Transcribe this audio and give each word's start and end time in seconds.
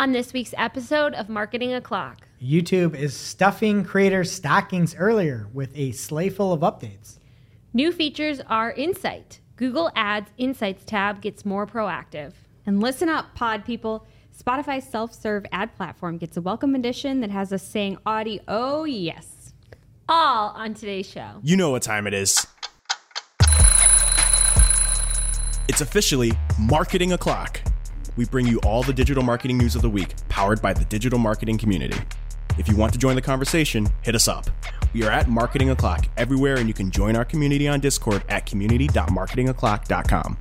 On 0.00 0.12
this 0.12 0.32
week's 0.32 0.54
episode 0.56 1.12
of 1.12 1.28
Marketing 1.28 1.74
O'Clock, 1.74 2.26
YouTube 2.42 2.94
is 2.94 3.14
stuffing 3.14 3.84
creators' 3.84 4.32
stockings 4.32 4.94
earlier 4.94 5.46
with 5.52 5.76
a 5.76 5.92
sleigh 5.92 6.30
full 6.30 6.54
of 6.54 6.60
updates. 6.60 7.18
new 7.74 7.92
features 7.92 8.40
are 8.46 8.72
Insight. 8.72 9.40
Google 9.56 9.90
Ads 9.94 10.30
Insights 10.38 10.84
tab 10.86 11.20
gets 11.20 11.44
more 11.44 11.66
proactive. 11.66 12.32
And 12.64 12.80
listen 12.80 13.10
up, 13.10 13.34
pod 13.34 13.66
people. 13.66 14.06
Spotify's 14.34 14.88
self 14.88 15.12
serve 15.12 15.44
ad 15.52 15.76
platform 15.76 16.16
gets 16.16 16.38
a 16.38 16.40
welcome 16.40 16.74
edition 16.74 17.20
that 17.20 17.30
has 17.30 17.52
us 17.52 17.62
saying 17.62 17.98
Audi, 18.06 18.40
oh 18.48 18.84
yes. 18.84 19.52
All 20.08 20.48
on 20.56 20.72
today's 20.72 21.10
show. 21.10 21.40
You 21.42 21.58
know 21.58 21.72
what 21.72 21.82
time 21.82 22.06
it 22.06 22.14
is. 22.14 22.46
It's 25.68 25.82
officially 25.82 26.32
Marketing 26.58 27.12
O'Clock. 27.12 27.60
We 28.20 28.26
bring 28.26 28.46
you 28.46 28.60
all 28.66 28.82
the 28.82 28.92
digital 28.92 29.22
marketing 29.22 29.56
news 29.56 29.74
of 29.74 29.80
the 29.80 29.88
week, 29.88 30.14
powered 30.28 30.60
by 30.60 30.74
the 30.74 30.84
digital 30.84 31.18
marketing 31.18 31.56
community. 31.56 31.96
If 32.58 32.68
you 32.68 32.76
want 32.76 32.92
to 32.92 32.98
join 32.98 33.14
the 33.14 33.22
conversation, 33.22 33.88
hit 34.02 34.14
us 34.14 34.28
up. 34.28 34.44
We 34.92 35.04
are 35.04 35.10
at 35.10 35.30
Marketing 35.30 35.70
O'Clock 35.70 36.06
everywhere, 36.18 36.58
and 36.58 36.68
you 36.68 36.74
can 36.74 36.90
join 36.90 37.16
our 37.16 37.24
community 37.24 37.66
on 37.66 37.80
Discord 37.80 38.22
at 38.28 38.44
community.marketingoclock.com. 38.44 40.36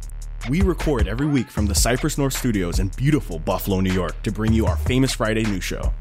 We 0.49 0.61
record 0.61 1.07
every 1.07 1.27
week 1.27 1.49
from 1.49 1.67
the 1.67 1.75
Cypress 1.75 2.17
North 2.17 2.33
Studios 2.33 2.79
in 2.79 2.89
beautiful 2.97 3.39
Buffalo, 3.39 3.79
New 3.79 3.93
York, 3.93 4.21
to 4.23 4.31
bring 4.33 4.51
you 4.51 4.65
our 4.65 4.75
famous 4.75 5.13
Friday 5.13 5.43
news 5.43 5.63
show. 5.63 5.93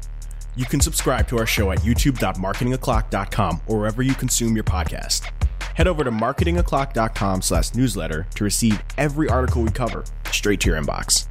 You 0.57 0.65
can 0.65 0.81
subscribe 0.81 1.29
to 1.29 1.37
our 1.37 1.45
show 1.45 1.71
at 1.71 1.79
youtube.marketingoclock.com 1.79 3.61
or 3.67 3.79
wherever 3.79 4.03
you 4.03 4.15
consume 4.15 4.53
your 4.53 4.65
podcast. 4.65 5.31
Head 5.79 5.87
over 5.87 6.03
to 6.03 6.11
marketingoclock.com 6.11 7.41
slash 7.41 7.73
newsletter 7.73 8.27
to 8.35 8.43
receive 8.43 8.83
every 8.97 9.29
article 9.29 9.61
we 9.61 9.71
cover 9.71 10.03
straight 10.29 10.59
to 10.59 10.69
your 10.69 10.77
inbox. 10.77 11.29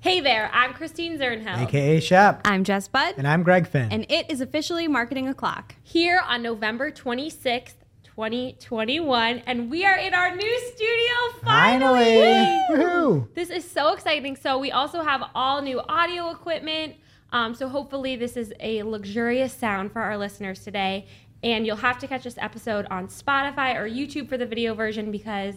Hey 0.00 0.20
there, 0.20 0.50
I'm 0.52 0.74
Christine 0.74 1.18
Zirnheld. 1.18 1.62
AKA 1.62 2.00
Shep. 2.00 2.42
I'm 2.44 2.62
Jess 2.62 2.86
Budd, 2.86 3.14
And 3.16 3.26
I'm 3.26 3.44
Greg 3.44 3.66
Finn. 3.66 3.88
and 3.90 4.04
it 4.10 4.30
is 4.30 4.42
officially 4.42 4.88
Marketing 4.88 5.26
O'Clock. 5.26 5.74
Here 5.82 6.20
on 6.28 6.42
November 6.42 6.90
26th, 6.90 7.76
2021, 8.04 9.38
and 9.46 9.70
we 9.70 9.86
are 9.86 9.96
in 9.96 10.12
our 10.12 10.36
new 10.36 10.58
studio 10.74 11.14
finally. 11.42 12.18
Woohoo! 12.72 13.32
This 13.32 13.48
is 13.48 13.64
so 13.64 13.94
exciting. 13.94 14.36
So 14.36 14.58
we 14.58 14.70
also 14.70 15.02
have 15.02 15.22
all 15.34 15.62
new 15.62 15.80
audio 15.80 16.28
equipment. 16.28 16.96
Um, 17.32 17.54
so 17.54 17.68
hopefully 17.70 18.16
this 18.16 18.36
is 18.36 18.52
a 18.60 18.82
luxurious 18.82 19.54
sound 19.54 19.92
for 19.92 20.02
our 20.02 20.18
listeners 20.18 20.62
today. 20.62 21.06
And 21.42 21.66
you'll 21.66 21.76
have 21.76 21.98
to 22.00 22.06
catch 22.06 22.24
this 22.24 22.36
episode 22.38 22.86
on 22.90 23.08
Spotify 23.08 23.74
or 23.76 23.88
YouTube 23.88 24.28
for 24.28 24.36
the 24.36 24.44
video 24.46 24.74
version 24.74 25.10
because 25.10 25.54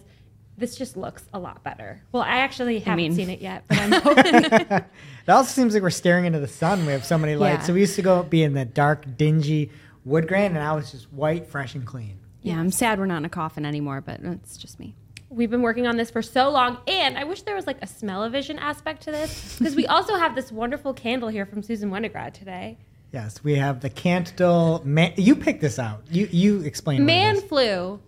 this 0.57 0.75
just 0.77 0.95
looks 0.95 1.25
a 1.33 1.39
lot 1.39 1.63
better. 1.63 2.03
Well, 2.11 2.23
I 2.23 2.37
actually 2.37 2.79
haven't 2.79 2.97
mean- 2.97 3.15
seen 3.15 3.29
it 3.29 3.41
yet, 3.41 3.65
but 3.67 3.79
I'm 3.79 3.91
hoping. 4.01 4.83
It 5.25 5.31
also 5.31 5.49
seems 5.49 5.73
like 5.73 5.81
we're 5.83 5.89
staring 5.89 6.25
into 6.25 6.39
the 6.39 6.49
sun. 6.49 6.85
We 6.85 6.91
have 6.91 7.05
so 7.05 7.17
many 7.17 7.35
lights. 7.37 7.61
Yeah. 7.61 7.67
So 7.67 7.73
we 7.75 7.79
used 7.79 7.95
to 7.95 8.01
go 8.01 8.23
be 8.23 8.43
in 8.43 8.53
the 8.53 8.65
dark, 8.65 9.05
dingy 9.17 9.71
wood 10.03 10.27
grain, 10.27 10.47
and 10.47 10.55
now 10.55 10.75
it's 10.77 10.91
just 10.91 11.11
white, 11.13 11.47
fresh, 11.47 11.75
and 11.75 11.85
clean. 11.87 12.19
Yeah, 12.41 12.59
I'm 12.59 12.71
sad 12.71 12.99
we're 12.99 13.05
not 13.05 13.19
in 13.19 13.25
a 13.25 13.29
coffin 13.29 13.65
anymore, 13.65 14.01
but 14.01 14.19
it's 14.21 14.57
just 14.57 14.81
me. 14.81 14.95
We've 15.29 15.49
been 15.49 15.61
working 15.61 15.87
on 15.87 15.95
this 15.95 16.11
for 16.11 16.21
so 16.21 16.49
long, 16.49 16.77
and 16.87 17.17
I 17.17 17.23
wish 17.23 17.43
there 17.43 17.55
was 17.55 17.65
like 17.67 17.77
a 17.81 17.87
smell-o-vision 17.87 18.59
aspect 18.59 19.03
to 19.03 19.11
this 19.11 19.57
because 19.57 19.77
we 19.77 19.87
also 19.87 20.15
have 20.17 20.35
this 20.35 20.51
wonderful 20.51 20.93
candle 20.93 21.29
here 21.29 21.45
from 21.45 21.63
Susan 21.63 21.89
Winograd 21.89 22.33
today. 22.33 22.77
Yes, 23.13 23.43
we 23.43 23.55
have 23.55 23.79
the 23.81 23.89
Cantil. 23.91 24.83
Man- 24.83 25.13
you 25.17 25.35
picked 25.35 25.61
this 25.61 25.77
out. 25.77 26.01
You 26.09 26.27
you 26.31 26.61
explain. 26.61 27.05
Man 27.05 27.35
what 27.35 27.37
it 27.37 27.43
is. 27.43 27.49
flu. 27.49 27.99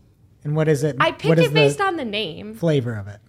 And 0.44 0.56
what 0.56 0.68
is 0.68 0.84
it? 0.84 0.96
I 1.00 1.12
picked 1.12 1.40
is 1.40 1.46
it 1.48 1.54
based 1.54 1.78
the 1.78 1.86
on 1.86 1.96
the 1.96 2.06
name. 2.06 2.56
flavor 2.56 2.96
of 2.96 3.08
it. 3.08 3.20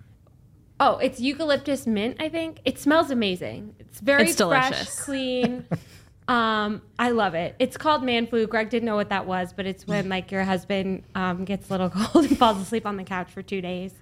Oh, 0.81 0.97
it's 0.99 1.21
eucalyptus 1.21 1.87
mint, 1.87 2.17
I 2.21 2.29
think. 2.29 2.61
It 2.67 2.79
smells 2.79 3.11
amazing. 3.11 3.75
It's 3.79 4.01
very 4.01 4.25
It's 4.29 4.37
fresh, 4.37 4.69
delicious. 4.71 5.03
clean. 5.03 5.65
um, 6.29 6.83
I 6.99 7.11
love 7.11 7.35
it. 7.35 7.57
It's 7.59 7.77
called 7.79 8.03
man 8.03 8.27
flu. 8.27 8.47
Greg 8.47 8.69
didn't 8.71 8.85
know 8.87 8.97
what 8.97 9.09
that 9.11 9.27
was, 9.27 9.53
but 9.55 9.67
it's 9.67 9.87
when 9.87 10.09
like 10.09 10.31
your 10.33 10.45
husband 10.45 11.05
um, 11.15 11.45
gets 11.45 11.69
a 11.69 11.73
little 11.73 11.91
cold 11.95 12.27
and 12.27 12.39
falls 12.39 12.61
asleep 12.61 12.87
on 12.87 12.97
the 12.97 13.05
couch 13.05 13.31
for 13.31 13.43
two 13.43 13.61
days. 13.61 13.93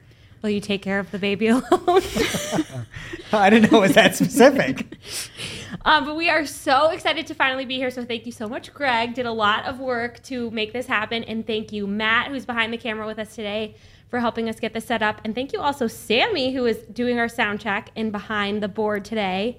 Will 0.44 0.50
you 0.50 0.60
take 0.60 0.82
care 0.82 0.98
of 0.98 1.10
the 1.10 1.18
baby 1.18 1.46
alone? 1.48 1.62
I 3.32 3.48
didn't 3.48 3.72
know 3.72 3.78
it 3.78 3.88
was 3.88 3.94
that 3.94 4.14
specific. 4.14 4.98
Um, 5.86 6.06
but 6.06 6.16
we 6.16 6.30
are 6.30 6.46
so 6.46 6.88
excited 6.90 7.26
to 7.26 7.34
finally 7.34 7.66
be 7.66 7.76
here. 7.76 7.90
So 7.90 8.06
thank 8.06 8.24
you 8.24 8.32
so 8.32 8.48
much, 8.48 8.72
Greg. 8.72 9.12
Did 9.12 9.26
a 9.26 9.32
lot 9.32 9.66
of 9.66 9.80
work 9.80 10.22
to 10.22 10.50
make 10.50 10.72
this 10.72 10.86
happen, 10.86 11.24
and 11.24 11.46
thank 11.46 11.72
you, 11.72 11.86
Matt, 11.86 12.28
who's 12.28 12.46
behind 12.46 12.72
the 12.72 12.78
camera 12.78 13.06
with 13.06 13.18
us 13.18 13.34
today, 13.34 13.74
for 14.08 14.18
helping 14.18 14.48
us 14.48 14.58
get 14.58 14.72
this 14.72 14.86
set 14.86 15.02
up. 15.02 15.20
And 15.24 15.34
thank 15.34 15.52
you 15.52 15.60
also, 15.60 15.86
Sammy, 15.86 16.54
who 16.54 16.64
is 16.64 16.78
doing 16.90 17.18
our 17.18 17.28
sound 17.28 17.60
check 17.60 17.90
and 17.96 18.10
behind 18.12 18.62
the 18.62 18.68
board 18.68 19.04
today. 19.04 19.58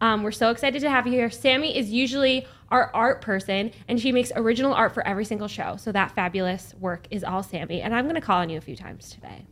Um, 0.00 0.22
we're 0.22 0.30
so 0.30 0.50
excited 0.50 0.80
to 0.82 0.90
have 0.90 1.08
you 1.08 1.14
here. 1.14 1.28
Sammy 1.28 1.76
is 1.76 1.90
usually 1.90 2.46
our 2.70 2.92
art 2.94 3.20
person, 3.20 3.72
and 3.88 3.98
she 3.98 4.12
makes 4.12 4.30
original 4.36 4.74
art 4.74 4.94
for 4.94 5.04
every 5.04 5.24
single 5.24 5.48
show. 5.48 5.74
So 5.76 5.90
that 5.90 6.12
fabulous 6.12 6.72
work 6.78 7.08
is 7.10 7.24
all 7.24 7.42
Sammy. 7.42 7.82
And 7.82 7.92
I'm 7.92 8.04
going 8.04 8.14
to 8.14 8.20
call 8.20 8.38
on 8.38 8.48
you 8.48 8.58
a 8.58 8.60
few 8.60 8.76
times 8.76 9.10
today. 9.10 9.44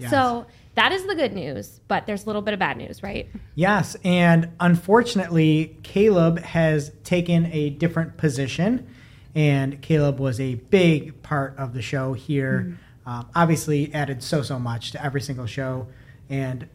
Yes. 0.00 0.10
So 0.10 0.46
that 0.74 0.92
is 0.92 1.04
the 1.06 1.14
good 1.14 1.32
news, 1.32 1.80
but 1.88 2.06
there's 2.06 2.24
a 2.24 2.26
little 2.26 2.42
bit 2.42 2.54
of 2.54 2.60
bad 2.60 2.76
news, 2.76 3.02
right? 3.02 3.28
Yes, 3.54 3.96
and 4.04 4.50
unfortunately, 4.60 5.76
Caleb 5.82 6.38
has 6.40 6.90
taken 7.04 7.46
a 7.46 7.70
different 7.70 8.16
position, 8.16 8.86
and 9.34 9.80
Caleb 9.82 10.18
was 10.18 10.40
a 10.40 10.54
big 10.54 11.22
part 11.22 11.56
of 11.58 11.74
the 11.74 11.82
show 11.82 12.12
here. 12.14 12.78
Um, 13.04 13.28
obviously, 13.34 13.92
added 13.92 14.22
so 14.22 14.42
so 14.42 14.58
much 14.58 14.92
to 14.92 15.04
every 15.04 15.20
single 15.20 15.46
show, 15.46 15.88
and 16.28 16.68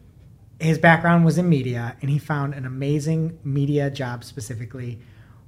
his 0.60 0.78
background 0.78 1.24
was 1.24 1.38
in 1.38 1.48
media, 1.48 1.96
and 2.00 2.10
he 2.10 2.18
found 2.18 2.54
an 2.54 2.64
amazing 2.64 3.38
media 3.44 3.90
job 3.90 4.24
specifically. 4.24 5.00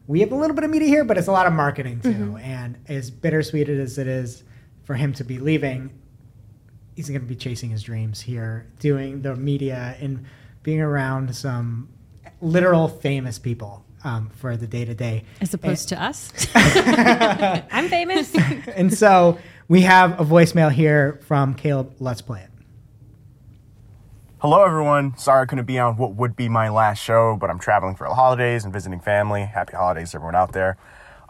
We 0.07 0.21
have 0.21 0.33
a 0.33 0.37
little 0.37 0.55
bit 0.55 0.65
of 0.65 0.71
media 0.71 0.89
here, 0.89 1.05
but 1.05 1.19
it's 1.19 1.29
a 1.29 1.33
lot 1.33 1.47
of 1.47 1.53
marketing 1.53 2.01
too. 2.01 2.39
And 2.43 2.79
as 2.89 3.11
bittersweet 3.11 3.69
as 3.69 3.99
it 3.99 4.07
is 4.07 4.43
for 4.85 4.95
him 4.95 5.13
to 5.15 5.25
be 5.25 5.39
leaving, 5.39 5.91
he's 6.99 7.09
going 7.09 7.21
to 7.21 7.27
be 7.29 7.37
chasing 7.37 7.71
his 7.71 7.85
dreams 7.85 8.21
here, 8.21 8.67
doing 8.81 9.23
the 9.23 9.37
media 9.37 9.95
and 10.01 10.25
being 10.65 10.81
around 10.81 11.33
some 11.33 11.89
literal 12.41 12.89
famous 12.89 13.39
people 13.39 13.85
um, 14.03 14.29
for 14.31 14.57
the 14.57 14.67
day 14.67 14.85
to 14.85 14.95
day. 14.95 15.23
As 15.41 15.55
opposed 15.55 15.89
to 15.91 16.03
us. 16.03 16.33
I'm 16.57 17.89
famous. 17.89 18.35
And 18.75 18.93
so 18.93 19.39
we 19.69 19.83
have 19.83 20.21
a 20.21 20.25
voicemail 20.25 20.73
here 20.73 21.21
from 21.23 21.55
Caleb. 21.55 21.95
Let's 22.01 22.21
play 22.21 22.41
it. 22.41 22.51
Hello, 24.39 24.65
everyone. 24.65 25.17
Sorry 25.17 25.43
I 25.43 25.47
couldn't 25.47 25.67
be 25.67 25.79
on 25.79 25.97
what 25.99 26.17
would 26.17 26.35
be 26.35 26.49
my 26.49 26.69
last 26.69 26.99
show, 26.99 27.37
but 27.41 27.49
I'm 27.49 27.61
traveling 27.61 27.95
for 27.95 28.09
the 28.09 28.15
holidays 28.15 28.65
and 28.65 28.73
visiting 28.73 28.99
family. 28.99 29.43
Happy 29.43 29.77
holidays, 29.77 30.17
everyone 30.17 30.35
out 30.35 30.51
there. 30.51 30.77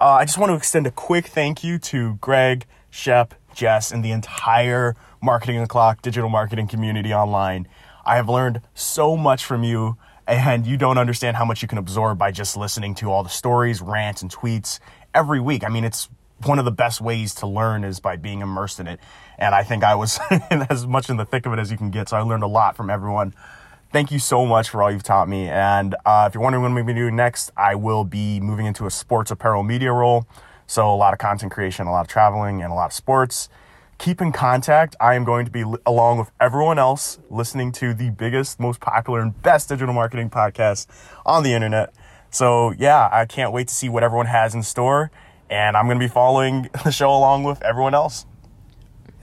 Uh, 0.00 0.12
I 0.12 0.24
just 0.24 0.38
want 0.38 0.48
to 0.48 0.56
extend 0.56 0.86
a 0.86 0.90
quick 0.90 1.26
thank 1.26 1.62
you 1.62 1.78
to 1.78 2.14
Greg, 2.22 2.64
Shep, 2.88 3.34
Jess, 3.54 3.92
and 3.92 4.02
the 4.02 4.12
entire 4.12 4.94
Marketing 5.20 5.58
O'Clock, 5.58 6.02
digital 6.02 6.30
marketing 6.30 6.68
community 6.68 7.12
online. 7.12 7.68
I 8.04 8.16
have 8.16 8.28
learned 8.28 8.62
so 8.74 9.16
much 9.16 9.44
from 9.44 9.64
you, 9.64 9.96
and 10.26 10.66
you 10.66 10.76
don't 10.76 10.98
understand 10.98 11.36
how 11.36 11.44
much 11.44 11.62
you 11.62 11.68
can 11.68 11.78
absorb 11.78 12.18
by 12.18 12.30
just 12.30 12.56
listening 12.56 12.94
to 12.96 13.10
all 13.10 13.22
the 13.22 13.28
stories, 13.28 13.82
rants, 13.82 14.22
and 14.22 14.30
tweets 14.30 14.78
every 15.14 15.40
week. 15.40 15.64
I 15.64 15.68
mean, 15.68 15.84
it's 15.84 16.08
one 16.44 16.58
of 16.58 16.64
the 16.64 16.72
best 16.72 17.00
ways 17.00 17.34
to 17.36 17.46
learn 17.46 17.84
is 17.84 18.00
by 18.00 18.16
being 18.16 18.40
immersed 18.40 18.78
in 18.80 18.86
it. 18.86 19.00
And 19.38 19.54
I 19.54 19.62
think 19.62 19.84
I 19.84 19.94
was 19.94 20.18
as 20.70 20.86
much 20.86 21.10
in 21.10 21.16
the 21.16 21.24
thick 21.24 21.46
of 21.46 21.52
it 21.52 21.58
as 21.58 21.70
you 21.70 21.76
can 21.76 21.90
get. 21.90 22.08
So 22.08 22.16
I 22.16 22.20
learned 22.20 22.44
a 22.44 22.48
lot 22.48 22.76
from 22.76 22.90
everyone. 22.90 23.34
Thank 23.90 24.10
you 24.12 24.18
so 24.18 24.44
much 24.46 24.68
for 24.68 24.82
all 24.82 24.90
you've 24.90 25.02
taught 25.02 25.28
me. 25.28 25.48
And 25.48 25.94
uh, 26.04 26.26
if 26.28 26.34
you're 26.34 26.42
wondering 26.42 26.62
what 26.62 26.68
I'm 26.68 26.74
going 26.74 26.86
to 26.86 26.92
be 26.92 27.00
doing 27.00 27.16
next, 27.16 27.50
I 27.56 27.74
will 27.74 28.04
be 28.04 28.38
moving 28.38 28.66
into 28.66 28.86
a 28.86 28.90
sports 28.90 29.30
apparel 29.30 29.62
media 29.62 29.92
role. 29.92 30.26
So 30.66 30.92
a 30.92 30.94
lot 30.94 31.14
of 31.14 31.18
content 31.18 31.50
creation, 31.50 31.86
a 31.86 31.90
lot 31.90 32.02
of 32.02 32.08
traveling, 32.08 32.62
and 32.62 32.70
a 32.70 32.74
lot 32.74 32.86
of 32.86 32.92
sports. 32.92 33.48
Keep 33.98 34.20
in 34.20 34.30
contact. 34.32 34.94
I 35.00 35.14
am 35.14 35.24
going 35.24 35.44
to 35.44 35.50
be, 35.50 35.64
along 35.84 36.18
with 36.18 36.30
everyone 36.40 36.78
else, 36.78 37.18
listening 37.30 37.72
to 37.72 37.92
the 37.94 38.10
biggest, 38.10 38.60
most 38.60 38.80
popular, 38.80 39.20
and 39.20 39.40
best 39.42 39.68
digital 39.68 39.92
marketing 39.92 40.30
podcast 40.30 40.86
on 41.26 41.42
the 41.42 41.52
internet. 41.52 41.92
So, 42.30 42.72
yeah, 42.78 43.08
I 43.10 43.26
can't 43.26 43.52
wait 43.52 43.68
to 43.68 43.74
see 43.74 43.88
what 43.88 44.04
everyone 44.04 44.26
has 44.26 44.54
in 44.54 44.62
store. 44.62 45.10
And 45.50 45.76
I'm 45.76 45.86
going 45.86 45.98
to 45.98 46.04
be 46.04 46.08
following 46.10 46.68
the 46.84 46.92
show 46.92 47.10
along 47.10 47.42
with 47.44 47.60
everyone 47.62 47.94
else. 47.94 48.24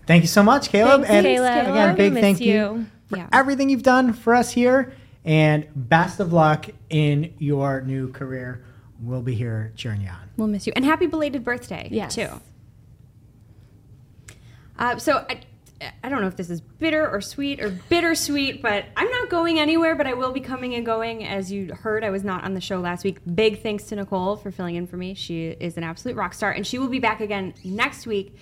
Thank 0.07 0.23
you 0.23 0.27
so 0.27 0.43
much, 0.43 0.69
Caleb. 0.69 1.05
Thanks, 1.05 1.09
and 1.09 1.25
Caleb. 1.25 1.67
again, 1.69 1.89
We 1.91 1.95
big 1.97 2.13
miss 2.13 2.21
thank 2.21 2.39
you, 2.41 2.53
you. 2.53 2.85
for 3.07 3.17
Yeah. 3.17 3.27
everything 3.31 3.69
you've 3.69 3.83
done 3.83 4.11
for 4.13 4.35
us 4.35 4.51
here. 4.51 4.93
And 5.23 5.67
best 5.75 6.19
of 6.19 6.33
luck 6.33 6.67
in 6.89 7.33
your 7.39 7.81
new 7.81 8.11
career. 8.11 8.63
We'll 9.01 9.21
be 9.23 9.33
here 9.35 9.71
cheering 9.75 10.01
you 10.01 10.09
on. 10.09 10.17
We'll 10.37 10.47
miss 10.47 10.67
you. 10.67 10.73
And 10.75 10.83
happy 10.85 11.07
belated 11.07 11.43
birthday, 11.43 11.87
Yes. 11.91 12.13
too. 12.15 12.27
Uh, 14.77 14.97
so 14.97 15.25
I, 15.29 15.41
I 16.03 16.09
don't 16.09 16.21
know 16.21 16.27
if 16.27 16.37
this 16.37 16.49
is 16.49 16.61
bitter 16.61 17.09
or 17.09 17.21
sweet 17.21 17.61
or 17.61 17.69
bittersweet, 17.69 18.61
but 18.61 18.85
I'm 18.95 19.09
not 19.09 19.29
going 19.29 19.59
anywhere, 19.59 19.95
but 19.95 20.07
I 20.07 20.13
will 20.13 20.31
be 20.31 20.39
coming 20.39 20.73
and 20.75 20.85
going. 20.85 21.25
As 21.25 21.51
you 21.51 21.73
heard, 21.73 22.03
I 22.03 22.09
was 22.09 22.23
not 22.23 22.43
on 22.43 22.53
the 22.53 22.61
show 22.61 22.79
last 22.79 23.03
week. 23.03 23.19
Big 23.35 23.61
thanks 23.61 23.85
to 23.85 23.95
Nicole 23.95 24.37
for 24.37 24.51
filling 24.51 24.75
in 24.75 24.87
for 24.87 24.97
me. 24.97 25.13
She 25.13 25.47
is 25.47 25.77
an 25.77 25.83
absolute 25.83 26.15
rock 26.15 26.33
star, 26.33 26.51
and 26.51 26.65
she 26.65 26.79
will 26.79 26.87
be 26.87 26.99
back 26.99 27.19
again 27.19 27.53
next 27.63 28.07
week. 28.07 28.35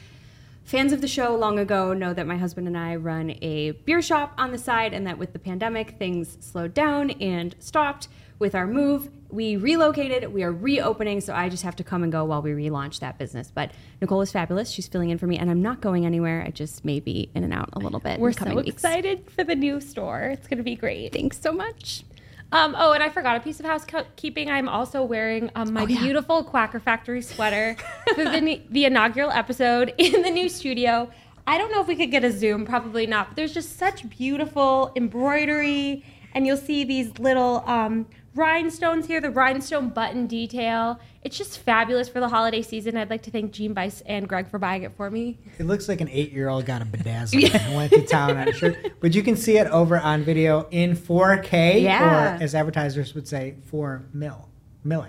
Fans 0.63 0.94
of 0.94 1.01
the 1.01 1.07
show 1.07 1.36
long 1.36 1.60
ago 1.60 1.94
know 1.94 2.13
that 2.13 2.25
my 2.25 2.38
husband 2.38 2.68
and 2.68 2.77
I 2.77 2.95
run 2.95 3.36
a 3.42 3.71
beer 3.71 4.01
shop 4.01 4.33
on 4.38 4.51
the 4.51 4.57
side, 4.57 4.94
and 4.94 5.06
that 5.06 5.18
with 5.18 5.33
the 5.33 5.39
pandemic, 5.39 5.98
things 6.00 6.38
slowed 6.39 6.74
down 6.74 7.12
and 7.12 7.56
stopped. 7.60 8.07
With 8.39 8.56
our 8.56 8.65
move, 8.65 9.10
we 9.30 9.56
relocated, 9.56 10.33
we 10.33 10.44
are 10.44 10.51
reopening, 10.51 11.21
so 11.21 11.33
I 11.33 11.50
just 11.50 11.63
have 11.63 11.75
to 11.77 11.83
come 11.83 12.04
and 12.04 12.12
go 12.12 12.25
while 12.25 12.42
we 12.42 12.51
relaunch 12.51 13.00
that 13.00 13.18
business. 13.18 13.51
But 13.54 13.71
Nicole 14.01 14.21
is 14.21 14.31
fabulous. 14.31 14.69
She's 14.69 14.88
filling 14.88 15.12
in 15.12 15.18
for 15.18 15.27
me, 15.27 15.38
and 15.38 15.50
I'm 15.50 15.62
not 15.62 15.81
going 15.81 16.06
anywhere. 16.06 16.44
I 16.45 16.50
just 16.51 16.83
may 16.83 17.00
be 17.00 17.30
in 17.36 17.44
and 17.44 17.54
out 17.54 17.69
a 17.74 17.80
little 17.80 18.00
bit. 18.00 18.19
We're 18.19 18.31
so 18.31 18.56
weeks. 18.56 18.69
excited 18.69 19.30
for 19.31 19.44
the 19.44 19.56
new 19.56 19.80
store. 19.80 20.24
It's 20.24 20.48
going 20.48 20.57
to 20.57 20.63
be 20.63 20.75
great. 20.75 21.13
Thanks 21.13 21.39
so 21.39 21.51
much. 21.51 22.04
Um, 22.53 22.75
oh, 22.77 22.91
and 22.94 23.01
I 23.01 23.09
forgot 23.09 23.35
a 23.35 23.39
piece 23.39 23.59
of 23.59 23.65
housekeeping. 23.65 24.50
I'm 24.50 24.69
also 24.69 25.03
wearing 25.03 25.50
um, 25.55 25.73
my 25.73 25.81
Oh, 25.83 25.88
yeah. 25.88 26.00
beautiful 26.00 26.44
Quacker 26.44 26.79
Factory 26.79 27.21
sweater 27.23 27.75
for 28.13 28.23
the, 28.23 28.61
the 28.69 28.85
inaugural 28.85 29.31
episode 29.31 29.94
in 29.97 30.21
the 30.21 30.29
new 30.29 30.47
studio. 30.47 31.09
I 31.47 31.57
don't 31.57 31.71
know 31.71 31.81
if 31.81 31.88
we 31.88 31.95
could 31.95 32.11
get 32.11 32.23
a 32.23 32.31
zoom, 32.31 32.65
probably 32.65 33.07
not. 33.07 33.29
But 33.29 33.38
there's 33.38 33.53
just 33.55 33.77
such 33.79 34.07
beautiful 34.07 34.91
embroidery, 34.95 36.05
and 36.33 36.45
you'll 36.45 36.57
see 36.57 36.83
these 36.83 37.17
little 37.17 37.63
um, 37.65 38.05
rhinestones 38.35 39.07
here, 39.07 39.19
the 39.19 39.31
rhinestone 39.31 39.89
button 39.89 40.27
detail. 40.27 41.00
It's 41.24 41.38
just 41.38 41.60
fabulous 41.60 42.10
for 42.10 42.20
the 42.20 42.28
holiday 42.28 42.62
season. 42.62 42.98
I'd 42.98 43.10
like 43.10 43.24
to 43.24 43.31
thank 43.31 43.52
Jean 43.54 43.74
Bice 43.74 44.02
and 44.06 44.28
Greg 44.28 44.50
for 44.50 44.60
buying 44.60 44.84
it 44.84 44.92
for 44.98 45.10
me. 45.10 45.38
It 45.58 45.66
looks 45.66 45.88
like 45.88 46.02
an 46.02 46.10
eight-year-old 46.10 46.66
got 46.66 46.81
a 46.81 46.86
bedazzle 46.86 47.54
and 47.66 47.75
went 47.75 47.92
to 47.94 48.06
town 48.06 48.36
on 48.36 48.50
a 48.50 48.52
shirt. 48.54 48.94
But 49.00 49.16
you 49.16 49.24
can 49.24 49.38
see 49.38 49.58
it 49.58 49.68
over 49.68 49.98
on 49.98 50.24
video 50.24 50.68
in 50.72 50.96
4K, 50.98 51.81
Yeah. 51.81 52.38
or 52.40 52.44
as 52.44 52.54
advertisers 52.56 53.14
would 53.16 53.28
say, 53.28 53.56
4 53.68 54.04
mil, 54.14 54.50
mille, 54.84 55.08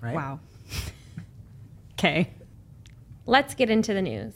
right? 0.00 0.14
Wow. 0.14 0.40
Okay. 1.98 2.30
Let's 3.24 3.54
get 3.54 3.70
into 3.70 3.94
the 3.94 4.02
news. 4.02 4.34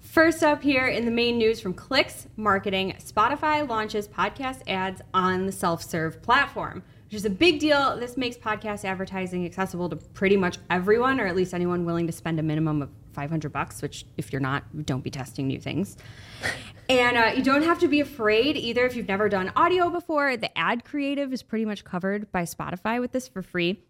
First 0.00 0.42
up 0.42 0.62
here 0.62 0.86
in 0.86 1.04
the 1.04 1.10
main 1.10 1.36
news 1.36 1.60
from 1.60 1.74
Clicks 1.74 2.28
Marketing, 2.36 2.94
Spotify 2.98 3.68
launches 3.68 4.08
podcast 4.08 4.62
ads 4.66 5.02
on 5.12 5.44
the 5.44 5.52
self 5.52 5.82
serve 5.82 6.22
platform, 6.22 6.82
which 7.08 7.16
is 7.16 7.24
a 7.24 7.30
big 7.30 7.58
deal. 7.58 7.96
This 7.98 8.18
makes 8.18 8.36
podcast 8.36 8.84
advertising 8.84 9.46
accessible 9.46 9.88
to 9.88 9.96
pretty 9.96 10.36
much 10.36 10.58
everyone, 10.68 11.20
or 11.20 11.26
at 11.26 11.34
least 11.34 11.54
anyone 11.54 11.86
willing 11.86 12.06
to 12.06 12.12
spend 12.12 12.38
a 12.38 12.42
minimum 12.42 12.82
of 12.82 12.90
500 13.14 13.50
bucks, 13.50 13.80
which 13.80 14.04
if 14.18 14.30
you're 14.30 14.42
not, 14.42 14.84
don't 14.84 15.02
be 15.02 15.10
testing 15.10 15.48
new 15.48 15.58
things. 15.58 15.96
And 16.90 17.18
uh, 17.18 17.32
you 17.36 17.42
don't 17.42 17.64
have 17.64 17.80
to 17.80 17.86
be 17.88 18.00
afraid 18.00 18.56
either 18.56 18.86
if 18.86 18.96
you've 18.96 19.08
never 19.08 19.28
done 19.28 19.52
audio 19.54 19.90
before. 19.90 20.38
The 20.38 20.56
ad 20.56 20.86
creative 20.86 21.34
is 21.34 21.42
pretty 21.42 21.66
much 21.66 21.84
covered 21.84 22.32
by 22.32 22.44
Spotify 22.44 22.98
with 22.98 23.12
this 23.12 23.28
for 23.28 23.42
free. 23.42 23.82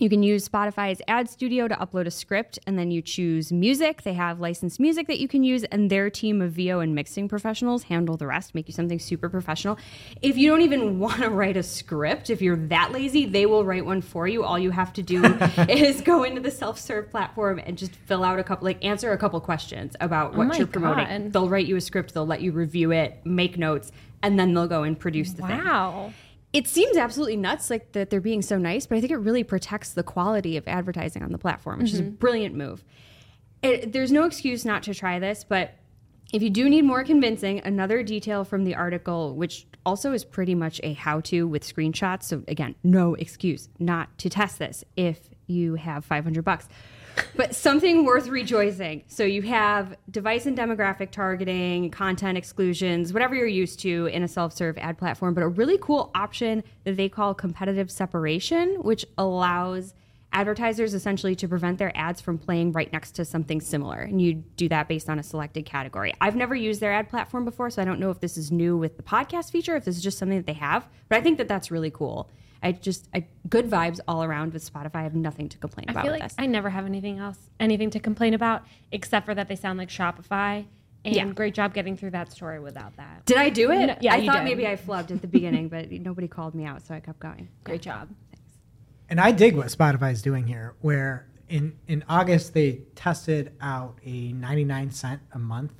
You 0.00 0.08
can 0.08 0.22
use 0.22 0.48
Spotify's 0.48 1.02
ad 1.08 1.28
studio 1.28 1.68
to 1.68 1.74
upload 1.76 2.06
a 2.06 2.10
script 2.10 2.58
and 2.66 2.78
then 2.78 2.90
you 2.90 3.02
choose 3.02 3.52
music. 3.52 4.00
They 4.00 4.14
have 4.14 4.40
licensed 4.40 4.80
music 4.80 5.06
that 5.08 5.20
you 5.20 5.28
can 5.28 5.44
use, 5.44 5.62
and 5.64 5.90
their 5.90 6.08
team 6.08 6.40
of 6.40 6.52
VO 6.52 6.80
and 6.80 6.94
mixing 6.94 7.28
professionals 7.28 7.82
handle 7.82 8.16
the 8.16 8.26
rest, 8.26 8.54
make 8.54 8.66
you 8.66 8.72
something 8.72 8.98
super 8.98 9.28
professional. 9.28 9.76
If 10.22 10.38
you 10.38 10.48
don't 10.48 10.62
even 10.62 10.98
want 11.00 11.20
to 11.20 11.28
write 11.28 11.58
a 11.58 11.62
script, 11.62 12.30
if 12.30 12.40
you're 12.40 12.56
that 12.68 12.92
lazy, 12.92 13.26
they 13.26 13.44
will 13.44 13.62
write 13.62 13.84
one 13.84 14.00
for 14.00 14.26
you. 14.26 14.42
All 14.42 14.58
you 14.58 14.70
have 14.70 14.94
to 14.94 15.02
do 15.02 15.22
is 15.68 16.00
go 16.00 16.24
into 16.24 16.40
the 16.40 16.50
self 16.50 16.78
serve 16.78 17.10
platform 17.10 17.58
and 17.58 17.76
just 17.76 17.94
fill 17.94 18.24
out 18.24 18.38
a 18.38 18.42
couple, 18.42 18.64
like 18.64 18.82
answer 18.82 19.12
a 19.12 19.18
couple 19.18 19.38
questions 19.42 19.96
about 20.00 20.32
oh 20.34 20.38
what 20.38 20.46
my 20.46 20.56
you're 20.56 20.66
promoting. 20.66 21.24
God. 21.24 21.32
They'll 21.34 21.50
write 21.50 21.66
you 21.66 21.76
a 21.76 21.80
script, 21.82 22.14
they'll 22.14 22.26
let 22.26 22.40
you 22.40 22.52
review 22.52 22.90
it, 22.90 23.20
make 23.26 23.58
notes, 23.58 23.92
and 24.22 24.38
then 24.38 24.54
they'll 24.54 24.66
go 24.66 24.82
and 24.82 24.98
produce 24.98 25.32
the 25.32 25.42
thing 25.42 25.58
Wow. 25.58 26.14
It 26.52 26.66
seems 26.66 26.96
absolutely 26.96 27.36
nuts 27.36 27.70
like 27.70 27.92
that 27.92 28.10
they're 28.10 28.20
being 28.20 28.42
so 28.42 28.58
nice 28.58 28.86
but 28.86 28.96
i 28.96 29.00
think 29.00 29.12
it 29.12 29.18
really 29.18 29.44
protects 29.44 29.92
the 29.92 30.02
quality 30.02 30.56
of 30.56 30.66
advertising 30.66 31.22
on 31.22 31.32
the 31.32 31.38
platform 31.38 31.80
which 31.80 31.92
is 31.92 32.00
a 32.00 32.02
mm-hmm. 32.02 32.14
brilliant 32.14 32.54
move. 32.54 32.84
It, 33.62 33.92
there's 33.92 34.10
no 34.10 34.24
excuse 34.24 34.64
not 34.64 34.82
to 34.84 34.94
try 34.94 35.18
this 35.18 35.44
but 35.44 35.74
if 36.32 36.42
you 36.42 36.50
do 36.50 36.68
need 36.68 36.82
more 36.82 37.04
convincing 37.04 37.60
another 37.64 38.02
detail 38.02 38.44
from 38.44 38.64
the 38.64 38.74
article 38.74 39.34
which 39.34 39.66
also 39.84 40.12
is 40.12 40.24
pretty 40.24 40.54
much 40.54 40.80
a 40.82 40.94
how-to 40.94 41.46
with 41.46 41.62
screenshots 41.62 42.24
so 42.24 42.42
again 42.48 42.74
no 42.82 43.14
excuse 43.14 43.68
not 43.78 44.16
to 44.18 44.30
test 44.30 44.58
this 44.58 44.84
if 44.96 45.28
you 45.46 45.74
have 45.74 46.04
500 46.04 46.42
bucks 46.42 46.68
but 47.36 47.54
something 47.54 48.04
worth 48.04 48.28
rejoicing. 48.28 49.02
So 49.06 49.24
you 49.24 49.42
have 49.42 49.96
device 50.10 50.46
and 50.46 50.56
demographic 50.56 51.10
targeting, 51.10 51.90
content 51.90 52.36
exclusions, 52.36 53.12
whatever 53.12 53.34
you're 53.34 53.46
used 53.46 53.80
to 53.80 54.06
in 54.06 54.22
a 54.22 54.28
self-serve 54.28 54.78
ad 54.78 54.98
platform, 54.98 55.34
but 55.34 55.42
a 55.42 55.48
really 55.48 55.78
cool 55.78 56.10
option 56.14 56.62
that 56.84 56.96
they 56.96 57.08
call 57.08 57.34
competitive 57.34 57.90
separation, 57.90 58.82
which 58.82 59.06
allows 59.18 59.94
advertisers 60.32 60.94
essentially 60.94 61.34
to 61.34 61.48
prevent 61.48 61.78
their 61.78 61.96
ads 61.96 62.20
from 62.20 62.38
playing 62.38 62.70
right 62.70 62.92
next 62.92 63.12
to 63.16 63.24
something 63.24 63.60
similar. 63.60 63.98
And 63.98 64.22
you 64.22 64.34
do 64.34 64.68
that 64.68 64.86
based 64.86 65.10
on 65.10 65.18
a 65.18 65.22
selected 65.24 65.64
category. 65.64 66.14
I've 66.20 66.36
never 66.36 66.54
used 66.54 66.80
their 66.80 66.92
ad 66.92 67.08
platform 67.08 67.44
before, 67.44 67.68
so 67.70 67.82
I 67.82 67.84
don't 67.84 67.98
know 67.98 68.10
if 68.10 68.20
this 68.20 68.36
is 68.36 68.52
new 68.52 68.76
with 68.76 68.96
the 68.96 69.02
podcast 69.02 69.50
feature, 69.50 69.74
if 69.74 69.84
this 69.84 69.96
is 69.96 70.02
just 70.02 70.18
something 70.18 70.38
that 70.38 70.46
they 70.46 70.52
have, 70.52 70.86
but 71.08 71.18
I 71.18 71.20
think 71.20 71.38
that 71.38 71.48
that's 71.48 71.72
really 71.72 71.90
cool. 71.90 72.30
I 72.62 72.72
just 72.72 73.08
I, 73.14 73.26
good 73.48 73.70
vibes 73.70 74.00
all 74.06 74.22
around 74.22 74.52
with 74.52 74.70
Spotify. 74.70 74.96
I 74.96 75.02
have 75.04 75.14
nothing 75.14 75.48
to 75.48 75.58
complain 75.58 75.86
I 75.88 75.92
about 75.92 76.04
feel 76.04 76.12
with 76.12 76.20
like 76.20 76.30
this. 76.30 76.36
I 76.38 76.46
never 76.46 76.70
have 76.70 76.84
anything 76.86 77.18
else, 77.18 77.38
anything 77.58 77.90
to 77.90 78.00
complain 78.00 78.34
about, 78.34 78.62
except 78.92 79.26
for 79.26 79.34
that 79.34 79.48
they 79.48 79.56
sound 79.56 79.78
like 79.78 79.88
Shopify. 79.88 80.66
And 81.02 81.14
Yeah. 81.14 81.24
great 81.30 81.54
job 81.54 81.72
getting 81.72 81.96
through 81.96 82.10
that 82.10 82.30
story 82.30 82.60
without 82.60 82.94
that. 82.98 83.24
Did 83.24 83.38
I 83.38 83.48
do 83.48 83.70
it? 83.70 83.86
No, 83.86 83.96
yeah, 84.02 84.12
I 84.12 84.16
you 84.18 84.26
thought 84.30 84.38
did. 84.40 84.44
maybe 84.44 84.66
I 84.66 84.76
flubbed 84.76 85.10
at 85.10 85.22
the 85.22 85.26
beginning, 85.28 85.68
but 85.68 85.90
nobody 85.92 86.28
called 86.28 86.54
me 86.54 86.66
out, 86.66 86.86
so 86.86 86.94
I 86.94 87.00
kept 87.00 87.20
going. 87.20 87.48
Great 87.64 87.80
job. 87.80 88.08
Thanks. 88.30 88.58
And 89.08 89.18
I 89.18 89.32
dig 89.32 89.56
what 89.56 89.68
Spotify 89.68 90.12
is 90.12 90.20
doing 90.20 90.46
here, 90.46 90.74
where 90.82 91.26
in, 91.48 91.74
in 91.88 92.04
August 92.06 92.52
they 92.52 92.82
tested 92.94 93.52
out 93.62 93.98
a 94.04 94.32
99 94.34 94.90
cent 94.90 95.22
a 95.32 95.38
month 95.38 95.72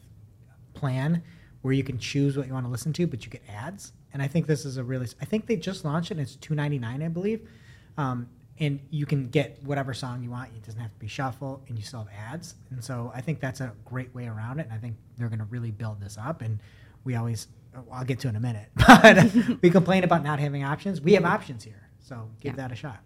plan 0.72 1.22
where 1.60 1.74
you 1.74 1.84
can 1.84 1.98
choose 1.98 2.38
what 2.38 2.46
you 2.46 2.54
want 2.54 2.64
to 2.64 2.70
listen 2.72 2.94
to, 2.94 3.06
but 3.06 3.22
you 3.26 3.30
get 3.30 3.42
ads. 3.46 3.92
And 4.12 4.22
I 4.22 4.26
think 4.28 4.46
this 4.46 4.64
is 4.64 4.76
a 4.76 4.84
really, 4.84 5.06
I 5.20 5.24
think 5.24 5.46
they 5.46 5.56
just 5.56 5.84
launched 5.84 6.10
it 6.10 6.14
and 6.18 6.20
it's 6.20 6.36
2.99, 6.36 7.04
I 7.04 7.08
believe. 7.08 7.48
Um, 7.96 8.28
and 8.58 8.78
you 8.90 9.06
can 9.06 9.28
get 9.28 9.58
whatever 9.64 9.94
song 9.94 10.22
you 10.22 10.30
want. 10.30 10.50
It 10.54 10.62
doesn't 10.66 10.80
have 10.80 10.92
to 10.92 10.98
be 10.98 11.06
shuffle, 11.08 11.62
and 11.68 11.78
you 11.78 11.84
still 11.84 12.00
have 12.04 12.34
ads. 12.34 12.56
And 12.70 12.84
so 12.84 13.10
I 13.14 13.22
think 13.22 13.40
that's 13.40 13.60
a 13.60 13.72
great 13.86 14.14
way 14.14 14.26
around 14.26 14.60
it. 14.60 14.66
And 14.66 14.72
I 14.74 14.76
think 14.78 14.96
they're 15.16 15.28
going 15.28 15.38
to 15.38 15.46
really 15.46 15.70
build 15.70 15.98
this 16.00 16.18
up. 16.18 16.42
And 16.42 16.58
we 17.04 17.14
always, 17.14 17.48
I'll 17.90 18.04
get 18.04 18.18
to 18.20 18.28
in 18.28 18.36
a 18.36 18.40
minute, 18.40 18.68
but 18.74 19.32
we 19.62 19.70
complain 19.70 20.04
about 20.04 20.22
not 20.22 20.38
having 20.40 20.62
options. 20.62 21.00
We 21.00 21.14
have 21.14 21.24
options 21.24 21.64
here, 21.64 21.88
so 22.00 22.28
give 22.40 22.52
Yeah. 22.52 22.56
that 22.68 22.72
a 22.72 22.76
shot. 22.76 22.98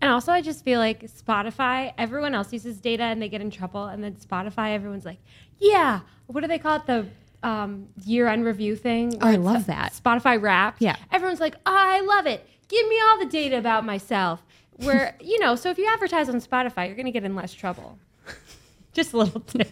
And 0.00 0.10
also, 0.10 0.32
I 0.32 0.40
just 0.40 0.64
feel 0.64 0.80
like 0.80 1.02
Spotify, 1.10 1.92
everyone 1.98 2.34
else 2.34 2.50
uses 2.52 2.78
data 2.80 3.02
and 3.02 3.20
they 3.20 3.28
get 3.28 3.40
in 3.42 3.50
trouble. 3.50 3.84
And 3.84 4.02
then 4.02 4.14
Spotify, 4.14 4.74
everyone's 4.74 5.04
like, 5.04 5.18
yeah, 5.58 6.00
what 6.26 6.40
do 6.40 6.46
they 6.46 6.58
call 6.58 6.76
it? 6.76 6.86
The 6.86 7.06
um, 7.44 7.88
year 8.04 8.26
end 8.28 8.44
review 8.44 8.76
thing? 8.76 9.18
Oh, 9.20 9.28
I 9.28 9.36
love 9.36 9.66
that. 9.66 9.92
Spotify 9.92 10.40
Wrapped. 10.40 10.80
Yeah. 10.80 10.96
Everyone's 11.12 11.40
like, 11.40 11.54
oh, 11.66 11.72
I 11.74 12.00
love 12.00 12.26
it. 12.26 12.48
Give 12.68 12.86
me 12.88 13.00
all 13.00 13.18
the 13.18 13.26
data 13.26 13.58
about 13.58 13.84
myself. 13.84 14.42
Where, 14.76 15.16
you 15.20 15.38
know, 15.38 15.54
so 15.54 15.70
if 15.70 15.78
you 15.78 15.86
advertise 15.86 16.28
on 16.28 16.40
Spotify, 16.40 16.86
you're 16.86 16.96
going 16.96 17.06
to 17.06 17.12
get 17.12 17.24
in 17.24 17.34
less 17.34 17.52
trouble. 17.52 17.98
Just 18.92 19.12
a 19.12 19.18
little 19.18 19.40
tip. 19.40 19.68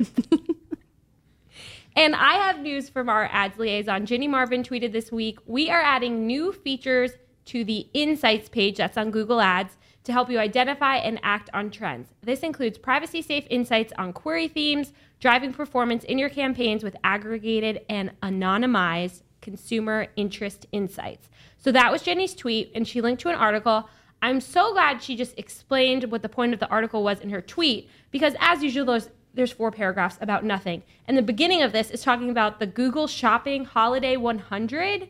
And 1.95 2.15
I 2.15 2.35
have 2.35 2.61
news 2.61 2.89
from 2.89 3.09
our 3.09 3.29
ads 3.31 3.59
liaison. 3.59 4.07
Ginny 4.07 4.29
Marvin 4.29 4.63
tweeted 4.63 4.93
this 4.93 5.13
week 5.13 5.39
We 5.47 5.71
are 5.71 5.83
adding 5.83 6.27
new 6.27 6.53
features 6.53 7.13
to 7.47 7.65
the 7.65 7.87
Insights 7.93 8.49
page 8.49 8.79
that's 8.79 8.97
on 8.97 9.11
Google 9.11 9.41
Ads 9.41 9.77
to 10.05 10.13
help 10.13 10.31
you 10.31 10.39
identify 10.39 10.97
and 10.97 11.21
act 11.23 11.51
on 11.53 11.71
trends. 11.71 12.09
This 12.23 12.41
includes 12.41 12.79
privacy 12.79 13.23
safe 13.23 13.47
insights 13.51 13.93
on 13.99 14.13
query 14.13 14.49
themes, 14.49 14.93
driving 15.23 15.53
performance 15.53 16.03
in 16.03 16.19
your 16.19 16.29
campaigns 16.29 16.83
with 16.83 16.97
aggregated 17.05 17.81
and 17.89 18.11
anonymized 18.23 19.23
consumer 19.41 20.09
interest 20.17 20.67
insights. 20.73 21.31
So 21.59 21.71
that 21.71 21.93
was 21.93 22.03
Ginny's 22.03 22.35
tweet, 22.35 22.73
and 22.75 22.87
she 22.87 23.01
linked 23.01 23.23
to 23.23 23.29
an 23.29 23.37
article. 23.37 23.89
I'm 24.21 24.41
so 24.41 24.73
glad 24.73 25.01
she 25.01 25.15
just 25.15 25.39
explained 25.39 26.11
what 26.11 26.23
the 26.23 26.29
point 26.29 26.55
of 26.55 26.59
the 26.59 26.69
article 26.69 27.05
was 27.05 27.21
in 27.21 27.31
her 27.31 27.41
tweet 27.41 27.89
because, 28.11 28.35
as 28.41 28.65
usual, 28.65 28.85
there's, 28.85 29.11
there's 29.33 29.53
four 29.53 29.71
paragraphs 29.71 30.19
about 30.21 30.45
nothing. 30.45 30.83
And 31.07 31.17
the 31.17 31.23
beginning 31.23 31.63
of 31.63 31.71
this 31.71 31.93
is 31.93 32.03
talking 32.03 32.29
about 32.29 32.59
the 32.59 32.67
Google 32.67 33.07
Shopping 33.07 33.65
Holiday 33.65 34.17
100, 34.17 35.09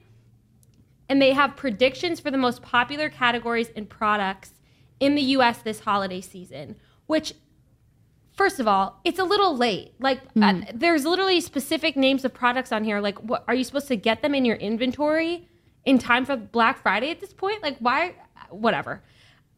and 1.08 1.22
they 1.22 1.32
have 1.32 1.56
predictions 1.56 2.20
for 2.20 2.30
the 2.30 2.36
most 2.36 2.60
popular 2.60 3.08
categories 3.08 3.70
and 3.74 3.88
products 3.88 4.52
in 5.00 5.14
the 5.14 5.22
US 5.22 5.62
this 5.62 5.80
holiday 5.80 6.20
season, 6.20 6.76
which 7.06 7.32
First 8.42 8.58
of 8.58 8.66
all, 8.66 8.98
it's 9.04 9.20
a 9.20 9.24
little 9.24 9.56
late. 9.56 9.94
Like, 10.00 10.20
uh, 10.40 10.62
there's 10.74 11.04
literally 11.04 11.40
specific 11.40 11.96
names 11.96 12.24
of 12.24 12.34
products 12.34 12.72
on 12.72 12.82
here. 12.82 12.98
Like, 12.98 13.16
what 13.18 13.44
are 13.46 13.54
you 13.54 13.62
supposed 13.62 13.86
to 13.86 13.94
get 13.94 14.20
them 14.20 14.34
in 14.34 14.44
your 14.44 14.56
inventory 14.56 15.46
in 15.84 15.96
time 15.96 16.24
for 16.24 16.34
Black 16.34 16.82
Friday 16.82 17.12
at 17.12 17.20
this 17.20 17.32
point? 17.32 17.62
Like, 17.62 17.76
why? 17.78 18.16
Whatever. 18.50 19.00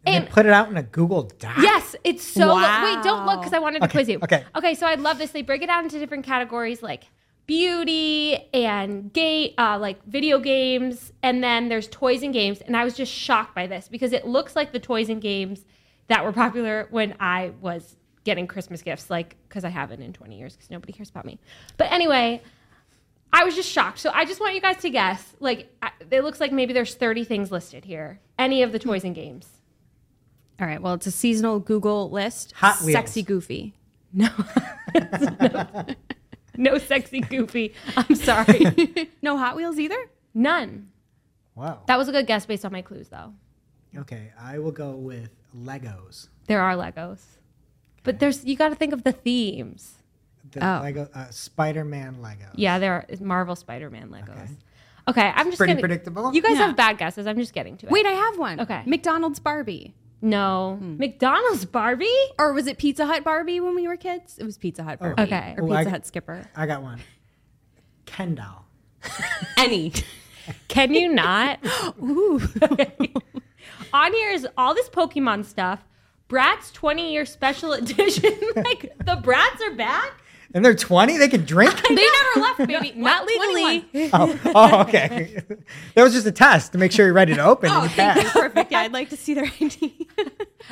And, 0.05 0.25
And 0.25 0.29
put 0.29 0.45
it 0.45 0.53
out 0.53 0.69
in 0.69 0.77
a 0.77 0.83
Google 0.83 1.23
Doc. 1.39 1.57
Yes, 1.63 1.97
it's 2.05 2.23
so. 2.23 2.49
Wow. 2.49 2.85
Wait, 2.85 3.03
don't 3.03 3.25
look 3.25 3.41
because 3.41 3.55
I 3.55 3.59
wanted 3.59 3.79
to 3.79 3.87
Okay, 3.87 3.93
quiz 3.93 4.09
you. 4.11 4.19
okay. 4.23 4.45
Okay, 4.55 4.75
so 4.75 4.87
I 4.87 4.97
love 4.97 5.17
this. 5.17 5.31
They 5.31 5.41
break 5.41 5.63
it 5.63 5.67
down 5.69 5.85
into 5.85 5.99
different 5.99 6.27
categories 6.27 6.83
like 6.83 7.05
beauty 7.47 8.37
and 8.53 9.11
gay, 9.15 9.55
uh, 9.57 9.79
like 9.79 10.05
video 10.05 10.39
games, 10.39 11.11
and 11.23 11.43
then 11.43 11.71
there's 11.71 11.89
toys 11.89 12.23
and 12.23 12.35
games. 12.35 12.61
And 12.61 12.77
I 12.77 12.85
was 12.85 12.95
just 12.95 13.11
shocked 13.11 13.55
by 13.55 13.67
this 13.67 13.89
because 13.89 14.13
it 14.13 14.27
looks 14.27 14.55
like 14.55 14.73
the 14.73 14.79
toys 14.79 15.09
and 15.09 15.23
games 15.23 15.65
that 16.09 16.23
were 16.23 16.33
popular 16.33 16.87
when 16.91 17.15
I 17.19 17.53
was 17.63 17.97
getting 18.25 18.47
Christmas 18.47 18.83
gifts, 18.83 19.11
like 19.11 19.37
because 19.49 19.65
I 19.65 19.69
haven't 19.69 20.01
in 20.03 20.13
20 20.13 20.37
years 20.39 20.55
because 20.55 20.71
nobody 20.71 20.93
cares 20.93 21.11
about 21.11 21.25
me. 21.25 21.39
But 21.77 21.93
anyway, 21.93 22.43
I 23.33 23.45
was 23.45 23.55
just 23.55 23.69
shocked. 23.71 23.99
So 23.99 24.11
I 24.13 24.25
just 24.25 24.41
want 24.41 24.55
you 24.55 24.61
guys 24.61 24.79
to 24.79 24.91
guess. 24.91 25.35
Like, 25.41 25.69
I- 25.83 25.91
it 26.11 26.23
looks 26.25 26.41
like 26.41 26.53
maybe 26.53 26.73
there's 26.73 26.95
30 26.95 27.25
things 27.25 27.51
listed 27.53 27.85
here. 27.85 28.21
Any 28.39 28.63
of 28.63 28.73
the 28.73 28.79
toys 28.79 29.05
and 29.05 29.15
games. 29.15 29.49
All 30.61 30.67
right. 30.67 30.81
Well, 30.81 30.95
it's 30.95 31.07
a 31.07 31.11
seasonal 31.11 31.59
Google 31.59 32.11
list. 32.11 32.53
Hot 32.57 32.81
Wheels. 32.81 32.93
Sexy 32.93 33.23
Goofy. 33.23 33.75
No, 34.17 34.29
no 36.57 36.79
sexy 36.79 37.21
goofy. 37.21 37.75
I'm 37.97 38.15
sorry, 38.15 39.09
No 39.23 39.37
Hot 39.37 39.57
Wheels 39.57 39.79
either. 39.79 39.99
none. 40.35 40.91
Wow. 41.57 41.83
That 41.87 41.99
was 41.99 42.09
a 42.09 42.13
good 42.13 42.27
guess 42.27 42.47
based 42.47 42.65
on 42.65 42.73
my 42.73 42.83
clues, 42.83 43.09
though. 43.09 43.33
Okay, 43.97 44.33
I 44.41 44.59
will 44.59 44.73
go 44.73 44.91
with 44.93 45.31
Legos. 45.57 46.29
There 46.47 46.61
are 46.61 46.75
Legos, 46.75 47.21
but 48.05 48.21
there's 48.21 48.45
you 48.45 48.57
got 48.57 48.69
to 48.69 48.75
think 48.77 48.93
of 48.93 49.03
the 49.03 49.13
themes. 49.13 49.95
The 50.53 50.65
Oh. 50.65 50.81
Lego 50.83 51.09
uh, 51.13 51.31
Spider-Man 51.31 52.19
Legos. 52.23 52.53
Yeah, 52.55 52.79
there 52.79 52.93
are 52.95 53.07
Marvel 53.21 53.57
Spider-Man 53.57 54.11
Legos. 54.11 54.31
Okay. 54.31 54.49
Okay, 55.09 55.33
I'm 55.35 55.47
just 55.47 55.59
Pretty 55.59 55.73
gonna- 55.73 55.81
predictable. 55.81 56.33
You 56.33 56.41
guys 56.41 56.53
Yeah. 56.53 56.69
have 56.69 56.77
bad 56.77 56.97
guesses. 56.99 57.27
I'm 57.27 57.37
just 57.37 57.53
getting 57.53 57.77
to 57.79 57.87
it. 57.87 57.93
Wait, 57.93 58.07
I 58.07 58.13
have 58.13 58.39
one. 58.39 58.61
Okay. 58.61 58.83
McDonald's 58.87 59.39
Barbie. 59.41 59.95
no, 60.23 60.79
McDonald's 60.81 61.65
Barbie. 61.67 62.07
Or 62.39 62.53
was 62.55 62.67
it 62.67 62.79
Pizza 62.79 63.05
Hut 63.05 63.25
Barbie 63.25 63.61
when 63.61 63.75
we 63.75 63.87
were 63.89 63.97
kids? 63.99 64.39
It 64.39 64.45
was 64.45 64.57
Pizza 64.57 64.83
Hut 64.85 64.99
Barbie. 65.01 65.23
Okay. 65.25 65.55
Or 65.59 65.65
Oh, 65.65 65.67
Pizza 65.67 65.89
I- 65.89 65.91
Hut 65.91 66.07
Skipper. 66.07 66.45
I 66.57 66.67
got 66.67 66.83
one. 66.83 67.01
Ken 68.07 68.35
doll. 68.35 68.65
Any. 69.59 69.93
Can 70.69 70.95
you 70.95 71.13
not? 71.13 71.59
Ooh. 72.03 72.41
Okay. 72.63 72.95
On 73.93 74.13
here 74.13 74.31
is 74.31 74.47
all 74.57 74.75
this 74.75 74.89
Pokemon 74.89 75.45
stuff. 75.45 75.81
Bratz 76.29 76.73
20 76.73 77.13
year 77.13 77.27
special 77.27 77.73
edition. 77.73 78.33
like 78.57 78.93
the 79.05 79.17
Brats 79.17 79.63
are 79.63 79.75
back. 79.75 80.21
And 80.55 80.65
they're 80.65 80.75
20? 80.75 81.19
They 81.19 81.29
can 81.29 81.45
drink? 81.45 81.75
They 81.83 81.95
never 81.95 82.41
left, 82.41 82.59
baby. 82.69 82.93
Not 82.95 83.27
legally. 83.27 84.11
oh, 84.13 84.41
oh, 84.55 84.81
okay. 84.83 85.43
that 85.95 86.03
was 86.03 86.13
just 86.13 86.29
a 86.29 86.33
test 86.33 86.71
to 86.73 86.79
make 86.79 86.93
sure 86.93 87.07
you're 87.07 87.15
ready 87.15 87.35
to 87.35 87.45
open. 87.45 87.73
and 87.73 87.91
oh, 87.99 88.15
you. 88.15 88.31
Perfect. 88.31 88.71
Yeah, 88.71 88.81
I'd 88.81 88.93
like 88.93 89.11
to 89.11 89.17
see 89.17 89.35
their 89.35 89.47
ID. 89.61 90.09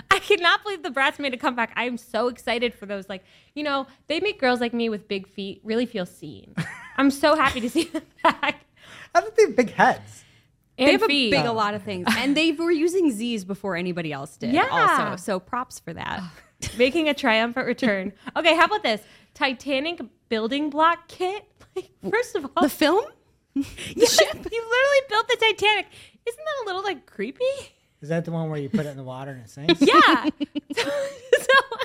I 0.08 0.20
cannot 0.20 0.62
believe 0.62 0.84
the 0.84 0.90
Brats 0.90 1.18
made 1.18 1.34
a 1.34 1.36
comeback. 1.36 1.72
I 1.74 1.84
am 1.84 1.98
so 1.98 2.28
excited 2.28 2.74
for 2.74 2.86
those. 2.86 3.08
Like, 3.08 3.24
you 3.56 3.64
know, 3.64 3.88
they 4.06 4.20
make 4.20 4.38
girls 4.38 4.60
like 4.60 4.72
me 4.72 4.88
with 4.88 5.08
big 5.08 5.26
feet 5.26 5.60
really 5.64 5.86
feel 5.86 6.06
seen. 6.06 6.54
I'm 6.96 7.10
so 7.10 7.34
happy 7.34 7.60
to 7.60 7.68
see 7.68 7.84
them 7.84 8.04
back. 8.22 8.64
I 9.14 9.20
don't 9.20 9.34
think 9.34 9.56
big 9.56 9.72
heads. 9.72 10.21
And 10.78 10.88
they 10.88 10.92
have 10.92 11.02
feet. 11.02 11.32
a 11.32 11.36
big 11.36 11.46
a 11.46 11.52
lot 11.52 11.74
of 11.74 11.82
things. 11.82 12.06
And 12.16 12.36
they 12.36 12.52
were 12.52 12.70
using 12.72 13.10
Z's 13.10 13.44
before 13.44 13.76
anybody 13.76 14.12
else 14.12 14.36
did. 14.36 14.52
Yeah. 14.54 14.68
Also. 14.70 15.16
So 15.22 15.38
props 15.40 15.78
for 15.80 15.92
that. 15.92 16.22
making 16.78 17.08
a 17.08 17.14
triumphant 17.14 17.66
return. 17.66 18.12
Okay, 18.36 18.56
how 18.56 18.64
about 18.64 18.82
this? 18.82 19.02
Titanic 19.34 20.00
building 20.28 20.70
block 20.70 21.08
kit. 21.08 21.44
Like, 21.74 21.90
first 22.10 22.34
of 22.36 22.44
all, 22.54 22.62
The 22.62 22.68
film? 22.68 23.02
yes, 23.54 23.66
you 24.20 24.26
literally 24.34 25.00
built 25.08 25.26
the 25.28 25.36
Titanic. 25.40 25.86
Isn't 26.26 26.38
that 26.44 26.64
a 26.64 26.66
little 26.66 26.82
like 26.82 27.06
creepy? 27.06 27.44
Is 28.02 28.10
that 28.10 28.24
the 28.26 28.30
one 28.30 28.50
where 28.50 28.58
you 28.58 28.68
put 28.68 28.84
it 28.84 28.88
in 28.90 28.96
the 28.98 29.02
water 29.02 29.30
and 29.30 29.40
it 29.42 29.48
sinks? 29.50 29.80
Yeah. 29.80 30.24
so, 30.74 30.82
so, 30.82 31.76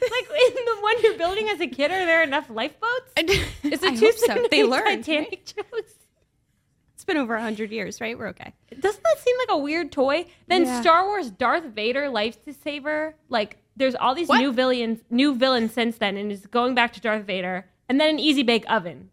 like 0.00 0.24
in 0.30 0.64
the 0.64 0.76
one 0.80 0.94
you're 1.02 1.18
building 1.18 1.48
as 1.50 1.60
a 1.60 1.66
kid, 1.66 1.90
are 1.90 2.06
there 2.06 2.22
enough 2.22 2.48
lifeboats? 2.48 3.12
Is 3.18 3.82
I 3.82 3.88
it 3.92 3.98
too 3.98 4.06
hope 4.06 4.14
so. 4.14 4.34
to 4.34 4.48
They 4.50 4.62
make 4.62 4.70
learned, 4.70 5.04
Titanic 5.04 5.44
jokes? 5.44 5.91
It's 7.12 7.18
been 7.18 7.22
over 7.24 7.34
100 7.34 7.70
years, 7.70 8.00
right? 8.00 8.18
We're 8.18 8.28
okay. 8.28 8.54
Doesn't 8.80 9.02
that 9.04 9.18
seem 9.18 9.36
like 9.40 9.50
a 9.50 9.58
weird 9.58 9.92
toy? 9.92 10.24
Then 10.48 10.64
Yeah. 10.64 10.80
Star 10.80 11.04
Wars 11.04 11.30
Darth 11.30 11.64
Vader 11.64 12.04
lifesaver. 12.08 13.12
Like 13.28 13.58
there's 13.76 13.94
all 13.94 14.14
these 14.14 14.28
What? 14.28 14.38
new 14.38 14.50
villains, 14.50 15.00
new 15.10 15.34
villains 15.34 15.72
since 15.74 15.98
then, 15.98 16.16
and 16.16 16.32
it's 16.32 16.46
going 16.46 16.74
back 16.74 16.94
to 16.94 17.00
Darth 17.02 17.24
Vader. 17.26 17.66
And 17.90 18.00
then 18.00 18.08
an 18.08 18.18
easy 18.18 18.42
bake 18.42 18.64
oven. 18.70 19.10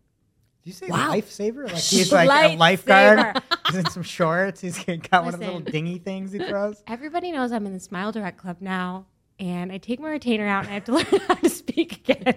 Did 0.63 0.69
you 0.69 0.71
say 0.73 0.87
Wow. 0.87 1.11
lifesaver? 1.11 1.65
Like 1.65 1.83
he's 1.83 2.09
like 2.13 2.29
a 2.29 2.55
lifeguard. 2.55 3.19
Lifesaver. 3.19 3.41
He's 3.67 3.75
in 3.77 3.85
some 3.91 4.03
shorts. 4.03 4.61
He's 4.61 4.77
got 4.83 5.25
one 5.25 5.33
of 5.33 5.39
the 5.41 5.45
little 5.45 5.59
dingy 5.59 5.97
things 5.99 6.31
he 6.31 6.39
throws. 6.39 6.81
Everybody 6.87 7.31
knows 7.33 7.51
I'm 7.51 7.65
in 7.67 7.73
the 7.73 7.79
Smile 7.81 8.11
Direct 8.13 8.37
Club 8.37 8.57
now, 8.61 9.05
and 9.39 9.71
I 9.73 9.77
take 9.77 9.99
my 9.99 10.09
retainer 10.09 10.47
out 10.47 10.61
and 10.63 10.71
I 10.71 10.73
have 10.75 10.85
to 10.85 10.91
learn 10.93 11.05
how 11.27 11.33
to 11.35 11.49
speak 11.49 12.09
again. 12.09 12.35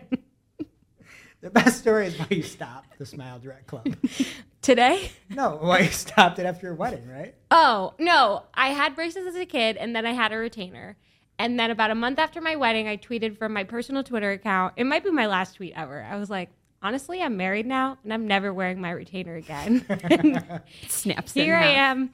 The 1.43 1.51
best 1.51 1.81
story 1.81 2.07
is 2.07 2.17
why 2.19 2.29
you 2.31 2.43
stopped 2.43 2.99
the 2.99 3.05
Smile 3.05 3.41
Direct 3.41 3.67
Club. 3.67 3.87
Today? 4.63 5.11
no, 5.29 5.59
why 5.61 5.81
you 5.81 5.91
stopped 5.91 6.39
it 6.39 6.47
after 6.47 6.69
your 6.69 6.77
wedding, 6.77 7.09
right? 7.11 7.35
Oh, 7.51 7.95
no. 7.99 8.45
I 8.55 8.69
had 8.69 8.95
braces 8.95 9.27
as 9.27 9.35
a 9.35 9.45
kid, 9.45 9.77
and 9.77 9.95
then 9.95 10.07
I 10.07 10.13
had 10.13 10.33
a 10.33 10.37
retainer. 10.37 10.97
And 11.41 11.59
then 11.59 11.73
about 11.73 11.91
a 11.91 11.97
month 11.97 12.21
after 12.21 12.41
my 12.41 12.55
wedding, 12.55 12.87
I 12.87 12.97
tweeted 12.97 13.37
from 13.39 13.53
my 13.53 13.65
personal 13.65 14.05
Twitter 14.05 14.31
account. 14.31 14.75
It 14.77 14.85
might 14.85 15.03
be 15.03 15.11
my 15.11 15.27
last 15.27 15.57
tweet 15.57 15.73
ever. 15.75 16.07
I 16.09 16.15
was 16.15 16.31
like, 16.31 16.51
honestly, 16.81 17.21
I'm 17.21 17.37
married 17.37 17.67
now, 17.67 17.99
and 18.05 18.13
I'm 18.13 18.29
never 18.29 18.55
wearing 18.55 18.81
my 18.81 18.91
retainer 18.91 19.35
again. 19.35 19.85
Snaps 20.89 21.33
here 21.35 21.57
I 21.57 21.63
half. 21.73 21.97
am, 21.97 22.11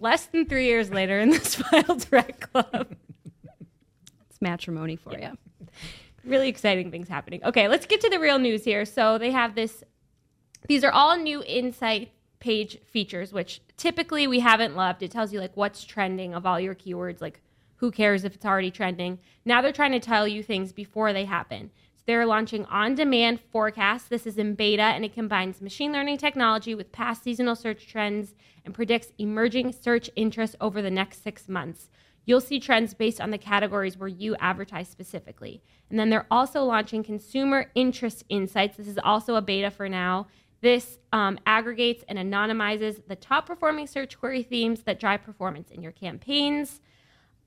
less 0.00 0.24
than 0.26 0.46
three 0.46 0.64
years 0.64 0.90
later 0.90 1.18
in 1.20 1.28
the 1.28 1.40
Smile 1.40 1.96
Direct 1.96 2.50
Club. 2.50 2.96
It's 4.30 4.40
matrimony 4.40 4.96
for 4.96 5.18
you. 5.18 5.36
Really 6.24 6.48
exciting 6.48 6.90
things 6.90 7.08
happening. 7.08 7.42
Okay, 7.44 7.68
let's 7.68 7.86
get 7.86 8.00
to 8.02 8.10
the 8.10 8.20
real 8.20 8.38
news 8.38 8.64
here. 8.64 8.84
So 8.84 9.18
they 9.18 9.30
have 9.30 9.54
this. 9.54 9.84
These 10.68 10.84
are 10.84 10.92
all 10.92 11.16
new 11.16 11.42
insight 11.44 12.12
page 12.38 12.78
features, 12.84 13.32
which 13.32 13.60
typically 13.76 14.26
we 14.26 14.40
haven't 14.40 14.76
loved. 14.76 15.02
It 15.02 15.10
tells 15.10 15.32
you 15.32 15.40
like 15.40 15.56
what's 15.56 15.84
trending 15.84 16.34
of 16.34 16.44
all 16.44 16.58
your 16.58 16.74
keywords. 16.74 17.20
Like 17.20 17.40
who 17.76 17.90
cares 17.90 18.24
if 18.24 18.34
it's 18.34 18.44
already 18.44 18.70
trending? 18.70 19.18
Now 19.44 19.60
they're 19.60 19.72
trying 19.72 19.92
to 19.92 20.00
tell 20.00 20.26
you 20.28 20.42
things 20.42 20.72
before 20.72 21.12
they 21.12 21.24
happen. 21.24 21.70
So 21.96 22.02
they're 22.06 22.26
launching 22.26 22.64
on-demand 22.66 23.40
forecasts. 23.52 24.08
This 24.08 24.26
is 24.26 24.38
in 24.38 24.54
beta 24.54 24.82
and 24.82 25.04
it 25.04 25.14
combines 25.14 25.60
machine 25.60 25.92
learning 25.92 26.18
technology 26.18 26.74
with 26.74 26.92
past 26.92 27.22
seasonal 27.22 27.54
search 27.54 27.86
trends 27.86 28.34
and 28.64 28.74
predicts 28.74 29.12
emerging 29.18 29.72
search 29.72 30.10
interest 30.16 30.56
over 30.60 30.82
the 30.82 30.90
next 30.90 31.22
six 31.22 31.48
months. 31.48 31.90
You'll 32.24 32.40
see 32.40 32.60
trends 32.60 32.94
based 32.94 33.20
on 33.20 33.30
the 33.30 33.38
categories 33.38 33.98
where 33.98 34.08
you 34.08 34.36
advertise 34.36 34.88
specifically. 34.88 35.62
And 35.90 35.98
then 35.98 36.10
they're 36.10 36.26
also 36.30 36.64
launching 36.64 37.02
consumer 37.02 37.70
interest 37.74 38.24
insights. 38.28 38.76
This 38.76 38.88
is 38.88 38.98
also 39.02 39.34
a 39.34 39.42
beta 39.42 39.70
for 39.70 39.88
now. 39.88 40.28
This 40.60 41.00
um, 41.12 41.38
aggregates 41.44 42.04
and 42.08 42.18
anonymizes 42.18 43.06
the 43.08 43.16
top 43.16 43.46
performing 43.46 43.88
search 43.88 44.18
query 44.18 44.44
themes 44.44 44.82
that 44.82 45.00
drive 45.00 45.24
performance 45.24 45.70
in 45.70 45.82
your 45.82 45.90
campaigns. 45.90 46.80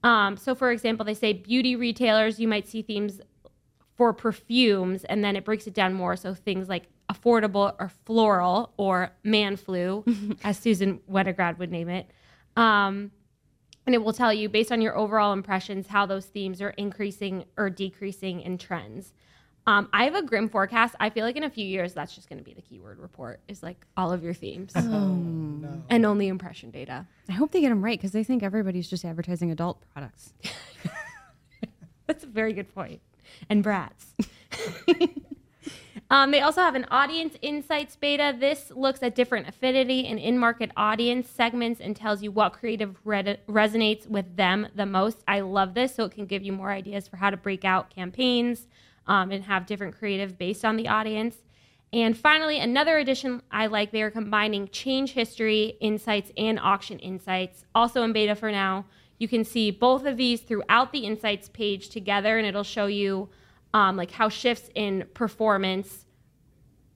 Um, 0.03 0.36
so, 0.36 0.53
for 0.53 0.72
example, 0.72 1.05
they 1.05 1.13
say 1.13 1.32
beauty 1.32 1.77
retailers, 1.77 2.39
you 2.39 2.48
might 2.48 2.67
see 2.67 2.82
themes 2.82 3.22
for 3.96 4.13
perfumes, 4.13 5.05
and 5.05 5.24
then 5.24 5.38
it 5.38 5.46
breaks 5.46 5.65
it 5.65 5.74
down 5.74 5.94
more. 5.94 6.17
So, 6.17 6.34
things 6.34 6.67
like 6.67 6.89
affordable 7.10 7.74
or 7.79 7.89
floral 8.05 8.74
or 8.75 9.12
man 9.24 9.55
flu, 9.55 10.03
as 10.44 10.60
Susan 10.60 11.00
Winograd 11.10 11.58
would 11.58 11.72
name 11.72 11.88
it. 11.88 12.12
Um, 12.58 13.12
and 13.86 13.96
it 13.96 14.04
will 14.04 14.13
tell 14.13 14.34
you 14.34 14.50
based 14.50 14.72
on 14.72 14.82
your 14.82 14.98
overall 14.98 15.34
impressions 15.34 15.88
how 15.88 16.06
those 16.06 16.25
themes 16.25 16.62
are 16.62 16.72
increasing 16.72 17.46
or 17.58 17.70
decreasing 17.70 18.42
in 18.42 18.58
trends. 18.58 19.13
Um, 19.68 19.89
I 19.94 20.04
have 20.04 20.13
a 20.15 20.22
grim 20.22 20.48
forecast. 20.48 20.96
I 21.00 21.10
feel 21.10 21.25
like 21.25 21.36
in 21.36 21.44
a 21.44 21.50
few 21.50 21.65
years 21.65 21.94
that's 21.94 22.13
just 22.13 22.30
going 22.30 22.38
to 22.38 22.44
be 22.44 22.54
the 22.54 22.62
keyword 22.62 23.00
report 23.00 23.39
is 23.48 23.63
like 23.63 23.86
all 23.98 24.12
of 24.13 24.24
your 24.24 24.34
themes 24.34 24.74
and 24.75 26.06
only 26.06 26.27
impression 26.27 26.70
data. 26.70 27.08
I 27.27 27.34
hope 27.34 27.51
they 27.51 27.62
get 27.62 27.70
them 27.70 27.84
right 27.84 27.98
because 27.98 28.12
they 28.12 28.24
think 28.24 28.44
everybody's 28.44 28.88
just 28.88 29.04
advertising 29.04 29.51
adult 29.51 29.82
products. 29.92 30.34
That's 32.08 32.24
a 32.24 32.27
very 32.27 32.54
good 32.54 32.74
point. 32.74 33.01
And 33.50 33.63
brats. 33.63 34.13
um, 36.09 36.31
they 36.31 36.41
also 36.41 36.62
have 36.62 36.75
an 36.75 36.85
audience 36.91 37.35
insights 37.41 37.95
beta. 37.95 38.35
This 38.39 38.71
looks 38.75 39.01
at 39.01 39.15
different 39.15 39.47
affinity 39.47 40.05
and 40.05 40.19
in 40.19 40.38
market 40.38 40.71
audience 40.77 41.29
segments 41.29 41.81
and 41.81 41.95
tells 41.95 42.21
you 42.21 42.31
what 42.31 42.53
creative 42.53 42.95
resonates 43.03 44.07
with 44.07 44.35
them 44.35 44.67
the 44.75 44.85
most. 44.85 45.24
I 45.27 45.39
love 45.39 45.74
this. 45.74 45.95
So 45.95 46.05
it 46.05 46.12
can 46.12 46.27
give 46.27 46.43
you 46.43 46.51
more 46.51 46.71
ideas 46.71 47.07
for 47.07 47.17
how 47.17 47.31
to 47.31 47.38
break 47.38 47.65
out 47.65 47.89
campaigns 47.89 48.67
um, 49.07 49.31
and 49.31 49.43
have 49.45 49.65
different 49.65 49.97
creative 49.97 50.38
based 50.38 50.63
on 50.63 50.77
the 50.77 50.88
audience. 50.88 51.38
And 51.91 52.17
finally, 52.17 52.59
another 52.59 52.97
addition 52.97 53.41
I 53.51 53.67
like, 53.67 53.91
they 53.91 54.01
are 54.01 54.12
combining 54.12 54.67
change 54.67 55.13
history 55.13 55.77
insights 55.79 56.31
and 56.35 56.59
auction 56.59 57.00
insights, 57.00 57.63
also 57.74 58.03
in 58.03 58.12
beta 58.12 58.35
for 58.35 58.51
now. 58.51 58.85
You 59.17 59.27
can 59.27 59.45
see 59.45 59.71
both 59.71 60.05
of 60.05 60.17
these 60.17 60.41
throughout 60.41 60.91
the 60.91 61.05
insights 61.05 61.47
page 61.47 61.89
together, 61.89 62.38
and 62.38 62.45
it'll 62.45 62.63
show 62.63 62.88
you 62.88 63.29
um, 63.75 63.98
like 63.98 64.10
how 64.10 64.29
shifts 64.29 64.70
in 64.74 65.05
performance 65.13 66.05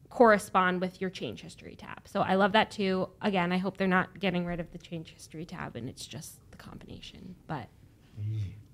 correspond 0.09 0.79
with 0.79 1.01
your 1.01 1.09
change 1.09 1.41
history 1.41 1.75
tab. 1.75 2.07
So 2.07 2.21
I 2.21 2.35
love 2.35 2.53
that 2.53 2.71
too. 2.71 3.09
Again, 3.21 3.51
I 3.51 3.57
hope 3.57 3.75
they're 3.75 3.85
not 3.85 4.17
getting 4.17 4.45
rid 4.45 4.61
of 4.61 4.71
the 4.71 4.77
change 4.77 5.11
history 5.13 5.45
tab 5.45 5.75
and 5.75 5.89
it's 5.89 6.05
just 6.05 6.39
the 6.51 6.57
combination. 6.57 7.35
But 7.47 7.67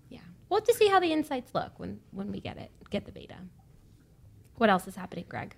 yeah, 0.07 0.19
we'll 0.47 0.59
have 0.59 0.67
to 0.67 0.73
see 0.75 0.87
how 0.87 0.99
the 0.99 1.11
insights 1.11 1.55
look 1.55 1.79
when 1.79 1.99
when 2.11 2.31
we 2.31 2.39
get 2.39 2.57
it, 2.57 2.69
get 2.91 3.05
the 3.05 3.11
beta. 3.11 3.37
What 4.57 4.69
else 4.69 4.87
is 4.87 4.95
happening, 4.95 5.25
Greg? 5.27 5.55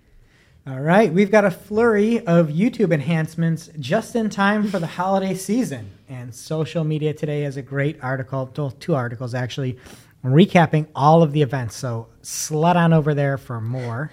All 0.66 0.80
right, 0.80 1.12
we've 1.12 1.30
got 1.30 1.44
a 1.44 1.50
flurry 1.50 2.26
of 2.26 2.48
YouTube 2.48 2.92
enhancements 2.92 3.70
just 3.78 4.16
in 4.16 4.28
time 4.28 4.68
for 4.68 4.78
the 4.78 4.86
holiday 4.86 5.34
season. 5.34 5.90
And 6.08 6.34
social 6.34 6.82
media 6.82 7.14
today 7.14 7.42
has 7.42 7.56
a 7.56 7.62
great 7.62 8.02
article, 8.02 8.46
two 8.46 8.94
articles 8.94 9.34
actually, 9.34 9.78
I'm 10.24 10.32
recapping 10.32 10.88
all 10.94 11.22
of 11.22 11.32
the 11.32 11.42
events. 11.42 11.76
So 11.76 12.08
slide 12.22 12.76
on 12.76 12.92
over 12.92 13.14
there 13.14 13.38
for 13.38 13.60
more. 13.60 14.10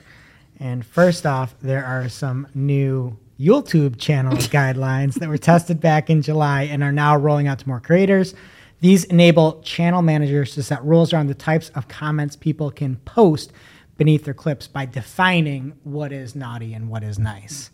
And 0.60 0.86
first 0.86 1.26
off, 1.26 1.56
there 1.62 1.86
are 1.86 2.08
some 2.10 2.48
new 2.54 3.18
YouTube 3.40 4.00
channel 4.00 4.34
guidelines 4.38 5.16
that 5.16 5.30
were 5.30 5.38
tested 5.38 5.82
back 5.82 6.10
in 6.10 6.22
July 6.22 6.64
and 6.64 6.84
are 6.84 6.92
now 6.92 7.18
rolling 7.18 7.48
out 7.48 7.60
to 7.60 7.68
more 7.68 7.80
creators. 7.80 8.34
These 8.82 9.06
enable 9.06 9.62
channel 9.62 10.02
managers 10.02 10.54
to 10.56 10.64
set 10.64 10.84
rules 10.84 11.14
around 11.14 11.28
the 11.28 11.34
types 11.34 11.70
of 11.70 11.88
comments 11.88 12.36
people 12.36 12.72
can 12.72 12.98
post 12.98 13.52
beneath 13.98 14.26
their 14.26 14.34
clips 14.34 14.68
by 14.68 14.86
defining 14.86 15.74
what 15.84 16.12
is 16.12 16.36
naughty 16.36 16.74
and 16.74 16.90
what 16.90 17.04
is 17.04 17.18
nice. 17.18 17.72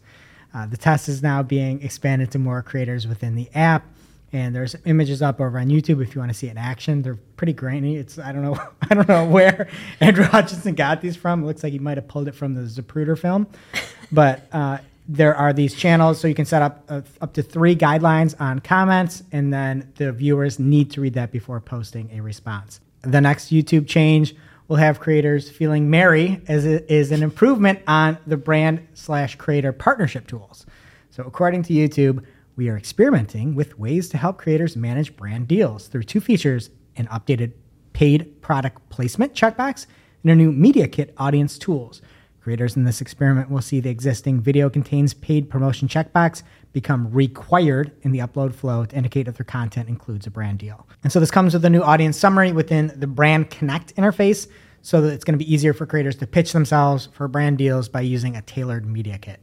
Uh, 0.53 0.65
the 0.65 0.77
test 0.77 1.09
is 1.09 1.23
now 1.23 1.41
being 1.41 1.81
expanded 1.81 2.31
to 2.31 2.39
more 2.39 2.61
creators 2.61 3.07
within 3.07 3.35
the 3.35 3.49
app, 3.55 3.85
and 4.33 4.55
there's 4.55 4.75
images 4.85 5.21
up 5.21 5.41
over 5.41 5.59
on 5.59 5.67
YouTube 5.67 6.01
if 6.01 6.15
you 6.15 6.21
want 6.21 6.31
to 6.31 6.37
see 6.37 6.47
it 6.47 6.51
in 6.51 6.57
action. 6.57 7.01
They're 7.01 7.19
pretty 7.35 7.53
grainy. 7.53 7.97
It's 7.97 8.17
I 8.17 8.31
don't 8.31 8.43
know 8.43 8.59
I 8.89 8.93
don't 8.93 9.07
know 9.07 9.25
where 9.25 9.67
Andrew 9.99 10.23
Hutchinson 10.23 10.75
got 10.75 11.01
these 11.01 11.15
from. 11.15 11.43
It 11.43 11.47
looks 11.47 11.63
like 11.63 11.73
he 11.73 11.79
might 11.79 11.97
have 11.97 12.07
pulled 12.07 12.27
it 12.27 12.35
from 12.35 12.53
the 12.53 12.61
Zapruder 12.61 13.17
film, 13.17 13.47
but 14.11 14.47
uh, 14.51 14.77
there 15.07 15.35
are 15.35 15.51
these 15.51 15.75
channels, 15.75 16.19
so 16.19 16.27
you 16.27 16.35
can 16.35 16.45
set 16.45 16.61
up 16.61 16.83
uh, 16.87 17.01
up 17.19 17.33
to 17.33 17.43
three 17.43 17.75
guidelines 17.75 18.39
on 18.39 18.59
comments, 18.59 19.23
and 19.31 19.53
then 19.53 19.91
the 19.95 20.11
viewers 20.11 20.59
need 20.59 20.91
to 20.91 21.01
read 21.01 21.13
that 21.15 21.31
before 21.31 21.59
posting 21.59 22.09
a 22.13 22.21
response. 22.21 22.79
The 23.01 23.19
next 23.19 23.51
YouTube 23.51 23.87
change 23.87 24.35
will 24.67 24.77
have 24.77 25.01
creators 25.01 25.49
feeling 25.49 25.89
merry 25.89 26.41
as 26.47 26.65
it 26.65 26.85
is 26.89 27.11
an 27.11 27.23
improvement 27.23 27.79
on 27.87 28.17
the 28.25 28.37
brand 28.37 28.87
slash 28.93 29.35
creator 29.35 29.73
partnership 29.73 30.27
tools. 30.27 30.65
So, 31.09 31.23
according 31.23 31.63
to 31.63 31.73
YouTube, 31.73 32.23
we 32.55 32.69
are 32.69 32.77
experimenting 32.77 33.55
with 33.55 33.79
ways 33.79 34.09
to 34.09 34.17
help 34.17 34.37
creators 34.37 34.75
manage 34.75 35.15
brand 35.15 35.47
deals 35.47 35.87
through 35.87 36.03
two 36.03 36.21
features 36.21 36.69
an 36.97 37.07
updated 37.07 37.53
paid 37.93 38.41
product 38.41 38.89
placement 38.89 39.33
checkbox 39.33 39.85
and 40.23 40.31
a 40.31 40.35
new 40.35 40.51
Media 40.51 40.87
Kit 40.87 41.13
audience 41.17 41.57
tools. 41.57 42.01
Creators 42.41 42.75
in 42.75 42.85
this 42.85 43.01
experiment 43.01 43.51
will 43.51 43.61
see 43.61 43.79
the 43.79 43.89
existing 43.89 44.41
video 44.41 44.69
contains 44.69 45.13
paid 45.13 45.49
promotion 45.49 45.87
checkbox 45.87 46.41
become 46.73 47.11
required 47.11 47.91
in 48.01 48.11
the 48.11 48.19
upload 48.19 48.53
flow 48.53 48.83
to 48.85 48.95
indicate 48.95 49.27
if 49.27 49.37
their 49.37 49.45
content 49.45 49.87
includes 49.87 50.25
a 50.25 50.31
brand 50.31 50.57
deal. 50.57 50.87
And 51.03 51.11
so 51.11 51.19
this 51.19 51.29
comes 51.29 51.53
with 51.53 51.63
a 51.65 51.69
new 51.69 51.81
audience 51.81 52.17
summary 52.17 52.51
within 52.51 52.91
the 52.95 53.07
Brand 53.07 53.49
Connect 53.51 53.95
interface 53.95 54.47
so 54.81 55.01
that 55.01 55.13
it's 55.13 55.23
going 55.23 55.37
to 55.37 55.43
be 55.43 55.53
easier 55.53 55.73
for 55.73 55.85
creators 55.85 56.15
to 56.17 56.27
pitch 56.27 56.53
themselves 56.53 57.09
for 57.13 57.27
brand 57.27 57.59
deals 57.59 57.87
by 57.87 58.01
using 58.01 58.35
a 58.35 58.41
tailored 58.41 58.85
media 58.85 59.19
kit. 59.19 59.39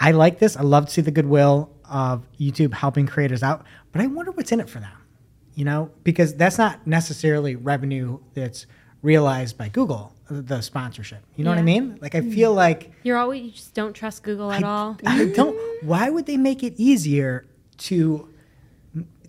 I 0.00 0.10
like 0.10 0.40
this. 0.40 0.56
I 0.56 0.62
love 0.62 0.86
to 0.86 0.92
see 0.92 1.02
the 1.02 1.12
goodwill 1.12 1.70
of 1.88 2.26
YouTube 2.38 2.74
helping 2.74 3.06
creators 3.06 3.42
out, 3.42 3.64
but 3.92 4.00
I 4.00 4.06
wonder 4.06 4.32
what's 4.32 4.52
in 4.52 4.60
it 4.60 4.68
for 4.68 4.80
them. 4.80 4.96
You 5.54 5.64
know, 5.64 5.90
because 6.02 6.34
that's 6.34 6.58
not 6.58 6.84
necessarily 6.86 7.54
revenue 7.54 8.18
that's 8.34 8.66
realized 9.02 9.56
by 9.56 9.68
Google, 9.68 10.12
the 10.28 10.60
sponsorship. 10.62 11.22
You 11.36 11.44
know 11.44 11.50
what 11.50 11.58
I 11.58 11.62
mean? 11.62 11.98
Like 12.00 12.16
I 12.16 12.22
feel 12.22 12.52
mm. 12.52 12.56
like 12.56 12.90
You're 13.04 13.18
always 13.18 13.42
you 13.42 13.50
just 13.52 13.74
don't 13.74 13.92
trust 13.92 14.24
Google 14.24 14.50
at 14.50 14.64
I, 14.64 14.66
all. 14.66 14.96
I 15.06 15.26
don't. 15.26 15.56
Why 15.84 16.10
would 16.10 16.26
they 16.26 16.36
make 16.36 16.64
it 16.64 16.74
easier 16.76 17.46
to 17.78 18.28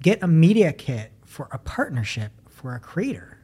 get 0.02 0.24
a 0.24 0.28
media 0.28 0.74
kit 0.74 1.12
for 1.26 1.48
a 1.52 1.60
partnership 1.60 2.32
for 2.50 2.74
a 2.74 2.80
creator? 2.80 3.35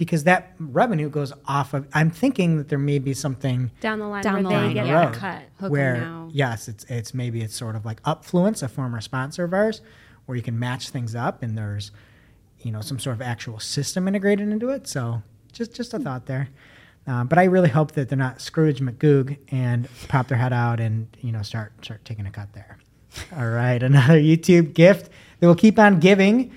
Because 0.00 0.24
that 0.24 0.54
revenue 0.58 1.10
goes 1.10 1.30
off 1.46 1.74
of. 1.74 1.86
I'm 1.92 2.10
thinking 2.10 2.56
that 2.56 2.70
there 2.70 2.78
may 2.78 2.98
be 2.98 3.12
something 3.12 3.70
Down 3.80 3.98
the 3.98 4.06
line 4.08 4.22
Down 4.22 4.34
where 4.34 4.42
the 4.44 4.48
they 4.48 4.54
line, 4.56 4.74
get 4.74 4.86
down 4.86 5.08
a 5.08 5.10
the 5.12 5.16
cut. 5.18 5.42
Hook 5.58 5.64
'em 5.66 5.70
where 5.70 5.96
now. 6.00 6.28
yes, 6.32 6.68
it's 6.68 6.84
it's 6.88 7.12
maybe 7.12 7.42
it's 7.42 7.54
sort 7.54 7.76
of 7.76 7.84
like 7.84 8.02
Upfluence, 8.04 8.62
a 8.62 8.68
former 8.68 9.00
sponsor 9.02 9.44
of 9.44 9.52
ours, 9.52 9.82
where 10.24 10.36
you 10.36 10.42
can 10.42 10.58
match 10.58 10.88
things 10.88 11.14
up 11.14 11.42
and 11.42 11.56
there's 11.56 11.90
you 12.60 12.72
know 12.72 12.80
some 12.80 12.98
sort 12.98 13.14
of 13.14 13.20
actual 13.20 13.60
system 13.60 14.08
integrated 14.08 14.48
into 14.48 14.70
it. 14.70 14.88
So 14.88 15.22
just 15.52 15.74
just 15.74 15.92
a 15.92 15.98
thought 15.98 16.24
there. 16.24 16.48
Um, 17.06 17.26
but 17.26 17.38
I 17.38 17.44
really 17.44 17.68
hope 17.68 17.92
that 17.92 18.08
they're 18.08 18.16
not 18.18 18.40
Scrooge 18.40 18.80
McGoog 18.80 19.36
and 19.50 19.86
pop 20.08 20.28
their 20.28 20.38
head 20.38 20.52
out 20.54 20.80
and 20.80 21.08
you 21.20 21.30
know 21.30 21.42
start 21.42 21.72
start 21.84 22.04
taking 22.06 22.24
a 22.24 22.30
cut 22.30 22.54
there. 22.54 22.78
All 23.36 23.48
right, 23.50 23.82
another 23.82 24.18
YouTube 24.18 24.72
gift 24.72 25.10
that 25.40 25.46
will 25.46 25.54
keep 25.54 25.78
on 25.78 26.00
giving 26.00 26.52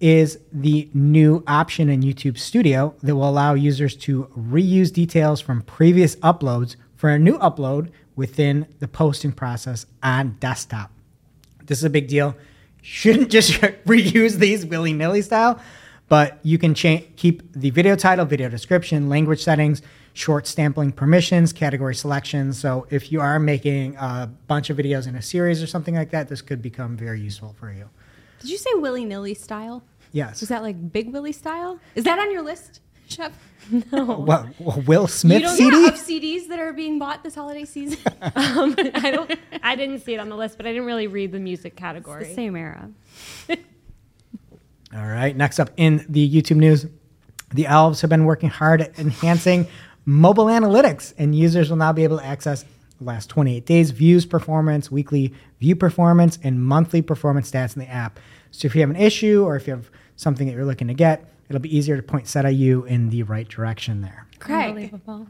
is 0.00 0.38
the 0.52 0.88
new 0.92 1.42
option 1.46 1.88
in 1.88 2.02
YouTube 2.02 2.38
Studio 2.38 2.94
that 3.02 3.14
will 3.14 3.28
allow 3.28 3.54
users 3.54 3.96
to 3.96 4.24
reuse 4.36 4.92
details 4.92 5.40
from 5.40 5.62
previous 5.62 6.16
uploads 6.16 6.76
for 6.94 7.10
a 7.10 7.18
new 7.18 7.38
upload 7.38 7.90
within 8.14 8.66
the 8.80 8.88
posting 8.88 9.32
process 9.32 9.86
on 10.02 10.36
desktop. 10.40 10.90
This 11.64 11.78
is 11.78 11.84
a 11.84 11.90
big 11.90 12.08
deal. 12.08 12.36
Shouldn't 12.82 13.30
just 13.30 13.52
reuse 13.86 14.34
these 14.36 14.64
willy 14.64 14.92
nilly 14.92 15.22
style, 15.22 15.60
but 16.08 16.38
you 16.42 16.58
can 16.58 16.74
cha- 16.74 17.02
keep 17.16 17.52
the 17.52 17.70
video 17.70 17.96
title, 17.96 18.24
video 18.24 18.48
description, 18.48 19.08
language 19.08 19.42
settings, 19.42 19.82
short 20.12 20.46
stampling 20.46 20.92
permissions, 20.92 21.52
category 21.52 21.94
selections. 21.94 22.58
So 22.58 22.86
if 22.90 23.12
you 23.12 23.20
are 23.20 23.38
making 23.38 23.96
a 23.96 24.30
bunch 24.46 24.70
of 24.70 24.76
videos 24.76 25.06
in 25.06 25.14
a 25.14 25.22
series 25.22 25.62
or 25.62 25.66
something 25.66 25.94
like 25.94 26.10
that, 26.10 26.28
this 26.28 26.40
could 26.40 26.62
become 26.62 26.96
very 26.96 27.20
useful 27.20 27.54
for 27.58 27.70
you. 27.70 27.88
Did 28.40 28.50
you 28.50 28.58
say 28.58 28.70
willy 28.74 29.04
nilly 29.04 29.34
style? 29.34 29.82
Yes. 30.16 30.40
Was 30.40 30.48
that 30.48 30.62
like 30.62 30.92
Big 30.92 31.12
Willie 31.12 31.32
style? 31.32 31.78
Is 31.94 32.04
that 32.04 32.18
on 32.18 32.32
your 32.32 32.40
list, 32.40 32.80
Shep? 33.06 33.34
What 33.90 34.46
Will 34.86 35.06
Smith 35.08 35.42
you 35.42 35.46
don't 35.46 35.56
CD? 35.56 35.84
have 35.84 35.94
CDs 35.94 36.48
that 36.48 36.58
are 36.58 36.72
being 36.72 36.98
bought 36.98 37.22
this 37.22 37.34
holiday 37.34 37.66
season. 37.66 37.98
Um, 38.34 38.74
I 38.94 39.10
don't. 39.10 39.30
I 39.62 39.76
didn't 39.76 40.00
see 40.00 40.14
it 40.14 40.18
on 40.18 40.30
the 40.30 40.36
list, 40.36 40.56
but 40.56 40.64
I 40.66 40.70
didn't 40.70 40.86
really 40.86 41.06
read 41.06 41.32
the 41.32 41.38
music 41.38 41.76
category. 41.76 42.24
the 42.24 42.34
same 42.34 42.56
era. 42.56 42.90
All 44.96 45.06
right. 45.06 45.36
Next 45.36 45.58
up 45.58 45.70
in 45.76 46.06
the 46.08 46.26
YouTube 46.28 46.56
news, 46.56 46.86
the 47.52 47.66
elves 47.66 48.00
have 48.00 48.08
been 48.08 48.24
working 48.24 48.48
hard 48.48 48.80
at 48.80 48.98
enhancing 48.98 49.66
mobile 50.06 50.46
analytics, 50.46 51.12
and 51.18 51.34
users 51.34 51.68
will 51.68 51.76
now 51.76 51.92
be 51.92 52.04
able 52.04 52.18
to 52.18 52.24
access 52.24 52.64
the 52.98 53.04
last 53.04 53.28
28 53.28 53.66
days 53.66 53.90
views 53.90 54.24
performance, 54.24 54.90
weekly 54.90 55.34
view 55.60 55.76
performance, 55.76 56.38
and 56.42 56.64
monthly 56.64 57.02
performance 57.02 57.50
stats 57.50 57.76
in 57.76 57.80
the 57.80 57.90
app. 57.90 58.18
So 58.50 58.64
if 58.66 58.74
you 58.74 58.80
have 58.80 58.90
an 58.90 58.96
issue 58.96 59.44
or 59.44 59.56
if 59.56 59.66
you 59.66 59.74
have 59.74 59.90
something 60.16 60.46
that 60.46 60.54
you're 60.54 60.64
looking 60.64 60.88
to 60.88 60.94
get, 60.94 61.24
it'll 61.48 61.60
be 61.60 61.74
easier 61.74 61.96
to 61.96 62.02
point 62.02 62.26
SetIU 62.26 62.86
in 62.86 63.10
the 63.10 63.22
right 63.22 63.48
direction 63.48 64.02
there. 64.02 64.26
Craig, 64.38 64.68
Unbelievable. 64.70 65.26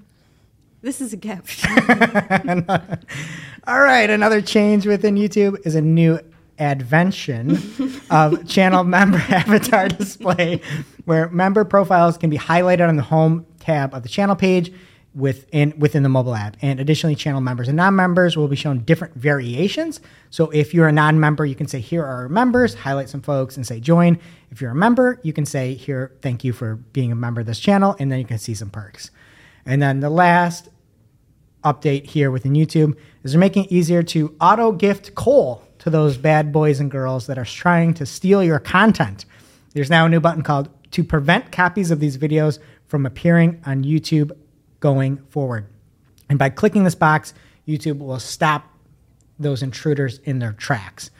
this 0.82 1.00
is 1.00 1.12
a 1.12 1.16
gift. 1.16 1.64
All 3.66 3.80
right, 3.80 4.08
another 4.08 4.40
change 4.40 4.86
within 4.86 5.16
YouTube 5.16 5.64
is 5.66 5.74
a 5.74 5.80
new 5.80 6.20
advention 6.58 7.58
of 8.10 8.46
channel 8.48 8.84
member 8.84 9.18
avatar 9.28 9.88
display 9.88 10.60
where 11.04 11.28
member 11.28 11.64
profiles 11.64 12.16
can 12.16 12.30
be 12.30 12.38
highlighted 12.38 12.88
on 12.88 12.96
the 12.96 13.02
home 13.02 13.44
tab 13.60 13.94
of 13.94 14.02
the 14.02 14.08
channel 14.08 14.34
page 14.34 14.72
within 15.16 15.72
within 15.78 16.02
the 16.02 16.08
mobile 16.10 16.34
app. 16.34 16.56
And 16.60 16.78
additionally, 16.78 17.14
channel 17.14 17.40
members 17.40 17.68
and 17.68 17.76
non-members 17.76 18.36
will 18.36 18.48
be 18.48 18.56
shown 18.56 18.80
different 18.80 19.14
variations. 19.14 19.98
So 20.28 20.50
if 20.50 20.74
you're 20.74 20.88
a 20.88 20.92
non-member, 20.92 21.46
you 21.46 21.54
can 21.54 21.66
say 21.66 21.80
here 21.80 22.04
are 22.04 22.22
our 22.22 22.28
members, 22.28 22.74
highlight 22.74 23.08
some 23.08 23.22
folks 23.22 23.56
and 23.56 23.66
say 23.66 23.80
join. 23.80 24.18
If 24.50 24.60
you're 24.60 24.72
a 24.72 24.76
member, 24.76 25.18
you 25.22 25.32
can 25.32 25.46
say 25.46 25.74
here 25.74 26.12
thank 26.20 26.44
you 26.44 26.52
for 26.52 26.76
being 26.76 27.10
a 27.10 27.16
member 27.16 27.40
of 27.40 27.46
this 27.46 27.58
channel 27.58 27.96
and 27.98 28.12
then 28.12 28.18
you 28.18 28.26
can 28.26 28.38
see 28.38 28.54
some 28.54 28.68
perks. 28.68 29.10
And 29.64 29.80
then 29.80 30.00
the 30.00 30.10
last 30.10 30.68
update 31.64 32.06
here 32.06 32.30
within 32.30 32.52
YouTube 32.52 32.96
is 33.24 33.32
they're 33.32 33.40
making 33.40 33.64
it 33.64 33.72
easier 33.72 34.02
to 34.02 34.36
auto 34.40 34.70
gift 34.70 35.14
coal 35.14 35.64
to 35.78 35.88
those 35.88 36.18
bad 36.18 36.52
boys 36.52 36.78
and 36.78 36.90
girls 36.90 37.26
that 37.26 37.38
are 37.38 37.44
trying 37.44 37.94
to 37.94 38.04
steal 38.04 38.44
your 38.44 38.58
content. 38.58 39.24
There's 39.72 39.90
now 39.90 40.06
a 40.06 40.08
new 40.08 40.20
button 40.20 40.42
called 40.42 40.68
to 40.92 41.02
prevent 41.02 41.50
copies 41.50 41.90
of 41.90 42.00
these 42.00 42.18
videos 42.18 42.58
from 42.86 43.04
appearing 43.04 43.60
on 43.66 43.82
YouTube 43.82 44.30
going 44.80 45.18
forward. 45.28 45.66
And 46.28 46.38
by 46.38 46.50
clicking 46.50 46.84
this 46.84 46.94
box, 46.94 47.34
YouTube 47.66 47.98
will 47.98 48.18
stop 48.18 48.68
those 49.38 49.62
intruders 49.62 50.18
in 50.20 50.38
their 50.38 50.52
tracks. 50.52 51.10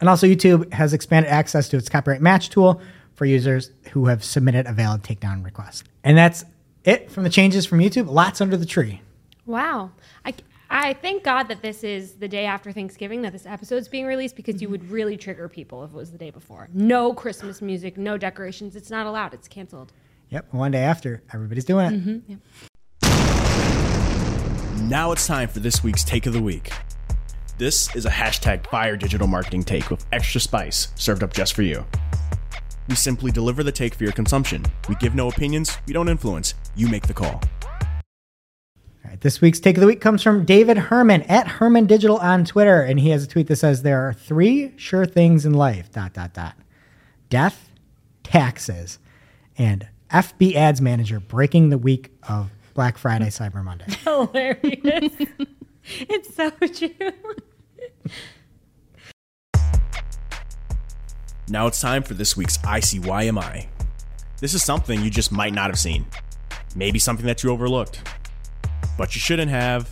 And 0.00 0.08
also, 0.08 0.26
YouTube 0.26 0.72
has 0.72 0.92
expanded 0.92 1.30
access 1.30 1.68
to 1.70 1.76
its 1.76 1.88
copyright 1.88 2.20
match 2.20 2.50
tool 2.50 2.80
for 3.14 3.24
users 3.24 3.70
who 3.92 4.06
have 4.06 4.24
submitted 4.24 4.66
a 4.66 4.72
valid 4.72 5.02
takedown 5.02 5.44
request. 5.44 5.84
And 6.02 6.18
that's 6.18 6.44
it 6.84 7.10
from 7.10 7.24
the 7.24 7.30
changes 7.30 7.64
from 7.64 7.78
YouTube. 7.78 8.10
Lots 8.10 8.40
under 8.40 8.56
the 8.56 8.66
tree. 8.66 9.00
Wow. 9.46 9.92
I, 10.24 10.34
I 10.68 10.94
thank 10.94 11.22
God 11.22 11.44
that 11.44 11.62
this 11.62 11.84
is 11.84 12.14
the 12.14 12.28
day 12.28 12.44
after 12.44 12.72
Thanksgiving 12.72 13.22
that 13.22 13.32
this 13.32 13.46
episode's 13.46 13.88
being 13.88 14.06
released 14.06 14.36
because 14.36 14.60
you 14.60 14.66
mm-hmm. 14.66 14.72
would 14.72 14.90
really 14.90 15.16
trigger 15.16 15.48
people 15.48 15.84
if 15.84 15.90
it 15.90 15.96
was 15.96 16.10
the 16.10 16.18
day 16.18 16.30
before. 16.30 16.68
No 16.72 17.14
Christmas 17.14 17.62
music, 17.62 17.96
no 17.96 18.18
decorations. 18.18 18.74
It's 18.74 18.90
not 18.90 19.06
allowed. 19.06 19.32
It's 19.34 19.48
canceled. 19.48 19.92
Yep, 20.30 20.52
one 20.52 20.72
day 20.72 20.82
after, 20.82 21.22
everybody's 21.32 21.64
doing 21.64 21.86
it. 21.86 21.92
Mm-hmm, 21.92 22.34
now 24.88 25.12
it's 25.12 25.26
time 25.26 25.48
for 25.48 25.60
this 25.60 25.84
week's 25.84 26.02
Take 26.02 26.26
of 26.26 26.32
the 26.32 26.42
Week. 26.42 26.70
This 27.56 27.94
is 27.94 28.04
a 28.04 28.10
hashtag 28.10 28.66
fire 28.66 28.96
digital 28.96 29.28
marketing 29.28 29.62
take 29.62 29.90
with 29.90 30.04
extra 30.12 30.40
spice 30.40 30.88
served 30.96 31.22
up 31.22 31.32
just 31.32 31.54
for 31.54 31.62
you. 31.62 31.84
We 32.88 32.96
simply 32.96 33.30
deliver 33.30 33.62
the 33.62 33.70
take 33.72 33.94
for 33.94 34.02
your 34.04 34.12
consumption. 34.12 34.64
We 34.88 34.96
give 34.96 35.14
no 35.14 35.28
opinions, 35.28 35.78
we 35.86 35.92
don't 35.92 36.08
influence. 36.08 36.54
You 36.74 36.88
make 36.88 37.06
the 37.06 37.14
call. 37.14 37.40
All 37.64 39.10
right, 39.10 39.20
this 39.20 39.40
week's 39.40 39.60
take 39.60 39.76
of 39.76 39.82
the 39.82 39.86
week 39.86 40.00
comes 40.00 40.22
from 40.22 40.44
David 40.44 40.76
Herman 40.76 41.22
at 41.22 41.46
Herman 41.46 41.86
Digital 41.86 42.16
on 42.18 42.44
Twitter, 42.44 42.82
and 42.82 42.98
he 42.98 43.10
has 43.10 43.22
a 43.22 43.28
tweet 43.28 43.46
that 43.46 43.56
says 43.56 43.82
there 43.82 44.06
are 44.06 44.12
three 44.12 44.72
sure 44.76 45.06
things 45.06 45.46
in 45.46 45.54
life: 45.54 45.92
dot 45.92 46.12
dot 46.12 46.34
dot, 46.34 46.56
death, 47.30 47.70
taxes, 48.22 48.98
and 49.56 49.86
FB 50.14 50.54
Ads 50.54 50.80
Manager 50.80 51.18
breaking 51.18 51.70
the 51.70 51.78
week 51.78 52.12
of 52.28 52.48
Black 52.72 52.96
Friday, 52.98 53.26
Cyber 53.26 53.64
Monday. 53.64 53.86
Hilarious. 54.04 55.12
it's 55.98 56.32
so 56.32 56.50
true. 56.50 57.10
Now 61.48 61.66
it's 61.66 61.80
time 61.80 62.04
for 62.04 62.14
this 62.14 62.36
week's 62.36 62.58
ICYMI. 62.58 63.66
This 64.38 64.54
is 64.54 64.62
something 64.62 65.02
you 65.02 65.10
just 65.10 65.32
might 65.32 65.52
not 65.52 65.66
have 65.66 65.80
seen. 65.80 66.06
Maybe 66.76 67.00
something 67.00 67.26
that 67.26 67.42
you 67.42 67.50
overlooked. 67.50 68.00
But 68.96 69.16
you 69.16 69.20
shouldn't 69.20 69.50
have. 69.50 69.90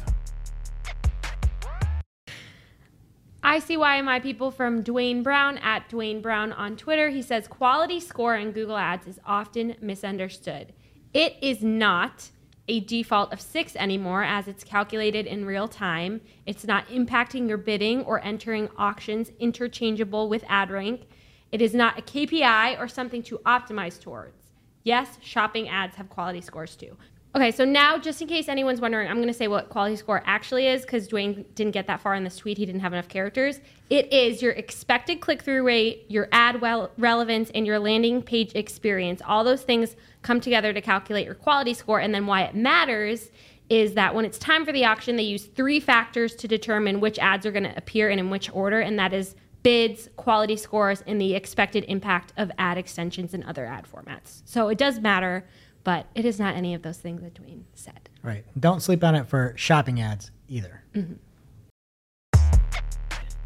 ICYMI 3.43 4.23
people 4.23 4.53
from 4.53 4.83
Duane 4.83 5.25
Brown 5.25 5.59
at 5.59 5.89
Duane 5.89 6.23
Brown 6.23 6.53
on 6.53 6.77
Twitter. 6.77 7.11
He 7.11 7.23
says 7.23 7.49
quality 7.49 7.99
score 7.99 8.37
in 8.37 8.53
Google 8.53 8.77
Ads 8.77 9.09
is 9.09 9.21
often 9.27 9.75
misunderstood. 9.81 10.73
It 11.13 11.35
is 11.43 11.61
not 11.61 12.31
a 12.69 12.79
default 12.79 13.33
of 13.33 13.41
six 13.41 13.75
anymore 13.75 14.23
as 14.23 14.47
it's 14.47 14.63
calculated 14.63 15.27
in 15.27 15.45
real 15.45 15.67
time. 15.67 16.21
It's 16.47 16.65
not 16.65 16.87
impacting 16.87 17.49
your 17.49 17.59
bidding 17.59 18.03
or 18.05 18.25
entering 18.25 18.69
auctions 18.79 19.33
interchangeable 19.41 20.29
with 20.29 20.45
ad 20.49 20.71
rank. 20.71 21.09
It 21.51 21.61
is 21.61 21.75
not 21.75 21.99
a 21.99 22.03
KPI 22.03 22.79
or 22.79 22.87
something 22.87 23.25
to 23.25 23.39
optimize 23.39 24.01
towards. 24.01 24.53
Yes, 24.85 25.19
shopping 25.21 25.69
ads 25.69 25.97
have 25.97 26.09
quality 26.09 26.41
scores 26.41 26.77
too. 26.77 26.97
Okay, 27.35 27.51
so 27.51 27.65
now 27.65 27.97
just 27.97 28.21
in 28.21 28.29
case 28.29 28.47
anyone's 28.47 28.83
wondering, 28.83 29.09
I'm 29.09 29.17
going 29.17 29.29
to 29.29 29.33
say 29.35 29.49
what 29.49 29.71
quality 29.71 29.97
score 29.97 30.23
actually 30.27 30.67
is 30.67 30.83
because 30.83 31.09
Duane 31.09 31.47
didn't 31.55 31.73
get 31.73 31.87
that 31.87 32.03
far 32.03 32.15
in 32.15 32.25
this 32.25 32.37
tweet. 32.37 32.59
He 32.59 32.67
didn't 32.67 32.83
have 32.83 32.93
enough 32.93 33.09
characters. 33.09 33.59
It 33.89 34.13
is 34.13 34.43
your 34.43 34.53
expected 34.53 35.23
click 35.23 35.41
through 35.41 35.63
rate, 35.63 36.05
your 36.09 36.29
ad 36.31 36.61
well- 36.61 36.91
relevance, 36.99 37.51
and 37.55 37.67
your 37.67 37.79
landing 37.79 38.21
page 38.21 38.53
experience. 38.55 39.23
All 39.27 39.45
those 39.45 39.63
things 39.63 39.97
come 40.21 40.43
together 40.43 40.75
to 40.75 40.83
calculate 40.83 41.25
your 41.25 41.35
quality 41.35 41.73
score. 41.73 42.01
And 42.01 42.15
then 42.15 42.27
why 42.27 42.43
it 42.43 42.55
matters 42.55 43.31
is 43.71 43.95
that 43.95 44.15
when 44.15 44.27
it's 44.27 44.39
time 44.39 44.67
for 44.67 44.73
the 44.73 44.85
auction, 44.85 45.17
they 45.17 45.23
use 45.23 45.47
three 45.47 45.81
factors 45.81 46.35
to 46.35 46.47
determine 46.47 47.01
which 47.01 47.19
ads 47.19 47.47
are 47.47 47.53
going 47.53 47.65
to 47.65 47.75
appear 47.79 48.11
and 48.11 48.21
in 48.21 48.29
which 48.29 48.51
order, 48.53 48.81
and 48.81 48.99
that 48.99 49.15
is 49.15 49.35
bids, 49.63 50.11
quality 50.17 50.57
scores, 50.57 51.03
and 51.07 51.19
the 51.19 51.35
expected 51.35 51.85
impact 51.89 52.35
of 52.37 52.51
ad 52.59 52.77
extensions 52.77 53.33
and 53.33 53.43
other 53.45 53.65
ad 53.65 53.87
formats. 53.91 54.43
So 54.45 54.69
it 54.69 54.77
does 54.77 54.99
matter, 54.99 55.47
but 55.85 56.07
it 56.15 56.25
is 56.25 56.39
not 56.39 56.55
any 56.55 56.75
of 56.75 56.83
those 56.83 56.99
things 56.99 57.23
that 57.23 57.35
Duane 57.35 57.65
said. 57.75 58.09
Right. 58.23 58.45
Don't 58.59 58.81
sleep 58.83 59.03
on 59.03 59.15
it 59.15 59.29
for 59.29 59.55
shopping 59.57 60.01
ads 60.01 60.31
either. 60.49 60.83
Mm-hmm. 60.95 61.15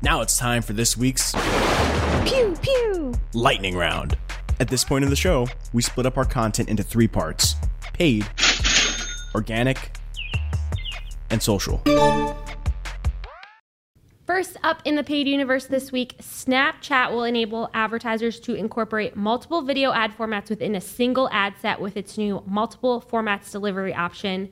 Now 0.03 0.21
it's 0.21 0.37
time 0.37 0.63
for 0.63 0.73
this 0.75 0.97
week's 0.97 1.33
Pew 2.27 2.55
pew. 2.61 3.15
lightning 3.33 3.77
round. 3.77 4.17
At 4.61 4.69
this 4.69 4.85
point 4.85 5.05
in 5.05 5.11
the 5.11 5.17
show, 5.17 5.49
we 5.73 5.83
split 5.83 6.07
up 6.07 6.17
our 6.17 6.25
content 6.25 6.69
into 6.69 6.83
three 6.83 7.09
parts 7.09 7.57
paid, 7.93 8.27
organic, 9.35 9.97
and 11.31 11.43
social. 11.43 11.83
First 14.27 14.57
up 14.65 14.83
in 14.85 14.97
the 14.97 15.05
paid 15.05 15.29
universe 15.29 15.67
this 15.67 15.93
week, 15.93 16.17
Snapchat 16.19 17.13
will 17.13 17.23
enable 17.23 17.71
advertisers 17.73 18.41
to 18.41 18.55
incorporate 18.55 19.15
multiple 19.15 19.63
video 19.63 19.93
ad 19.93 20.19
formats 20.19 20.51
within 20.51 20.75
a 20.75 20.81
single 20.81 21.29
ad 21.31 21.55
set 21.63 21.81
with 21.81 21.97
its 21.97 22.19
new 22.19 22.43
multiple 22.45 23.01
formats 23.01 23.53
delivery 23.53 23.95
option. 23.95 24.51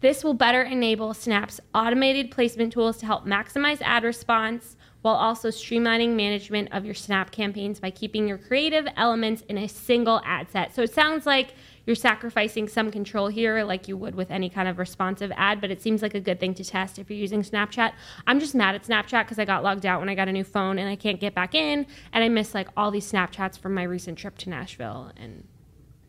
This 0.00 0.22
will 0.22 0.34
better 0.34 0.60
enable 0.60 1.14
Snap's 1.14 1.58
automated 1.74 2.30
placement 2.30 2.74
tools 2.74 2.98
to 2.98 3.06
help 3.06 3.24
maximize 3.26 3.80
ad 3.80 4.04
response 4.04 4.76
while 5.00 5.14
also 5.14 5.48
streamlining 5.48 6.14
management 6.14 6.68
of 6.72 6.84
your 6.84 6.94
Snap 6.94 7.30
campaigns 7.30 7.80
by 7.80 7.90
keeping 7.90 8.28
your 8.28 8.36
creative 8.36 8.86
elements 8.98 9.42
in 9.48 9.56
a 9.56 9.68
single 9.68 10.20
ad 10.26 10.50
set. 10.50 10.74
So 10.74 10.82
it 10.82 10.92
sounds 10.92 11.24
like 11.24 11.54
you're 11.90 11.96
sacrificing 11.96 12.68
some 12.68 12.92
control 12.92 13.26
here, 13.26 13.64
like 13.64 13.88
you 13.88 13.96
would 13.96 14.14
with 14.14 14.30
any 14.30 14.48
kind 14.48 14.68
of 14.68 14.78
responsive 14.78 15.32
ad, 15.34 15.60
but 15.60 15.72
it 15.72 15.82
seems 15.82 16.02
like 16.02 16.14
a 16.14 16.20
good 16.20 16.38
thing 16.38 16.54
to 16.54 16.64
test 16.64 17.00
if 17.00 17.10
you're 17.10 17.18
using 17.18 17.42
Snapchat. 17.42 17.94
I'm 18.28 18.38
just 18.38 18.54
mad 18.54 18.76
at 18.76 18.84
Snapchat 18.84 19.24
because 19.24 19.40
I 19.40 19.44
got 19.44 19.64
logged 19.64 19.84
out 19.84 19.98
when 19.98 20.08
I 20.08 20.14
got 20.14 20.28
a 20.28 20.32
new 20.32 20.44
phone 20.44 20.78
and 20.78 20.88
I 20.88 20.94
can't 20.94 21.18
get 21.18 21.34
back 21.34 21.52
in, 21.52 21.88
and 22.12 22.22
I 22.22 22.28
miss 22.28 22.54
like 22.54 22.68
all 22.76 22.92
these 22.92 23.10
Snapchats 23.10 23.58
from 23.58 23.74
my 23.74 23.82
recent 23.82 24.18
trip 24.18 24.38
to 24.38 24.50
Nashville 24.50 25.10
and 25.16 25.48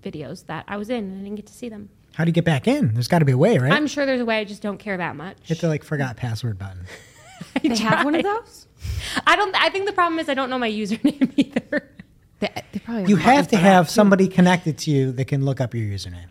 videos 0.03 0.45
that 0.45 0.65
I 0.67 0.77
was 0.77 0.91
in 0.91 1.05
and 1.05 1.21
I 1.21 1.23
didn't 1.23 1.37
get 1.37 1.47
to 1.47 1.53
see 1.53 1.67
them. 1.67 1.89
How 2.13 2.25
do 2.25 2.29
you 2.29 2.33
get 2.33 2.45
back 2.45 2.67
in? 2.67 2.93
There's 2.93 3.07
got 3.07 3.19
to 3.19 3.25
be 3.25 3.31
a 3.31 3.37
way, 3.39 3.57
right? 3.57 3.71
I'm 3.71 3.87
sure 3.87 4.05
there's 4.05 4.21
a 4.21 4.25
way, 4.25 4.37
I 4.37 4.43
just 4.43 4.61
don't 4.61 4.77
care 4.77 4.97
that 4.97 5.15
much. 5.15 5.37
Hit 5.41 5.61
the 5.61 5.67
like 5.67 5.83
forgot 5.83 6.15
password 6.15 6.59
button. 6.59 6.85
They 7.63 7.75
have 7.75 8.05
one 8.05 8.13
of 8.13 8.21
those. 8.21 8.67
I 9.25 9.35
don't. 9.35 9.55
I 9.59 9.69
think 9.69 9.87
the 9.87 9.93
problem 9.93 10.19
is 10.19 10.29
I 10.29 10.35
don't 10.35 10.51
know 10.51 10.59
my 10.59 10.69
username 10.69 11.33
either. 11.37 11.89
They, 12.41 12.47
uh, 12.47 12.61
they 12.73 12.79
probably 12.79 13.05
You 13.05 13.15
have 13.15 13.47
to 13.49 13.57
have 13.57 13.89
somebody 13.89 14.27
connected 14.27 14.77
to 14.79 14.91
you 14.91 15.11
that 15.13 15.25
can 15.25 15.45
look 15.45 15.61
up 15.61 15.73
your 15.73 15.87
username. 15.87 16.27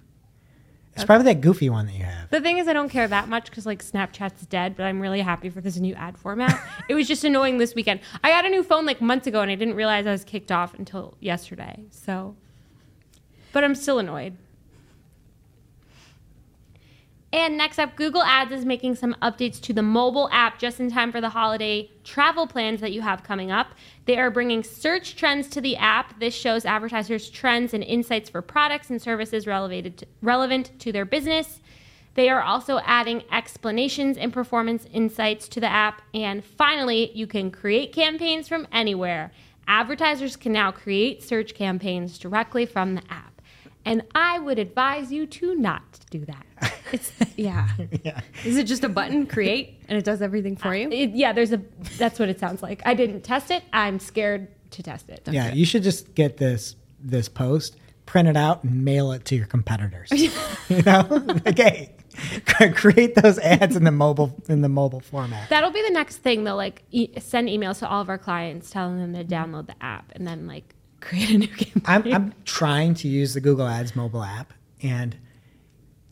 It's 0.96 1.04
probably 1.06 1.32
that 1.32 1.40
goofy 1.40 1.70
one 1.70 1.86
that 1.86 1.94
you 1.94 2.04
have. 2.04 2.28
The 2.28 2.42
thing 2.42 2.58
is, 2.58 2.68
I 2.68 2.74
don't 2.74 2.90
care 2.90 3.08
that 3.08 3.28
much 3.28 3.46
because 3.46 3.64
like 3.64 3.82
Snapchat's 3.82 4.44
dead, 4.46 4.76
but 4.76 4.82
I'm 4.82 5.00
really 5.00 5.22
happy 5.22 5.48
for 5.48 5.62
this 5.62 5.76
new 5.78 5.94
ad 5.94 6.18
format. 6.18 6.60
it 6.90 6.94
was 6.94 7.08
just 7.08 7.24
annoying 7.24 7.56
this 7.56 7.74
weekend. 7.74 8.00
I 8.22 8.28
got 8.28 8.44
a 8.44 8.50
new 8.50 8.62
phone 8.62 8.84
like 8.84 9.00
months 9.00 9.26
ago, 9.26 9.40
and 9.40 9.50
I 9.50 9.54
didn't 9.54 9.76
realize 9.76 10.06
I 10.06 10.10
was 10.10 10.24
kicked 10.24 10.52
off 10.52 10.74
until 10.74 11.16
yesterday. 11.20 11.84
So, 11.90 12.36
but 13.52 13.64
I'm 13.64 13.74
still 13.74 13.98
annoyed. 13.98 14.36
And 17.32 17.56
next 17.56 17.78
up, 17.78 17.94
Google 17.94 18.24
Ads 18.24 18.50
is 18.50 18.64
making 18.64 18.96
some 18.96 19.14
updates 19.22 19.60
to 19.60 19.72
the 19.72 19.82
mobile 19.82 20.28
app 20.32 20.58
just 20.58 20.80
in 20.80 20.90
time 20.90 21.12
for 21.12 21.20
the 21.20 21.28
holiday 21.28 21.88
travel 22.02 22.48
plans 22.48 22.80
that 22.80 22.90
you 22.90 23.02
have 23.02 23.22
coming 23.22 23.52
up. 23.52 23.68
They 24.06 24.18
are 24.18 24.32
bringing 24.32 24.64
search 24.64 25.14
trends 25.14 25.46
to 25.50 25.60
the 25.60 25.76
app. 25.76 26.18
This 26.18 26.34
shows 26.34 26.64
advertisers 26.64 27.30
trends 27.30 27.72
and 27.72 27.84
insights 27.84 28.28
for 28.28 28.42
products 28.42 28.90
and 28.90 29.00
services 29.00 29.46
relevant 29.46 30.80
to 30.80 30.90
their 30.92 31.04
business. 31.04 31.60
They 32.14 32.28
are 32.28 32.42
also 32.42 32.80
adding 32.84 33.22
explanations 33.30 34.16
and 34.16 34.32
performance 34.32 34.86
insights 34.92 35.46
to 35.50 35.60
the 35.60 35.70
app. 35.70 36.02
And 36.12 36.44
finally, 36.44 37.12
you 37.14 37.28
can 37.28 37.52
create 37.52 37.92
campaigns 37.92 38.48
from 38.48 38.66
anywhere. 38.72 39.30
Advertisers 39.68 40.34
can 40.34 40.50
now 40.50 40.72
create 40.72 41.22
search 41.22 41.54
campaigns 41.54 42.18
directly 42.18 42.66
from 42.66 42.96
the 42.96 43.02
app. 43.08 43.29
And 43.84 44.02
I 44.14 44.38
would 44.38 44.58
advise 44.58 45.10
you 45.10 45.26
to 45.26 45.54
not 45.54 46.00
do 46.10 46.24
that. 46.26 46.72
It's 46.92 47.12
Yeah. 47.36 47.68
Yeah. 48.04 48.20
Is 48.44 48.56
it 48.58 48.64
just 48.66 48.84
a 48.84 48.88
button, 48.88 49.26
create, 49.26 49.80
and 49.88 49.96
it 49.98 50.04
does 50.04 50.20
everything 50.22 50.56
for 50.56 50.74
you? 50.74 50.90
it, 50.90 51.10
yeah, 51.10 51.32
there's 51.32 51.52
a 51.52 51.60
that's 51.96 52.18
what 52.18 52.28
it 52.28 52.38
sounds 52.38 52.62
like. 52.62 52.82
I 52.84 52.94
didn't 52.94 53.22
test 53.22 53.50
it. 53.50 53.62
I'm 53.72 53.98
scared 53.98 54.48
to 54.72 54.82
test 54.82 55.08
it. 55.08 55.22
Yeah, 55.30 55.52
you 55.52 55.64
should 55.64 55.82
just 55.82 56.14
get 56.14 56.36
this 56.36 56.76
this 57.02 57.28
post, 57.28 57.76
print 58.06 58.28
it 58.28 58.36
out, 58.36 58.62
and 58.64 58.84
mail 58.84 59.12
it 59.12 59.24
to 59.26 59.36
your 59.36 59.46
competitors. 59.46 60.10
you 60.68 60.82
know, 60.82 61.06
Okay. 61.46 61.94
create 62.74 63.14
those 63.14 63.38
ads 63.38 63.76
in 63.76 63.84
the 63.84 63.90
mobile 63.90 64.34
in 64.48 64.60
the 64.60 64.68
mobile 64.68 65.00
format. 65.00 65.48
That'll 65.48 65.70
be 65.70 65.82
the 65.82 65.90
next 65.92 66.18
thing. 66.18 66.44
They'll 66.44 66.56
like 66.56 66.82
e- 66.90 67.08
send 67.18 67.48
emails 67.48 67.78
to 67.78 67.88
all 67.88 68.02
of 68.02 68.08
our 68.10 68.18
clients 68.18 68.70
telling 68.70 68.98
them 68.98 69.14
to 69.14 69.24
download 69.24 69.66
the 69.68 69.82
app 69.82 70.12
and 70.14 70.26
then 70.26 70.46
like 70.46 70.74
create 71.00 71.30
a 71.30 71.38
new 71.38 71.48
campaign. 71.48 71.82
I'm, 71.86 72.12
I'm 72.14 72.34
trying 72.44 72.94
to 72.94 73.08
use 73.08 73.34
the 73.34 73.40
Google 73.40 73.66
Ads 73.66 73.94
mobile 73.96 74.22
app, 74.22 74.52
and 74.82 75.16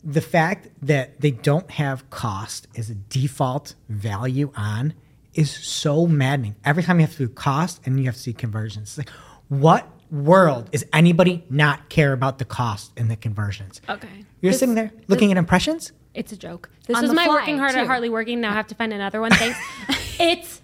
the 0.03 0.21
fact 0.21 0.69
that 0.81 1.19
they 1.21 1.31
don't 1.31 1.69
have 1.71 2.09
cost 2.09 2.67
as 2.77 2.89
a 2.89 2.95
default 2.95 3.75
value 3.89 4.51
on 4.55 4.93
is 5.33 5.51
so 5.51 6.07
maddening. 6.07 6.55
Every 6.65 6.83
time 6.83 6.99
you 6.99 7.05
have 7.05 7.15
to 7.17 7.27
do 7.27 7.29
cost 7.29 7.81
and 7.85 7.99
you 7.99 8.05
have 8.05 8.15
to 8.15 8.19
see 8.21 8.33
conversions, 8.33 8.89
it's 8.89 8.97
like, 8.97 9.09
what 9.49 9.87
world 10.11 10.69
is 10.71 10.85
anybody 10.93 11.43
not 11.49 11.89
care 11.89 12.13
about 12.13 12.39
the 12.39 12.45
cost 12.45 12.91
and 12.97 13.11
the 13.11 13.15
conversions? 13.15 13.81
okay. 13.89 14.07
You're 14.41 14.51
This- 14.53 14.59
sitting 14.59 14.75
there 14.75 14.91
looking 15.07 15.31
at 15.31 15.37
impressions. 15.37 15.91
It's 16.13 16.31
a 16.31 16.37
joke. 16.37 16.69
This 16.87 16.97
On 16.97 17.03
was 17.03 17.13
my 17.13 17.25
fly, 17.25 17.33
working 17.35 17.57
hard 17.59 17.75
at 17.75 17.81
too. 17.81 17.87
hardly 17.87 18.09
working. 18.09 18.41
Now 18.41 18.49
I 18.51 18.53
have 18.53 18.67
to 18.67 18.75
find 18.75 18.91
another 18.91 19.21
one. 19.21 19.31
Thanks. 19.31 19.59
it's. 20.19 20.61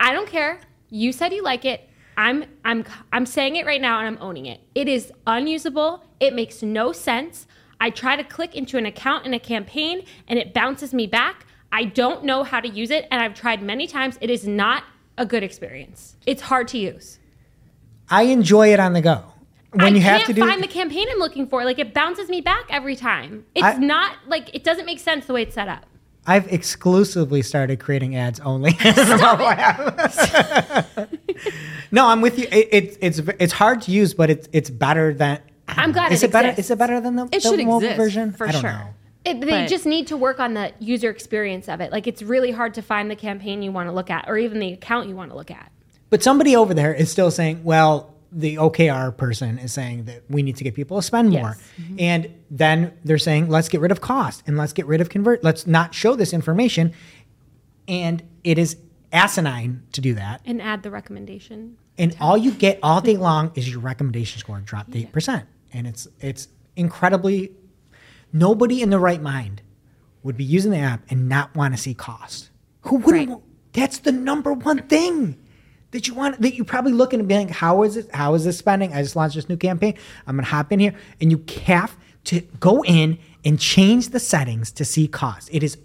I 0.00 0.12
don't 0.12 0.28
care. 0.28 0.60
You 0.88 1.12
said 1.12 1.32
you 1.32 1.42
like 1.42 1.64
it. 1.66 1.88
I'm. 2.16 2.44
I'm. 2.64 2.84
I'm 3.12 3.26
saying 3.26 3.56
it 3.56 3.66
right 3.66 3.80
now, 3.80 3.98
and 3.98 4.06
I'm 4.06 4.18
owning 4.22 4.46
it. 4.46 4.60
It 4.74 4.88
is 4.88 5.12
unusable. 5.26 6.04
It 6.20 6.34
makes 6.34 6.62
no 6.62 6.92
sense. 6.92 7.46
I 7.80 7.90
try 7.90 8.16
to 8.16 8.24
click 8.24 8.54
into 8.54 8.78
an 8.78 8.86
account 8.86 9.26
in 9.26 9.34
a 9.34 9.38
campaign, 9.38 10.04
and 10.28 10.38
it 10.38 10.54
bounces 10.54 10.94
me 10.94 11.06
back. 11.06 11.46
I 11.72 11.84
don't 11.84 12.24
know 12.24 12.42
how 12.42 12.60
to 12.60 12.68
use 12.68 12.90
it, 12.90 13.06
and 13.10 13.20
I've 13.20 13.34
tried 13.34 13.62
many 13.62 13.86
times. 13.86 14.16
It 14.20 14.30
is 14.30 14.46
not 14.46 14.84
a 15.18 15.26
good 15.26 15.42
experience. 15.42 16.16
It's 16.26 16.42
hard 16.42 16.68
to 16.68 16.78
use. 16.78 17.18
I 18.08 18.22
enjoy 18.22 18.72
it 18.72 18.80
on 18.80 18.92
the 18.92 19.02
go. 19.02 19.24
When 19.72 19.82
I 19.82 19.88
you 19.88 20.00
can't 20.00 20.18
have 20.22 20.26
to 20.28 20.32
do 20.32 20.40
find 20.40 20.62
the 20.62 20.68
campaign 20.68 21.06
I'm 21.10 21.18
looking 21.18 21.46
for. 21.46 21.64
Like 21.64 21.78
it 21.78 21.92
bounces 21.92 22.28
me 22.30 22.40
back 22.40 22.66
every 22.70 22.96
time. 22.96 23.44
It's 23.54 23.64
I- 23.64 23.76
not 23.76 24.16
like 24.26 24.54
it 24.54 24.64
doesn't 24.64 24.86
make 24.86 25.00
sense 25.00 25.26
the 25.26 25.34
way 25.34 25.42
it's 25.42 25.54
set 25.54 25.68
up. 25.68 25.84
I've 26.26 26.52
exclusively 26.52 27.42
started 27.42 27.78
creating 27.80 28.16
ads 28.16 28.40
only. 28.40 28.70
in 28.72 28.94
the 28.94 29.18
mobile 29.20 29.46
app. 29.46 31.08
no, 31.92 32.06
I'm 32.06 32.20
with 32.20 32.38
you. 32.38 32.46
It, 32.50 32.68
it, 32.72 32.98
it's 33.00 33.18
it's 33.18 33.52
hard 33.52 33.82
to 33.82 33.90
use, 33.92 34.14
but 34.14 34.30
it's 34.30 34.48
it's 34.52 34.70
better 34.70 35.14
than. 35.14 35.40
I 35.68 35.74
don't 35.74 35.84
I'm 35.84 35.92
glad 35.92 36.12
Is 36.12 36.22
it 36.22 36.26
it 36.26 36.32
better? 36.32 36.54
Is 36.56 36.70
it 36.70 36.78
better 36.78 37.00
than 37.00 37.16
the, 37.16 37.24
It 37.26 37.30
the 37.30 37.40
should 37.40 37.58
mobile 37.60 37.78
exist, 37.78 37.96
version? 37.96 38.32
for 38.32 38.48
I 38.48 38.52
don't 38.52 38.60
sure. 38.60 38.70
know. 38.70 38.88
It, 39.24 39.40
they 39.40 39.46
But- 39.46 39.68
just 39.68 39.86
need 39.86 40.06
to 40.08 40.16
work 40.16 40.38
on 40.38 40.54
the 40.54 40.72
user 40.78 41.10
experience 41.10 41.68
of 41.68 41.80
it. 41.80 41.90
Like 41.90 42.06
it's 42.06 42.22
really 42.22 42.52
hard 42.52 42.74
to 42.74 42.82
find 42.82 43.10
the 43.10 43.16
campaign 43.16 43.62
you 43.62 43.72
want 43.72 43.88
to 43.88 43.92
look 43.92 44.10
at, 44.10 44.28
or 44.28 44.38
even 44.38 44.58
the 44.60 44.72
account 44.72 45.08
you 45.08 45.16
want 45.16 45.30
to 45.30 45.36
look 45.36 45.50
at. 45.50 45.70
But 46.10 46.22
somebody 46.22 46.54
over 46.54 46.72
there 46.74 46.94
is 46.94 47.10
still 47.10 47.30
saying, 47.32 47.64
"Well, 47.64 48.14
the 48.32 48.56
OKR 48.56 49.16
person 49.16 49.58
is 49.58 49.72
saying 49.72 50.04
that 50.04 50.22
we 50.28 50.42
need 50.42 50.56
to 50.56 50.64
get 50.64 50.74
people 50.74 50.98
to 50.98 51.02
spend 51.02 51.30
more. 51.30 51.56
Mm-hmm. 51.80 51.96
And 51.98 52.34
then 52.50 52.92
they're 53.04 53.18
saying, 53.18 53.48
let's 53.48 53.68
get 53.68 53.80
rid 53.80 53.92
of 53.92 54.00
cost 54.00 54.42
and 54.46 54.56
let's 54.56 54.72
get 54.72 54.86
rid 54.86 55.00
of 55.00 55.08
convert. 55.08 55.42
Let's 55.44 55.66
not 55.66 55.94
show 55.94 56.16
this 56.16 56.32
information. 56.32 56.92
And 57.88 58.22
it 58.44 58.58
is 58.58 58.76
asinine 59.12 59.82
to 59.92 60.00
do 60.00 60.14
that. 60.14 60.40
And 60.44 60.60
add 60.60 60.82
the 60.82 60.90
recommendation. 60.90 61.76
And 61.98 62.16
all 62.20 62.36
you 62.36 62.50
get 62.52 62.78
all 62.82 63.00
day 63.00 63.16
long 63.28 63.52
is 63.54 63.70
your 63.70 63.80
recommendation 63.80 64.38
score 64.40 64.60
dropped 64.60 64.94
eight 64.94 65.12
percent. 65.12 65.46
And 65.72 65.86
it's 65.86 66.06
it's 66.20 66.48
incredibly 66.74 67.52
nobody 68.32 68.82
in 68.82 68.90
the 68.90 68.98
right 68.98 69.22
mind 69.22 69.62
would 70.22 70.36
be 70.36 70.44
using 70.44 70.72
the 70.72 70.78
app 70.78 71.02
and 71.08 71.28
not 71.28 71.54
want 71.54 71.74
to 71.74 71.80
see 71.80 71.94
cost. 71.94 72.50
Who 72.82 72.96
wouldn't 72.96 73.28
Right. 73.30 73.38
that's 73.72 73.98
the 73.98 74.12
number 74.12 74.52
one 74.52 74.78
thing 74.88 75.38
that 75.96 76.06
you 76.06 76.14
want 76.14 76.40
that 76.42 76.54
you 76.54 76.62
probably 76.62 76.92
looking 76.92 77.20
and 77.20 77.28
being 77.28 77.46
like, 77.48 77.56
how 77.56 77.82
is 77.82 77.96
it 77.96 78.14
how 78.14 78.34
is 78.34 78.44
this 78.44 78.58
spending? 78.58 78.92
I 78.92 79.02
just 79.02 79.16
launched 79.16 79.34
this 79.34 79.48
new 79.48 79.56
campaign. 79.56 79.94
I'm 80.26 80.36
gonna 80.36 80.46
hop 80.46 80.70
in 80.70 80.78
here 80.78 80.94
and 81.20 81.30
you 81.30 81.42
have 81.64 81.96
to 82.24 82.42
go 82.60 82.84
in 82.84 83.18
and 83.46 83.58
change 83.58 84.10
the 84.10 84.20
settings 84.20 84.70
to 84.72 84.84
see 84.84 85.08
cost. 85.08 85.48
It 85.50 85.62
is 85.62 85.78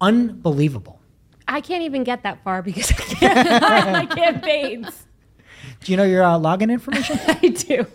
unbelievable. 0.00 1.00
I 1.48 1.62
can't 1.62 1.82
even 1.82 2.04
get 2.04 2.22
that 2.24 2.44
far 2.44 2.62
because 2.62 2.90
I 2.90 2.94
can't 2.94 3.92
my 3.92 4.06
campaigns. 4.06 5.06
Do 5.80 5.92
you 5.92 5.96
know 5.96 6.04
your 6.04 6.22
uh, 6.22 6.38
login 6.38 6.70
information? 6.70 7.18
I 7.26 7.48
do. 7.48 7.86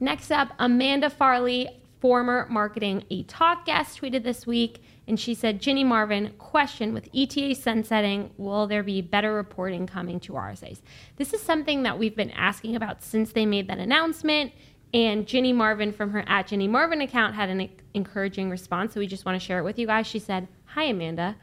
Next 0.00 0.30
up, 0.30 0.50
Amanda 0.58 1.10
Farley, 1.10 1.68
former 2.00 2.46
Marketing 2.50 3.04
O'Clock 3.10 3.66
guest, 3.66 4.00
tweeted 4.00 4.24
this 4.24 4.46
week, 4.46 4.82
and 5.08 5.18
she 5.20 5.34
said, 5.34 5.60
"Ginny 5.60 5.84
Marvin, 5.84 6.32
question: 6.38 6.92
With 6.92 7.08
ETA 7.14 7.54
sunsetting, 7.54 8.30
will 8.36 8.66
there 8.66 8.82
be 8.82 9.00
better 9.00 9.32
reporting 9.32 9.86
coming 9.86 10.18
to 10.20 10.32
RSAs?" 10.32 10.80
This 11.16 11.32
is 11.32 11.40
something 11.42 11.82
that 11.84 11.98
we've 11.98 12.16
been 12.16 12.30
asking 12.32 12.74
about 12.76 13.02
since 13.02 13.32
they 13.32 13.46
made 13.46 13.68
that 13.68 13.78
announcement. 13.78 14.52
And 14.94 15.26
Ginny 15.26 15.52
Marvin 15.52 15.92
from 15.92 16.10
her 16.10 16.24
at 16.28 16.46
Ginny 16.46 16.68
Marvin 16.68 17.00
account 17.00 17.34
had 17.34 17.48
an 17.50 17.68
encouraging 17.92 18.50
response, 18.50 18.94
so 18.94 19.00
we 19.00 19.06
just 19.06 19.24
want 19.26 19.40
to 19.40 19.44
share 19.44 19.58
it 19.58 19.64
with 19.64 19.78
you 19.78 19.86
guys. 19.86 20.06
She 20.06 20.18
said, 20.18 20.48
"Hi 20.66 20.84
Amanda, 20.84 21.36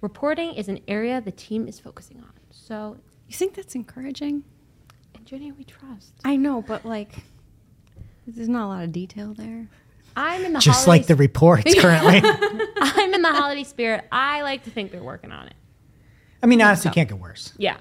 reporting 0.00 0.54
is 0.54 0.68
an 0.68 0.80
area 0.88 1.20
the 1.20 1.30
team 1.32 1.68
is 1.68 1.78
focusing 1.78 2.18
on. 2.20 2.32
So, 2.50 2.96
You 3.26 3.34
think 3.34 3.54
that's 3.54 3.74
encouraging? 3.74 4.44
and 5.14 5.24
Ginny, 5.26 5.52
we 5.52 5.64
trust." 5.64 6.14
I 6.24 6.36
know, 6.36 6.62
but 6.62 6.84
like, 6.84 7.24
there's 8.26 8.48
not 8.48 8.66
a 8.66 8.68
lot 8.68 8.84
of 8.84 8.92
detail 8.92 9.34
there. 9.34 9.68
I'm 10.16 10.44
in 10.44 10.52
the 10.52 10.58
Just 10.60 10.84
holiday 10.84 11.00
like 11.02 11.06
the 11.06 11.14
reports 11.16 11.74
currently. 11.80 12.20
I'm 12.80 13.14
in 13.14 13.22
the 13.22 13.32
holiday 13.32 13.64
spirit. 13.64 14.04
I 14.10 14.42
like 14.42 14.64
to 14.64 14.70
think 14.70 14.90
they're 14.92 15.02
working 15.02 15.30
on 15.32 15.46
it. 15.46 15.54
I 16.42 16.46
mean, 16.46 16.60
honestly, 16.62 16.90
it 16.90 16.94
can't 16.94 17.08
get 17.08 17.18
worse. 17.18 17.52
Yeah. 17.56 17.76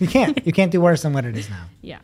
You 0.00 0.08
can't. 0.08 0.44
You 0.44 0.52
can't 0.52 0.72
do 0.72 0.80
worse 0.80 1.02
than 1.02 1.12
what 1.12 1.24
it 1.24 1.36
is 1.36 1.48
now. 1.50 1.64
yeah. 1.82 1.98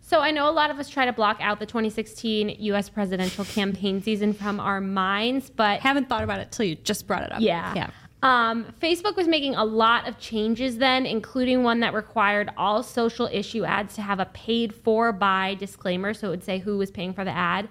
So 0.00 0.20
I 0.20 0.30
know 0.32 0.48
a 0.48 0.52
lot 0.52 0.70
of 0.70 0.78
us 0.78 0.88
try 0.88 1.06
to 1.06 1.12
block 1.12 1.38
out 1.40 1.58
the 1.60 1.66
2016 1.66 2.56
US 2.60 2.88
presidential 2.88 3.44
campaign 3.44 4.02
season 4.02 4.32
from 4.34 4.60
our 4.60 4.80
minds, 4.80 5.50
but 5.50 5.80
Haven't 5.80 6.08
thought 6.08 6.22
about 6.22 6.40
it 6.40 6.52
till 6.52 6.66
you 6.66 6.74
just 6.76 7.06
brought 7.06 7.22
it 7.22 7.32
up. 7.32 7.40
yeah. 7.40 7.72
Yeah. 7.74 7.90
Um, 8.24 8.64
Facebook 8.80 9.16
was 9.16 9.28
making 9.28 9.54
a 9.54 9.64
lot 9.64 10.08
of 10.08 10.18
changes 10.18 10.78
then, 10.78 11.04
including 11.04 11.62
one 11.62 11.80
that 11.80 11.92
required 11.92 12.50
all 12.56 12.82
social 12.82 13.28
issue 13.30 13.66
ads 13.66 13.94
to 13.96 14.02
have 14.02 14.18
a 14.18 14.24
paid 14.24 14.74
for 14.74 15.12
by 15.12 15.56
disclaimer. 15.56 16.14
So 16.14 16.28
it 16.28 16.30
would 16.30 16.44
say 16.44 16.58
who 16.58 16.78
was 16.78 16.90
paying 16.90 17.12
for 17.12 17.22
the 17.22 17.36
ad. 17.36 17.68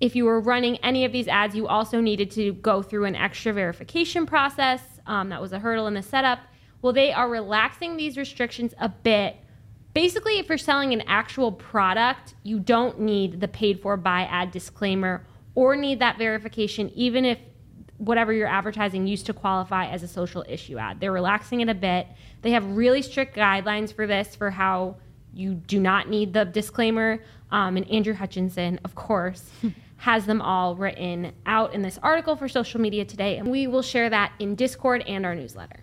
If 0.00 0.14
you 0.14 0.24
were 0.24 0.40
running 0.40 0.76
any 0.78 1.04
of 1.04 1.10
these 1.10 1.26
ads, 1.26 1.56
you 1.56 1.66
also 1.66 2.00
needed 2.00 2.30
to 2.32 2.52
go 2.52 2.80
through 2.80 3.06
an 3.06 3.16
extra 3.16 3.52
verification 3.52 4.24
process. 4.24 4.80
Um, 5.04 5.30
that 5.30 5.40
was 5.40 5.52
a 5.52 5.58
hurdle 5.58 5.88
in 5.88 5.94
the 5.94 6.02
setup. 6.02 6.38
Well, 6.80 6.92
they 6.92 7.12
are 7.12 7.28
relaxing 7.28 7.96
these 7.96 8.16
restrictions 8.16 8.74
a 8.78 8.88
bit. 8.88 9.36
Basically, 9.94 10.38
if 10.38 10.48
you're 10.48 10.58
selling 10.58 10.92
an 10.92 11.02
actual 11.08 11.50
product, 11.50 12.34
you 12.44 12.60
don't 12.60 13.00
need 13.00 13.40
the 13.40 13.48
paid 13.48 13.82
for 13.82 13.96
by 13.96 14.22
ad 14.22 14.52
disclaimer 14.52 15.26
or 15.56 15.74
need 15.74 15.98
that 15.98 16.18
verification, 16.18 16.88
even 16.94 17.24
if 17.24 17.38
whatever 18.02 18.32
you're 18.32 18.48
advertising 18.48 19.06
used 19.06 19.26
to 19.26 19.32
qualify 19.32 19.86
as 19.86 20.02
a 20.02 20.08
social 20.08 20.44
issue 20.48 20.76
ad. 20.76 20.98
They're 20.98 21.12
relaxing 21.12 21.60
it 21.60 21.68
a 21.68 21.74
bit. 21.74 22.08
They 22.42 22.50
have 22.50 22.64
really 22.76 23.00
strict 23.00 23.36
guidelines 23.36 23.94
for 23.94 24.08
this 24.08 24.34
for 24.34 24.50
how 24.50 24.96
you 25.32 25.54
do 25.54 25.78
not 25.78 26.08
need 26.08 26.32
the 26.32 26.44
disclaimer. 26.44 27.20
Um, 27.52 27.76
and 27.76 27.88
Andrew 27.88 28.12
Hutchinson, 28.14 28.80
of 28.84 28.96
course, 28.96 29.48
has 29.98 30.26
them 30.26 30.42
all 30.42 30.74
written 30.74 31.32
out 31.46 31.74
in 31.74 31.82
this 31.82 31.96
article 32.02 32.34
for 32.34 32.48
social 32.48 32.80
media 32.80 33.04
today. 33.04 33.36
And 33.36 33.48
we 33.52 33.68
will 33.68 33.82
share 33.82 34.10
that 34.10 34.32
in 34.40 34.56
Discord 34.56 35.04
and 35.06 35.24
our 35.24 35.36
newsletter. 35.36 35.78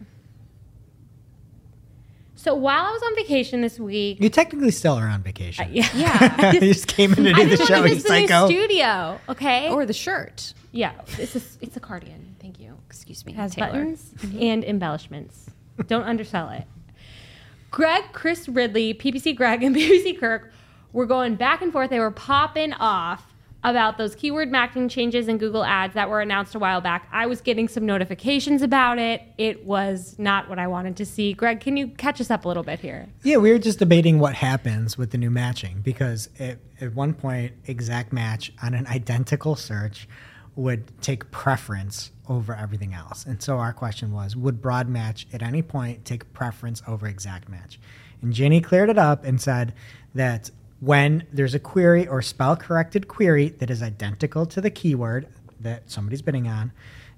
So 2.35 2.53
while 2.55 2.85
I 2.85 2.91
was 2.91 3.01
on 3.01 3.15
vacation 3.15 3.61
this 3.61 3.79
week, 3.79 4.19
You 4.21 4.29
technically 4.29 4.71
still 4.71 4.93
are 4.93 5.07
on 5.07 5.21
vacation. 5.23 5.69
yeah, 5.71 5.87
Yeah. 5.93 6.51
you 6.53 6.59
just 6.61 6.87
came 6.87 7.13
in 7.13 7.23
to 7.23 7.33
do 7.33 7.43
the 7.43 7.49
didn't 7.57 7.67
show, 7.67 7.73
want 7.75 7.83
to 7.85 7.89
you 7.89 7.95
miss 7.95 8.03
the 8.03 8.19
new 8.19 8.47
studio. 8.47 9.19
Okay, 9.29 9.69
or 9.69 9.85
the 9.85 9.93
shirt. 9.93 10.53
Yeah, 10.71 10.93
it's 11.17 11.35
a, 11.35 11.41
it's 11.61 11.77
a 11.77 11.79
cardigan. 11.79 12.35
Thank 12.39 12.59
you. 12.59 12.77
Excuse 12.87 13.25
me. 13.25 13.33
It 13.33 13.35
has 13.35 13.55
Taylor. 13.55 13.69
buttons 13.69 14.11
mm-hmm. 14.17 14.41
and 14.41 14.63
embellishments. 14.63 15.49
Don't 15.87 16.03
undersell 16.03 16.49
it. 16.49 16.65
Greg, 17.71 18.03
Chris 18.13 18.49
Ridley, 18.49 18.93
PPC 18.93 19.35
Greg, 19.35 19.63
and 19.63 19.75
PPC 19.75 20.19
Kirk 20.19 20.51
were 20.93 21.05
going 21.05 21.35
back 21.35 21.61
and 21.61 21.71
forth. 21.71 21.89
They 21.89 21.99
were 21.99 22.11
popping 22.11 22.73
off 22.73 23.25
about 23.63 23.97
those 23.97 24.15
keyword 24.15 24.49
matching 24.49 24.87
changes 24.87 25.27
in 25.27 25.37
Google 25.37 25.63
Ads 25.63 25.93
that 25.93 26.09
were 26.09 26.21
announced 26.21 26.55
a 26.55 26.59
while 26.59 26.79
back. 26.79 27.07
I 27.11 27.25
was 27.25 27.41
getting 27.41 27.67
some 27.67 27.85
notifications 27.85 28.61
about 28.61 28.99
it. 28.99 29.21
It 29.37 29.65
was 29.65 30.15
not 30.17 30.47
what 30.47 30.59
I 30.59 30.67
wanted 30.67 30.95
to 30.97 31.05
see. 31.05 31.33
Greg, 31.33 31.59
can 31.59 31.75
you 31.75 31.89
catch 31.89 32.21
us 32.21 32.31
up 32.31 32.45
a 32.45 32.47
little 32.47 32.63
bit 32.63 32.79
here? 32.79 33.09
Yeah, 33.23 33.37
we 33.37 33.51
were 33.51 33.59
just 33.59 33.79
debating 33.79 34.19
what 34.19 34.35
happens 34.35 34.97
with 34.97 35.11
the 35.11 35.17
new 35.17 35.29
matching 35.29 35.81
because 35.81 36.29
at, 36.39 36.59
at 36.79 36.93
one 36.93 37.13
point, 37.13 37.51
exact 37.67 38.13
match 38.13 38.53
on 38.63 38.73
an 38.73 38.87
identical 38.87 39.55
search 39.55 40.07
would 40.59 41.01
take 41.01 41.31
preference 41.31 42.11
over 42.27 42.53
everything 42.53 42.93
else. 42.93 43.25
And 43.25 43.41
so 43.41 43.57
our 43.57 43.73
question 43.73 44.11
was 44.11 44.35
would 44.35 44.61
broad 44.61 44.89
match 44.89 45.25
at 45.33 45.41
any 45.41 45.61
point 45.61 46.05
take 46.05 46.31
preference 46.33 46.83
over 46.87 47.07
exact 47.07 47.49
match? 47.49 47.79
And 48.21 48.33
Ginny 48.33 48.61
cleared 48.61 48.89
it 48.89 48.97
up 48.97 49.23
and 49.23 49.39
said 49.39 49.73
that 50.13 50.51
when 50.81 51.25
there's 51.31 51.55
a 51.55 51.59
query 51.59 52.07
or 52.07 52.21
spell 52.21 52.55
corrected 52.55 53.07
query 53.07 53.49
that 53.59 53.69
is 53.69 53.81
identical 53.81 54.45
to 54.47 54.61
the 54.61 54.69
keyword 54.69 55.27
that 55.59 55.89
somebody's 55.89 56.21
bidding 56.21 56.47
on, 56.47 56.71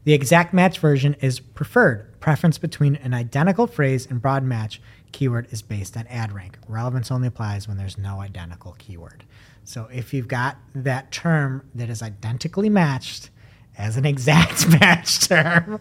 the 0.03 0.13
exact 0.13 0.53
match 0.53 0.79
version 0.79 1.15
is 1.19 1.39
preferred. 1.39 2.19
Preference 2.19 2.57
between 2.57 2.95
an 2.97 3.13
identical 3.13 3.67
phrase 3.67 4.07
and 4.07 4.21
broad 4.21 4.43
match 4.43 4.81
keyword 5.11 5.47
is 5.51 5.61
based 5.61 5.97
on 5.97 6.07
ad 6.07 6.31
rank. 6.31 6.57
Relevance 6.67 7.11
only 7.11 7.27
applies 7.27 7.67
when 7.67 7.77
there's 7.77 7.97
no 7.97 8.21
identical 8.21 8.75
keyword. 8.77 9.23
So 9.63 9.87
if 9.91 10.13
you've 10.13 10.27
got 10.27 10.57
that 10.73 11.11
term 11.11 11.67
that 11.75 11.89
is 11.89 12.01
identically 12.01 12.69
matched 12.69 13.29
as 13.77 13.97
an 13.97 14.05
exact 14.05 14.67
match 14.79 15.27
term, 15.27 15.79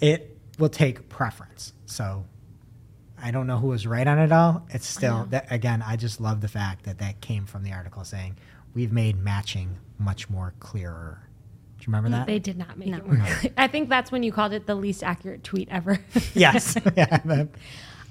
it 0.00 0.36
will 0.58 0.68
take 0.68 1.08
preference. 1.08 1.72
So 1.86 2.24
I 3.20 3.30
don't 3.30 3.46
know 3.46 3.58
who 3.58 3.68
was 3.68 3.86
right 3.86 4.06
on 4.06 4.18
it 4.18 4.32
all. 4.32 4.66
It's 4.70 4.86
still 4.86 5.26
that 5.30 5.50
again. 5.50 5.82
I 5.82 5.96
just 5.96 6.20
love 6.20 6.40
the 6.40 6.48
fact 6.48 6.84
that 6.84 6.98
that 6.98 7.20
came 7.20 7.46
from 7.46 7.62
the 7.62 7.72
article 7.72 8.04
saying 8.04 8.36
we've 8.74 8.92
made 8.92 9.18
matching 9.18 9.78
much 9.98 10.28
more 10.28 10.54
clearer. 10.60 11.22
Do 11.78 11.82
you 11.82 11.86
remember 11.86 12.10
that? 12.10 12.26
They 12.26 12.38
did 12.38 12.56
not 12.56 12.78
make 12.78 12.88
it 12.88 13.06
more 13.06 13.16
clear. 13.16 13.52
I 13.56 13.68
think 13.68 13.88
that's 13.88 14.10
when 14.12 14.22
you 14.22 14.32
called 14.32 14.52
it 14.52 14.66
the 14.66 14.74
least 14.74 15.02
accurate 15.02 15.44
tweet 15.44 15.68
ever. 15.70 15.98
yes. 16.34 16.76
yeah. 16.96 17.44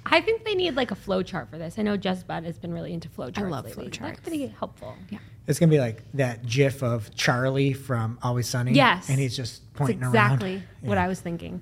I 0.08 0.22
think 0.22 0.44
they 0.46 0.54
need 0.54 0.76
like 0.76 0.92
a 0.92 0.96
flow 0.96 1.24
chart 1.24 1.50
for 1.50 1.58
this. 1.58 1.80
I 1.80 1.82
know 1.82 1.98
Jess 1.98 2.24
Budd 2.24 2.44
has 2.44 2.60
been 2.60 2.74
really 2.74 2.94
into 2.94 3.10
flow 3.10 3.32
charts. 3.32 3.52
love 3.52 3.66
lately. 3.66 3.74
flow 3.74 3.84
That 3.86 3.94
charts. 3.94 4.20
could 4.22 4.34
be 4.34 4.48
helpful. 4.48 4.96
Yeah. 5.10 5.20
It's 5.48 5.60
gonna 5.60 5.70
be 5.70 5.80
like 5.80 6.04
that 6.14 6.46
GIF 6.46 6.82
of 6.84 7.14
Charlie 7.16 7.74
from 7.74 8.18
Always 8.24 8.48
Sunny. 8.48 8.74
Yes. 8.74 9.10
and 9.10 9.20
he's 9.20 9.36
just 9.36 9.62
That's 9.74 9.78
pointing 9.78 9.98
exactly 9.98 10.14
around. 10.14 10.34
Exactly 10.58 10.64
what 10.90 10.96
Yeah. 10.96 11.04
I 11.06 11.08
was 11.08 11.20
thinking. 11.20 11.62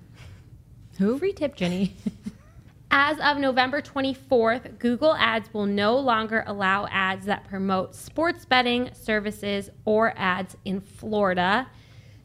Who? 1.00 1.17
Free 1.17 1.34
tip, 1.34 1.56
Ginny. 1.56 1.96
As 2.96 3.17
of 3.19 3.38
November 3.39 3.82
24th, 3.82 4.78
Google 4.78 5.15
Ads 5.15 5.52
will 5.52 5.65
no 5.65 5.98
longer 5.98 6.43
allow 6.46 6.86
ads 6.91 7.26
that 7.26 7.43
promote 7.50 7.96
sports 7.96 8.46
betting 8.46 8.91
services 8.93 9.72
or 9.84 10.13
ads 10.15 10.56
in 10.63 10.80
Florida. 10.80 11.67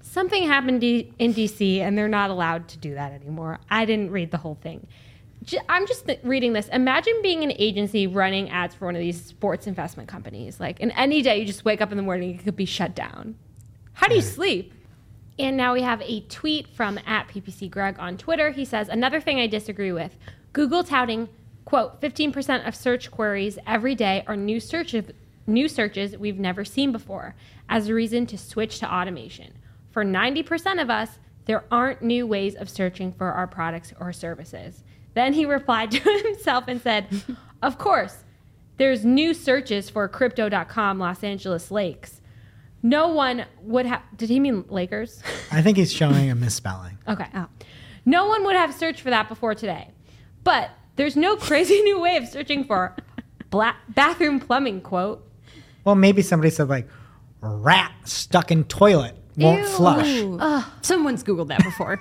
Something 0.02 0.46
happened 0.46 0.84
in 0.84 1.32
DC 1.34 1.78
and 1.78 1.96
they're 1.96 2.06
not 2.06 2.28
allowed 2.28 2.68
to 2.68 2.78
do 2.78 2.92
that 2.94 3.12
anymore. 3.12 3.60
I 3.70 3.86
didn't 3.86 4.10
read 4.10 4.30
the 4.30 4.36
whole 4.36 4.56
thing. 4.60 4.86
J- 5.48 5.60
I'm 5.66 5.86
just 5.86 6.04
th- 6.04 6.20
reading 6.24 6.52
this. 6.52 6.68
Imagine 6.68 7.14
being 7.22 7.42
an 7.42 7.52
agency 7.52 8.06
running 8.06 8.50
ads 8.50 8.74
for 8.74 8.84
one 8.84 8.94
of 8.94 9.00
these 9.00 9.24
sports 9.24 9.66
investment 9.66 10.06
companies. 10.06 10.60
Like, 10.60 10.78
and 10.78 10.92
any 10.94 11.22
day 11.22 11.38
you 11.38 11.46
just 11.46 11.64
wake 11.64 11.80
up 11.80 11.90
in 11.90 11.96
the 11.96 12.02
morning, 12.02 12.34
it 12.34 12.44
could 12.44 12.54
be 12.54 12.66
shut 12.66 12.94
down. 12.94 13.34
How 13.94 14.08
do 14.08 14.14
you 14.14 14.20
sleep? 14.20 14.74
And 15.38 15.56
now 15.56 15.72
we 15.72 15.80
have 15.80 16.02
a 16.02 16.20
tweet 16.20 16.68
from 16.68 16.98
at 17.06 17.28
PPC 17.28 17.70
Greg 17.70 17.96
on 17.98 18.18
Twitter. 18.18 18.50
He 18.50 18.66
says, 18.66 18.90
Another 18.90 19.22
thing 19.22 19.40
I 19.40 19.46
disagree 19.46 19.90
with 19.90 20.18
Google 20.52 20.84
touting, 20.84 21.30
quote, 21.64 21.98
15% 22.02 22.68
of 22.68 22.76
search 22.76 23.10
queries 23.10 23.58
every 23.66 23.94
day 23.94 24.24
are 24.26 24.36
new, 24.36 24.60
search 24.60 24.94
new 25.46 25.66
searches 25.66 26.18
we've 26.18 26.38
never 26.38 26.62
seen 26.62 26.92
before 26.92 27.34
as 27.70 27.88
a 27.88 27.94
reason 27.94 28.26
to 28.26 28.36
switch 28.36 28.80
to 28.80 28.94
automation. 28.94 29.54
For 29.92 30.04
90% 30.04 30.82
of 30.82 30.90
us, 30.90 31.18
there 31.46 31.64
aren't 31.70 32.02
new 32.02 32.26
ways 32.26 32.54
of 32.54 32.68
searching 32.68 33.12
for 33.12 33.32
our 33.32 33.46
products 33.46 33.94
or 33.98 34.12
services. 34.12 34.84
Then 35.18 35.32
he 35.32 35.46
replied 35.46 35.90
to 35.96 35.98
himself 35.98 36.66
and 36.68 36.80
said, 36.80 37.08
Of 37.62 37.76
course, 37.76 38.18
there's 38.76 39.04
new 39.04 39.34
searches 39.34 39.90
for 39.90 40.06
crypto.com 40.06 41.00
Los 41.00 41.24
Angeles 41.24 41.72
Lakes. 41.72 42.20
No 42.84 43.08
one 43.08 43.44
would 43.62 43.84
have. 43.84 44.00
Did 44.16 44.28
he 44.28 44.38
mean 44.38 44.64
Lakers? 44.68 45.20
I 45.50 45.60
think 45.60 45.76
he's 45.76 45.92
showing 45.92 46.30
a 46.30 46.36
misspelling. 46.36 46.98
Okay. 47.08 47.26
Oh. 47.34 47.48
No 48.04 48.26
one 48.26 48.44
would 48.44 48.54
have 48.54 48.72
searched 48.72 49.00
for 49.00 49.10
that 49.10 49.28
before 49.28 49.56
today. 49.56 49.90
But 50.44 50.70
there's 50.94 51.16
no 51.16 51.34
crazy 51.34 51.82
new 51.82 51.98
way 51.98 52.16
of 52.16 52.28
searching 52.28 52.62
for 52.62 52.94
bla- 53.50 53.74
bathroom 53.88 54.38
plumbing 54.38 54.82
quote. 54.82 55.28
Well, 55.82 55.96
maybe 55.96 56.22
somebody 56.22 56.50
said 56.50 56.68
like 56.68 56.86
rat 57.40 57.92
stuck 58.04 58.52
in 58.52 58.62
toilet 58.62 59.16
won't 59.36 59.66
flush. 59.66 60.06
Ooh. 60.06 60.38
Someone's 60.82 61.24
Googled 61.24 61.48
that 61.48 61.64
before. 61.64 62.00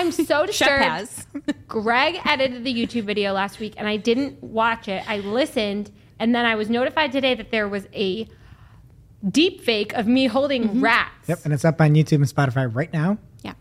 I'm 0.00 0.12
so 0.12 0.24
Shep 0.24 0.46
disturbed. 0.46 0.84
has. 0.84 1.26
Greg 1.68 2.20
edited 2.24 2.64
the 2.64 2.74
YouTube 2.74 3.04
video 3.04 3.32
last 3.32 3.60
week 3.60 3.74
and 3.76 3.86
I 3.86 3.96
didn't 3.96 4.42
watch 4.42 4.88
it. 4.88 5.08
I 5.08 5.18
listened 5.18 5.90
and 6.18 6.34
then 6.34 6.44
I 6.44 6.54
was 6.54 6.70
notified 6.70 7.12
today 7.12 7.34
that 7.34 7.50
there 7.50 7.68
was 7.68 7.86
a 7.94 8.26
deep 9.28 9.62
fake 9.62 9.92
of 9.94 10.06
me 10.06 10.26
holding 10.26 10.64
mm-hmm. 10.64 10.80
rats. 10.82 11.28
Yep, 11.28 11.40
and 11.44 11.54
it's 11.54 11.64
up 11.64 11.80
on 11.80 11.94
YouTube 11.94 12.16
and 12.16 12.24
Spotify 12.26 12.74
right 12.74 12.92
now. 12.92 13.18
yeah. 13.42 13.54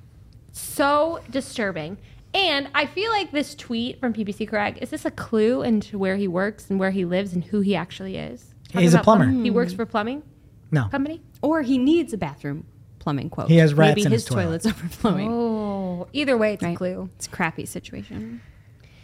So 0.52 1.20
disturbing. 1.30 1.98
And 2.34 2.70
I 2.76 2.86
feel 2.86 3.12
like 3.12 3.32
this 3.32 3.56
tweet 3.56 4.00
from 4.00 4.14
PPC 4.14 4.48
Greg 4.48 4.78
is 4.82 4.92
this 4.92 5.04
a 5.04 5.12
clue 5.12 5.64
into 5.64 5.98
where 5.98 6.16
he 6.16 6.28
works 6.28 6.70
and 6.70 6.80
where 6.80 6.92
he 6.92 7.04
lives 7.04 7.34
and 7.34 7.44
who 7.44 7.62
he 7.62 7.76
actually 7.76 8.18
is? 8.18 8.54
Talking 8.68 8.82
He's 8.82 8.94
a 8.94 8.98
about 8.98 9.04
plumber. 9.04 9.26
plum- 9.26 9.44
He 9.44 9.50
works 9.50 9.72
hmm. 9.72 9.78
for 9.78 9.86
plumbing 9.86 10.24
No, 10.72 10.88
company. 10.90 11.22
Or 11.42 11.64
he 11.64 11.78
needs 11.78 12.14
a 12.14 12.18
bathroom 12.18 12.66
plumbing 13.00 13.30
quote. 13.30 13.50
He 13.50 13.58
has 13.58 13.74
rats 13.74 13.96
Maybe 13.96 14.06
in 14.06 14.12
his 14.12 14.22
his 14.24 14.30
toilet. 14.30 14.62
toilet's 14.62 14.66
overflowing. 14.68 15.30
Oh, 15.32 16.08
either 16.14 16.38
way, 16.38 16.54
it's 16.54 16.64
a 16.64 16.68
Right. 16.68 16.78
clue. 16.78 17.10
It's 17.16 17.28
a 17.28 17.30
crappy 17.30 17.66
situation. 17.66 18.42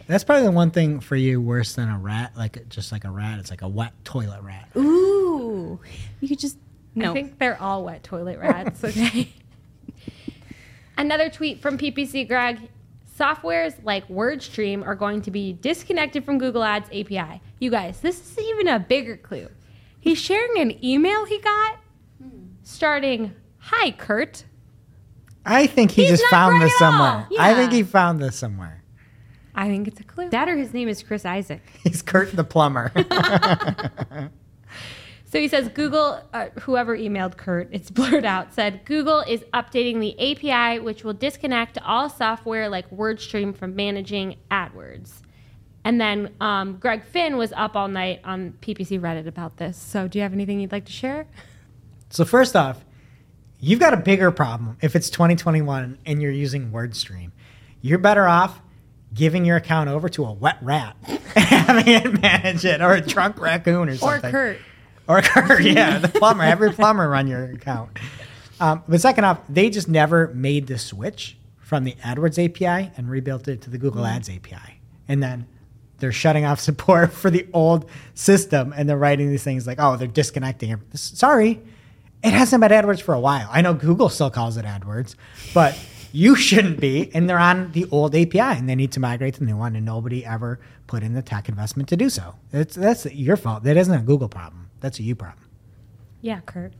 that's 0.06 0.22
probably 0.24 0.44
the 0.44 0.52
one 0.52 0.70
thing 0.70 1.00
for 1.00 1.16
you 1.16 1.40
worse 1.40 1.74
than 1.74 1.88
a 1.88 1.98
rat. 1.98 2.32
Like 2.36 2.68
just 2.68 2.92
like 2.92 3.04
a 3.04 3.10
rat, 3.10 3.38
it's 3.38 3.50
like 3.50 3.62
a 3.62 3.68
wet 3.68 3.92
toilet 4.04 4.42
rat. 4.42 4.68
Ooh. 4.76 5.80
You 6.20 6.28
could 6.28 6.38
just 6.38 6.58
no. 6.94 7.10
I 7.10 7.14
think 7.14 7.38
they're 7.38 7.60
all 7.60 7.84
wet 7.84 8.02
toilet 8.02 8.38
rats. 8.38 8.82
Okay. 8.84 9.30
Another 10.98 11.28
tweet 11.28 11.60
from 11.60 11.76
PPC 11.76 12.26
Greg. 12.26 12.70
Softwares 13.18 13.74
like 13.82 14.06
WordStream 14.08 14.86
are 14.86 14.94
going 14.94 15.22
to 15.22 15.30
be 15.30 15.54
disconnected 15.54 16.24
from 16.24 16.38
Google 16.38 16.62
Ads 16.62 16.88
API. 16.88 17.40
You 17.58 17.70
guys, 17.70 18.00
this 18.00 18.20
is 18.20 18.38
even 18.38 18.68
a 18.68 18.78
bigger 18.78 19.16
clue. 19.16 19.48
He's 20.00 20.18
sharing 20.18 20.58
an 20.58 20.84
email 20.84 21.24
he 21.24 21.38
got 21.40 21.78
hmm. 22.22 22.28
starting, 22.62 23.34
Hi, 23.66 23.90
Kurt. 23.92 24.44
I 25.44 25.66
think 25.66 25.90
he 25.92 26.02
He's 26.02 26.10
just 26.12 26.22
not 26.24 26.30
found 26.30 26.58
Greg 26.58 26.70
this 26.70 26.82
at 26.82 26.84
all. 26.86 26.92
somewhere. 26.92 27.26
I 27.38 27.54
think 27.54 27.70
Yeah. 27.72 27.76
he 27.78 27.82
found 27.84 28.20
this 28.20 28.36
somewhere. 28.36 28.82
I 29.54 29.68
think 29.68 29.88
it's 29.88 30.00
a 30.00 30.04
clue. 30.04 30.28
that 30.30 30.48
or 30.48 30.56
his 30.56 30.72
name 30.74 30.88
is 30.88 31.02
Chris 31.02 31.24
Isaac. 31.24 31.62
He's 31.82 32.02
Kurt 32.02 32.34
the 32.34 32.44
plumber. 32.44 32.92
So 35.28 35.40
he 35.40 35.48
says 35.48 35.68
Google, 35.70 36.22
uh, 36.32 36.46
whoever 36.60 36.96
emailed 36.96 37.36
Kurt, 37.36 37.68
it's 37.72 37.90
blurred 37.90 38.24
out, 38.24 38.54
said 38.54 38.84
Google 38.84 39.20
is 39.22 39.40
updating 39.52 39.98
the 40.00 40.14
API, 40.18 40.78
which 40.78 41.02
will 41.02 41.12
disconnect 41.14 41.78
all 41.84 42.08
software 42.08 42.68
like 42.68 42.88
WordStream 42.90 43.54
from 43.54 43.74
managing 43.74 44.36
AdWords. 44.52 45.22
And 45.84 46.00
then 46.00 46.32
um, 46.40 46.76
Greg 46.78 47.02
Finn 47.04 47.36
was 47.36 47.52
up 47.56 47.74
all 47.74 47.88
night 47.88 48.20
on 48.24 48.54
PPC 48.62 49.00
Reddit 49.00 49.26
about 49.26 49.56
this. 49.56 49.76
So 49.76 50.06
do 50.06 50.16
you 50.18 50.22
have 50.22 50.32
anything 50.32 50.60
you'd 50.60 50.72
like 50.72 50.84
to 50.86 50.92
share? 50.92 51.26
so 52.08 52.24
first 52.24 52.54
off, 52.54 52.84
you've 53.60 53.80
got 53.80 53.94
a 53.94 53.96
bigger 53.96 54.30
problem 54.30 54.76
if 54.80 54.96
it's 54.96 55.10
2021 55.10 55.98
and 56.04 56.22
you're 56.22 56.30
using 56.30 56.70
WordStream. 56.70 57.32
You're 57.80 57.98
better 57.98 58.26
off 58.26 58.60
giving 59.14 59.44
your 59.44 59.56
account 59.56 59.88
over 59.88 60.08
to 60.10 60.24
a 60.24 60.32
wet 60.32 60.58
rat 60.60 60.96
and 61.06 61.18
having 61.34 61.88
it 61.88 62.20
manage 62.20 62.64
it, 62.64 62.80
or 62.80 62.92
a 62.92 63.00
drunk 63.00 63.40
raccoon 63.40 63.88
or 63.88 63.96
something. 63.96 64.28
Or. 64.28 64.32
Kurt? 64.32 64.58
Or 65.08 65.22
Kurt, 65.22 65.62
yeah, 65.62 65.98
the 65.98 66.08
plumber. 66.08 66.44
Every 66.44 66.72
plumber 66.72 67.08
run 67.08 67.28
your 67.28 67.44
account. 67.44 67.98
Um, 68.58 68.82
but 68.88 69.00
second 69.00 69.24
off, 69.24 69.40
they 69.48 69.70
just 69.70 69.88
never 69.88 70.28
made 70.28 70.66
the 70.66 70.78
switch 70.78 71.36
from 71.58 71.84
the 71.84 71.92
AdWords 72.04 72.42
API 72.44 72.92
and 72.96 73.10
rebuilt 73.10 73.48
it 73.48 73.62
to 73.62 73.70
the 73.70 73.78
Google 73.78 74.04
Ads 74.04 74.28
API. 74.28 74.80
And 75.08 75.22
then 75.22 75.46
they're 75.98 76.12
shutting 76.12 76.44
off 76.44 76.60
support 76.70 77.12
for 77.12 77.30
the 77.30 77.46
old 77.52 77.88
system 78.14 78.72
and 78.76 78.88
they're 78.88 78.96
writing 78.96 79.30
these 79.30 79.44
things 79.44 79.66
like, 79.66 79.78
oh, 79.80 79.96
they're 79.96 80.08
disconnecting. 80.08 80.80
Sorry, 80.94 81.62
it 82.22 82.32
hasn't 82.32 82.60
been 82.60 82.70
AdWords 82.70 83.00
for 83.00 83.14
a 83.14 83.20
while. 83.20 83.48
I 83.50 83.62
know 83.62 83.74
Google 83.74 84.08
still 84.08 84.30
calls 84.30 84.56
it 84.56 84.64
AdWords, 84.64 85.14
but 85.54 85.78
you 86.12 86.34
shouldn't 86.34 86.80
be. 86.80 87.10
And 87.14 87.28
they're 87.28 87.38
on 87.38 87.72
the 87.72 87.86
old 87.90 88.14
API 88.14 88.40
and 88.40 88.68
they 88.68 88.74
need 88.74 88.92
to 88.92 89.00
migrate 89.00 89.34
to 89.34 89.40
the 89.40 89.46
new 89.46 89.56
one. 89.56 89.76
And 89.76 89.84
nobody 89.84 90.24
ever 90.24 90.58
put 90.86 91.02
in 91.02 91.14
the 91.14 91.22
tech 91.22 91.48
investment 91.48 91.88
to 91.90 91.96
do 91.96 92.08
so. 92.08 92.34
It's, 92.52 92.74
that's 92.74 93.06
your 93.06 93.36
fault. 93.36 93.64
That 93.64 93.76
isn't 93.76 93.94
a 93.94 94.02
Google 94.02 94.28
problem. 94.28 94.70
That's 94.80 94.98
a 94.98 95.02
you 95.02 95.14
problem. 95.14 95.44
Yeah, 96.22 96.40
Kurt. 96.40 96.72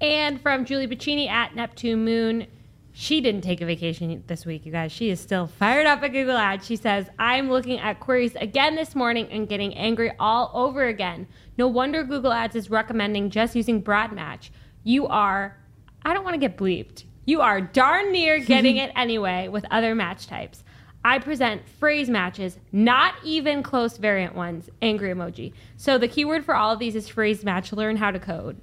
And 0.00 0.40
from 0.40 0.64
Julie 0.64 0.88
Bacchini 0.88 1.28
at 1.28 1.54
Neptune 1.54 2.04
Moon, 2.04 2.46
she 2.94 3.22
didn't 3.22 3.40
take 3.40 3.62
a 3.62 3.66
vacation 3.66 4.22
this 4.26 4.44
week, 4.44 4.66
you 4.66 4.72
guys. 4.72 4.92
She 4.92 5.08
is 5.08 5.18
still 5.18 5.46
fired 5.46 5.86
up 5.86 6.02
at 6.02 6.12
Google 6.12 6.36
Ads. 6.36 6.66
She 6.66 6.76
says, 6.76 7.06
I'm 7.18 7.50
looking 7.50 7.78
at 7.78 8.00
queries 8.00 8.34
again 8.36 8.76
this 8.76 8.94
morning 8.94 9.28
and 9.30 9.48
getting 9.48 9.74
angry 9.74 10.12
all 10.20 10.50
over 10.52 10.86
again. 10.86 11.26
No 11.56 11.68
wonder 11.68 12.04
Google 12.04 12.32
Ads 12.32 12.54
is 12.54 12.70
recommending 12.70 13.30
just 13.30 13.56
using 13.56 13.80
broad 13.80 14.12
match. 14.12 14.52
You 14.84 15.06
are, 15.06 15.58
I 16.04 16.12
don't 16.12 16.22
want 16.22 16.34
to 16.34 16.40
get 16.40 16.58
bleeped. 16.58 17.04
You 17.24 17.40
are 17.40 17.62
darn 17.62 18.12
near 18.12 18.38
getting 18.44 18.76
it 18.76 18.92
anyway 18.94 19.48
with 19.48 19.64
other 19.70 19.94
match 19.94 20.26
types. 20.26 20.62
I 21.02 21.18
present 21.18 21.66
phrase 21.80 22.10
matches, 22.10 22.58
not 22.72 23.14
even 23.24 23.62
close 23.62 23.96
variant 23.96 24.34
ones. 24.34 24.68
Angry 24.82 25.12
emoji. 25.12 25.54
So 25.78 25.96
the 25.96 26.08
keyword 26.08 26.44
for 26.44 26.54
all 26.54 26.72
of 26.72 26.78
these 26.78 26.94
is 26.94 27.08
phrase 27.08 27.42
match. 27.42 27.72
Learn 27.72 27.96
how 27.96 28.10
to 28.10 28.20
code. 28.20 28.60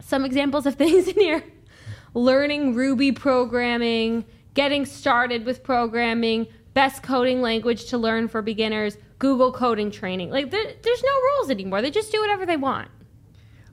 Some 0.00 0.26
examples 0.26 0.66
of 0.66 0.74
things 0.76 1.08
in 1.08 1.14
here 1.14 1.42
learning 2.18 2.74
Ruby 2.74 3.12
programming, 3.12 4.24
getting 4.54 4.84
started 4.84 5.46
with 5.46 5.62
programming, 5.62 6.46
best 6.74 7.02
coding 7.02 7.40
language 7.40 7.86
to 7.86 7.98
learn 7.98 8.28
for 8.28 8.42
beginners, 8.42 8.98
Google 9.18 9.52
coding 9.52 9.90
training. 9.90 10.30
Like, 10.30 10.50
there, 10.50 10.72
there's 10.82 11.02
no 11.02 11.12
rules 11.12 11.50
anymore. 11.50 11.80
They 11.80 11.90
just 11.90 12.12
do 12.12 12.20
whatever 12.20 12.44
they 12.44 12.56
want. 12.56 12.88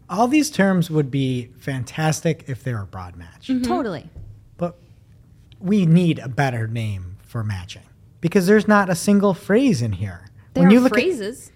All 0.08 0.28
these 0.28 0.52
terms 0.52 0.92
would 0.92 1.10
be 1.10 1.50
fantastic 1.58 2.46
if 2.48 2.64
they 2.64 2.74
were 2.74 2.86
broad 2.86 3.16
match, 3.16 3.48
mm-hmm. 3.48 3.64
Totally. 3.64 4.08
but 4.58 4.78
we 5.60 5.88
need 5.88 6.20
a 6.20 6.30
better 6.30 6.68
name 6.68 7.18
for 7.24 7.44
matching 7.44 7.82
because 8.22 8.46
there's 8.46 8.68
not 8.68 8.90
a 8.90 8.96
single 8.96 9.34
phrase 9.34 9.82
in 9.82 9.94
here. 9.94 10.28
There 10.54 10.68
are 10.68 10.90
phrases. 10.90 11.52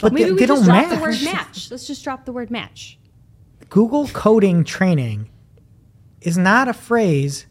but 0.00 0.12
Maybe 0.12 0.24
they, 0.24 0.30
we 0.30 0.38
they 0.38 0.46
just 0.46 0.64
don't 0.64 0.74
drop 0.74 0.88
match. 0.88 0.96
the 0.96 1.02
word 1.02 1.22
match. 1.24 1.70
Let's 1.72 1.86
just 1.88 2.04
drop 2.04 2.24
the 2.24 2.32
word 2.32 2.50
match. 2.50 2.98
Google 3.68 4.06
coding 4.08 4.62
training 4.64 5.28
is 6.20 6.36
not 6.36 6.68
a 6.68 6.72
phrase 6.72 7.46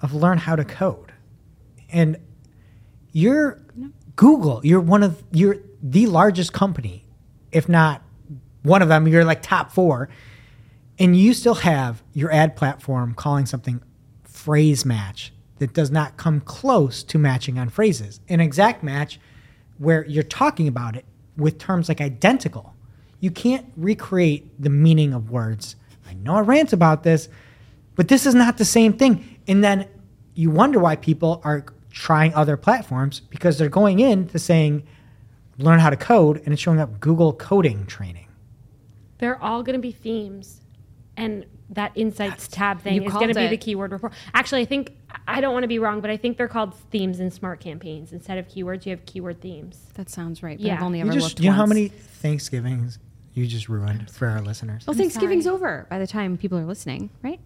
of 0.00 0.14
learn 0.14 0.38
how 0.38 0.56
to 0.56 0.64
code. 0.64 1.12
And 1.90 2.18
you're 3.12 3.60
Google, 4.16 4.60
you're 4.64 4.80
one 4.80 5.02
of 5.02 5.22
you're 5.32 5.56
the 5.82 6.06
largest 6.06 6.52
company, 6.52 7.06
if 7.52 7.68
not 7.68 8.02
one 8.62 8.82
of 8.82 8.88
them, 8.88 9.06
you're 9.06 9.24
like 9.24 9.42
top 9.42 9.72
4. 9.72 10.08
And 10.98 11.16
you 11.16 11.34
still 11.34 11.56
have 11.56 12.02
your 12.12 12.32
ad 12.32 12.56
platform 12.56 13.14
calling 13.14 13.46
something 13.46 13.82
phrase 14.24 14.84
match 14.84 15.32
that 15.58 15.72
does 15.72 15.90
not 15.90 16.16
come 16.16 16.40
close 16.40 17.02
to 17.04 17.18
matching 17.18 17.58
on 17.58 17.68
phrases. 17.68 18.20
An 18.28 18.40
exact 18.40 18.82
match 18.82 19.20
where 19.78 20.04
you're 20.06 20.22
talking 20.22 20.68
about 20.68 20.96
it 20.96 21.04
with 21.36 21.58
terms 21.58 21.88
like 21.88 22.00
identical. 22.00 22.74
You 23.20 23.30
can't 23.30 23.66
recreate 23.76 24.62
the 24.62 24.70
meaning 24.70 25.12
of 25.12 25.30
words. 25.30 25.76
I 26.08 26.14
know 26.14 26.36
I 26.36 26.40
rant 26.40 26.72
about 26.72 27.02
this, 27.02 27.28
but 27.94 28.08
this 28.08 28.26
is 28.26 28.34
not 28.34 28.58
the 28.58 28.64
same 28.64 28.92
thing. 28.94 29.38
And 29.46 29.62
then 29.62 29.86
you 30.34 30.50
wonder 30.50 30.78
why 30.78 30.96
people 30.96 31.40
are 31.44 31.64
trying 31.90 32.34
other 32.34 32.56
platforms 32.56 33.20
because 33.20 33.58
they're 33.58 33.68
going 33.68 34.00
in 34.00 34.28
to 34.28 34.38
saying 34.38 34.84
learn 35.58 35.78
how 35.78 35.90
to 35.90 35.96
code 35.96 36.38
and 36.38 36.52
it's 36.52 36.60
showing 36.60 36.80
up 36.80 37.00
Google 37.00 37.32
coding 37.32 37.86
training. 37.86 38.26
They're 39.18 39.40
all 39.40 39.62
going 39.62 39.74
to 39.74 39.82
be 39.82 39.92
themes. 39.92 40.60
And 41.16 41.46
that 41.70 41.92
insights 41.94 42.48
tab 42.48 42.80
thing 42.80 43.04
is 43.04 43.12
going 43.12 43.28
to 43.28 43.34
be 43.34 43.46
the 43.46 43.56
keyword 43.56 43.92
report. 43.92 44.12
Actually, 44.34 44.62
I 44.62 44.64
think, 44.64 44.96
I 45.28 45.40
don't 45.40 45.52
want 45.52 45.62
to 45.62 45.68
be 45.68 45.78
wrong, 45.78 46.00
but 46.00 46.10
I 46.10 46.16
think 46.16 46.36
they're 46.36 46.48
called 46.48 46.74
themes 46.90 47.20
in 47.20 47.30
smart 47.30 47.60
campaigns. 47.60 48.12
Instead 48.12 48.38
of 48.38 48.48
keywords, 48.48 48.84
you 48.84 48.90
have 48.90 49.06
keyword 49.06 49.40
themes. 49.40 49.86
That 49.94 50.10
sounds 50.10 50.42
right. 50.42 50.58
But 50.58 50.66
Yeah. 50.66 50.74
I've 50.74 50.82
only 50.82 50.98
You 50.98 51.04
ever 51.04 51.14
just 51.14 51.24
looked 51.24 51.40
you 51.40 51.50
know 51.50 51.56
how 51.56 51.66
many 51.66 51.88
Thanksgivings 51.88 52.98
you 53.34 53.46
just 53.46 53.68
ruined 53.68 54.10
for 54.10 54.26
our 54.26 54.40
listeners? 54.40 54.86
Well, 54.86 54.96
Thanksgiving's 54.96 55.46
over 55.46 55.86
by 55.88 55.98
the 56.00 56.06
time 56.06 56.36
people 56.36 56.58
are 56.58 56.64
listening, 56.64 57.10
right? 57.22 57.40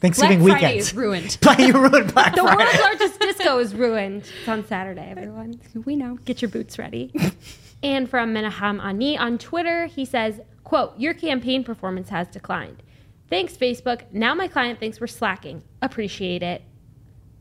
Thanksgiving 0.00 0.40
Black 0.40 0.60
Friday 0.60 0.66
weekend. 0.74 0.80
is 0.80 0.94
ruined. 0.94 1.38
you 1.58 1.72
ruined 1.72 2.12
Black 2.12 2.34
The 2.34 2.42
Friday. 2.42 2.64
world's 2.64 2.80
largest 2.80 3.20
disco 3.20 3.58
is 3.58 3.74
ruined. 3.74 4.24
It's 4.40 4.48
on 4.48 4.66
Saturday, 4.66 5.08
everyone. 5.10 5.60
we 5.86 5.96
know. 5.96 6.16
Get 6.24 6.42
your 6.42 6.50
boots 6.50 6.78
ready. 6.78 7.12
and 7.82 8.08
from 8.08 8.34
Menachem 8.34 8.82
Ani 8.84 9.16
on 9.16 9.38
Twitter, 9.38 9.86
he 9.86 10.04
says, 10.04 10.40
quote, 10.64 10.98
your 10.98 11.14
campaign 11.14 11.64
performance 11.64 12.10
has 12.10 12.28
declined. 12.28 12.82
Thanks, 13.30 13.56
Facebook. 13.56 14.02
Now 14.12 14.34
my 14.34 14.48
client 14.48 14.78
thinks 14.78 15.00
we're 15.00 15.06
slacking. 15.06 15.62
Appreciate 15.82 16.42
it. 16.42 16.62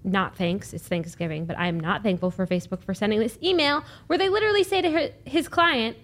not 0.03 0.35
thanks, 0.37 0.73
it's 0.73 0.87
Thanksgiving, 0.87 1.45
but 1.45 1.57
I 1.59 1.67
am 1.67 1.79
not 1.79 2.03
thankful 2.03 2.31
for 2.31 2.47
Facebook 2.47 2.81
for 2.83 2.93
sending 2.93 3.19
this 3.19 3.37
email 3.43 3.83
where 4.07 4.17
they 4.17 4.29
literally 4.29 4.63
say 4.63 4.81
to 4.81 4.89
her, 4.91 5.09
his 5.25 5.47
client, 5.49 5.97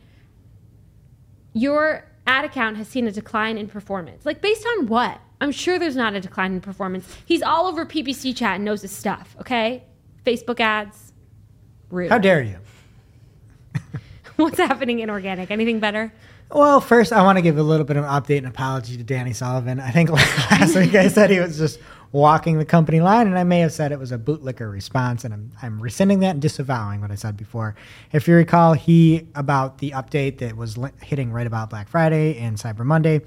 Your 1.53 2.09
ad 2.27 2.45
account 2.45 2.77
has 2.77 2.87
seen 2.87 3.07
a 3.07 3.11
decline 3.11 3.57
in 3.57 3.67
performance. 3.67 4.25
Like, 4.25 4.41
based 4.41 4.65
on 4.77 4.87
what? 4.87 5.19
I'm 5.41 5.51
sure 5.51 5.79
there's 5.79 5.95
not 5.95 6.13
a 6.13 6.21
decline 6.21 6.53
in 6.53 6.61
performance. 6.61 7.05
He's 7.25 7.41
all 7.41 7.65
over 7.65 7.85
PPC 7.85 8.35
chat 8.35 8.55
and 8.55 8.65
knows 8.65 8.83
his 8.83 8.91
stuff, 8.91 9.35
okay? 9.39 9.83
Facebook 10.23 10.59
ads. 10.59 11.11
Rude. 11.89 12.11
How 12.11 12.19
dare 12.19 12.43
you? 12.43 12.57
What's 14.35 14.59
happening 14.59 14.99
in 14.99 15.09
organic? 15.09 15.49
Anything 15.49 15.79
better? 15.79 16.13
Well, 16.51 16.79
first, 16.79 17.11
I 17.11 17.23
want 17.23 17.37
to 17.37 17.41
give 17.41 17.57
a 17.57 17.63
little 17.63 17.85
bit 17.85 17.97
of 17.97 18.03
an 18.03 18.09
update 18.09 18.39
and 18.39 18.47
apology 18.47 18.97
to 18.97 19.03
Danny 19.03 19.33
Sullivan. 19.33 19.79
I 19.79 19.89
think 19.89 20.09
last 20.51 20.75
week 20.75 20.93
I 20.93 21.07
said 21.07 21.31
he 21.31 21.39
was 21.39 21.57
just 21.57 21.79
walking 22.11 22.57
the 22.59 22.65
company 22.65 22.99
line, 22.99 23.25
and 23.25 23.39
I 23.39 23.43
may 23.43 23.59
have 23.59 23.71
said 23.71 23.91
it 23.91 23.99
was 23.99 24.11
a 24.11 24.17
bootlicker 24.17 24.69
response, 24.71 25.23
and 25.23 25.33
I'm, 25.33 25.51
I'm 25.61 25.81
rescinding 25.81 26.19
that 26.19 26.31
and 26.31 26.41
disavowing 26.41 27.01
what 27.01 27.09
I 27.09 27.15
said 27.15 27.35
before. 27.35 27.73
If 28.11 28.27
you 28.27 28.35
recall, 28.35 28.73
he, 28.73 29.27
about 29.33 29.79
the 29.79 29.91
update 29.91 30.39
that 30.39 30.55
was 30.55 30.77
hitting 31.01 31.31
right 31.31 31.47
about 31.47 31.69
Black 31.69 31.87
Friday 31.87 32.37
and 32.37 32.57
Cyber 32.57 32.85
Monday, 32.85 33.21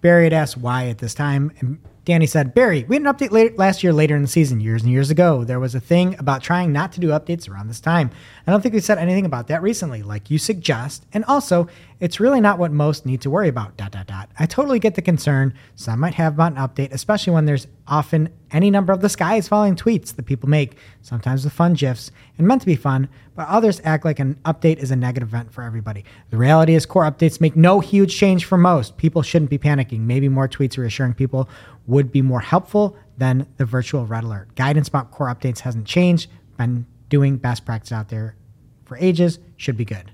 Barry 0.00 0.24
had 0.24 0.32
asked 0.32 0.56
why 0.56 0.88
at 0.88 0.98
this 0.98 1.14
time, 1.14 1.50
and 1.60 1.78
Danny 2.08 2.24
said, 2.24 2.54
Barry, 2.54 2.86
we 2.88 2.96
had 2.96 3.04
an 3.04 3.12
update 3.12 3.32
later, 3.32 3.54
last 3.58 3.84
year 3.84 3.92
later 3.92 4.16
in 4.16 4.22
the 4.22 4.28
season, 4.28 4.60
years 4.60 4.82
and 4.82 4.90
years 4.90 5.10
ago. 5.10 5.44
There 5.44 5.60
was 5.60 5.74
a 5.74 5.80
thing 5.80 6.18
about 6.18 6.42
trying 6.42 6.72
not 6.72 6.90
to 6.92 7.00
do 7.00 7.08
updates 7.08 7.50
around 7.50 7.68
this 7.68 7.80
time. 7.80 8.10
I 8.46 8.50
don't 8.50 8.62
think 8.62 8.72
we 8.72 8.80
said 8.80 8.96
anything 8.96 9.26
about 9.26 9.48
that 9.48 9.60
recently, 9.60 10.02
like 10.02 10.30
you 10.30 10.38
suggest. 10.38 11.04
And 11.12 11.22
also, 11.26 11.68
it's 12.00 12.18
really 12.18 12.40
not 12.40 12.58
what 12.58 12.72
most 12.72 13.04
need 13.04 13.20
to 13.22 13.30
worry 13.30 13.48
about. 13.48 13.76
Dot 13.76 13.92
dot 13.92 14.06
dot. 14.06 14.30
I 14.38 14.46
totally 14.46 14.78
get 14.78 14.94
the 14.94 15.02
concern 15.02 15.52
some 15.76 16.00
might 16.00 16.14
have 16.14 16.32
about 16.32 16.52
an 16.52 16.58
update, 16.58 16.92
especially 16.92 17.34
when 17.34 17.44
there's 17.44 17.66
often 17.86 18.30
any 18.52 18.70
number 18.70 18.92
of 18.92 19.02
the 19.02 19.08
skies 19.10 19.48
falling 19.48 19.76
tweets 19.76 20.14
that 20.14 20.24
people 20.24 20.48
make, 20.48 20.78
sometimes 21.02 21.44
with 21.44 21.52
fun 21.52 21.74
gifs 21.74 22.10
and 22.38 22.46
meant 22.46 22.62
to 22.62 22.66
be 22.66 22.76
fun, 22.76 23.08
but 23.34 23.48
others 23.48 23.80
act 23.84 24.04
like 24.04 24.18
an 24.18 24.36
update 24.44 24.78
is 24.78 24.90
a 24.90 24.96
negative 24.96 25.28
event 25.28 25.52
for 25.52 25.62
everybody. 25.62 26.04
The 26.30 26.38
reality 26.38 26.74
is 26.74 26.86
core 26.86 27.04
updates 27.04 27.40
make 27.40 27.56
no 27.56 27.80
huge 27.80 28.16
change 28.16 28.46
for 28.46 28.56
most. 28.56 28.96
People 28.96 29.22
shouldn't 29.22 29.50
be 29.50 29.58
panicking. 29.58 30.00
Maybe 30.00 30.28
more 30.28 30.48
tweets 30.48 30.78
reassuring 30.78 31.14
people 31.14 31.48
would 31.88 32.12
be 32.12 32.22
more 32.22 32.40
helpful 32.40 32.96
than 33.16 33.48
the 33.56 33.64
virtual 33.64 34.06
red 34.06 34.22
alert. 34.22 34.54
Guidance 34.54 34.86
about 34.86 35.10
core 35.10 35.26
updates 35.26 35.60
hasn't 35.60 35.86
changed. 35.86 36.30
Been 36.56 36.86
doing 37.08 37.36
best 37.36 37.64
practice 37.64 37.90
out 37.90 38.08
there 38.08 38.36
for 38.84 38.96
ages 38.98 39.38
should 39.56 39.76
be 39.76 39.84
good. 39.84 40.12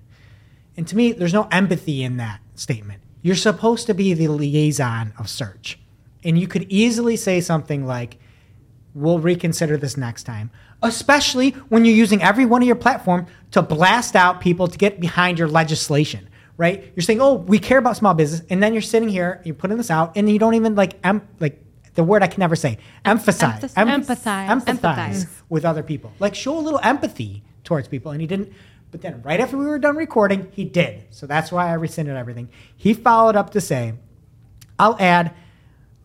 And 0.77 0.89
to 0.89 0.97
me, 0.97 1.13
there's 1.13 1.35
no 1.35 1.49
empathy 1.51 2.03
in 2.03 2.17
that 2.17 2.41
statement. 2.55 3.03
You're 3.23 3.37
supposed 3.37 3.87
to 3.87 3.95
be 3.95 4.15
the 4.15 4.29
liaison 4.29 5.13
of 5.19 5.29
search. 5.29 5.79
And 6.25 6.39
you 6.39 6.49
could 6.49 6.67
easily 6.71 7.17
say 7.17 7.41
something 7.41 7.87
like, 7.87 8.19
we'll 8.95 9.19
reconsider 9.19 9.77
this 9.77 9.97
next 9.97 10.25
time, 10.25 10.51
especially 10.83 11.51
when 11.69 11.85
you're 11.85 11.95
using 11.95 12.23
every 12.23 12.47
one 12.47 12.63
of 12.63 12.67
your 12.67 12.77
platform 12.77 13.27
to 13.51 13.63
blast 13.63 14.15
out 14.15 14.41
people 14.41 14.69
to 14.69 14.79
get 14.79 15.01
behind 15.01 15.39
your 15.39 15.49
legislation, 15.49 16.29
right? 16.57 16.93
You're 16.95 17.03
saying, 17.03 17.21
oh, 17.21 17.35
we 17.35 17.59
care 17.59 17.79
about 17.79 17.97
small 17.97 18.15
business. 18.15 18.43
And 18.51 18.63
then 18.63 18.73
you're 18.73 18.83
sitting 18.83 19.09
here, 19.09 19.41
you're 19.45 19.55
putting 19.55 19.77
this 19.77 19.91
out, 19.91 20.17
and 20.17 20.31
you 20.31 20.39
don't 20.39 20.55
even 20.55 20.75
like, 20.75 20.95
em- 21.05 21.27
like, 21.41 21.64
the 21.95 22.05
word 22.05 22.23
I 22.23 22.27
can 22.27 22.41
never 22.41 22.57
say, 22.57 22.79
emphasize, 23.05 23.75
Emphasis- 23.77 24.25
empathize. 24.25 24.49
empathize 24.49 24.79
Empathize. 24.79 25.27
with 25.49 25.65
other 25.65 25.83
people. 25.83 26.13
Like 26.19 26.35
show 26.35 26.59
a 26.59 26.61
little 26.61 26.81
empathy 26.83 27.43
towards 27.63 27.89
people. 27.89 28.11
And 28.13 28.21
he 28.21 28.27
didn't. 28.27 28.53
But 28.91 29.01
then 29.03 29.23
right 29.23 29.41
after 29.41 29.57
we 29.57 29.65
were 29.67 29.79
done 29.79 29.97
recording, 29.97 30.49
he 30.53 30.65
did. 30.65 31.05
So 31.11 31.27
that's 31.27 31.51
why 31.51 31.69
I 31.69 31.75
rescinded 31.75 32.17
everything. 32.17 32.49
He 32.77 32.95
followed 32.95 33.35
up 33.37 33.51
to 33.51 33.61
say, 33.61 33.95
I'll 34.79 34.97
add, 35.01 35.35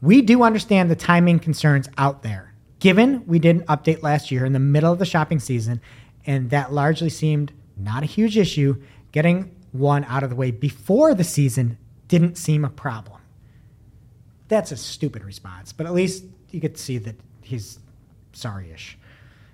we 0.01 0.21
do 0.21 0.43
understand 0.43 0.89
the 0.89 0.95
timing 0.95 1.39
concerns 1.39 1.87
out 1.97 2.23
there. 2.23 2.53
Given 2.79 3.25
we 3.27 3.39
did 3.39 3.57
an 3.57 3.63
update 3.63 4.01
last 4.03 4.31
year 4.31 4.45
in 4.45 4.53
the 4.53 4.59
middle 4.59 4.91
of 4.93 4.99
the 4.99 5.05
shopping 5.05 5.39
season, 5.39 5.81
and 6.25 6.49
that 6.51 6.71
largely 6.71 7.09
seemed 7.09 7.51
not 7.77 8.03
a 8.03 8.05
huge 8.05 8.37
issue, 8.37 8.81
getting 9.11 9.53
one 9.71 10.03
out 10.05 10.23
of 10.23 10.29
the 10.29 10.35
way 10.35 10.49
before 10.51 11.13
the 11.13 11.23
season 11.23 11.77
didn't 12.07 12.37
seem 12.37 12.63
a 12.65 12.69
problem 12.69 13.18
that's 14.49 14.71
a 14.71 14.77
stupid 14.77 15.23
response, 15.23 15.71
but 15.71 15.85
at 15.85 15.93
least 15.93 16.25
you 16.49 16.59
get 16.59 16.75
to 16.75 16.81
see 16.81 16.97
that 16.97 17.15
he's 17.41 17.79
sorry-ish. 18.33 18.97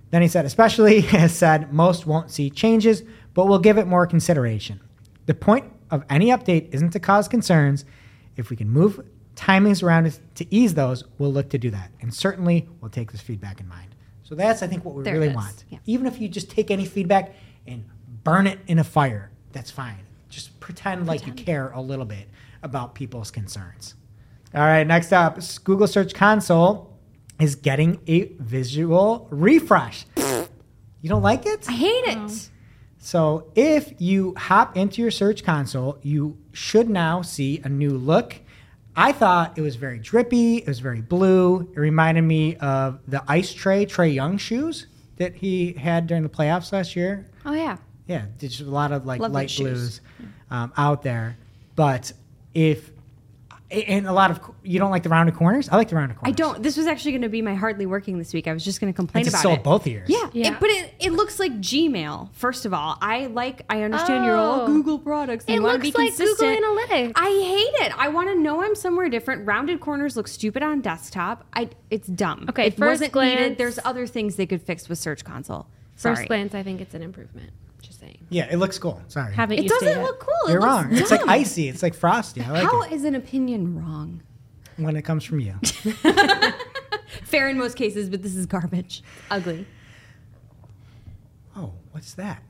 Then 0.10 0.22
he 0.22 0.28
said, 0.28 0.46
especially 0.46 1.02
has 1.16 1.36
said 1.36 1.72
most 1.72 2.08
won't 2.08 2.32
see 2.32 2.50
changes, 2.50 3.04
but 3.34 3.48
we'll 3.48 3.60
give 3.60 3.78
it 3.78 3.86
more 3.86 4.08
consideration. 4.08 4.80
The 5.26 5.34
point 5.34 5.72
of 5.92 6.04
any 6.10 6.28
update 6.28 6.74
isn't 6.74 6.92
to 6.92 7.00
cause 7.00 7.28
concerns. 7.28 7.86
If 8.38 8.50
we 8.50 8.56
can 8.56 8.70
move 8.70 9.06
timings 9.36 9.84
around 9.84 10.18
to 10.36 10.54
ease 10.54 10.74
those, 10.74 11.04
we'll 11.18 11.34
look 11.34 11.50
to 11.50 11.58
do 11.58 11.70
that. 11.72 11.92
And 12.02 12.14
certainly 12.14 12.68
we'll 12.82 12.92
take 12.92 13.12
this 13.12 13.22
feedback 13.22 13.60
in 13.60 13.68
mind. 13.68 13.96
So 14.24 14.34
that's, 14.34 14.64
I 14.64 14.68
think, 14.68 14.84
what 14.86 14.96
we 14.96 15.04
There 15.04 15.20
really 15.20 15.36
want. 15.36 15.66
Yeah. 15.70 15.80
Even 15.86 16.08
if 16.08 16.20
you 16.20 16.28
just 16.28 16.50
take 16.50 16.72
any 16.72 16.86
feedback 16.86 17.36
and 17.68 17.86
burn 18.24 18.48
it 18.48 18.60
in 18.68 18.80
a 18.80 18.84
fire, 18.84 19.32
that's 19.52 19.70
fine. 19.70 20.00
Just 20.30 20.60
pretend, 20.60 21.06
like 21.06 21.28
you 21.28 21.34
care 21.34 21.70
a 21.72 21.82
little 21.82 22.06
bit 22.06 22.28
about 22.64 22.96
people's 22.96 23.30
concerns. 23.30 23.94
All 24.56 24.62
right, 24.62 24.88
next 24.88 25.12
up, 25.12 25.38
Google 25.66 25.86
Search 25.86 26.14
Console 26.14 26.98
is 27.42 27.56
getting 27.56 28.00
a 28.08 28.32
visual 28.40 29.28
refresh. 29.30 30.06
You 30.16 31.10
don't 31.10 31.22
like 31.22 31.46
it? 31.46 31.68
I 31.68 31.74
hate 31.74 32.06
it. 32.06 32.50
So 32.98 33.52
if 33.54 33.94
you 34.00 34.34
hop 34.38 34.78
into 34.78 35.02
your 35.02 35.12
search 35.12 35.44
console, 35.44 36.00
you 36.02 36.38
should 36.54 36.90
now 36.90 37.22
see 37.22 37.60
a 37.64 37.70
new 37.70 37.92
look. 37.92 38.38
I 38.96 39.12
thought 39.12 39.58
it 39.58 39.62
was 39.62 39.76
very 39.76 40.00
drippy. 40.00 40.60
It 40.60 40.68
was 40.68 40.80
very 40.80 41.02
blue. 41.02 41.70
It 41.76 41.80
reminded 41.80 42.24
me 42.24 42.56
of 42.56 43.02
the 43.08 43.22
ice 43.28 43.54
tray 43.54 43.86
Trae 43.86 44.14
Young 44.14 44.38
shoes 44.38 44.88
that 45.18 45.36
he 45.36 45.74
had 45.74 46.08
during 46.08 46.24
the 46.24 46.30
playoffs 46.30 46.72
last 46.72 46.96
year. 46.96 47.28
Oh 47.46 47.54
yeah. 47.54 47.78
Yeah, 48.08 48.26
there's 48.40 48.62
a 48.62 48.66
lot 48.66 48.94
of 48.94 49.06
like 49.06 49.20
Love 49.20 49.34
light 49.34 49.52
shoes. 49.52 50.00
blues 50.00 50.02
um, 50.50 50.72
out 50.78 51.04
there. 51.04 51.38
But 51.76 52.14
if 52.54 52.90
and 53.72 54.06
a 54.08 54.14
lot 54.14 54.30
of 54.32 54.40
you 54.64 54.78
don't 54.80 54.92
like 54.92 55.04
the 55.04 55.10
rounded 55.10 55.36
corners, 55.36 55.68
I 55.70 55.76
like 55.76 55.90
the 55.90 55.96
rounded 55.96 56.18
corners. 56.18 56.34
I 56.34 56.36
don't. 56.36 56.62
This 56.62 56.78
was 56.78 56.86
actually 56.88 57.14
going 57.14 57.24
to 57.24 57.30
be 57.30 57.42
my 57.42 57.56
hardly 57.56 57.86
working 57.86 58.18
this 58.20 58.34
week. 58.34 58.48
I 58.48 58.54
was 58.54 58.64
just 58.64 58.80
going 58.80 58.94
to 58.94 58.96
I 58.96 58.98
complain 58.98 59.24
just 59.24 59.34
about 59.36 59.42
sold 59.44 59.58
it. 59.60 59.64
both 59.64 59.88
ears. 59.88 60.08
Yeah, 60.10 60.30
Yeah. 60.34 60.54
It, 60.54 60.60
but 60.60 60.70
it, 60.70 60.94
it 61.00 61.14
looks 61.14 61.40
like 61.40 61.52
Gmail. 61.60 62.30
First 62.34 62.66
of 62.66 62.74
all, 62.74 62.98
I 63.02 63.26
like. 63.28 63.64
I 63.70 63.82
understand 63.84 64.24
you're 64.26 64.36
all 64.36 64.62
Oh. 64.62 64.66
Google 64.68 65.00
products. 65.00 65.46
And 65.46 65.56
It 65.56 65.58
you 65.58 65.64
want 65.64 65.82
to 65.82 65.88
looks 65.88 65.98
be 65.98 66.04
like 66.04 66.18
Google 66.18 66.36
consistent. 66.36 66.64
Analytics. 66.64 67.12
I 67.16 67.30
hate 67.30 67.86
it. 67.88 67.94
I 67.98 68.08
want 68.10 68.30
to 68.30 68.36
know 68.36 68.64
I'm 68.64 68.76
somewhere 68.76 69.10
different. 69.10 69.48
Rounded 69.48 69.80
corners 69.80 70.16
look 70.16 70.28
stupid 70.28 70.62
on 70.64 70.82
desktop. 70.82 71.44
I. 71.54 71.70
It's 71.90 72.08
dumb. 72.08 72.46
Okay, 72.50 72.68
it 72.68 72.78
first 72.78 72.88
wasn't 73.02 73.12
glance- 73.14 73.40
needed. 73.40 73.58
There's 73.58 73.80
other 73.84 74.06
things 74.08 74.36
they 74.36 74.46
could 74.46 74.62
fix 74.62 74.88
with 74.90 75.00
Search 75.00 75.24
Console. 75.24 75.68
First 75.96 76.28
glance, 76.28 76.54
I 76.54 76.62
think 76.62 76.82
it's 76.82 76.94
an 76.94 77.02
improvement. 77.02 77.52
Just 77.82 78.00
saying. 78.00 78.26
Yeah, 78.30 78.48
it 78.52 78.58
looks 78.58 78.78
cool. 78.80 79.02
Sorry. 79.08 79.34
Haven't 79.34 79.60
It 79.60 79.64
used 79.64 79.74
doesn't 79.80 80.02
look 80.02 80.20
cool. 80.20 80.52
You're 80.52 80.62
looks 80.62 80.66
wrong. 80.66 80.94
It's 80.96 81.12
like 81.12 81.28
icy. 81.28 81.68
It's 81.70 81.84
like 81.84 81.94
frosty. 81.94 82.42
I 82.42 82.50
like 82.52 82.64
How 82.64 82.82
it 82.82 82.92
is 82.92 83.04
an 83.04 83.16
opinion 83.16 83.76
wrong? 83.76 84.22
when 84.78 84.96
it 84.96 85.04
comes 85.04 85.24
from 85.24 85.40
you. 85.40 85.54
Fair 87.24 87.48
in 87.48 87.58
most 87.58 87.78
cases, 87.78 88.10
but 88.10 88.22
this 88.24 88.36
is 88.36 88.46
garbage. 88.46 89.04
Ugly. 89.32 89.66
Oh, 91.56 91.74
what's 91.92 92.14
that? 92.16 92.44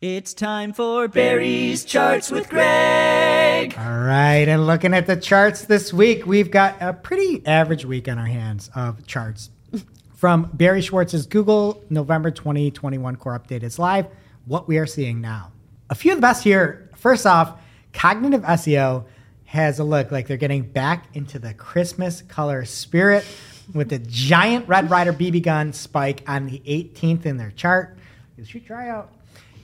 It's 0.00 0.34
time 0.34 0.72
for 0.72 1.06
Barry's 1.06 1.84
Charts 1.84 2.30
with 2.30 2.48
Greg. 2.48 3.74
All 3.78 3.98
right, 4.00 4.48
and 4.48 4.66
looking 4.66 4.94
at 4.94 5.06
the 5.06 5.14
charts 5.16 5.66
this 5.66 5.92
week, 5.92 6.26
we've 6.26 6.50
got 6.50 6.76
a 6.80 6.92
pretty 6.92 7.46
average 7.46 7.84
week 7.84 8.08
on 8.08 8.18
our 8.18 8.26
hands 8.26 8.68
of 8.74 9.06
charts. 9.06 9.50
From 10.16 10.50
Barry 10.54 10.80
Schwartz's 10.82 11.26
Google 11.26 11.84
November 11.88 12.30
2021 12.32 13.14
core 13.16 13.38
update 13.38 13.62
is 13.62 13.78
live. 13.78 14.06
What 14.44 14.68
we 14.68 14.78
are 14.78 14.86
seeing 14.86 15.20
now. 15.20 15.52
A 15.90 15.94
few 15.94 16.12
of 16.12 16.18
the 16.18 16.22
best 16.22 16.42
here. 16.42 16.90
First 16.96 17.26
off, 17.26 17.60
cognitive 17.92 18.42
SEO 18.42 19.04
has 19.44 19.78
a 19.78 19.84
look 19.84 20.10
like 20.10 20.26
they're 20.26 20.36
getting 20.36 20.62
back 20.62 21.06
into 21.14 21.38
the 21.38 21.54
Christmas 21.54 22.22
color 22.22 22.64
spirit 22.64 23.24
with 23.74 23.90
the 23.90 23.98
giant 23.98 24.68
Red 24.68 24.90
Ryder 24.90 25.12
BB 25.12 25.42
gun 25.42 25.72
spike 25.72 26.24
on 26.26 26.46
the 26.46 26.60
18th 26.60 27.26
in 27.26 27.36
their 27.36 27.50
chart. 27.50 27.96
Should 28.44 28.66
try 28.66 28.88
out. 28.88 29.12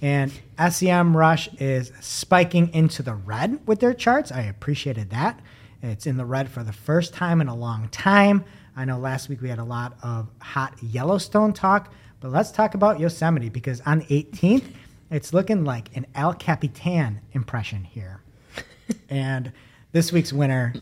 And 0.01 0.31
Semrush 0.57 1.61
is 1.61 1.91
spiking 2.01 2.73
into 2.73 3.03
the 3.03 3.15
red 3.15 3.67
with 3.67 3.81
their 3.81 3.95
charts. 3.95 4.31
I 4.31 4.43
appreciated 4.43 5.11
that. 5.11 5.41
It's 5.83 6.07
in 6.07 6.17
the 6.17 6.25
red 6.25 6.49
for 6.49 6.63
the 6.63 6.73
first 6.73 7.15
time 7.15 7.41
in 7.41 7.49
a 7.49 7.55
long 7.55 7.89
time. 7.89 8.45
I 8.77 8.85
know 8.85 8.99
last 8.99 9.29
week 9.29 9.43
we 9.43 9.49
had 9.49 9.59
a 9.59 9.65
lot 9.65 9.97
of 10.03 10.29
hot 10.41 10.75
Yellowstone 10.81 11.53
talk, 11.53 11.93
but 12.21 12.33
let's 12.33 12.51
talk 12.51 12.75
about 12.75 13.01
Yosemite 13.01 13.49
because 13.49 13.81
on 13.83 14.01
the 14.01 14.05
18th, 14.07 14.65
it's 15.11 15.33
looking 15.33 15.65
like 15.65 15.97
an 15.97 16.07
El 16.15 16.35
Capitan 16.35 17.21
impression 17.33 17.85
here. 17.85 18.21
and 19.09 19.53
this 19.93 20.13
week's 20.13 20.33
winner, 20.33 20.75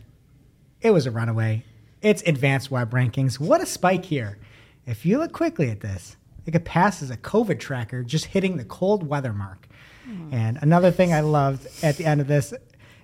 it 0.81 0.91
was 0.91 1.07
a 1.07 1.11
runaway. 1.11 1.65
It's 2.03 2.23
advanced 2.23 2.71
web 2.71 2.91
rankings. 2.91 3.39
What 3.39 3.61
a 3.61 3.67
spike 3.67 4.05
here. 4.05 4.39
If 4.87 5.05
you 5.05 5.19
look 5.19 5.33
quickly 5.33 5.71
at 5.71 5.81
this, 5.81 6.17
it 6.47 6.53
could 6.53 6.65
pass 6.65 7.03
as 7.03 7.11
a 7.11 7.17
COVID 7.17 7.59
tracker 7.59 8.03
just 8.03 8.27
hitting 8.27 8.57
the 8.57 8.65
cold 8.65 9.07
weather 9.07 9.33
mark. 9.33 9.67
Hmm. 10.05 10.33
And 10.33 10.59
another 10.63 10.91
thing 10.91 11.13
I 11.13 11.21
loved 11.21 11.67
at 11.83 11.97
the 11.97 12.05
end 12.05 12.21
of 12.21 12.29
this 12.29 12.55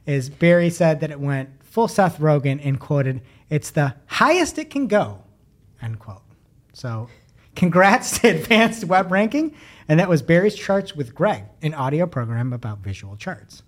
is 0.06 0.30
Barry 0.30 0.70
said 0.70 1.00
that 1.00 1.10
it 1.10 1.20
went 1.20 1.50
full 1.64 1.88
Seth 1.88 2.18
Rogen 2.18 2.60
and 2.64 2.78
quoted, 2.78 3.20
It's 3.50 3.70
the 3.70 3.94
highest 4.06 4.58
it 4.58 4.70
can 4.70 4.86
go, 4.86 5.22
end 5.80 5.98
quote. 5.98 6.22
So 6.72 7.08
Congrats 7.54 8.20
to 8.20 8.28
Advanced 8.36 8.84
Web 8.84 9.10
Ranking. 9.10 9.54
And 9.88 10.00
that 10.00 10.08
was 10.08 10.22
Barry's 10.22 10.54
Charts 10.54 10.94
with 10.94 11.14
Greg, 11.14 11.44
an 11.60 11.74
audio 11.74 12.06
program 12.06 12.52
about 12.52 12.78
visual 12.78 13.16
charts. 13.16 13.62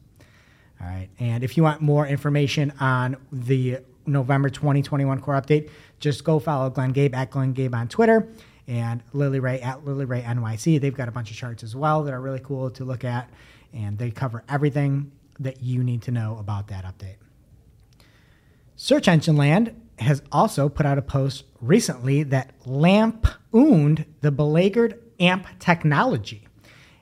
All 0.80 0.86
right. 0.86 1.08
And 1.18 1.42
if 1.42 1.56
you 1.56 1.62
want 1.62 1.80
more 1.80 2.06
information 2.06 2.72
on 2.80 3.16
the 3.32 3.78
November 4.06 4.48
2021 4.48 5.20
core 5.20 5.34
update, 5.34 5.70
just 5.98 6.24
go 6.24 6.38
follow 6.38 6.70
Glenn 6.70 6.92
Gabe 6.92 7.14
at 7.14 7.30
Glenn 7.30 7.52
Gabe 7.52 7.74
on 7.74 7.88
Twitter 7.88 8.28
and 8.66 9.02
Lily 9.12 9.40
Ray 9.40 9.60
at 9.60 9.84
Lily 9.84 10.04
Ray 10.04 10.22
NYC. 10.22 10.80
They've 10.80 10.94
got 10.94 11.08
a 11.08 11.12
bunch 11.12 11.30
of 11.30 11.36
charts 11.36 11.62
as 11.62 11.74
well 11.74 12.02
that 12.04 12.14
are 12.14 12.20
really 12.20 12.40
cool 12.40 12.70
to 12.70 12.84
look 12.84 13.04
at, 13.04 13.28
and 13.72 13.98
they 13.98 14.10
cover 14.10 14.44
everything 14.48 15.12
that 15.40 15.62
you 15.62 15.82
need 15.82 16.02
to 16.02 16.10
know 16.10 16.36
about 16.38 16.68
that 16.68 16.84
update. 16.84 17.16
Search 18.76 19.08
Engine 19.08 19.36
Land 19.36 19.80
has 19.98 20.22
also 20.32 20.68
put 20.68 20.86
out 20.86 20.98
a 20.98 21.02
post 21.02 21.44
recently 21.60 22.22
that 22.24 22.52
lampooned 22.66 24.04
the 24.20 24.30
beleaguered 24.30 25.00
AMP 25.20 25.46
technology. 25.58 26.46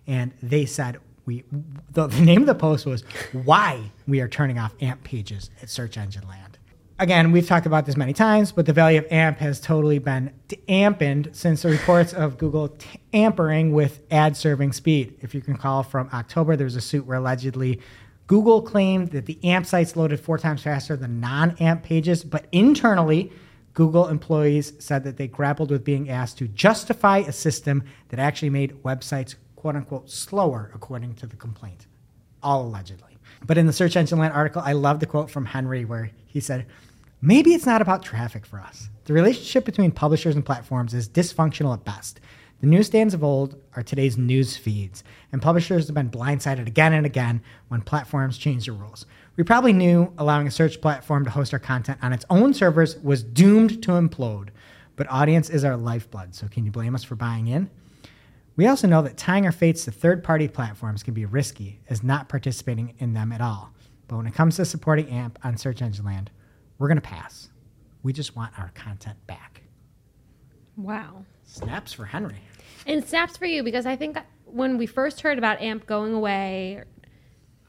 And 0.06 0.32
they 0.42 0.66
said, 0.66 0.98
we, 1.24 1.44
the, 1.90 2.08
the 2.08 2.20
name 2.20 2.40
of 2.40 2.46
the 2.46 2.54
post 2.54 2.84
was 2.84 3.02
Why 3.32 3.92
We 4.06 4.20
Are 4.20 4.28
Turning 4.28 4.58
Off 4.58 4.74
AMP 4.80 5.04
Pages 5.04 5.50
at 5.62 5.70
Search 5.70 5.96
Engine 5.96 6.26
Land. 6.28 6.58
Again, 6.98 7.32
we've 7.32 7.46
talked 7.46 7.66
about 7.66 7.86
this 7.86 7.96
many 7.96 8.12
times, 8.12 8.52
but 8.52 8.66
the 8.66 8.72
value 8.72 8.98
of 8.98 9.06
AMP 9.10 9.38
has 9.38 9.60
totally 9.60 9.98
been 9.98 10.32
dampened 10.68 11.30
since 11.32 11.62
the 11.62 11.68
reports 11.68 12.12
of 12.12 12.38
Google 12.38 12.76
tampering 13.12 13.72
with 13.72 14.02
ad 14.10 14.36
serving 14.36 14.72
speed. 14.72 15.16
If 15.20 15.34
you 15.34 15.40
can 15.40 15.54
recall 15.54 15.82
from 15.82 16.08
October, 16.12 16.54
there 16.54 16.64
was 16.64 16.76
a 16.76 16.80
suit 16.80 17.06
where 17.06 17.18
allegedly 17.18 17.80
Google 18.32 18.62
claimed 18.62 19.10
that 19.10 19.26
the 19.26 19.38
AMP 19.44 19.66
sites 19.66 19.94
loaded 19.94 20.18
four 20.18 20.38
times 20.38 20.62
faster 20.62 20.96
than 20.96 21.20
non 21.20 21.50
AMP 21.58 21.82
pages, 21.82 22.24
but 22.24 22.46
internally, 22.50 23.30
Google 23.74 24.08
employees 24.08 24.72
said 24.78 25.04
that 25.04 25.18
they 25.18 25.28
grappled 25.28 25.70
with 25.70 25.84
being 25.84 26.08
asked 26.08 26.38
to 26.38 26.48
justify 26.48 27.18
a 27.18 27.30
system 27.30 27.84
that 28.08 28.18
actually 28.18 28.48
made 28.48 28.82
websites 28.82 29.34
quote 29.54 29.76
unquote 29.76 30.08
slower, 30.08 30.70
according 30.74 31.14
to 31.16 31.26
the 31.26 31.36
complaint. 31.36 31.86
All 32.42 32.64
allegedly. 32.64 33.18
But 33.44 33.58
in 33.58 33.66
the 33.66 33.72
Search 33.74 33.96
Engine 33.96 34.18
Land 34.18 34.32
article, 34.32 34.62
I 34.64 34.72
love 34.72 35.00
the 35.00 35.04
quote 35.04 35.30
from 35.30 35.44
Henry 35.44 35.84
where 35.84 36.10
he 36.24 36.40
said, 36.40 36.64
Maybe 37.20 37.52
it's 37.52 37.66
not 37.66 37.82
about 37.82 38.02
traffic 38.02 38.46
for 38.46 38.60
us. 38.60 38.88
The 39.04 39.12
relationship 39.12 39.66
between 39.66 39.90
publishers 39.90 40.36
and 40.36 40.46
platforms 40.46 40.94
is 40.94 41.06
dysfunctional 41.06 41.74
at 41.74 41.84
best. 41.84 42.18
The 42.62 42.68
newsstands 42.68 43.12
of 43.12 43.24
old 43.24 43.56
are 43.74 43.82
today's 43.82 44.16
news 44.16 44.56
feeds, 44.56 45.02
and 45.32 45.42
publishers 45.42 45.88
have 45.88 45.96
been 45.96 46.10
blindsided 46.10 46.68
again 46.68 46.92
and 46.92 47.04
again 47.04 47.42
when 47.66 47.82
platforms 47.82 48.38
change 48.38 48.66
the 48.66 48.72
rules. 48.72 49.04
We 49.34 49.42
probably 49.42 49.72
knew 49.72 50.14
allowing 50.16 50.46
a 50.46 50.52
search 50.52 50.80
platform 50.80 51.24
to 51.24 51.30
host 51.30 51.52
our 51.52 51.58
content 51.58 51.98
on 52.02 52.12
its 52.12 52.24
own 52.30 52.54
servers 52.54 52.96
was 53.00 53.24
doomed 53.24 53.82
to 53.82 53.90
implode, 53.90 54.50
but 54.94 55.10
audience 55.10 55.50
is 55.50 55.64
our 55.64 55.76
lifeblood, 55.76 56.36
so 56.36 56.46
can 56.46 56.64
you 56.64 56.70
blame 56.70 56.94
us 56.94 57.02
for 57.02 57.16
buying 57.16 57.48
in? 57.48 57.68
We 58.54 58.68
also 58.68 58.86
know 58.86 59.02
that 59.02 59.16
tying 59.16 59.44
our 59.44 59.50
fates 59.50 59.84
to 59.86 59.90
third 59.90 60.22
party 60.22 60.46
platforms 60.46 61.02
can 61.02 61.14
be 61.14 61.26
risky, 61.26 61.80
as 61.90 62.04
not 62.04 62.28
participating 62.28 62.94
in 63.00 63.12
them 63.12 63.32
at 63.32 63.40
all. 63.40 63.72
But 64.06 64.18
when 64.18 64.26
it 64.28 64.34
comes 64.34 64.54
to 64.54 64.64
supporting 64.64 65.08
AMP 65.08 65.36
on 65.42 65.56
Search 65.56 65.82
Engine 65.82 66.04
Land, 66.04 66.30
we're 66.78 66.86
going 66.86 66.94
to 66.94 67.00
pass. 67.00 67.48
We 68.04 68.12
just 68.12 68.36
want 68.36 68.56
our 68.56 68.70
content 68.76 69.18
back. 69.26 69.62
Wow. 70.76 71.24
Snaps 71.44 71.92
for 71.92 72.04
Henry. 72.04 72.40
And 72.86 73.06
snaps 73.06 73.36
for 73.36 73.46
you 73.46 73.62
because 73.62 73.86
I 73.86 73.96
think 73.96 74.18
when 74.44 74.78
we 74.78 74.86
first 74.86 75.20
heard 75.20 75.38
about 75.38 75.60
AMP 75.60 75.86
going 75.86 76.12
away, 76.12 76.82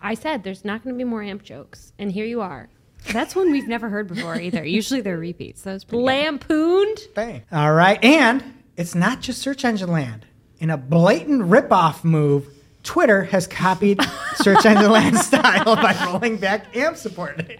I 0.01 0.15
said 0.15 0.43
there's 0.43 0.65
not 0.65 0.83
going 0.83 0.95
to 0.95 0.97
be 0.97 1.03
more 1.03 1.23
AMP 1.23 1.43
jokes. 1.43 1.93
And 1.97 2.11
here 2.11 2.25
you 2.25 2.41
are. 2.41 2.69
That's 3.11 3.35
one 3.35 3.51
we've 3.51 3.67
never 3.67 3.89
heard 3.89 4.07
before 4.07 4.39
either. 4.39 4.63
Usually 4.63 5.01
they're 5.01 5.17
repeats. 5.17 5.63
That 5.63 5.73
was. 5.73 5.91
Lampooned. 5.91 6.99
Bang. 7.15 7.43
All 7.51 7.73
right. 7.73 8.01
And 8.03 8.43
it's 8.77 8.95
not 8.95 9.21
just 9.21 9.41
Search 9.41 9.65
Engine 9.65 9.91
Land. 9.91 10.25
In 10.59 10.69
a 10.69 10.77
blatant 10.77 11.43
ripoff 11.43 12.03
move, 12.03 12.47
Twitter 12.83 13.23
has 13.25 13.47
copied 13.47 14.01
Search 14.35 14.65
Engine 14.65 14.91
Land 14.91 15.17
style 15.17 15.75
by 15.75 15.95
rolling 16.05 16.37
back 16.37 16.75
AMP 16.75 16.97
support. 16.97 17.51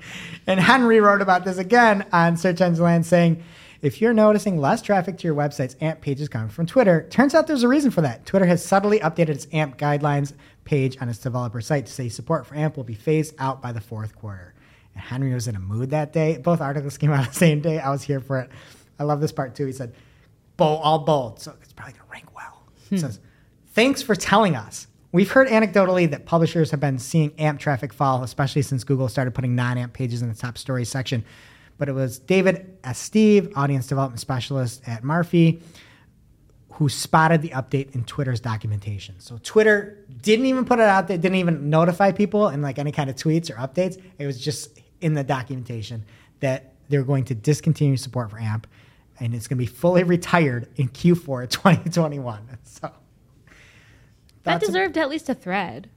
And 0.48 0.60
Henry 0.60 1.00
wrote 1.00 1.22
about 1.22 1.46
this 1.46 1.58
again 1.58 2.06
on 2.12 2.38
Search 2.38 2.62
Engine 2.62 2.84
Land 2.84 3.06
saying, 3.06 3.44
if 3.84 4.00
you're 4.00 4.14
noticing 4.14 4.58
less 4.58 4.82
traffic 4.82 5.18
to 5.18 5.28
your 5.28 5.36
website's 5.36 5.76
AMP 5.82 6.00
pages 6.00 6.30
coming 6.30 6.48
from 6.48 6.66
Twitter, 6.66 7.06
turns 7.10 7.36
out 7.36 7.48
there's 7.48 7.64
a 7.64 7.68
reason 7.68 7.92
for 7.92 8.00
that. 8.00 8.26
Twitter 8.26 8.46
has 8.46 8.64
subtly 8.64 9.00
updated 9.00 9.30
its 9.30 9.48
AMP 9.52 9.78
guidelines 9.78 10.34
page 10.64 10.98
on 11.02 11.10
its 11.10 11.20
developer 11.20 11.60
site 11.60 11.86
to 11.86 11.92
say 11.92 12.08
support 12.08 12.48
for 12.48 12.56
AMP 12.56 12.78
will 12.78 12.86
be 12.86 12.94
phased 12.94 13.36
out 13.40 13.62
by 13.62 13.74
the 13.74 13.82
fourth 13.82 14.16
quarter. 14.16 14.54
And 14.96 15.04
Henry 15.04 15.34
was 15.34 15.50
in 15.50 15.58
a 15.58 15.60
mood 15.60 15.90
that 15.90 16.14
day. 16.14 16.38
Both 16.38 16.62
articles 16.62 16.98
came 17.00 17.12
out 17.12 17.28
the 17.28 17.34
same 17.34 17.60
day. 17.60 17.78
I 17.80 17.90
was 17.90 18.02
here 18.02 18.22
for 18.22 18.40
it. 18.40 18.50
I 18.98 19.04
love 19.04 19.20
this 19.20 19.34
part 19.34 19.54
too. 19.54 19.66
He 19.66 19.74
said, 19.74 19.94
bold, 20.56 20.80
all 20.82 21.00
bold. 21.00 21.42
So 21.42 21.54
it's 21.62 21.74
probably 21.74 21.94
going 21.94 22.06
to 22.06 22.12
rank 22.12 22.34
well. 22.34 22.64
It 22.90 23.00
says, 23.00 23.20
thanks 23.74 24.02
for 24.02 24.16
telling 24.16 24.56
us. 24.56 24.88
We've 25.12 25.30
heard 25.30 25.50
anecdotally 25.50 26.10
that 26.12 26.26
publishers 26.26 26.72
have 26.72 26.80
been 26.80 27.00
seeing 27.00 27.34
AMP 27.38 27.60
traffic 27.60 27.92
fall, 27.92 28.24
especially 28.24 28.62
since 28.62 28.86
Google 28.86 29.10
started 29.10 29.34
putting 29.34 29.56
non 29.56 29.78
AMP 29.78 29.94
pages 29.94 30.22
in 30.22 30.30
the 30.30 30.36
top 30.36 30.58
stories 30.58 30.88
section. 30.88 31.26
But 31.78 31.90
it 31.90 31.94
was 31.94 32.20
David 32.20 32.78
S. 32.84 33.00
Steve, 33.00 33.52
audience 33.56 33.88
development 33.88 34.20
specialist 34.20 34.82
at 34.88 35.04
Marfeel, 35.04 35.62
who 36.72 36.90
spotted 36.90 37.42
the 37.42 37.50
update 37.50 37.94
in 37.94 38.04
Twitter's 38.04 38.40
documentation. 38.40 39.16
So 39.20 39.40
Twitter 39.44 40.06
didn't 40.22 40.46
even 40.46 40.66
put 40.66 40.80
it 40.80 40.86
out 40.86 41.08
there, 41.08 41.18
didn't 41.18 41.38
even 41.38 41.70
notify 41.70 42.12
people 42.12 42.50
in 42.50 42.62
like 42.62 42.80
any 42.80 42.92
kind 42.92 43.10
of 43.10 43.16
tweets 43.16 43.50
or 43.50 43.56
updates. 43.56 44.02
It 44.18 44.26
was 44.26 44.40
just 44.40 44.80
in 45.02 45.14
the 45.14 45.24
documentation 45.24 46.06
that 46.40 46.74
they're 46.90 47.04
going 47.04 47.26
to 47.26 47.36
discontinue 47.36 47.98
support 47.98 48.30
for 48.32 48.40
AMP 48.40 48.68
and 49.20 49.34
it's 49.34 49.48
going 49.48 49.58
to 49.58 49.62
be 49.62 49.66
fully 49.66 50.04
retired 50.04 50.70
in 50.76 50.90
Q4 50.90 51.50
2021. 51.50 52.48
So 52.66 52.92
That 54.44 54.60
deserved 54.60 54.98
at 54.98 55.10
least 55.10 55.30
a 55.30 55.36
thread. 55.36 55.90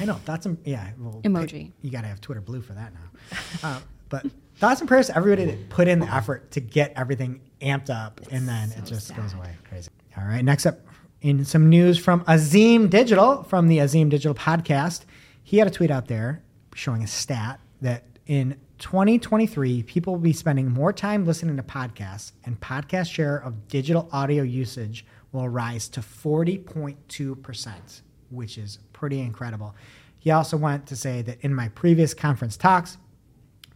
I 0.00 0.04
know 0.04 0.20
that's 0.24 0.44
and 0.44 0.58
yeah, 0.64 0.90
well, 0.98 1.20
Emoji. 1.22 1.72
You 1.80 1.90
got 1.90 2.00
to 2.02 2.08
have 2.08 2.20
Twitter 2.20 2.40
Blue 2.40 2.60
for 2.60 2.72
that 2.72 2.92
now. 2.92 3.38
uh, 3.62 3.80
but 4.08 4.26
thoughts 4.56 4.80
and 4.80 4.88
prayers 4.88 5.08
to 5.08 5.16
everybody 5.16 5.44
that 5.44 5.58
mm-hmm. 5.58 5.68
put 5.68 5.88
in 5.88 6.00
the 6.00 6.12
effort 6.12 6.50
to 6.52 6.60
get 6.60 6.92
everything 6.96 7.40
amped 7.60 7.90
up, 7.90 8.20
and 8.30 8.48
then 8.48 8.72
it 8.72 8.84
just 8.84 9.14
goes 9.14 9.34
away 9.34 9.54
crazy. 9.68 9.90
All 10.16 10.24
right, 10.24 10.44
next 10.44 10.66
up 10.66 10.80
in 11.20 11.44
some 11.44 11.68
news 11.68 11.98
from 11.98 12.24
Azeem 12.24 12.90
Digital 12.90 13.42
from 13.44 13.68
the 13.68 13.78
Azeem 13.78 14.08
Digital 14.08 14.34
podcast, 14.34 15.04
he 15.42 15.58
had 15.58 15.66
a 15.66 15.70
tweet 15.70 15.90
out 15.90 16.08
there 16.08 16.42
showing 16.74 17.02
a 17.02 17.06
stat 17.06 17.60
that 17.80 18.04
in 18.26 18.56
2023, 18.78 19.82
people 19.84 20.14
will 20.14 20.20
be 20.20 20.32
spending 20.32 20.70
more 20.70 20.92
time 20.92 21.24
listening 21.24 21.56
to 21.56 21.62
podcasts, 21.62 22.32
and 22.44 22.60
podcast 22.60 23.10
share 23.10 23.38
of 23.38 23.68
digital 23.68 24.08
audio 24.12 24.42
usage 24.42 25.06
will 25.32 25.48
rise 25.48 25.88
to 25.88 26.00
40.2%, 26.00 28.00
which 28.30 28.58
is 28.58 28.78
pretty 28.92 29.20
incredible. 29.20 29.74
He 30.18 30.30
also 30.30 30.56
went 30.56 30.86
to 30.86 30.96
say 30.96 31.22
that 31.22 31.40
in 31.40 31.54
my 31.54 31.68
previous 31.68 32.12
conference 32.12 32.56
talks, 32.56 32.98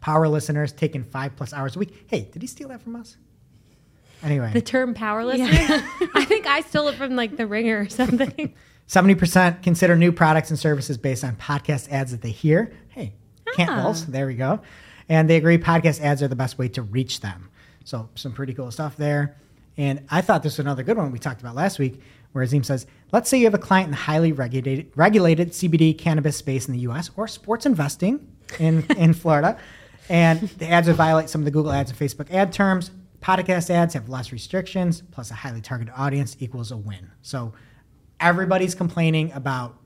power 0.01 0.29
listeners 0.29 0.73
taking 0.73 1.05
five 1.05 1.37
plus 1.37 1.53
hours 1.53 1.77
a 1.77 1.79
week. 1.79 2.05
Hey, 2.09 2.29
did 2.33 2.43
he 2.43 2.49
steal 2.49 2.69
that 2.69 2.81
from 2.83 2.97
us? 2.97 3.17
Anyway, 4.23 4.51
The 4.53 4.61
term 4.61 4.93
power 4.95 5.25
listener. 5.25 5.49
I 6.15 6.25
think 6.27 6.47
I 6.47 6.61
stole 6.63 6.89
it 6.89 6.97
from 6.97 7.17
like 7.17 7.37
the 7.37 7.47
ringer 7.47 7.81
or 7.81 7.89
something. 7.89 8.55
70% 8.89 9.63
consider 9.63 9.97
new 9.97 10.13
products 10.13 10.51
and 10.51 10.59
services 10.59 10.99
based 10.99 11.25
on 11.25 11.37
podcast 11.37 11.91
ads 11.91 12.11
that 12.11 12.21
they 12.23 12.31
hear. 12.31 12.73
Hey, 12.89 13.15
can't 13.55 13.71
Ah. 13.71 13.83
bulls. 13.85 14.05
There 14.07 14.27
we 14.27 14.35
go. 14.35 14.61
And 15.09 15.31
they 15.31 15.37
agree 15.37 15.59
podcast 15.59 16.01
ads 16.03 16.23
are 16.23 16.29
the 16.29 16.37
best 16.37 16.59
way 16.59 16.69
to 16.71 16.83
reach 16.83 17.21
them. 17.21 17.49
So 17.85 18.11
some 18.15 18.33
pretty 18.33 18.53
cool 18.53 18.71
stuff 18.71 18.97
there. 18.97 19.37
And 19.77 20.05
I 20.11 20.21
thought 20.21 20.43
this 20.43 20.55
was 20.55 20.61
another 20.61 20.83
good 20.83 20.97
one 20.99 21.13
we 21.13 21.19
talked 21.19 21.41
about 21.41 21.55
last 21.55 21.79
week, 21.79 22.01
where 22.33 22.45
Azeem 22.45 22.65
says, 22.65 22.87
let's 23.13 23.31
say 23.31 23.39
you 23.39 23.45
have 23.47 23.55
a 23.55 23.59
client 23.59 23.87
in 23.87 23.91
the 23.93 23.97
highly 23.97 24.33
regulated, 24.33 24.91
regulated 24.97 25.53
CBD 25.53 25.97
cannabis 25.97 26.37
space 26.37 26.67
in 26.69 26.75
the 26.75 26.81
US 26.81 27.11
or 27.17 27.27
sports 27.27 27.65
investing 27.65 28.27
in, 28.59 28.85
in 28.97 29.15
Florida. 29.15 29.57
And 30.09 30.41
the 30.41 30.69
ads 30.69 30.89
would 30.89 30.97
violate 30.97 31.29
some 31.29 31.41
of 31.41 31.45
the 31.45 31.51
Google 31.51 31.73
ads 31.73 31.91
and 31.91 31.99
Facebook 31.99 32.33
ad 32.33 32.53
terms. 32.53 32.91
Podcast 33.21 33.71
ads 33.71 33.95
have 33.95 34.09
less 34.09 34.33
restrictions, 34.33 35.03
plus 35.11 35.31
a 35.31 35.35
highly 35.35 35.61
targeted 35.61 35.93
audience 35.97 36.37
equals 36.41 36.71
a 36.71 36.77
win. 36.77 37.11
So 37.23 37.53
everybody's 38.19 38.75
complaining 38.75 39.33
about 39.33 39.77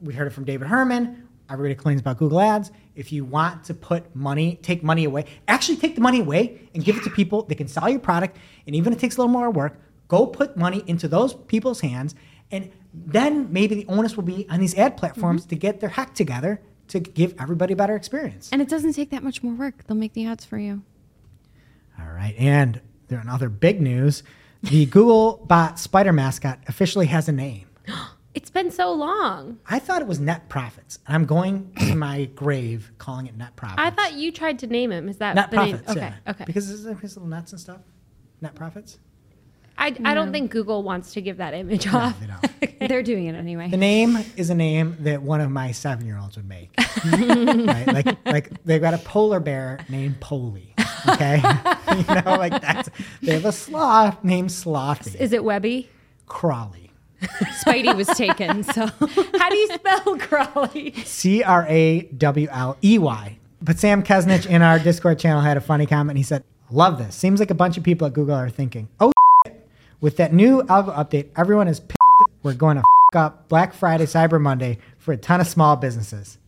we 0.00 0.14
heard 0.14 0.26
it 0.26 0.30
from 0.30 0.44
David 0.44 0.68
Herrmann 0.68 1.28
everybody 1.50 1.74
complains 1.74 2.00
about 2.00 2.16
google 2.16 2.40
ads. 2.40 2.70
If 2.94 3.12
you 3.12 3.24
want 3.24 3.64
to 3.64 3.74
put 3.74 4.14
money 4.14 4.58
take 4.62 4.82
money 4.82 5.04
away 5.04 5.26
actually 5.48 5.76
take 5.76 5.94
the 5.94 6.00
money 6.00 6.20
away 6.20 6.60
and 6.74 6.84
give 6.84 6.96
it 6.96 7.04
to 7.04 7.10
people 7.10 7.42
that 7.42 7.56
can 7.56 7.68
sell 7.68 7.88
your 7.88 8.00
product. 8.00 8.38
And 8.66 8.76
even 8.76 8.92
if 8.92 8.98
it 8.98 9.00
takes 9.00 9.16
a 9.16 9.20
little 9.20 9.32
more 9.32 9.50
work 9.50 9.78
go 10.08 10.26
put 10.26 10.56
money 10.56 10.82
into 10.86 11.06
those 11.08 11.34
people's 11.34 11.80
hands. 11.80 12.14
And 12.50 12.70
then 12.92 13.52
maybe 13.52 13.76
the 13.76 13.86
onus 13.86 14.16
will 14.16 14.24
be 14.24 14.48
on 14.50 14.58
these 14.58 14.74
ad 14.74 14.96
platforms 14.96 15.42
mm-hmm. 15.42 15.50
to 15.50 15.56
get 15.56 15.80
their 15.80 15.90
heck 15.90 16.14
together 16.14 16.60
to 16.90 17.00
give 17.00 17.34
everybody 17.40 17.72
a 17.72 17.76
better 17.76 17.96
experience 17.96 18.50
And 18.52 18.60
it 18.60 18.68
doesn't 18.68 18.92
take 18.92 19.10
that 19.10 19.22
much 19.22 19.42
more 19.42 19.54
work. 19.54 19.86
They'll 19.86 19.96
make 19.96 20.12
the 20.12 20.26
ads 20.26 20.44
for 20.44 20.58
you. 20.58 20.82
All 21.98 22.10
right. 22.12 22.34
And 22.38 22.80
there 23.08 23.18
another 23.18 23.48
big 23.48 23.80
news. 23.80 24.22
The 24.62 24.86
Google 24.96 25.44
bot 25.46 25.78
spider 25.78 26.12
mascot 26.12 26.60
officially 26.68 27.06
has 27.06 27.28
a 27.28 27.32
name. 27.32 27.66
It's 28.32 28.48
been 28.48 28.70
so 28.70 28.92
long. 28.92 29.58
I 29.66 29.80
thought 29.80 30.02
it 30.02 30.06
was 30.06 30.20
net 30.20 30.48
profits. 30.48 31.00
And 31.04 31.16
I'm 31.16 31.24
going 31.24 31.72
to 31.80 31.96
my 31.96 32.26
grave 32.26 32.92
calling 32.96 33.26
it 33.26 33.36
net 33.36 33.56
profits. 33.56 33.80
I 33.82 33.90
thought 33.90 34.12
you 34.12 34.30
tried 34.30 34.60
to 34.60 34.68
name 34.68 34.92
him. 34.92 35.08
Is 35.08 35.16
that 35.16 35.34
net 35.34 35.50
the 35.50 35.56
name? 35.56 35.78
profits. 35.78 35.90
Okay. 35.90 36.00
yeah. 36.00 36.30
Okay. 36.30 36.44
Because 36.44 36.70
is 36.70 36.84
his 36.84 37.16
little 37.16 37.28
nuts 37.28 37.50
and 37.50 37.60
stuff? 37.60 37.80
Net 38.40 38.54
profits? 38.54 39.00
I, 39.80 39.96
I 40.04 40.14
don't 40.14 40.30
think 40.30 40.50
Google 40.50 40.82
wants 40.82 41.14
to 41.14 41.22
give 41.22 41.38
that 41.38 41.54
image 41.54 41.86
off. 41.88 42.20
They 42.20 42.26
don't. 42.26 42.78
They're 42.88 43.02
doing 43.02 43.26
it 43.26 43.34
anyway. 43.34 43.68
The 43.68 43.78
name 43.78 44.18
is 44.36 44.50
a 44.50 44.54
name 44.54 44.96
that 45.00 45.22
one 45.22 45.40
of 45.40 45.50
my 45.50 45.72
seven 45.72 46.06
year 46.06 46.18
olds 46.18 46.36
would 46.36 46.48
make. 46.48 46.70
right? 47.04 47.86
Like, 47.86 48.26
like 48.26 48.64
they've 48.64 48.80
got 48.80 48.92
a 48.92 48.98
polar 48.98 49.40
bear 49.40 49.78
named 49.88 50.20
Polly. 50.20 50.74
Okay. 51.08 51.36
you 51.96 52.14
know, 52.14 52.36
like 52.36 52.60
that's, 52.60 52.90
they 53.22 53.32
have 53.32 53.46
a 53.46 53.52
sloth 53.52 54.22
named 54.22 54.50
Slothy. 54.50 55.14
Is 55.16 55.32
it 55.32 55.42
Webby? 55.42 55.88
Crawley. 56.26 56.90
Spidey 57.64 57.94
was 57.94 58.06
taken, 58.08 58.62
so 58.62 58.86
How 58.86 59.50
do 59.50 59.56
you 59.56 59.68
spell 59.74 60.18
Crawley? 60.18 60.92
C 61.04 61.42
R 61.42 61.66
A 61.68 62.02
W 62.02 62.48
L 62.50 62.76
E 62.82 62.98
Y. 62.98 63.38
But 63.62 63.78
Sam 63.78 64.02
Kesnich 64.02 64.46
in 64.46 64.62
our 64.62 64.78
Discord 64.78 65.18
channel 65.18 65.42
had 65.42 65.56
a 65.56 65.60
funny 65.60 65.86
comment. 65.86 66.16
He 66.16 66.22
said, 66.22 66.44
Love 66.70 66.98
this. 66.98 67.14
Seems 67.16 67.40
like 67.40 67.50
a 67.50 67.54
bunch 67.54 67.76
of 67.76 67.82
people 67.82 68.06
at 68.06 68.12
Google 68.12 68.36
are 68.36 68.48
thinking, 68.48 68.88
oh, 69.00 69.08
shit. 69.08 69.14
With 70.00 70.16
that 70.16 70.32
new 70.32 70.62
algo 70.62 70.94
update, 70.94 71.28
everyone 71.36 71.68
is 71.68 71.80
pissed. 71.80 71.96
We're 72.42 72.54
going 72.54 72.76
to 72.76 72.80
f- 73.14 73.16
up 73.16 73.48
Black 73.48 73.74
Friday, 73.74 74.04
Cyber 74.04 74.40
Monday 74.40 74.78
for 74.98 75.12
a 75.12 75.16
ton 75.16 75.40
of 75.40 75.46
small 75.46 75.76
businesses. 75.76 76.38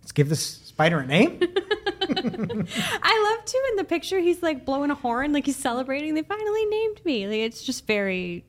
Let's 0.00 0.12
give 0.12 0.28
this 0.28 0.40
spider 0.42 1.00
a 1.00 1.06
name. 1.06 1.38
I 2.02 3.36
love 3.36 3.44
too 3.44 3.62
in 3.70 3.76
the 3.76 3.84
picture 3.84 4.18
he's 4.18 4.42
like 4.42 4.64
blowing 4.64 4.90
a 4.90 4.94
horn, 4.94 5.32
like 5.32 5.46
he's 5.46 5.56
celebrating. 5.56 6.14
They 6.14 6.22
finally 6.22 6.64
named 6.66 7.04
me. 7.04 7.26
Like 7.26 7.38
it's 7.38 7.62
just 7.62 7.86
very 7.86 8.44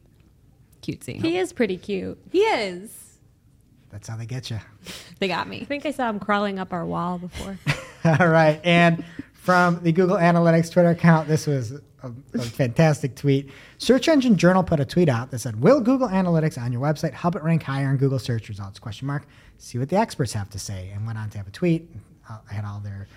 cutesy. 0.81 1.21
He 1.21 1.37
is 1.37 1.53
pretty 1.53 1.77
cute. 1.77 2.17
He 2.31 2.39
is. 2.39 3.17
That's 3.89 4.07
how 4.07 4.15
they 4.15 4.25
get 4.25 4.49
you. 4.49 4.59
They 5.19 5.27
got 5.27 5.47
me. 5.47 5.61
I 5.61 5.65
think 5.65 5.85
I 5.85 5.91
saw 5.91 6.09
him 6.09 6.19
crawling 6.19 6.57
up 6.57 6.73
our 6.73 6.83
wall 6.83 7.19
before. 7.19 7.55
All 8.19 8.27
right. 8.27 8.59
And 8.63 9.05
from 9.33 9.79
the 9.83 9.91
Google 9.91 10.17
Analytics 10.17 10.71
Twitter 10.71 10.89
account, 10.89 11.27
this 11.27 11.45
was 11.45 11.79
a, 12.03 12.11
a 12.33 12.41
fantastic 12.41 13.15
tweet. 13.15 13.49
Search 13.77 14.07
Engine 14.07 14.37
Journal 14.37 14.63
put 14.63 14.79
a 14.79 14.85
tweet 14.85 15.09
out 15.09 15.31
that 15.31 15.39
said, 15.39 15.61
"Will 15.61 15.81
Google 15.81 16.07
Analytics 16.07 16.61
on 16.61 16.71
your 16.71 16.81
website 16.81 17.13
help 17.13 17.35
it 17.35 17.43
rank 17.43 17.63
higher 17.63 17.89
in 17.89 17.97
Google 17.97 18.19
search 18.19 18.49
results?" 18.49 18.79
Question 18.79 19.07
mark. 19.07 19.27
See 19.57 19.77
what 19.77 19.89
the 19.89 19.97
experts 19.97 20.33
have 20.33 20.49
to 20.51 20.59
say. 20.59 20.91
And 20.93 21.05
went 21.05 21.17
on 21.17 21.29
to 21.31 21.37
have 21.37 21.47
a 21.47 21.51
tweet. 21.51 21.89
Uh, 22.29 22.37
I 22.49 22.53
had 22.53 22.65
all 22.65 22.79
their 22.79 23.07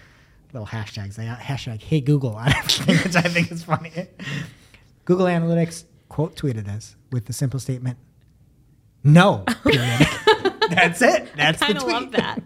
little 0.52 0.66
hashtags. 0.66 1.14
They 1.16 1.26
got 1.26 1.38
hashtag 1.40 1.82
Hey 1.82 2.00
Google 2.00 2.34
on 2.36 2.48
everything, 2.54 2.96
which 2.98 3.16
I 3.16 3.22
think 3.22 3.50
is 3.50 3.64
funny. 3.64 3.90
Google 5.04 5.26
Analytics 5.26 5.84
quote 6.08 6.36
tweeted 6.36 6.64
this 6.64 6.96
with 7.10 7.26
the 7.26 7.32
simple 7.32 7.60
statement, 7.60 7.98
"No." 9.02 9.44
That's 10.70 11.02
it. 11.02 11.28
That's 11.36 11.58
the 11.58 11.66
Kind 11.66 11.76
of 11.78 11.84
love 11.84 12.12
that. 12.12 12.42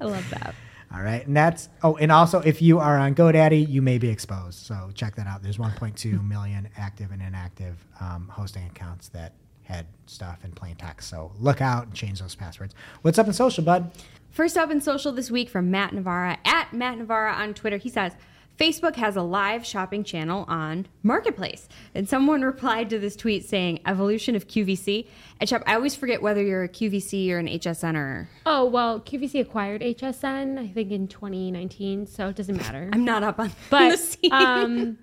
I 0.00 0.04
love 0.04 0.28
that. 0.30 0.54
All 0.94 1.02
right. 1.02 1.26
And 1.26 1.34
that's, 1.34 1.68
oh, 1.82 1.96
and 1.96 2.12
also 2.12 2.40
if 2.40 2.60
you 2.60 2.78
are 2.78 2.98
on 2.98 3.14
GoDaddy, 3.14 3.66
you 3.68 3.80
may 3.80 3.98
be 3.98 4.08
exposed. 4.08 4.58
So 4.58 4.90
check 4.94 5.16
that 5.16 5.26
out. 5.26 5.42
There's 5.42 5.56
1.2 5.58 6.26
million 6.26 6.68
active 6.76 7.12
and 7.12 7.22
inactive 7.22 7.86
um, 8.00 8.28
hosting 8.28 8.66
accounts 8.66 9.08
that 9.08 9.32
had 9.62 9.86
stuff 10.06 10.44
in 10.44 10.52
plain 10.52 10.76
text. 10.76 11.08
So 11.08 11.32
look 11.38 11.62
out 11.62 11.86
and 11.86 11.94
change 11.94 12.20
those 12.20 12.34
passwords. 12.34 12.74
What's 13.00 13.18
up 13.18 13.26
in 13.26 13.32
social, 13.32 13.64
bud? 13.64 13.90
First 14.30 14.56
up 14.56 14.70
in 14.70 14.80
social 14.80 15.12
this 15.12 15.30
week 15.30 15.48
from 15.48 15.70
Matt 15.70 15.94
Navarra 15.94 16.38
at 16.44 16.72
Matt 16.72 16.98
Navarra 16.98 17.32
on 17.32 17.54
Twitter. 17.54 17.76
He 17.78 17.88
says, 17.88 18.12
Facebook 18.58 18.94
has 18.96 19.16
a 19.16 19.22
live 19.22 19.66
shopping 19.66 20.04
channel 20.04 20.44
on 20.46 20.86
Marketplace. 21.02 21.68
And 21.94 22.08
someone 22.08 22.42
replied 22.52 22.90
to 22.90 22.98
this 22.98 23.16
tweet 23.16 23.44
saying, 23.44 23.80
Evolution 23.86 24.36
of 24.36 24.46
QVC. 24.46 25.06
And 25.40 25.48
Shep, 25.48 25.62
I 25.66 25.74
always 25.74 25.94
forget 25.96 26.22
whether 26.22 26.42
you're 26.42 26.62
a 26.64 26.68
QVC 26.68 27.30
or 27.30 27.38
an 27.38 27.48
HSN 27.48 27.94
or. 27.96 28.28
Oh, 28.46 28.64
well, 28.66 29.00
QVC 29.00 29.40
acquired 29.40 29.80
HSN, 29.80 30.58
I 30.58 30.68
think, 30.68 30.90
in 30.92 31.08
2019, 31.08 32.06
so 32.06 32.28
it 32.28 32.36
doesn't 32.36 32.56
matter. 32.56 32.88
I'm 32.92 33.04
not 33.04 33.22
up 33.22 33.40
on 33.40 33.50
But 33.70 34.16
um, 34.30 34.98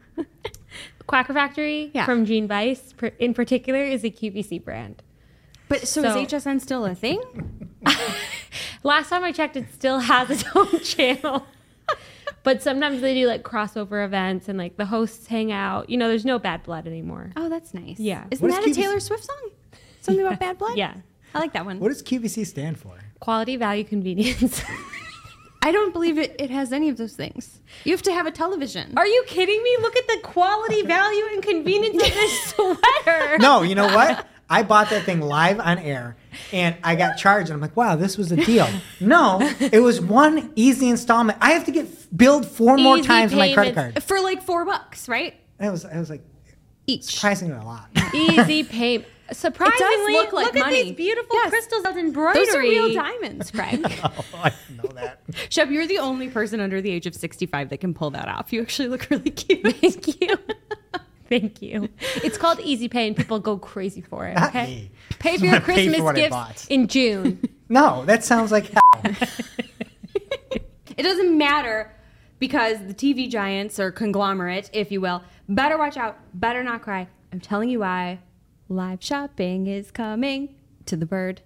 Quacker 1.08 1.34
Factory 1.34 1.92
Yeah. 1.94 2.06
from 2.06 2.26
Jeanne 2.26 2.48
Bice, 2.48 2.94
in 3.18 3.34
particular, 3.34 3.84
is 3.84 4.04
a 4.04 4.10
QVC 4.12 4.64
brand. 4.64 5.02
but 5.68 5.88
so, 5.88 6.02
so- 6.04 6.20
is 6.22 6.28
HSN 6.32 6.62
still 6.62 6.86
a 6.86 6.96
thing? 6.96 7.22
Last 8.84 9.10
time 9.10 9.24
I 9.24 9.32
checked, 9.34 9.58
it 9.58 9.66
still 9.74 10.00
has 10.00 10.30
its 10.30 10.44
own 10.56 10.80
channel. 10.82 11.46
But 12.44 12.62
sometimes 12.62 13.02
they 13.02 13.14
do 13.14 13.28
like 13.28 13.44
crossover 13.44 14.06
events 14.06 14.48
and 14.50 14.58
like 14.58 14.78
the 14.78 14.86
hosts 14.86 15.28
hang 15.28 15.52
out. 15.52 15.90
You 15.90 15.98
know, 15.98 16.08
there's 16.08 16.26
no 16.26 16.40
bad 16.40 16.64
blood 16.64 16.88
anymore. 16.88 17.32
Oh, 17.36 17.50
that's 17.50 17.74
nice. 17.74 18.00
Yeah. 18.00 18.26
Isn't 18.32 18.48
What 18.48 18.52
is 18.52 18.58
that 18.58 18.66
a 18.66 18.70
QVC? 18.70 18.84
Taylor 18.84 19.00
Swift 19.00 19.26
song? 19.26 19.50
Something 20.02 20.26
about 20.26 20.40
bad 20.40 20.58
blood? 20.58 20.78
Yeah. 20.78 20.96
I 21.34 21.40
like 21.40 21.54
that 21.54 21.66
one. 21.66 21.80
What 21.80 21.90
does 21.90 22.02
QVC 22.02 22.46
stand 22.46 22.80
for? 22.80 22.94
Quality, 23.20 23.56
value, 23.56 23.84
convenience. 23.84 24.64
I 25.62 25.72
don't 25.72 25.92
believe 25.92 26.18
it, 26.18 26.36
it 26.40 26.50
has 26.50 26.72
any 26.72 26.90
of 26.90 26.98
those 26.98 27.14
things. 27.14 27.60
You 27.84 27.92
have 27.92 28.02
to 28.04 28.14
have 28.14 28.26
a 28.26 28.32
television. 28.32 28.94
Are 28.98 29.06
you 29.06 29.24
kidding 29.28 29.62
me? 29.62 29.78
Look 29.82 29.96
at 29.98 30.08
the 30.08 30.20
quality, 30.24 30.84
value, 30.84 31.26
and 31.34 31.44
convenience 31.44 32.02
of 32.02 32.14
this 32.14 32.44
sweater. 32.56 33.38
No, 33.40 33.62
you 33.64 33.76
know 33.76 33.88
what? 33.88 34.26
I 34.50 34.64
bought 34.64 34.90
that 34.90 35.04
thing 35.04 35.20
live 35.22 35.60
on 35.60 35.78
air 35.78 36.16
and 36.54 36.76
I 36.84 36.96
got 36.96 37.18
charged 37.18 37.50
and 37.50 37.56
I'm 37.56 37.62
like, 37.62 37.76
wow, 37.76 37.96
this 37.96 38.18
was 38.18 38.32
a 38.32 38.36
deal. 38.38 38.68
No, 39.00 39.40
it 39.60 39.82
was 39.82 40.00
one 40.02 40.52
easy 40.56 40.90
installment. 40.90 41.38
I 41.42 41.52
have 41.52 41.66
to 41.66 41.72
get 41.72 41.88
billed 42.18 42.46
four 42.48 42.78
more 42.78 42.98
Easy 42.98 43.08
times 43.08 43.32
on 43.34 43.40
my 43.40 43.54
credit 43.54 43.76
payments. 43.76 43.94
card. 43.96 44.04
For 44.04 44.20
like 44.24 44.42
four 44.44 44.66
bucks, 44.66 45.08
right? 45.10 45.36
It 45.60 45.70
was, 45.72 45.86
I 45.86 46.00
was 46.00 46.10
like, 46.10 46.22
Each. 46.88 47.04
surprisingly 47.04 47.56
a 47.56 47.64
lot. 47.64 47.90
Easy 48.14 48.64
payment. 48.66 49.08
Surprisingly, 49.32 50.14
look 50.14 50.34
like 50.34 50.48
at 50.48 50.56
money. 50.56 50.84
these 50.86 50.94
beautiful 50.94 51.36
Yes. 51.36 51.50
crystals 51.52 51.86
of 51.86 51.96
embroidery. 51.98 52.46
Those 52.46 52.56
are 52.56 52.60
real 52.62 52.92
diamonds, 52.96 53.52
Craig. 53.52 53.86
oh, 54.04 54.26
I 54.44 54.50
didn't 54.68 54.84
know 54.84 54.90
that. 54.96 55.22
Shep, 55.50 55.70
you're 55.70 55.86
the 55.86 56.00
only 56.00 56.30
person 56.30 56.60
under 56.60 56.82
the 56.82 56.90
age 56.90 57.06
of 57.06 57.14
65 57.14 57.70
that 57.70 57.80
can 57.80 57.94
pull 57.94 58.10
that 58.10 58.28
off. 58.28 58.52
You 58.52 58.62
actually 58.64 58.88
look 58.88 59.08
really 59.12 59.30
cute. 59.30 59.62
Thank 59.80 60.20
you. 60.20 60.36
Thank 61.30 61.62
you. 61.62 61.88
It's 62.24 62.38
called 62.38 62.60
Easy 62.60 62.88
Pay, 62.90 63.08
and 63.08 63.16
people 63.16 63.40
go 63.40 63.58
crazy 63.58 64.02
for 64.02 64.26
it. 64.28 64.34
Not 64.34 64.50
Okay, 64.50 64.66
me. 64.66 64.92
pay 65.20 65.38
for 65.38 65.46
your 65.46 65.52
gonna 65.54 65.62
for 65.62 65.74
Christmas 65.74 66.02
what 66.02 66.18
I 66.18 66.20
gifts 66.28 66.68
in 66.68 66.88
June. 66.88 67.40
No, 67.72 68.04
that 68.06 68.24
sounds 68.24 68.52
like 68.52 68.66
hell. 68.72 69.14
It 70.98 71.04
doesn't 71.04 71.38
matter 71.38 71.94
because 72.40 72.80
the 72.80 72.96
TV 72.96 73.30
giants 73.30 73.80
or 73.80 73.92
conglomerate, 73.92 74.72
if 74.74 74.92
you 74.92 75.00
will, 75.02 75.24
better 75.48 75.78
watch 75.78 75.96
out, 75.96 76.18
better 76.34 76.64
not 76.64 76.82
cry. 76.82 77.08
I'm 77.32 77.40
telling 77.40 77.70
you 77.70 77.82
why. 77.82 78.22
Live 78.70 79.04
shopping 79.04 79.68
is 79.68 79.92
coming 79.92 80.56
to 80.88 80.98
the 80.98 81.06
bird. 81.06 81.42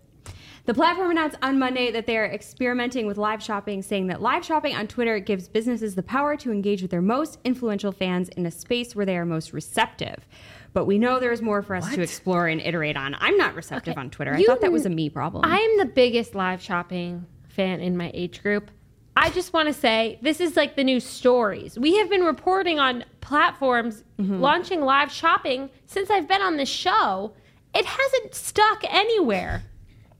The 0.65 0.73
platform 0.73 1.11
announced 1.11 1.35
on 1.41 1.59
Monday 1.59 1.91
that 1.91 2.05
they 2.05 2.17
are 2.17 2.25
experimenting 2.25 3.05
with 3.05 3.17
live 3.17 3.43
shopping, 3.43 3.81
saying 3.81 4.07
that 4.07 4.21
live 4.21 4.45
shopping 4.45 4.73
on 4.75 4.87
Twitter 4.87 5.19
gives 5.19 5.49
businesses 5.49 5.95
the 5.95 6.03
power 6.03 6.37
to 6.37 6.53
engage 6.53 6.81
with 6.81 6.89
their 6.89 7.01
most 7.01 7.37
influential 7.43 7.91
fans 7.91 8.29
in 8.29 8.45
a 8.45 8.51
space 8.51 8.95
where 8.95 9.05
they 9.05 9.17
are 9.17 9.25
most 9.25 9.51
receptive. 9.51 10.25
But 10.71 10.85
we 10.85 10.97
know 10.97 11.19
there 11.19 11.33
is 11.33 11.41
more 11.41 11.61
for 11.61 11.75
us 11.75 11.93
to 11.93 12.01
explore 12.01 12.47
and 12.47 12.61
iterate 12.61 12.95
on. 12.95 13.13
I'm 13.19 13.35
not 13.35 13.55
receptive 13.55 13.91
Okay. 13.91 13.99
on 13.99 14.09
Twitter. 14.09 14.33
I 14.33 14.43
thought 14.43 14.61
that 14.61 14.71
was 14.71 14.85
a 14.85 14.89
me 14.89 15.09
problem. 15.09 15.43
I'm 15.45 15.77
the 15.79 15.85
biggest 15.85 16.33
live 16.33 16.61
shopping 16.61 17.25
fan 17.49 17.81
in 17.81 17.97
my 17.97 18.09
age 18.13 18.41
group. 18.41 18.71
I 19.17 19.31
just 19.31 19.51
want 19.51 19.67
to 19.67 19.73
say 19.73 20.17
this 20.21 20.39
is 20.39 20.55
like 20.55 20.77
the 20.77 20.83
new 20.85 20.99
stories. 21.01 21.77
We 21.77 21.97
have 21.97 22.09
been 22.09 22.23
reporting 22.23 22.79
on 22.79 23.03
platforms 23.19 24.05
Mm-hmm. 24.17 24.39
launching 24.39 24.79
live 24.81 25.11
shopping 25.11 25.69
since 25.87 26.09
I've 26.09 26.27
been 26.29 26.41
on 26.41 26.55
this 26.55 26.69
show. 26.69 27.33
It 27.75 27.85
hasn't 27.85 28.33
stuck 28.33 28.83
anywhere. 28.87 29.63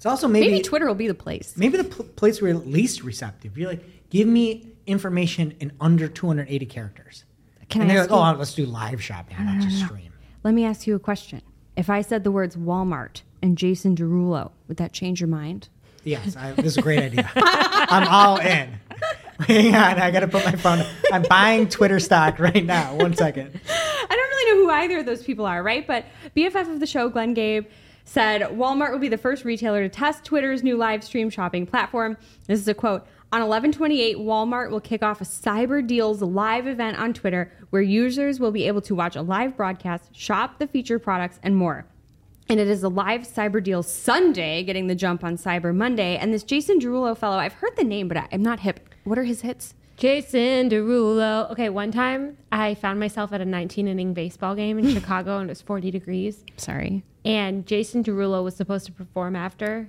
It's 0.03 0.05
also 0.05 0.27
maybe 0.27 0.49
Maybe 0.51 0.61
Twitter 0.61 0.85
will 0.85 0.95
be 0.95 1.07
the 1.07 1.13
place. 1.13 1.53
maybe 1.55 1.77
the 1.77 1.85
pl- 1.85 2.03
place 2.03 2.41
where 2.41 2.51
you're 2.51 2.59
least 2.59 3.03
receptive. 3.03 3.57
You're 3.57 3.69
like, 3.69 4.09
give 4.09 4.27
me 4.27 4.67
information 4.85 5.55
in 5.61 5.71
under 5.79 6.09
280 6.09 6.65
characters. 6.65 7.23
Can 7.69 7.83
and 7.83 7.89
I 7.89 7.93
they're 7.93 8.03
ask 8.03 8.11
like, 8.11 8.19
oh, 8.19 8.23
uh, 8.23 8.35
let's 8.35 8.53
do 8.53 8.65
live 8.65 9.01
shopping, 9.01 9.37
not 9.39 9.61
just 9.61 9.79
stream. 9.85 10.11
Let 10.43 10.55
me 10.55 10.65
ask 10.65 10.87
you 10.87 10.95
a 10.95 10.99
question. 10.99 11.41
If 11.77 11.89
I 11.89 12.01
said 12.01 12.25
the 12.25 12.31
words 12.31 12.57
Walmart 12.57 13.21
and 13.41 13.57
Jason 13.57 13.95
Derulo, 13.95 14.51
would 14.67 14.75
that 14.75 14.91
change 14.91 15.21
your 15.21 15.29
mind? 15.29 15.69
Yes, 16.03 16.35
I, 16.35 16.51
this 16.51 16.65
is 16.65 16.77
a 16.77 16.81
great 16.81 16.99
idea. 16.99 17.31
I'm 17.37 18.05
all 18.09 18.41
in. 18.41 18.77
Hang 19.39 19.73
on, 19.73 19.99
I 20.01 20.11
gotta 20.11 20.27
put 20.27 20.43
my 20.43 20.51
phone. 20.51 20.85
I'm 21.13 21.21
buying 21.23 21.69
Twitter 21.69 22.01
stock 22.01 22.39
right 22.39 22.65
now. 22.65 22.93
One 22.95 23.15
second. 23.15 23.57
I 23.69 24.07
don't 24.09 24.29
really 24.29 24.51
know 24.51 24.65
who 24.65 24.69
either 24.81 24.99
of 24.99 25.05
those 25.05 25.23
people 25.23 25.45
are, 25.45 25.63
right? 25.63 25.87
But 25.87 26.03
BFF 26.35 26.73
of 26.73 26.81
the 26.81 26.87
show, 26.87 27.07
Glenn 27.07 27.33
Gabe, 27.33 27.67
said 28.05 28.41
Walmart 28.41 28.91
will 28.91 28.99
be 28.99 29.09
the 29.09 29.17
first 29.17 29.45
retailer 29.45 29.81
to 29.81 29.89
test 29.89 30.23
Twitter's 30.23 30.63
new 30.63 30.77
live 30.77 31.03
stream 31.03 31.29
shopping 31.29 31.65
platform. 31.65 32.17
This 32.47 32.59
is 32.59 32.67
a 32.67 32.73
quote. 32.73 33.05
On 33.31 33.39
1128, 33.39 34.17
Walmart 34.17 34.69
will 34.69 34.79
kick 34.79 35.01
off 35.01 35.19
a 35.19 35.23
Cyber 35.23 35.85
Deals 35.85 36.21
live 36.21 36.67
event 36.67 36.99
on 36.99 37.13
Twitter 37.13 37.51
where 37.71 37.81
users 37.81 38.39
will 38.39 38.51
be 38.51 38.67
able 38.67 38.81
to 38.81 38.93
watch 38.93 39.15
a 39.15 39.23
live 39.23 39.57
broadcast, 39.57 40.15
shop 40.15 40.59
the 40.59 40.67
featured 40.67 41.01
products, 41.01 41.39
and 41.41 41.55
more. 41.55 41.87
And 42.49 42.59
it 42.59 42.67
is 42.67 42.83
a 42.83 42.89
live 42.89 43.21
Cyber 43.21 43.63
Deals 43.63 43.91
Sunday, 43.91 44.63
getting 44.63 44.85
the 44.85 44.93
jump 44.93 45.23
on 45.23 45.37
Cyber 45.37 45.73
Monday. 45.73 46.17
And 46.17 46.31
this 46.31 46.43
Jason 46.43 46.79
Derulo 46.79 47.17
fellow, 47.17 47.37
I've 47.37 47.53
heard 47.53 47.75
the 47.75 47.83
name, 47.83 48.07
but 48.07 48.17
I'm 48.31 48.43
not 48.43 48.59
hip. 48.59 48.87
What 49.03 49.17
are 49.17 49.23
his 49.23 49.41
hits? 49.41 49.73
Jason 50.03 50.69
Derulo. 50.69 51.49
Okay, 51.51 51.69
one 51.69 51.89
time 51.89 52.37
I 52.51 52.75
found 52.75 52.99
myself 52.99 53.31
at 53.31 53.39
a 53.39 53.45
19 53.45 53.87
inning 53.87 54.13
baseball 54.13 54.53
game 54.53 54.77
in 54.77 54.89
Chicago 54.93 55.37
and 55.37 55.49
it 55.49 55.51
was 55.51 55.61
40 55.61 55.91
degrees. 55.91 56.43
Sorry. 56.57 57.05
And 57.23 57.65
Jason 57.65 58.03
Derulo 58.03 58.43
was 58.43 58.53
supposed 58.53 58.85
to 58.87 58.91
perform 58.91 59.37
after. 59.37 59.87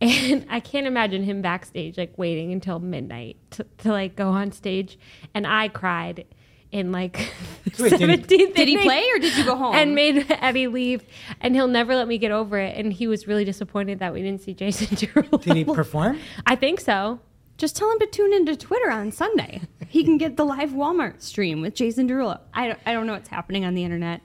And 0.00 0.46
I 0.50 0.60
can't 0.60 0.86
imagine 0.86 1.24
him 1.24 1.42
backstage, 1.42 1.98
like 1.98 2.16
waiting 2.16 2.52
until 2.54 2.78
midnight 2.78 3.36
to, 3.50 3.66
to 3.78 3.92
like 3.92 4.16
go 4.16 4.30
on 4.30 4.50
stage. 4.50 4.98
And 5.34 5.46
I 5.46 5.68
cried 5.68 6.24
in 6.72 6.90
like 6.90 7.30
Wait, 7.78 7.98
did 7.98 8.00
he- 8.00 8.06
17th 8.06 8.54
Did 8.54 8.68
he 8.68 8.78
play 8.78 9.10
or 9.14 9.18
did 9.18 9.36
you 9.36 9.44
go 9.44 9.56
home? 9.56 9.74
and 9.74 9.94
made 9.94 10.24
Eddie 10.30 10.68
leave, 10.68 11.04
and 11.42 11.54
he'll 11.54 11.68
never 11.68 11.94
let 11.94 12.08
me 12.08 12.16
get 12.16 12.30
over 12.30 12.56
it. 12.58 12.78
And 12.78 12.94
he 12.94 13.06
was 13.06 13.26
really 13.28 13.44
disappointed 13.44 13.98
that 13.98 14.14
we 14.14 14.22
didn't 14.22 14.40
see 14.40 14.54
Jason 14.54 14.96
Derulo. 14.96 15.42
Did 15.42 15.54
he 15.54 15.64
perform? 15.66 16.18
I 16.46 16.56
think 16.56 16.80
so. 16.80 17.20
Just 17.58 17.74
tell 17.74 17.90
him 17.90 17.98
to 17.98 18.06
tune 18.06 18.32
into 18.32 18.56
Twitter 18.56 18.88
on 18.90 19.10
Sunday. 19.10 19.62
he 19.88 20.04
can 20.04 20.16
get 20.16 20.36
the 20.36 20.44
live 20.44 20.70
Walmart 20.70 21.20
stream 21.20 21.60
with 21.60 21.74
Jason 21.74 22.08
Derulo. 22.08 22.40
I 22.54 22.68
don't, 22.68 22.78
I 22.86 22.92
don't 22.92 23.06
know 23.06 23.14
what's 23.14 23.28
happening 23.28 23.64
on 23.64 23.74
the 23.74 23.82
internet. 23.84 24.22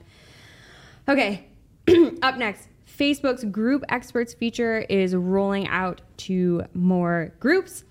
Okay, 1.08 1.48
up 2.22 2.38
next. 2.38 2.68
Facebook's 2.96 3.44
group 3.44 3.82
experts 3.88 4.32
feature 4.34 4.78
is 4.88 5.16
rolling 5.16 5.66
out 5.66 6.00
to 6.16 6.62
more 6.74 7.32
groups. 7.40 7.82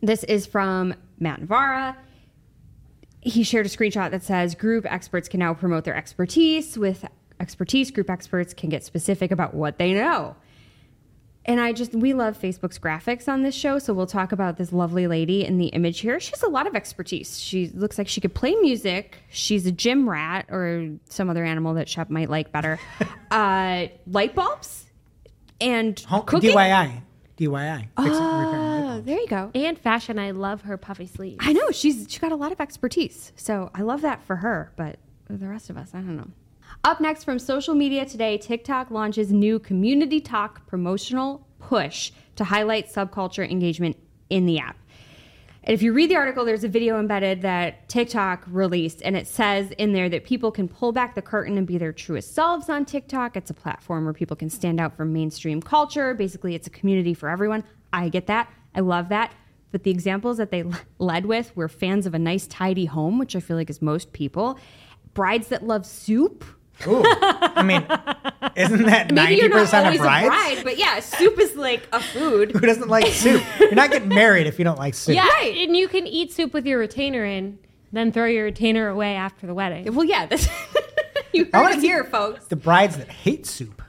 This 0.00 0.24
is 0.24 0.46
from 0.46 0.94
Matt 1.18 1.40
Navarra. 1.40 1.96
He 3.20 3.42
shared 3.42 3.66
a 3.66 3.68
screenshot 3.68 4.10
that 4.12 4.22
says 4.22 4.54
group 4.54 4.90
experts 4.90 5.28
can 5.28 5.40
now 5.40 5.52
promote 5.52 5.84
their 5.84 5.94
expertise. 5.94 6.78
With 6.78 7.04
expertise, 7.38 7.90
group 7.90 8.08
experts 8.08 8.54
can 8.54 8.70
get 8.70 8.82
specific 8.82 9.30
about 9.30 9.52
what 9.52 9.76
they 9.78 9.92
know. 9.92 10.36
And 11.46 11.60
I 11.60 11.72
just, 11.72 11.94
we 11.94 12.14
love 12.14 12.38
Facebook's 12.40 12.78
graphics 12.78 13.28
on 13.28 13.42
this 13.42 13.54
show. 13.54 13.78
So 13.78 13.92
we'll 13.92 14.06
talk 14.06 14.32
about 14.32 14.56
this 14.56 14.72
lovely 14.72 15.06
lady 15.06 15.44
in 15.44 15.58
the 15.58 15.66
image 15.66 16.00
here. 16.00 16.18
She 16.18 16.30
has 16.30 16.42
a 16.42 16.48
lot 16.48 16.66
of 16.66 16.74
expertise. 16.74 17.38
She 17.38 17.68
looks 17.68 17.98
like 17.98 18.08
she 18.08 18.20
could 18.20 18.34
play 18.34 18.54
music. 18.56 19.18
She's 19.28 19.66
a 19.66 19.72
gym 19.72 20.08
rat 20.08 20.46
or 20.48 20.96
some 21.08 21.28
other 21.28 21.44
animal 21.44 21.74
that 21.74 21.88
Shep 21.88 22.08
might 22.08 22.30
like 22.30 22.50
better. 22.50 22.80
uh, 23.30 23.86
light 24.06 24.34
bulbs 24.34 24.86
and 25.60 25.98
Home, 26.00 26.24
cooking. 26.24 26.50
DIY. 26.50 27.02
DIY. 27.36 27.78
Fix 27.80 27.88
it, 27.96 28.02
repair 28.02 28.20
light 28.20 28.84
Oh, 28.96 29.00
there 29.04 29.18
you 29.18 29.26
go. 29.26 29.50
And 29.54 29.78
fashion, 29.78 30.18
I 30.18 30.30
love 30.30 30.62
her 30.62 30.76
puffy 30.76 31.06
sleeves. 31.06 31.38
I 31.40 31.52
know 31.52 31.70
she's 31.72 32.06
she 32.08 32.20
got 32.20 32.32
a 32.32 32.36
lot 32.36 32.52
of 32.52 32.60
expertise, 32.60 33.32
so 33.36 33.70
I 33.74 33.82
love 33.82 34.02
that 34.02 34.22
for 34.22 34.36
her. 34.36 34.72
But 34.76 34.98
the 35.28 35.48
rest 35.48 35.68
of 35.68 35.76
us, 35.76 35.90
I 35.94 35.98
don't 35.98 36.16
know. 36.16 36.28
Up 36.84 37.00
next 37.00 37.24
from 37.24 37.38
social 37.38 37.74
media 37.74 38.04
today, 38.04 38.36
TikTok 38.36 38.90
launches 38.90 39.32
new 39.32 39.58
community 39.58 40.20
talk 40.20 40.66
promotional 40.66 41.48
push 41.58 42.12
to 42.36 42.44
highlight 42.44 42.92
subculture 42.92 43.50
engagement 43.50 43.96
in 44.28 44.44
the 44.44 44.58
app. 44.58 44.76
And 45.62 45.72
if 45.72 45.80
you 45.80 45.94
read 45.94 46.10
the 46.10 46.16
article, 46.16 46.44
there's 46.44 46.62
a 46.62 46.68
video 46.68 47.00
embedded 47.00 47.40
that 47.40 47.88
TikTok 47.88 48.44
released, 48.48 49.00
and 49.02 49.16
it 49.16 49.26
says 49.26 49.70
in 49.78 49.94
there 49.94 50.10
that 50.10 50.24
people 50.24 50.52
can 50.52 50.68
pull 50.68 50.92
back 50.92 51.14
the 51.14 51.22
curtain 51.22 51.56
and 51.56 51.66
be 51.66 51.78
their 51.78 51.90
truest 51.90 52.34
selves 52.34 52.68
on 52.68 52.84
TikTok. 52.84 53.34
It's 53.34 53.48
a 53.48 53.54
platform 53.54 54.04
where 54.04 54.12
people 54.12 54.36
can 54.36 54.50
stand 54.50 54.78
out 54.78 54.94
from 54.94 55.10
mainstream 55.10 55.62
culture. 55.62 56.12
Basically, 56.12 56.54
it's 56.54 56.66
a 56.66 56.70
community 56.70 57.14
for 57.14 57.30
everyone. 57.30 57.64
I 57.94 58.10
get 58.10 58.26
that. 58.26 58.52
I 58.74 58.80
love 58.80 59.08
that. 59.08 59.32
But 59.72 59.84
the 59.84 59.90
examples 59.90 60.36
that 60.36 60.50
they 60.50 60.64
led 60.98 61.24
with 61.24 61.56
were 61.56 61.68
fans 61.68 62.04
of 62.04 62.12
a 62.12 62.18
nice, 62.18 62.46
tidy 62.46 62.84
home, 62.84 63.18
which 63.18 63.34
I 63.34 63.40
feel 63.40 63.56
like 63.56 63.70
is 63.70 63.80
most 63.80 64.12
people, 64.12 64.58
brides 65.14 65.48
that 65.48 65.66
love 65.66 65.86
soup. 65.86 66.44
Ooh. 66.86 67.02
I 67.06 67.62
mean, 67.62 67.86
isn't 68.56 68.82
that 68.86 69.06
Maybe 69.10 69.14
ninety 69.14 69.34
you're 69.36 69.48
not 69.48 69.60
percent 69.60 69.94
of 69.94 70.00
brides? 70.00 70.26
a 70.26 70.30
bride, 70.30 70.60
but 70.64 70.76
yeah, 70.78 71.00
soup 71.00 71.38
is 71.38 71.56
like 71.56 71.88
a 71.92 72.00
food. 72.00 72.52
Who 72.52 72.60
doesn't 72.60 72.88
like 72.88 73.06
soup? 73.06 73.42
You're 73.60 73.74
not 73.74 73.90
getting 73.90 74.08
married 74.08 74.46
if 74.46 74.58
you 74.58 74.64
don't 74.64 74.78
like 74.78 74.94
soup. 74.94 75.14
Yeah, 75.14 75.42
and 75.42 75.76
you 75.76 75.88
can 75.88 76.06
eat 76.06 76.32
soup 76.32 76.52
with 76.52 76.66
your 76.66 76.78
retainer 76.78 77.24
in, 77.24 77.58
then 77.92 78.12
throw 78.12 78.26
your 78.26 78.44
retainer 78.44 78.88
away 78.88 79.14
after 79.14 79.46
the 79.46 79.54
wedding. 79.54 79.94
Well, 79.94 80.04
yeah, 80.04 80.26
this 80.26 80.48
you 81.32 81.48
I 81.52 81.56
heard 81.58 81.62
wanna 81.62 81.76
it 81.76 81.80
see 81.80 81.86
here, 81.86 82.04
folks. 82.04 82.46
The 82.46 82.56
brides 82.56 82.96
that 82.98 83.08
hate 83.08 83.46
soup. 83.46 83.80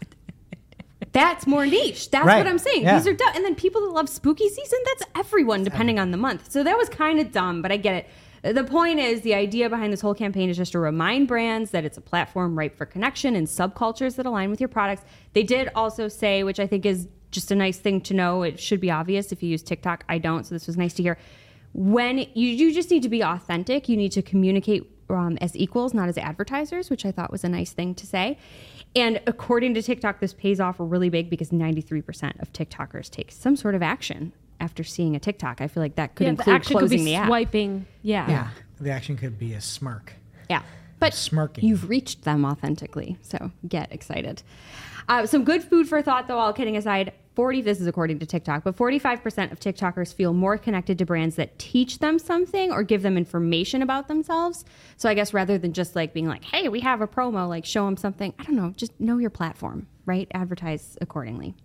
That's 1.12 1.48
more 1.48 1.66
niche. 1.66 2.12
That's 2.12 2.26
Right. 2.26 2.38
what 2.40 2.48
I'm 2.48 2.58
saying. 2.58 2.84
Yeah. 2.84 2.98
These 2.98 3.08
are 3.08 3.14
dumb. 3.14 3.32
And 3.36 3.46
then 3.46 3.56
people 3.56 3.82
that 3.82 3.94
love 3.94 4.10
spooky 4.10 4.50
season, 4.50 4.80
that's 4.86 5.04
everyone, 5.16 5.64
depending 5.64 5.98
on 5.98 6.12
the 6.12 6.18
month. 6.18 6.52
So 6.52 6.62
that 6.64 6.78
was 6.78 6.90
kind 6.90 7.20
of 7.22 7.32
dumb, 7.32 7.62
but 7.62 7.72
I 7.72 7.78
get 7.78 7.96
it. 7.96 8.10
The 8.54 8.64
point 8.64 9.00
is, 9.00 9.22
the 9.22 9.34
idea 9.34 9.72
behind 9.72 9.92
this 9.92 10.02
whole 10.02 10.14
campaign 10.14 10.52
is 10.52 10.58
just 10.58 10.74
to 10.74 10.80
remind 10.80 11.28
brands 11.28 11.72
that 11.72 11.84
it's 11.84 11.98
a 11.98 12.02
platform 12.02 12.56
ripe 12.56 12.78
for 12.78 12.86
connection 12.86 13.36
and 13.36 13.48
subcultures 13.48 14.18
that 14.18 14.28
align 14.28 14.52
with 14.52 14.62
your 14.62 14.68
products. 14.68 15.02
They 15.34 15.42
did 15.42 15.70
also 15.74 16.08
say, 16.08 16.44
which 16.44 16.60
I 16.60 16.68
think 16.68 16.86
is 16.86 17.08
just 17.32 17.50
a 17.50 17.56
nice 17.56 17.80
thing 17.80 18.02
to 18.02 18.14
know, 18.14 18.44
it 18.44 18.60
should 18.60 18.80
be 18.80 18.92
obvious 18.92 19.32
if 19.32 19.42
you 19.42 19.50
use 19.50 19.64
TikTok. 19.64 20.04
I 20.08 20.20
don't, 20.20 20.46
so 20.46 20.54
this 20.54 20.68
was 20.68 20.78
nice 20.78 20.94
to 20.96 21.04
hear. 21.04 21.18
When 21.74 22.20
you, 22.20 22.48
you 22.50 22.72
just 22.72 22.92
need 22.92 23.02
to 23.02 23.10
be 23.10 23.24
authentic, 23.24 23.90
you 23.90 23.98
need 23.98 24.12
to 24.12 24.22
communicate 24.22 24.92
um, 25.10 25.40
as 25.42 25.56
equals, 25.56 25.96
not 25.96 26.08
as 26.08 26.18
advertisers, 26.18 26.92
which 26.92 27.04
I 27.04 27.12
thought 27.12 27.32
was 27.32 27.44
a 27.44 27.50
nice 27.50 27.74
thing 27.74 27.96
to 27.96 28.06
say. 28.06 28.38
And 28.96 29.22
according 29.26 29.74
to 29.74 29.82
TikTok, 29.82 30.20
this 30.20 30.34
pays 30.34 30.60
off 30.60 30.76
really 30.78 31.10
big 31.10 31.32
because 31.32 31.50
93% 31.50 32.42
of 32.42 32.54
TikTokers 32.54 33.10
take 33.10 33.32
some 33.32 33.56
sort 33.56 33.74
of 33.74 33.82
action 33.82 34.34
after 34.60 34.84
seeing 34.84 35.16
a 35.16 35.20
TikTok. 35.20 35.62
I 35.62 35.68
feel 35.68 35.84
like 35.84 35.96
that 35.96 36.16
could 36.16 36.26
yeah, 36.26 36.32
the 36.32 36.38
include 36.40 36.56
action 36.56 36.74
could 36.74 36.80
closing 36.80 37.00
be 37.00 37.06
the 37.06 37.16
app. 37.16 37.28
swiping. 37.28 37.86
Yeah. 38.02 38.30
Yeah. 38.30 38.50
The 38.80 38.92
action 38.92 39.18
could 39.18 39.38
be 39.40 39.54
a 39.54 39.62
smirk. 39.62 40.14
Yeah. 40.50 40.62
But 41.00 41.14
Smirking. 41.14 41.66
you've 41.66 41.90
reached 41.90 42.24
them 42.24 42.46
authentically. 42.46 43.18
So 43.22 43.52
get 43.68 43.92
excited. 43.92 44.44
Uh, 45.08 45.26
some 45.26 45.44
good 45.44 45.64
food 45.64 45.88
for 45.88 46.02
thought, 46.02 46.28
though, 46.28 46.40
all 46.40 46.54
kidding 46.54 46.78
aside. 46.78 47.14
40, 47.36 47.62
this 47.62 47.82
is 47.82 47.86
according 47.88 48.20
to 48.20 48.26
TikTok, 48.26 48.64
but 48.64 48.78
45% 48.78 49.52
of 49.52 49.60
TikTokers 49.60 50.14
feel 50.14 50.34
more 50.34 50.58
connected 50.58 50.98
to 51.00 51.06
brands 51.06 51.36
that 51.36 51.60
teach 51.60 52.00
them 52.00 52.18
something 52.18 52.72
or 52.72 52.82
give 52.82 53.02
them 53.02 53.18
information 53.18 53.82
about 53.82 54.08
themselves. 54.08 54.64
So 54.96 55.10
I 55.10 55.14
guess 55.16 55.34
rather 55.34 55.58
than 55.58 55.74
just 55.74 55.98
like 55.98 56.14
being 56.14 56.28
like, 56.30 56.46
hey, 56.46 56.70
we 56.70 56.80
have 56.80 57.02
a 57.02 57.08
promo, 57.08 57.48
like 57.50 57.66
show 57.66 57.86
them 57.86 57.98
something, 57.98 58.34
I 58.40 58.44
don't 58.44 58.56
know, 58.56 58.74
just 58.78 58.98
know 59.02 59.18
your 59.18 59.30
platform, 59.30 59.88
right? 60.06 60.30
Advertise 60.34 60.98
accordingly. 61.02 61.56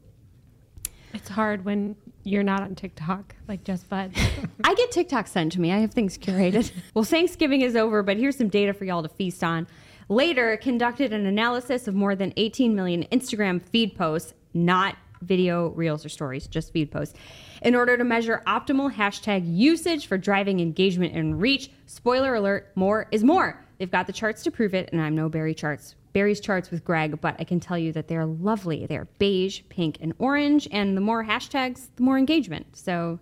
It's 1.12 1.28
hard 1.28 1.64
when 1.64 1.96
you're 2.24 2.42
not 2.42 2.62
on 2.62 2.74
TikTok, 2.74 3.34
like 3.48 3.64
Just 3.64 3.88
Bud. 3.88 4.12
I 4.64 4.74
get 4.74 4.90
TikTok 4.90 5.26
sent 5.26 5.52
to 5.52 5.61
me. 5.61 5.72
I 5.72 5.78
have 5.78 5.92
things 5.92 6.16
curated. 6.16 6.70
well, 6.94 7.04
Thanksgiving 7.04 7.62
is 7.62 7.76
over, 7.76 8.02
but 8.02 8.16
here's 8.16 8.36
some 8.36 8.48
data 8.48 8.72
for 8.72 8.84
y'all 8.84 9.02
to 9.02 9.08
feast 9.08 9.42
on. 9.42 9.66
Later, 10.08 10.56
conducted 10.56 11.12
an 11.12 11.26
analysis 11.26 11.88
of 11.88 11.94
more 11.94 12.14
than 12.14 12.32
18 12.36 12.74
million 12.74 13.04
Instagram 13.12 13.62
feed 13.62 13.96
posts, 13.96 14.34
not 14.54 14.96
video, 15.22 15.68
reels, 15.70 16.04
or 16.04 16.08
stories, 16.08 16.46
just 16.46 16.72
feed 16.72 16.90
posts, 16.90 17.18
in 17.62 17.74
order 17.74 17.96
to 17.96 18.04
measure 18.04 18.42
optimal 18.46 18.92
hashtag 18.92 19.42
usage 19.44 20.06
for 20.06 20.18
driving 20.18 20.61
engagement 20.61 21.14
and 21.14 21.40
reach. 21.40 21.70
Spoiler 21.86 22.34
alert, 22.34 22.72
more 22.74 23.06
is 23.11 23.22
more. 23.22 23.64
They've 23.78 23.90
got 23.90 24.06
the 24.06 24.12
charts 24.12 24.42
to 24.44 24.50
prove 24.50 24.74
it, 24.74 24.88
and 24.92 25.00
I'm 25.00 25.14
no 25.14 25.28
Barry 25.28 25.54
charts. 25.54 25.94
Barry's 26.12 26.40
charts 26.40 26.70
with 26.70 26.84
Greg, 26.84 27.20
but 27.20 27.36
I 27.38 27.44
can 27.44 27.61
tell 27.61 27.78
you 27.78 27.92
that 27.92 28.08
they're 28.08 28.26
lovely. 28.26 28.86
They're 28.86 29.06
beige, 29.18 29.62
pink, 29.68 29.98
and 30.00 30.12
orange, 30.18 30.68
and 30.72 30.96
the 30.96 31.00
more 31.00 31.24
hashtags, 31.24 31.88
the 31.96 32.02
more 32.02 32.18
engagement. 32.18 32.76
So 32.76 33.20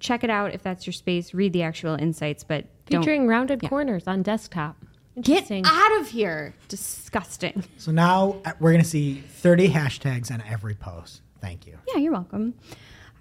check 0.00 0.24
it 0.24 0.30
out 0.30 0.52
if 0.54 0.62
that's 0.62 0.86
your 0.86 0.92
space. 0.92 1.32
Read 1.34 1.52
the 1.52 1.62
actual 1.62 1.94
insights, 1.94 2.44
but 2.44 2.66
don't 2.86 3.02
Featuring 3.02 3.26
rounded 3.28 3.62
corners 3.68 4.06
on 4.06 4.22
desktop. 4.22 4.76
get 5.20 5.50
out 5.50 6.00
of 6.00 6.08
here. 6.08 6.54
Disgusting. 6.68 7.64
So 7.78 7.92
now 7.92 8.40
uh, 8.44 8.52
we're 8.60 8.72
going 8.72 8.82
to 8.82 8.88
see 8.88 9.14
30 9.20 9.68
hashtags 9.68 10.30
on 10.30 10.42
every 10.48 10.74
post. 10.74 11.22
Thank 11.40 11.66
you. 11.66 11.78
Yeah, 11.88 11.98
you're 11.98 12.12
welcome. 12.12 12.54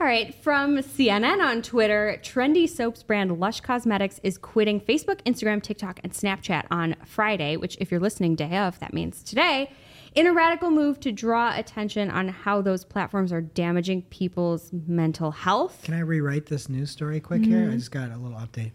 All 0.01 0.07
right, 0.07 0.35
from 0.35 0.77
CNN 0.79 1.41
on 1.41 1.61
Twitter, 1.61 2.19
trendy 2.21 2.67
soaps 2.67 3.03
brand 3.03 3.39
Lush 3.39 3.61
Cosmetics 3.61 4.19
is 4.21 4.37
quitting 4.37 4.81
Facebook, 4.81 5.21
Instagram, 5.21 5.63
TikTok, 5.63 6.01
and 6.03 6.11
Snapchat 6.11 6.65
on 6.69 6.95
Friday, 7.05 7.55
which, 7.55 7.77
if 7.79 7.89
you're 7.89 8.01
listening 8.01 8.35
day 8.35 8.57
of, 8.57 8.77
that 8.79 8.93
means 8.93 9.23
today, 9.23 9.71
in 10.13 10.27
a 10.27 10.33
radical 10.33 10.71
move 10.71 10.99
to 11.01 11.11
draw 11.11 11.57
attention 11.57 12.11
on 12.11 12.27
how 12.27 12.61
those 12.61 12.83
platforms 12.83 13.31
are 13.31 13.39
damaging 13.39 14.01
people's 14.03 14.71
mental 14.87 15.31
health. 15.31 15.79
Can 15.83 15.93
I 15.93 15.99
rewrite 15.99 16.47
this 16.47 16.67
news 16.67 16.91
story 16.91 17.21
quick 17.21 17.45
here? 17.45 17.59
Mm-hmm. 17.59 17.71
I 17.71 17.75
just 17.75 17.91
got 17.91 18.11
a 18.11 18.17
little 18.17 18.37
update. 18.37 18.71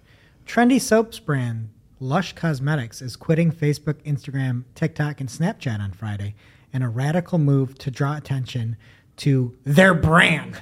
Trendy 0.47 0.81
soaps 0.81 1.19
brand 1.19 1.69
Lush 2.01 2.33
Cosmetics 2.33 3.03
is 3.03 3.17
quitting 3.17 3.53
Facebook, 3.53 4.03
Instagram, 4.05 4.65
TikTok, 4.75 5.21
and 5.21 5.29
Snapchat 5.29 5.81
on 5.81 5.93
Friday 5.93 6.37
in 6.73 6.81
a 6.81 6.89
radical 6.89 7.39
move 7.39 7.77
to 7.79 7.91
draw 7.91 8.17
attention 8.17 8.77
to 9.19 9.57
their 9.65 9.93
brand. 9.95 10.59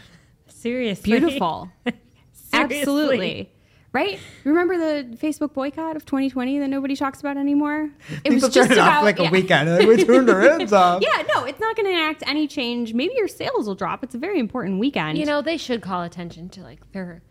Seriously. 0.67 1.11
Beautiful. 1.19 1.71
Seriously. 2.33 2.79
Absolutely. 2.79 3.51
Right? 3.93 4.19
Remember 4.45 4.77
the 4.77 5.17
Facebook 5.17 5.55
boycott 5.55 5.97
of 5.97 6.05
2020 6.05 6.59
that 6.59 6.69
nobody 6.69 6.97
talks 6.97 7.21
about 7.21 7.37
anymore? 7.39 7.91
It 8.25 8.31
People 8.31 8.51
turned 8.51 8.73
it 8.73 8.79
off 8.79 9.03
like 9.03 9.19
a 9.19 9.31
weekend. 9.31 9.71
Like, 9.71 9.87
we 9.89 10.05
turned 10.05 10.29
our 10.29 10.41
heads 10.41 10.73
off. 10.75 11.03
Yeah, 11.03 11.23
no, 11.35 11.45
it's 11.45 11.61
not 11.61 11.77
going 11.77 11.87
to 11.87 11.93
enact 11.93 12.23
any 12.27 12.47
change. 12.47 12.93
Maybe 12.93 13.15
your 13.17 13.29
sales 13.29 13.67
will 13.67 13.75
drop. 13.75 14.05
It's 14.05 14.15
a 14.15 14.19
very 14.19 14.39
important 14.39 14.81
weekend. 14.81 15.17
You 15.17 15.25
know, 15.25 15.41
they 15.41 15.57
should 15.57 15.81
call 15.81 16.03
attention 16.03 16.51
to 16.51 16.63
like 16.63 16.93
their 16.93 17.23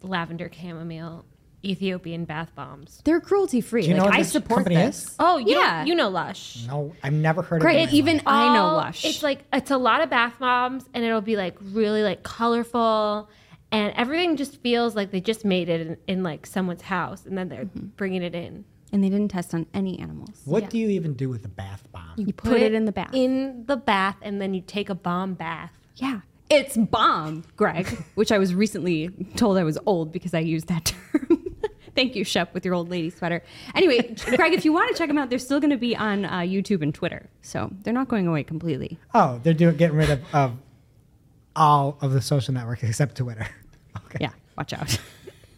lavender 0.00 0.50
chamomile 0.50 1.26
Ethiopian 1.64 2.24
bath 2.24 2.50
bombs. 2.54 3.00
they're 3.04 3.20
cruelty 3.20 3.60
free. 3.60 3.82
Do 3.82 3.88
you 3.88 3.94
know 3.94 4.02
like, 4.04 4.10
what 4.10 4.14
I 4.16 4.22
this 4.22 4.32
support 4.32 4.58
company 4.60 4.76
this. 4.76 5.04
is? 5.04 5.16
Oh, 5.18 5.38
you 5.38 5.56
Yeah. 5.58 5.80
know, 5.82 5.88
you 5.88 5.94
know 5.94 6.08
Lush. 6.08 6.64
No, 6.66 6.92
I've 7.02 7.12
never 7.12 7.42
heard 7.42 7.60
Great. 7.60 7.76
of 7.76 7.80
it. 7.80 7.82
in 7.82 7.90
my 7.90 7.98
Even 7.98 8.16
life. 8.18 8.24
I 8.26 8.54
know 8.54 8.74
Lush. 8.74 9.04
It's 9.04 9.22
like 9.22 9.40
it's 9.52 9.70
a 9.70 9.76
lot 9.78 10.00
of 10.02 10.10
bath 10.10 10.34
bombs, 10.38 10.84
and 10.94 11.04
it'll 11.04 11.20
be 11.20 11.36
like 11.36 11.56
really 11.60 12.02
like 12.02 12.22
colorful, 12.22 13.28
and 13.72 13.92
everything 13.96 14.36
just 14.36 14.60
feels 14.60 14.94
like 14.94 15.10
they 15.10 15.20
just 15.20 15.44
made 15.44 15.68
it 15.68 15.80
in, 15.86 15.96
in 16.06 16.22
like 16.22 16.46
someone's 16.46 16.82
house, 16.82 17.26
and 17.26 17.36
then 17.36 17.48
they're 17.48 17.64
Mm-hmm. 17.64 17.86
bringing 17.96 18.22
it 18.22 18.34
in. 18.34 18.64
and 18.92 19.02
they 19.02 19.08
didn't 19.08 19.28
test 19.28 19.52
on 19.54 19.66
any 19.74 19.98
animals. 19.98 20.42
What 20.44 20.64
yeah. 20.64 20.68
do 20.68 20.78
you 20.78 20.88
even 20.90 21.14
do 21.14 21.28
with 21.28 21.44
a 21.44 21.48
bath 21.48 21.82
bomb? 21.92 22.12
You 22.16 22.32
put, 22.32 22.60
it 22.62 22.74
in 22.74 22.84
the 22.84 22.92
bath. 22.92 23.10
In 23.12 23.64
the 23.66 23.76
bath, 23.76 24.16
and 24.22 24.40
then 24.40 24.54
you 24.54 24.60
take 24.60 24.88
a 24.90 24.94
bomb 24.94 25.34
bath. 25.34 25.72
yeah. 25.96 26.20
It's 26.50 26.76
bomb, 26.76 27.42
Greg, 27.56 27.86
which 28.16 28.30
I 28.30 28.36
was 28.38 28.54
recently 28.54 29.08
told 29.34 29.56
I 29.56 29.64
was 29.64 29.78
old 29.86 30.12
because 30.12 30.34
I 30.34 30.40
used 30.40 30.68
that 30.68 30.84
term. 30.84 31.42
Thank 31.94 32.16
you, 32.16 32.24
Shep, 32.24 32.52
with 32.54 32.64
your 32.64 32.74
old 32.74 32.88
lady 32.90 33.10
sweater. 33.10 33.42
Anyway, 33.74 34.14
Greg, 34.36 34.52
if 34.52 34.64
you 34.64 34.72
want 34.72 34.90
to 34.90 34.98
check 34.98 35.08
them 35.08 35.18
out, 35.18 35.30
they're 35.30 35.38
still 35.38 35.60
going 35.60 35.70
to 35.70 35.76
be 35.76 35.96
on 35.96 36.24
uh, 36.24 36.38
YouTube 36.40 36.82
and 36.82 36.94
Twitter, 36.94 37.28
so 37.42 37.70
they're 37.82 37.94
not 37.94 38.08
going 38.08 38.26
away 38.26 38.42
completely. 38.42 38.98
Oh, 39.14 39.40
they're 39.42 39.54
doing 39.54 39.76
getting 39.76 39.96
rid 39.96 40.10
of, 40.10 40.20
of 40.34 40.56
all 41.54 41.96
of 42.00 42.12
the 42.12 42.20
social 42.20 42.52
networks 42.54 42.82
except 42.82 43.16
Twitter. 43.16 43.46
Okay. 44.06 44.18
Yeah, 44.22 44.30
watch 44.58 44.72
out. 44.72 44.98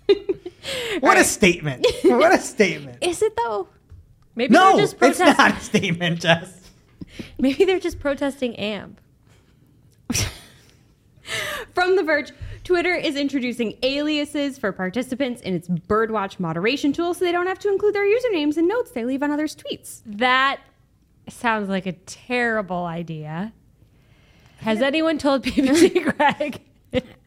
What 1.00 1.16
a 1.18 1.24
statement! 1.24 1.86
what 2.04 2.34
a 2.34 2.38
statement! 2.38 2.98
Is 3.02 3.22
it 3.22 3.36
though? 3.36 3.68
Maybe 4.34 4.52
No, 4.52 4.76
they're 4.76 4.84
just 4.84 4.96
it's 5.00 5.18
not 5.18 5.56
a 5.56 5.60
statement, 5.60 6.20
Jess. 6.20 6.70
Maybe 7.38 7.64
they're 7.64 7.78
just 7.80 7.98
protesting 7.98 8.56
AMP. 8.56 9.00
From 11.74 11.96
The 11.96 12.02
Verge, 12.02 12.32
Twitter 12.66 12.96
is 12.96 13.14
introducing 13.14 13.78
aliases 13.84 14.58
for 14.58 14.72
participants 14.72 15.40
in 15.40 15.54
its 15.54 15.68
Birdwatch 15.68 16.40
moderation 16.40 16.92
tool 16.92 17.14
so 17.14 17.24
they 17.24 17.30
don't 17.30 17.46
have 17.46 17.60
to 17.60 17.68
include 17.68 17.94
their 17.94 18.04
usernames 18.04 18.56
and 18.56 18.66
notes 18.66 18.90
they 18.90 19.04
leave 19.04 19.22
on 19.22 19.30
others' 19.30 19.54
tweets. 19.54 20.00
That 20.04 20.58
sounds 21.28 21.68
like 21.68 21.86
a 21.86 21.92
terrible 21.92 22.84
idea. 22.84 23.52
Has 24.58 24.82
anyone 24.82 25.16
told 25.16 25.42
PPC 25.44 26.16
Greg? 26.16 26.60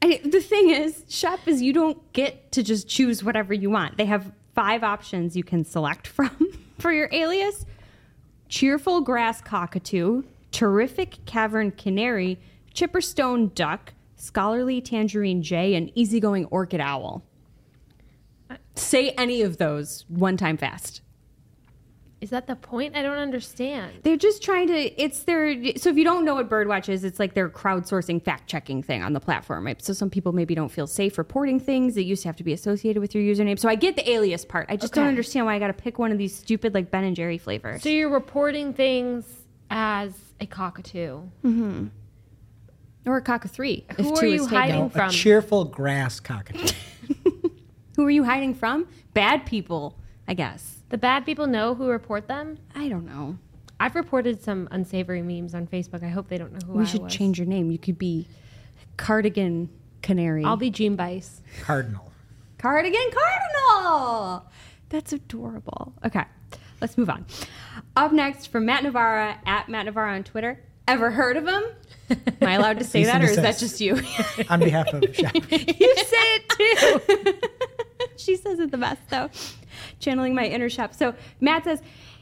I, 0.02 0.20
the 0.26 0.42
thing 0.42 0.72
is, 0.72 1.06
Shep 1.08 1.48
is 1.48 1.62
you 1.62 1.72
don't 1.72 2.12
get 2.12 2.52
to 2.52 2.62
just 2.62 2.90
choose 2.90 3.24
whatever 3.24 3.54
you 3.54 3.70
want. 3.70 3.96
They 3.96 4.08
have 4.08 4.34
five 4.54 4.84
options 4.84 5.38
you 5.38 5.46
can 5.46 5.64
select 5.64 6.06
from 6.18 6.36
for 6.80 6.92
your 6.92 7.08
alias 7.14 7.66
cheerful 8.50 9.00
grass 9.00 9.40
cockatoo, 9.40 10.24
terrific 10.52 11.24
cavern 11.26 11.72
canary, 11.72 12.38
chipperstone 12.76 13.56
duck, 13.56 13.94
scholarly 14.20 14.82
tangerine 14.82 15.42
jay, 15.42 15.76
and 15.76 15.92
easygoing 15.96 16.46
orchid 16.46 16.82
owl. 16.82 17.24
Say 18.76 19.12
any 19.12 19.42
of 19.42 19.58
those 19.58 20.06
one 20.08 20.38
time 20.38 20.58
fast. 20.58 21.02
Is 22.22 22.32
that 22.32 22.48
the 22.48 22.56
point? 22.56 22.98
I 22.98 23.02
don't 23.02 23.18
understand. 23.18 24.00
They're 24.04 24.18
just 24.18 24.44
trying 24.44 24.68
to. 24.68 25.02
It's 25.02 25.24
their. 25.24 25.54
So 25.78 25.90
if 25.90 25.96
you 25.96 26.04
don't 26.04 26.26
know 26.26 26.36
what 26.36 26.50
Birdwatch 26.50 26.90
is, 26.90 27.06
it's 27.06 27.18
like 27.18 27.34
their 27.34 27.50
crowdsourcing 27.50 28.22
fact 28.22 28.50
checking 28.50 28.84
thing 28.84 29.02
on 29.04 29.14
the 29.14 29.22
platform. 29.22 29.66
Right? 29.66 29.82
So 29.82 29.94
some 29.94 30.10
people 30.10 30.34
maybe 30.34 30.54
don't 30.54 30.70
feel 30.70 30.86
safe 30.86 31.18
reporting 31.18 31.62
things 31.62 31.96
that 31.96 32.04
used 32.04 32.24
to 32.24 32.28
have 32.28 32.36
to 32.36 32.44
be 32.44 32.52
associated 32.52 33.00
with 33.00 33.16
your 33.16 33.24
username. 33.24 33.58
So 33.58 33.70
I 33.70 33.76
get 33.76 33.96
the 33.96 34.10
alias 34.10 34.44
part. 34.44 34.66
I 34.70 34.76
just 34.76 34.94
don't 34.94 35.08
understand 35.08 35.46
why 35.46 35.56
I 35.56 35.60
got 35.60 35.68
to 35.68 35.74
pick 35.74 35.98
one 35.98 36.12
of 36.12 36.18
these 36.18 36.36
stupid 36.36 36.74
like 36.74 36.92
Ben 36.92 37.06
and 37.06 37.16
Jerry 37.16 37.38
flavors. 37.38 37.84
So 37.84 37.90
you're 37.90 38.10
reporting 38.10 38.74
things 38.74 39.26
as 39.70 40.14
a 40.42 40.46
cockatoo. 40.46 41.22
Mm-hmm. 41.46 41.88
Or 43.10 43.18
a 43.18 43.22
cock 43.24 43.44
of 43.44 43.50
three. 43.52 43.86
if 43.90 43.98
Who 43.98 44.16
two 44.16 44.22
are 44.22 44.26
is 44.26 44.34
you 44.34 44.40
taken. 44.44 44.56
hiding 44.58 44.82
A 44.86 44.90
from? 44.92 45.10
cheerful 45.10 45.66
grass 45.66 46.20
cockatoo. 46.20 46.74
Who 47.96 48.06
are 48.06 48.12
you 48.12 48.24
hiding 48.24 48.54
from? 48.54 48.88
Bad 49.16 49.46
people, 49.48 49.98
I 50.28 50.36
guess. 50.36 50.84
The 50.90 50.98
bad 51.00 51.26
people 51.26 51.48
know 51.48 51.74
who 51.74 51.88
report 51.90 52.28
them. 52.28 52.60
I 52.76 52.88
don't 52.88 53.06
know. 53.08 53.38
I've 53.80 53.96
reported 53.96 54.44
some 54.44 54.68
unsavory 54.72 55.22
memes 55.24 55.56
on 55.56 55.66
Facebook. 55.66 56.04
I 56.04 56.10
hope 56.10 56.28
they 56.28 56.38
don't 56.38 56.54
know 56.54 56.60
who 56.68 56.74
I 56.74 56.76
am. 56.76 56.78
We 56.80 56.84
I 56.84 56.88
should 56.88 57.02
was. 57.04 57.14
change 57.14 57.40
your 57.40 57.48
name. 57.48 57.72
You 57.72 57.80
could 57.80 57.98
be 57.98 58.28
Cardigan 58.98 59.70
Canary. 60.04 60.44
I'll 60.46 60.56
be 60.58 60.70
Jeanne 60.70 60.96
Bice. 60.96 61.42
Cardinal. 61.64 62.12
Cardigan 62.60 63.10
Cardinal. 63.12 64.46
That's 64.90 65.14
adorable. 65.14 65.94
Okay, 66.06 66.24
let's 66.82 66.98
move 66.98 67.10
on. 67.10 67.26
Up 67.96 68.12
next 68.12 68.48
from 68.48 68.66
Matt 68.66 68.84
Navarra 68.84 69.38
at 69.46 69.68
Matt 69.70 69.86
Navarra 69.86 70.14
on 70.16 70.24
Twitter. 70.24 70.62
Ever 70.88 71.12
heard 71.12 71.38
of 71.38 71.48
him? 71.48 71.64
Am 72.10 72.48
I 72.48 72.54
allowed 72.54 72.80
to 72.80 72.86
say 72.86 73.04
that, 73.04 73.22
or 73.22 73.26
is 73.28 73.36
that 73.38 73.58
just 73.58 73.80
you? 73.82 74.00
On 74.50 74.60
behalf 74.60 74.88
of 74.94 75.04
Shep. 75.16 75.34
You 75.52 75.96
say 75.96 76.26
it 76.36 76.50
too. 76.50 77.34
she 78.18 78.36
says 78.36 78.60
it 78.60 78.72
the 78.72 78.78
best, 78.78 79.02
though. 79.10 79.30
Channeling 80.00 80.36
my 80.36 80.46
inner 80.46 80.70
chef. 80.70 80.94
So 80.98 81.14
Matt 81.42 81.64
says. 81.64 81.82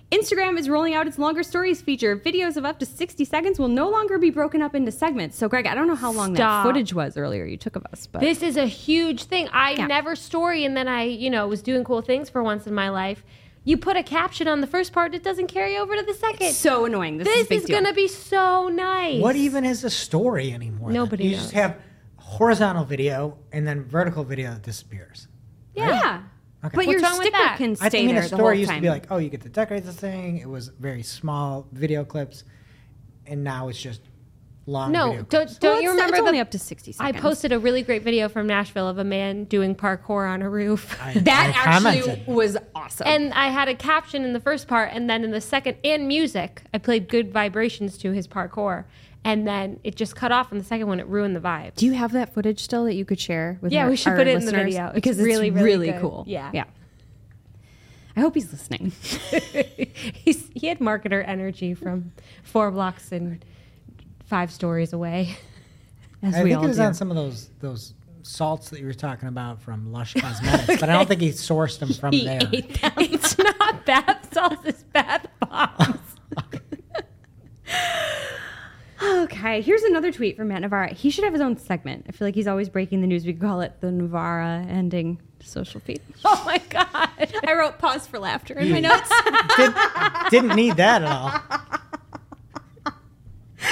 Instagram 0.10 0.58
is 0.58 0.70
rolling 0.70 0.94
out 0.94 1.06
its 1.06 1.20
longer 1.20 1.44
stories 1.44 1.82
feature. 1.82 2.16
Videos 2.16 2.56
of 2.56 2.64
up 2.64 2.80
to 2.80 2.86
60 2.86 3.26
seconds 3.26 3.60
will 3.60 3.68
no 3.68 3.90
longer 3.90 4.18
be 4.18 4.30
broken 4.30 4.62
up 4.62 4.74
into 4.74 4.90
segments. 4.90 5.38
So, 5.38 5.50
Greg, 5.50 5.68
I 5.68 5.76
don't 5.76 5.86
know 5.86 5.96
how 5.96 6.14
long 6.14 6.34
Stop. 6.34 6.64
that 6.64 6.70
footage 6.70 6.94
was 6.94 7.18
earlier 7.18 7.44
you 7.44 7.58
took 7.58 7.76
of 7.76 7.86
us, 7.92 8.08
but 8.08 8.22
This 8.22 8.42
is 8.42 8.56
a 8.56 8.66
huge 8.68 9.24
thing. 9.24 9.50
I 9.52 9.72
Yeah. 9.72 9.88
never 9.88 10.16
story 10.16 10.64
and 10.64 10.78
then 10.78 10.88
I, 10.88 11.04
you 11.04 11.30
know, 11.30 11.46
was 11.50 11.62
doing 11.62 11.84
cool 11.84 12.02
things 12.02 12.30
for 12.30 12.42
once 12.42 12.66
in 12.68 12.74
my 12.74 12.88
life. 12.88 13.22
You 13.68 13.76
put 13.76 13.97
a 13.97 14.03
caption 14.03 14.47
on 14.47 14.61
the 14.61 14.68
first 14.68 14.93
part, 14.93 15.13
it 15.13 15.24
doesn't 15.24 15.47
carry 15.47 15.78
over 15.78 15.93
to 15.93 16.01
the 16.01 16.13
second. 16.13 16.47
It's 16.47 16.55
so 16.55 16.86
annoying. 16.86 17.18
This, 17.18 17.28
is, 17.28 17.36
this 17.36 17.47
big 17.49 17.59
is 17.63 17.65
going 17.65 17.84
to 17.84 17.91
be 17.91 18.07
so 18.07 18.70
nice. 18.70 19.22
What 19.22 19.36
even 19.36 19.65
is 19.65 19.84
a 19.84 19.89
story 19.89 20.53
anymore? 20.53 20.88
then? 20.88 20.95
Nobody 20.95 21.26
You 21.26 21.32
knows. 21.32 21.41
just 21.41 21.51
have 21.51 21.76
horizontal 22.15 22.86
video 22.86 23.38
and 23.51 23.68
then 23.68 23.84
vertical 23.84 24.24
video 24.24 24.51
that 24.51 24.61
disappears. 24.61 25.28
Yeah. 25.76 26.22
Okay. 26.63 26.76
But 26.76 26.76
What's 26.76 26.91
your 26.91 27.01
wrong 27.01 27.18
with 27.18 27.28
sticker 27.28 27.38
that? 27.43 27.57
can 27.57 27.72
I 27.72 27.89
stay 27.89 27.89
think 27.89 28.11
there 28.11 28.22
a 28.24 28.28
story 28.28 28.59
used 28.59 28.70
time. 28.72 28.78
to 28.78 28.82
be 28.84 28.89
like, 28.89 29.07
oh, 29.11 29.18
you 29.18 29.28
get 29.28 29.41
to 29.41 29.49
decorate 29.49 29.84
the 29.84 29.91
thing. 29.91 30.38
It 30.38 30.47
was 30.47 30.70
very 30.70 31.03
small 31.03 31.68
video 31.74 32.05
clips, 32.05 32.45
and 33.26 33.43
now 33.43 33.68
it's 33.68 33.82
just 33.82 33.99
long. 34.68 34.91
No, 34.91 35.05
video 35.11 35.22
don't, 35.24 35.30
clips. 35.30 35.57
don't 35.57 35.74
Well, 35.76 35.82
you 35.82 35.89
remember 35.91 36.15
it's 36.15 36.22
the, 36.24 36.28
only 36.28 36.39
up 36.39 36.51
to 36.51 36.59
60 36.59 36.95
I 36.99 37.11
posted 37.11 37.51
a 37.51 37.59
really 37.59 37.82
great 37.82 38.03
video 38.03 38.30
from 38.30 38.47
Nashville 38.47 38.88
of 38.88 38.97
a 38.97 39.03
man 39.03 39.45
doing 39.45 39.74
parkour 39.76 40.30
on 40.30 40.41
a 40.41 40.49
roof. 40.49 40.97
I- 41.01 41.13
that 41.20 41.53
I 41.55 41.59
actually 41.72 42.01
commented. 42.01 42.28
was 42.28 42.57
awesome. 42.76 43.07
and 43.07 43.34
I 43.34 43.47
had 43.47 43.68
a 43.68 43.76
caption 43.76 44.24
in 44.24 44.34
the 44.34 44.39
first 44.39 44.68
part, 44.68 44.91
and 44.93 45.09
then 45.09 45.24
in 45.24 45.32
the 45.32 45.41
second, 45.41 45.78
and 45.84 46.07
music. 46.07 46.61
I 46.74 46.78
played 46.78 47.07
good 47.07 47.32
vibrations 47.32 47.97
to 47.99 48.11
his 48.11 48.28
parkour, 48.28 48.84
and 49.24 49.47
then 49.47 49.80
it 49.84 49.95
just 49.95 50.15
cut 50.15 50.32
off 50.32 50.51
in 50.51 50.57
the 50.57 50.63
second 50.63 50.88
one. 50.88 50.99
It 50.99 51.07
ruined 51.07 51.36
the 51.36 51.39
vibe. 51.41 51.76
do 51.76 51.86
you 51.86 51.93
have 51.93 52.11
that 52.13 52.34
footage 52.34 52.59
still 52.61 52.84
that 52.86 52.93
you 52.95 53.05
could 53.05 53.20
share 53.20 53.57
with 53.61 53.72
Yeah, 53.72 53.84
our, 53.86 53.89
we 53.89 53.95
should 53.95 54.11
our 54.11 54.18
put 54.18 54.28
it 54.28 54.36
in 54.36 54.45
the 54.45 54.51
video. 54.51 54.91
Because 54.93 55.18
it's 55.18 55.26
really 55.26 55.49
really 55.51 55.91
good. 55.91 56.01
cool. 56.01 56.24
Yeah. 56.28 56.51
yeah. 56.53 56.65
I 58.15 58.20
hope 58.22 58.34
he's 58.34 58.51
listening. 58.51 58.93
He's, 60.13 60.49
he 60.55 60.65
had 60.65 60.80
marketer 60.80 61.24
energy 61.28 61.76
from 61.76 62.13
four 62.41 62.72
blocks 62.72 63.11
and 63.11 63.45
five 64.28 64.52
stories 64.52 64.94
away. 64.94 65.36
As 66.24 66.36
I 66.36 66.44
we 66.44 66.50
think 66.50 66.60
all 66.60 66.66
it 66.66 66.68
was 66.70 66.78
do. 66.78 66.84
on 66.84 66.94
some 66.94 67.10
of 67.12 67.16
those 67.18 67.50
those 67.60 67.94
salts 68.24 68.70
that 68.72 68.80
you 68.80 68.86
were 68.86 68.94
talking 68.94 69.28
about 69.30 69.62
from 69.62 69.92
Lush 69.92 70.14
Cosmetics, 70.20 70.80
but 70.80 70.90
I 70.90 70.94
don't 70.94 71.08
think 71.08 71.22
he 71.22 71.30
sourced 71.30 71.80
them 71.80 71.94
from 71.94 72.12
He 72.14 72.26
there. 72.26 72.42
ate 72.52 72.82
them. 72.82 72.92
it's 72.98 73.38
not 73.38 73.86
bath 73.86 74.34
salts, 74.34 74.62
it's 74.66 74.84
bath 74.84 75.26
bombs. 75.40 76.00
Okay, 79.00 79.62
here's 79.62 79.84
another 79.84 80.12
tweet 80.12 80.36
from 80.36 80.48
Matt 80.48 80.62
Navarra. 80.62 80.92
He 80.92 81.12
should 81.12 81.24
have 81.24 81.32
his 81.32 81.42
own 81.42 81.56
segment. 81.56 82.06
I 82.10 82.12
feel 82.12 82.28
like 82.28 82.34
he's 82.36 82.48
always 82.48 82.68
breaking 82.68 83.02
the 83.02 83.08
news. 83.08 83.26
We 83.26 83.34
call 83.34 83.62
it 83.62 83.80
the 83.80 83.92
Navarra 83.92 84.66
ending 84.68 85.20
social 85.40 85.80
feed. 85.80 86.02
oh 86.26 86.44
my 86.46 86.58
god! 86.70 87.10
I 87.46 87.54
wrote 87.54 87.78
pause 87.78 88.08
for 88.08 88.18
laughter 88.18 88.56
in 88.56 88.72
my 88.72 88.80
notes. 88.80 89.10
Did, 89.56 89.74
didn't 90.32 90.56
need 90.56 90.78
that 90.78 91.04
at 91.04 91.08
all. 91.08 91.77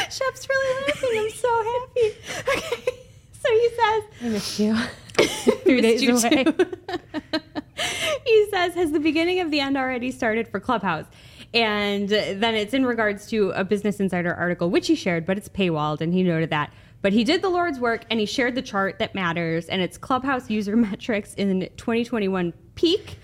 Shep's 0.09 0.47
really 0.49 0.85
laughing. 0.87 1.09
I'm 1.19 1.29
so 1.31 1.63
happy. 1.63 2.15
Okay, 2.49 2.91
so 3.31 3.51
he 3.51 3.69
says, 3.69 4.03
I 4.21 4.29
missed 4.29 4.59
you. 4.59 4.75
Three 5.63 5.81
Missed 5.81 6.03
days 6.03 6.03
you 6.03 6.17
away. 6.17 6.45
he 8.25 8.47
says, 8.51 8.73
Has 8.75 8.91
the 8.91 8.99
beginning 8.99 9.39
of 9.39 9.51
the 9.51 9.59
end 9.59 9.77
already 9.77 10.11
started 10.11 10.47
for 10.47 10.59
Clubhouse? 10.59 11.05
And 11.53 12.09
then 12.09 12.53
it's 12.55 12.73
in 12.73 12.85
regards 12.85 13.27
to 13.27 13.51
a 13.51 13.63
Business 13.63 13.99
Insider 14.01 14.33
article, 14.33 14.69
which 14.69 14.87
he 14.87 14.95
shared, 14.95 15.25
but 15.25 15.37
it's 15.37 15.47
paywalled, 15.47 16.01
and 16.01 16.13
he 16.13 16.21
noted 16.21 16.49
that. 16.49 16.71
But 17.01 17.13
he 17.13 17.23
did 17.23 17.41
the 17.41 17.49
Lord's 17.49 17.79
work 17.79 18.03
and 18.09 18.19
he 18.19 18.25
shared 18.25 18.55
the 18.55 18.63
chart 18.63 18.97
that 18.97 19.13
matters, 19.13 19.67
and 19.67 19.81
it's 19.81 19.97
Clubhouse 19.97 20.49
user 20.49 20.75
metrics 20.75 21.35
in 21.35 21.69
2021 21.77 22.51
peak, 22.73 23.19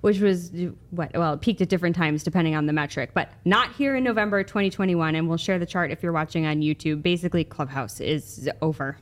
which 0.00 0.20
was 0.20 0.52
what? 0.90 1.10
Well, 1.14 1.34
it 1.34 1.40
peaked 1.40 1.60
at 1.60 1.68
different 1.68 1.96
times 1.96 2.22
depending 2.22 2.54
on 2.54 2.66
the 2.66 2.72
metric, 2.72 3.10
but 3.14 3.30
not 3.44 3.74
here 3.74 3.96
in 3.96 4.04
November 4.04 4.42
2021. 4.42 5.14
And 5.14 5.28
we'll 5.28 5.38
share 5.38 5.58
the 5.58 5.66
chart 5.66 5.90
if 5.90 6.02
you're 6.02 6.12
watching 6.12 6.46
on 6.46 6.60
YouTube. 6.60 7.02
Basically, 7.02 7.44
Clubhouse 7.44 8.00
is 8.00 8.48
over. 8.62 8.96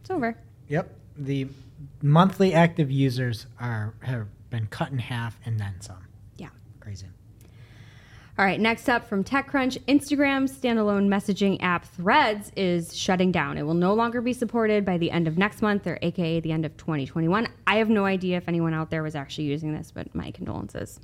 It's 0.00 0.10
over. 0.10 0.36
Yep, 0.68 0.94
the 1.16 1.48
monthly 2.02 2.54
active 2.54 2.90
users 2.90 3.46
are 3.58 3.94
have 4.02 4.28
been 4.50 4.66
cut 4.66 4.90
in 4.90 4.98
half 4.98 5.38
and 5.44 5.58
then 5.58 5.80
some. 5.80 6.06
Yeah. 6.36 6.48
Crazy. 6.80 7.06
All 8.40 8.46
right, 8.46 8.58
next 8.58 8.88
up 8.88 9.06
from 9.06 9.22
TechCrunch, 9.22 9.78
Instagram's 9.82 10.56
standalone 10.56 11.08
messaging 11.08 11.62
app 11.62 11.84
Threads 11.84 12.50
is 12.56 12.96
shutting 12.96 13.30
down. 13.30 13.58
It 13.58 13.66
will 13.66 13.74
no 13.74 13.92
longer 13.92 14.22
be 14.22 14.32
supported 14.32 14.82
by 14.82 14.96
the 14.96 15.10
end 15.10 15.28
of 15.28 15.36
next 15.36 15.60
month, 15.60 15.86
or 15.86 15.98
AKA 16.00 16.40
the 16.40 16.50
end 16.50 16.64
of 16.64 16.74
2021. 16.78 17.46
I 17.66 17.76
have 17.76 17.90
no 17.90 18.06
idea 18.06 18.38
if 18.38 18.48
anyone 18.48 18.72
out 18.72 18.88
there 18.88 19.02
was 19.02 19.14
actually 19.14 19.44
using 19.44 19.74
this, 19.74 19.92
but 19.92 20.14
my 20.14 20.30
condolences. 20.30 21.00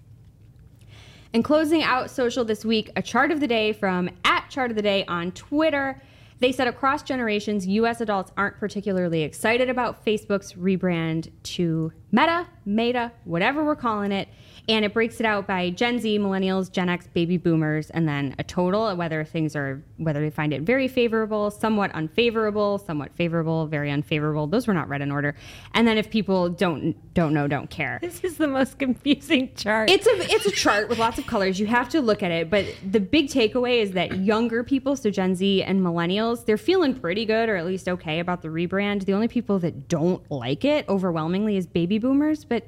And 1.34 1.44
closing 1.44 1.82
out 1.82 2.10
social 2.10 2.42
this 2.42 2.64
week, 2.64 2.90
a 2.96 3.02
chart 3.02 3.30
of 3.30 3.40
the 3.40 3.46
day 3.46 3.74
from 3.74 4.08
at 4.24 4.48
chart 4.48 4.70
of 4.70 4.76
the 4.76 4.82
day 4.82 5.04
on 5.04 5.30
Twitter. 5.32 6.00
They 6.38 6.52
said 6.52 6.68
across 6.68 7.02
generations, 7.02 7.66
US 7.66 8.00
adults 8.00 8.32
aren't 8.38 8.58
particularly 8.58 9.24
excited 9.24 9.68
about 9.68 10.06
Facebook's 10.06 10.54
rebrand 10.54 11.30
to 11.42 11.92
Meta, 12.12 12.46
Meta, 12.64 13.12
whatever 13.24 13.62
we're 13.62 13.76
calling 13.76 14.12
it. 14.12 14.28
And 14.68 14.84
it 14.84 14.92
breaks 14.92 15.20
it 15.20 15.26
out 15.26 15.46
by 15.46 15.70
Gen 15.70 16.00
Z, 16.00 16.18
millennials, 16.18 16.72
Gen 16.72 16.88
X, 16.88 17.06
baby 17.06 17.36
boomers, 17.36 17.90
and 17.90 18.08
then 18.08 18.34
a 18.38 18.44
total, 18.44 18.94
whether 18.96 19.22
things 19.22 19.54
are, 19.54 19.82
whether 19.96 20.20
they 20.20 20.30
find 20.30 20.52
it 20.52 20.62
very 20.62 20.88
favorable, 20.88 21.52
somewhat 21.52 21.92
unfavorable, 21.92 22.78
somewhat 22.78 23.14
favorable, 23.14 23.66
very 23.66 23.92
unfavorable. 23.92 24.48
Those 24.48 24.66
were 24.66 24.74
not 24.74 24.88
read 24.88 25.02
in 25.02 25.12
order. 25.12 25.36
And 25.74 25.86
then 25.86 25.98
if 25.98 26.10
people 26.10 26.48
don't, 26.48 26.96
don't 27.14 27.32
know, 27.32 27.46
don't 27.46 27.70
care. 27.70 28.00
This 28.02 28.24
is 28.24 28.38
the 28.38 28.48
most 28.48 28.78
confusing 28.78 29.54
chart. 29.54 29.88
It's 29.88 30.06
a 30.06 30.34
it's 30.34 30.46
a 30.46 30.50
chart 30.50 30.88
with 30.88 30.98
lots 30.98 31.18
of 31.18 31.26
colors. 31.26 31.60
You 31.60 31.66
have 31.66 31.88
to 31.90 32.00
look 32.00 32.22
at 32.24 32.32
it, 32.32 32.50
but 32.50 32.66
the 32.90 33.00
big 33.00 33.28
takeaway 33.28 33.80
is 33.82 33.92
that 33.92 34.18
younger 34.18 34.64
people, 34.64 34.96
so 34.96 35.10
Gen 35.10 35.36
Z 35.36 35.62
and 35.62 35.80
millennials, 35.80 36.44
they're 36.44 36.56
feeling 36.56 36.94
pretty 36.94 37.24
good 37.24 37.48
or 37.48 37.56
at 37.56 37.66
least 37.66 37.88
okay 37.88 38.18
about 38.18 38.42
the 38.42 38.48
rebrand. 38.48 39.04
The 39.04 39.12
only 39.12 39.28
people 39.28 39.60
that 39.60 39.88
don't 39.88 40.28
like 40.30 40.64
it 40.64 40.88
overwhelmingly 40.88 41.56
is 41.56 41.66
baby 41.66 41.98
boomers, 41.98 42.44
but 42.44 42.66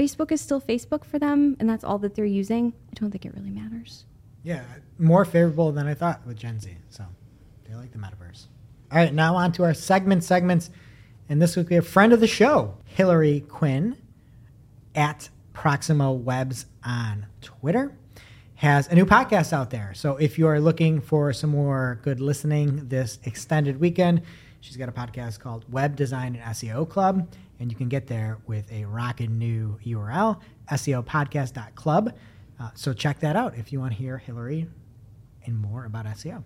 Facebook 0.00 0.32
is 0.32 0.40
still 0.40 0.62
Facebook 0.62 1.04
for 1.04 1.18
them, 1.18 1.58
and 1.60 1.68
that's 1.68 1.84
all 1.84 1.98
that 1.98 2.14
they're 2.14 2.24
using. 2.24 2.72
I 2.90 2.94
don't 2.94 3.10
think 3.10 3.26
it 3.26 3.34
really 3.34 3.50
matters. 3.50 4.06
Yeah, 4.42 4.62
more 4.98 5.26
favorable 5.26 5.72
than 5.72 5.86
I 5.86 5.92
thought 5.92 6.26
with 6.26 6.38
Gen 6.38 6.58
Z. 6.58 6.74
So 6.88 7.04
they 7.68 7.74
like 7.74 7.92
the 7.92 7.98
metaverse. 7.98 8.46
All 8.90 8.96
right, 8.96 9.12
now 9.12 9.36
on 9.36 9.52
to 9.52 9.64
our 9.64 9.74
segment 9.74 10.24
segments. 10.24 10.70
And 11.28 11.40
this 11.40 11.54
week 11.54 11.68
we 11.68 11.74
have 11.74 11.86
friend 11.86 12.14
of 12.14 12.20
the 12.20 12.26
show, 12.26 12.78
Hillary 12.86 13.40
Quinn, 13.40 13.98
at 14.94 15.28
Proximo 15.52 16.12
Webs 16.12 16.64
on 16.82 17.26
Twitter, 17.42 17.94
has 18.54 18.88
a 18.88 18.94
new 18.94 19.04
podcast 19.04 19.52
out 19.52 19.68
there. 19.68 19.92
So 19.94 20.16
if 20.16 20.38
you 20.38 20.46
are 20.46 20.60
looking 20.60 21.02
for 21.02 21.34
some 21.34 21.50
more 21.50 22.00
good 22.02 22.20
listening 22.20 22.88
this 22.88 23.18
extended 23.24 23.78
weekend, 23.78 24.22
she's 24.60 24.78
got 24.78 24.88
a 24.88 24.92
podcast 24.92 25.40
called 25.40 25.70
Web 25.70 25.94
Design 25.94 26.36
and 26.36 26.56
SEO 26.56 26.88
Club 26.88 27.28
and 27.60 27.70
you 27.70 27.76
can 27.76 27.88
get 27.88 28.06
there 28.06 28.38
with 28.46 28.70
a 28.72 28.84
rockin' 28.86 29.38
new 29.38 29.78
URL, 29.86 30.40
SEOpodcast.club. 30.70 32.14
Uh, 32.58 32.70
so 32.74 32.92
check 32.92 33.20
that 33.20 33.36
out 33.36 33.56
if 33.56 33.72
you 33.72 33.78
want 33.78 33.92
to 33.92 33.98
hear 33.98 34.18
Hillary 34.18 34.66
and 35.44 35.56
more 35.56 35.84
about 35.84 36.06
SEO. 36.06 36.42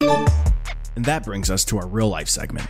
And 0.00 1.04
that 1.04 1.24
brings 1.24 1.50
us 1.50 1.64
to 1.66 1.78
our 1.78 1.86
real 1.86 2.08
life 2.08 2.28
segment. 2.28 2.68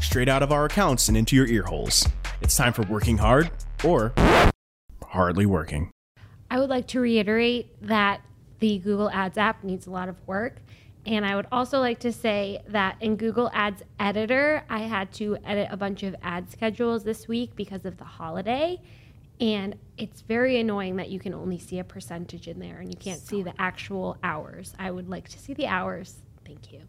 Straight 0.00 0.28
out 0.28 0.42
of 0.42 0.52
our 0.52 0.64
accounts 0.64 1.08
and 1.08 1.16
into 1.16 1.36
your 1.36 1.46
ear 1.46 1.64
holes. 1.64 2.08
It's 2.40 2.56
time 2.56 2.72
for 2.72 2.82
working 2.82 3.18
hard 3.18 3.50
or 3.84 4.12
hardly 5.06 5.46
working. 5.46 5.90
I 6.50 6.58
would 6.58 6.70
like 6.70 6.86
to 6.88 7.00
reiterate 7.00 7.68
that 7.86 8.20
the 8.58 8.78
Google 8.78 9.10
Ads 9.10 9.38
app 9.38 9.64
needs 9.64 9.86
a 9.86 9.90
lot 9.90 10.08
of 10.08 10.16
work 10.26 10.62
and 11.04 11.26
I 11.26 11.34
would 11.34 11.46
also 11.50 11.80
like 11.80 11.98
to 12.00 12.12
say 12.12 12.62
that 12.68 12.96
in 13.00 13.16
Google 13.16 13.50
Ads 13.52 13.82
Editor, 13.98 14.64
I 14.68 14.80
had 14.80 15.12
to 15.14 15.36
edit 15.44 15.68
a 15.70 15.76
bunch 15.76 16.04
of 16.04 16.14
ad 16.22 16.50
schedules 16.50 17.02
this 17.02 17.26
week 17.26 17.56
because 17.56 17.84
of 17.84 17.96
the 17.96 18.04
holiday. 18.04 18.80
And 19.40 19.74
it's 19.98 20.20
very 20.20 20.60
annoying 20.60 20.96
that 20.96 21.10
you 21.10 21.18
can 21.18 21.34
only 21.34 21.58
see 21.58 21.80
a 21.80 21.84
percentage 21.84 22.46
in 22.46 22.60
there 22.60 22.78
and 22.78 22.88
you 22.88 22.96
can't 22.96 23.20
see 23.20 23.42
the 23.42 23.52
actual 23.60 24.16
hours. 24.22 24.74
I 24.78 24.92
would 24.92 25.08
like 25.08 25.28
to 25.30 25.38
see 25.38 25.54
the 25.54 25.66
hours. 25.66 26.18
Thank 26.44 26.72
you. 26.72 26.82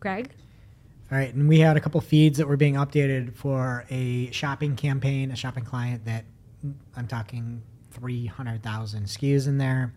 Greg? 0.00 0.32
All 1.12 1.16
right, 1.16 1.32
and 1.32 1.48
we 1.48 1.60
had 1.60 1.76
a 1.76 1.80
couple 1.80 2.00
feeds 2.00 2.38
that 2.38 2.48
were 2.48 2.56
being 2.56 2.74
updated 2.74 3.36
for 3.36 3.84
a 3.90 4.28
shopping 4.32 4.74
campaign, 4.74 5.30
a 5.30 5.36
shopping 5.36 5.64
client 5.64 6.04
that 6.06 6.24
I'm 6.96 7.06
talking 7.06 7.62
300,000 7.92 9.04
SKUs 9.04 9.46
in 9.46 9.58
there 9.58 9.94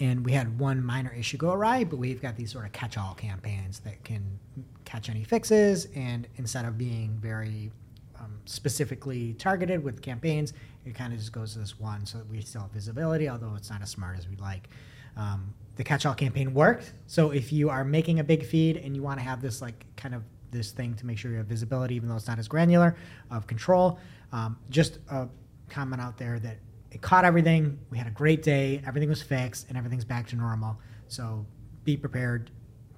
and 0.00 0.24
we 0.24 0.32
had 0.32 0.58
one 0.58 0.82
minor 0.82 1.12
issue 1.12 1.36
go 1.36 1.52
awry, 1.52 1.84
but 1.84 1.96
we've 1.96 2.22
got 2.22 2.36
these 2.36 2.52
sort 2.52 2.64
of 2.64 2.72
catch-all 2.72 3.14
campaigns 3.14 3.80
that 3.80 4.02
can 4.04 4.38
catch 4.84 5.08
any 5.10 5.24
fixes, 5.24 5.86
and 5.94 6.26
instead 6.36 6.64
of 6.64 6.78
being 6.78 7.16
very 7.20 7.70
um, 8.18 8.38
specifically 8.46 9.34
targeted 9.34 9.82
with 9.82 10.00
campaigns, 10.00 10.52
it 10.84 10.94
kind 10.94 11.12
of 11.12 11.18
just 11.18 11.32
goes 11.32 11.52
to 11.52 11.58
this 11.58 11.78
one, 11.78 12.06
so 12.06 12.18
that 12.18 12.28
we 12.28 12.40
still 12.40 12.62
have 12.62 12.70
visibility, 12.70 13.28
although 13.28 13.54
it's 13.56 13.70
not 13.70 13.82
as 13.82 13.90
smart 13.90 14.18
as 14.18 14.28
we'd 14.28 14.40
like. 14.40 14.68
Um, 15.16 15.52
the 15.76 15.84
catch-all 15.84 16.14
campaign 16.14 16.54
worked, 16.54 16.92
so 17.06 17.30
if 17.30 17.52
you 17.52 17.70
are 17.70 17.84
making 17.84 18.18
a 18.18 18.24
big 18.24 18.44
feed 18.44 18.76
and 18.78 18.96
you 18.96 19.02
want 19.02 19.18
to 19.18 19.24
have 19.24 19.40
this 19.40 19.62
like 19.62 19.84
kind 19.96 20.14
of 20.14 20.22
this 20.50 20.70
thing 20.70 20.94
to 20.94 21.06
make 21.06 21.18
sure 21.18 21.30
you 21.30 21.38
have 21.38 21.46
visibility, 21.46 21.94
even 21.94 22.08
though 22.08 22.16
it's 22.16 22.28
not 22.28 22.38
as 22.38 22.48
granular 22.48 22.94
of 23.30 23.46
control, 23.46 23.98
um, 24.32 24.58
just 24.68 24.98
a 25.10 25.28
comment 25.70 26.00
out 26.00 26.18
there 26.18 26.38
that 26.38 26.58
it 26.92 27.00
caught 27.00 27.24
everything. 27.24 27.78
We 27.90 27.96
had 27.96 28.06
a 28.06 28.10
great 28.10 28.42
day. 28.42 28.82
Everything 28.86 29.08
was 29.08 29.22
fixed, 29.22 29.68
and 29.68 29.78
everything's 29.78 30.04
back 30.04 30.26
to 30.28 30.36
normal. 30.36 30.78
So 31.08 31.46
be 31.84 31.96
prepared. 31.96 32.50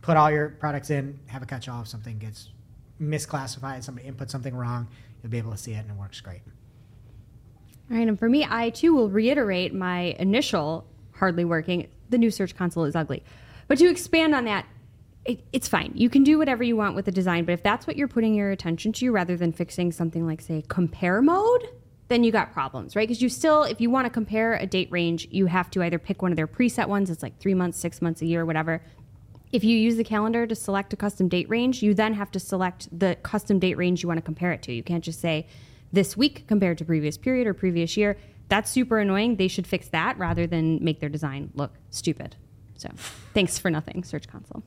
Put 0.02 0.16
all 0.16 0.30
your 0.30 0.50
products 0.50 0.90
in. 0.90 1.18
Have 1.26 1.42
a 1.42 1.46
catch 1.46 1.68
all 1.68 1.82
if 1.82 1.88
something 1.88 2.18
gets 2.18 2.50
misclassified. 3.00 3.84
Somebody 3.84 4.08
input 4.08 4.30
something 4.30 4.54
wrong. 4.54 4.88
You'll 5.22 5.30
be 5.30 5.38
able 5.38 5.52
to 5.52 5.56
see 5.56 5.72
it, 5.72 5.78
and 5.78 5.90
it 5.90 5.96
works 5.96 6.20
great. 6.20 6.42
All 7.90 7.96
right, 7.96 8.08
and 8.08 8.18
for 8.18 8.28
me, 8.28 8.46
I 8.48 8.70
too 8.70 8.94
will 8.94 9.08
reiterate 9.08 9.72
my 9.72 10.16
initial 10.18 10.86
hardly 11.12 11.44
working. 11.44 11.88
The 12.10 12.18
new 12.18 12.30
Search 12.30 12.56
Console 12.56 12.84
is 12.84 12.96
ugly, 12.96 13.22
but 13.68 13.78
to 13.78 13.88
expand 13.88 14.34
on 14.34 14.44
that, 14.46 14.66
it, 15.24 15.42
it's 15.52 15.68
fine. 15.68 15.92
You 15.94 16.10
can 16.10 16.22
do 16.22 16.36
whatever 16.38 16.62
you 16.62 16.76
want 16.76 16.96
with 16.96 17.04
the 17.04 17.12
design, 17.12 17.44
but 17.44 17.52
if 17.52 17.62
that's 17.62 17.86
what 17.86 17.96
you're 17.96 18.08
putting 18.08 18.34
your 18.34 18.50
attention 18.50 18.92
to, 18.94 19.10
rather 19.10 19.36
than 19.36 19.52
fixing 19.52 19.92
something 19.92 20.26
like, 20.26 20.40
say, 20.40 20.64
compare 20.68 21.22
mode, 21.22 21.68
then 22.08 22.22
you 22.24 22.30
got 22.30 22.52
problems, 22.52 22.94
right? 22.94 23.08
Because 23.08 23.22
you 23.22 23.28
still, 23.28 23.62
if 23.62 23.80
you 23.80 23.90
want 23.90 24.06
to 24.06 24.10
compare 24.10 24.54
a 24.54 24.66
date 24.66 24.88
range, 24.90 25.26
you 25.30 25.46
have 25.46 25.70
to 25.70 25.82
either 25.82 25.98
pick 25.98 26.22
one 26.22 26.32
of 26.32 26.36
their 26.36 26.46
preset 26.46 26.88
ones, 26.88 27.10
it's 27.10 27.22
like 27.22 27.38
three 27.38 27.54
months, 27.54 27.78
six 27.78 28.02
months, 28.02 28.20
a 28.22 28.26
year, 28.26 28.44
whatever. 28.44 28.82
If 29.52 29.64
you 29.64 29.78
use 29.78 29.96
the 29.96 30.04
calendar 30.04 30.46
to 30.46 30.54
select 30.54 30.92
a 30.92 30.96
custom 30.96 31.28
date 31.28 31.48
range, 31.48 31.82
you 31.82 31.94
then 31.94 32.14
have 32.14 32.30
to 32.32 32.40
select 32.40 32.88
the 32.96 33.16
custom 33.22 33.58
date 33.58 33.76
range 33.76 34.02
you 34.02 34.08
want 34.08 34.18
to 34.18 34.22
compare 34.22 34.52
it 34.52 34.62
to. 34.62 34.72
You 34.72 34.82
can't 34.82 35.04
just 35.04 35.20
say 35.20 35.46
this 35.92 36.16
week 36.16 36.46
compared 36.46 36.78
to 36.78 36.84
previous 36.84 37.16
period 37.16 37.46
or 37.46 37.54
previous 37.54 37.96
year. 37.96 38.18
That's 38.48 38.70
super 38.70 38.98
annoying. 38.98 39.36
They 39.36 39.48
should 39.48 39.66
fix 39.66 39.88
that 39.88 40.18
rather 40.18 40.46
than 40.46 40.82
make 40.84 41.00
their 41.00 41.08
design 41.08 41.50
look 41.54 41.72
stupid. 41.90 42.36
So 42.76 42.90
thanks 43.32 43.58
for 43.58 43.70
nothing, 43.70 44.04
Search 44.04 44.26
Console. 44.28 44.62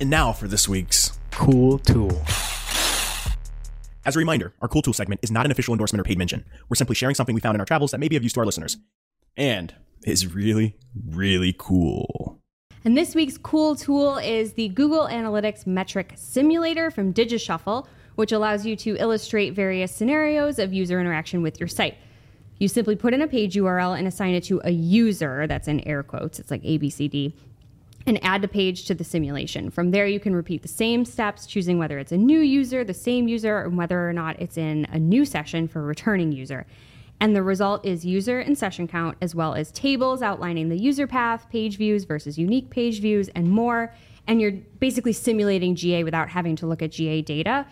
And 0.00 0.10
now 0.10 0.32
for 0.32 0.48
this 0.48 0.68
week's 0.68 1.18
Cool 1.40 1.78
tool. 1.78 2.22
As 4.04 4.16
a 4.16 4.18
reminder, 4.18 4.54
our 4.62 4.68
Cool 4.68 4.82
Tool 4.82 4.94
segment 4.94 5.20
is 5.22 5.30
not 5.30 5.44
an 5.44 5.52
official 5.52 5.74
endorsement 5.74 6.00
or 6.00 6.04
paid 6.04 6.16
mention. 6.16 6.44
We're 6.68 6.76
simply 6.76 6.94
sharing 6.94 7.14
something 7.14 7.34
we 7.34 7.40
found 7.40 7.54
in 7.54 7.60
our 7.60 7.66
travels 7.66 7.90
that 7.90 8.00
may 8.00 8.08
be 8.08 8.16
of 8.16 8.22
use 8.22 8.32
to 8.32 8.40
our 8.40 8.46
listeners. 8.46 8.78
And 9.36 9.74
is 10.04 10.34
really, 10.34 10.76
really 11.08 11.54
cool. 11.58 12.38
And 12.82 12.96
this 12.96 13.14
week's 13.14 13.36
cool 13.36 13.76
tool 13.76 14.16
is 14.16 14.54
the 14.54 14.68
Google 14.70 15.06
Analytics 15.06 15.66
Metric 15.66 16.14
Simulator 16.16 16.90
from 16.90 17.12
DigiShuffle, 17.12 17.86
which 18.14 18.32
allows 18.32 18.64
you 18.64 18.74
to 18.76 18.96
illustrate 18.96 19.50
various 19.50 19.94
scenarios 19.94 20.58
of 20.58 20.72
user 20.72 20.98
interaction 20.98 21.42
with 21.42 21.60
your 21.60 21.68
site. 21.68 21.98
You 22.58 22.68
simply 22.68 22.96
put 22.96 23.12
in 23.12 23.20
a 23.20 23.28
page 23.28 23.54
URL 23.54 23.98
and 23.98 24.08
assign 24.08 24.34
it 24.34 24.44
to 24.44 24.62
a 24.64 24.70
user, 24.70 25.46
that's 25.46 25.68
in 25.68 25.86
air 25.86 26.02
quotes, 26.02 26.38
it's 26.38 26.50
like 26.50 26.62
ABCD, 26.62 27.34
and 28.06 28.18
add 28.24 28.42
the 28.42 28.48
page 28.48 28.86
to 28.86 28.94
the 28.94 29.04
simulation. 29.04 29.70
From 29.70 29.90
there, 29.90 30.06
you 30.06 30.20
can 30.20 30.34
repeat 30.34 30.62
the 30.62 30.68
same 30.68 31.04
steps, 31.04 31.46
choosing 31.46 31.78
whether 31.78 31.98
it's 31.98 32.12
a 32.12 32.16
new 32.16 32.40
user, 32.40 32.82
the 32.82 32.94
same 32.94 33.28
user, 33.28 33.60
and 33.60 33.76
whether 33.76 34.08
or 34.08 34.12
not 34.12 34.40
it's 34.40 34.56
in 34.56 34.86
a 34.90 34.98
new 34.98 35.24
session 35.24 35.68
for 35.68 35.80
a 35.80 35.84
returning 35.84 36.32
user. 36.32 36.66
And 37.20 37.36
the 37.36 37.42
result 37.42 37.84
is 37.84 38.04
user 38.04 38.40
and 38.40 38.56
session 38.56 38.88
count, 38.88 39.18
as 39.20 39.34
well 39.34 39.54
as 39.54 39.70
tables 39.72 40.22
outlining 40.22 40.70
the 40.70 40.78
user 40.78 41.06
path, 41.06 41.48
page 41.50 41.76
views 41.76 42.04
versus 42.04 42.38
unique 42.38 42.70
page 42.70 43.00
views, 43.00 43.28
and 43.28 43.50
more. 43.50 43.94
And 44.26 44.40
you're 44.40 44.52
basically 44.52 45.12
simulating 45.12 45.74
GA 45.74 46.02
without 46.02 46.30
having 46.30 46.56
to 46.56 46.66
look 46.66 46.80
at 46.80 46.92
GA 46.92 47.20
data. 47.20 47.66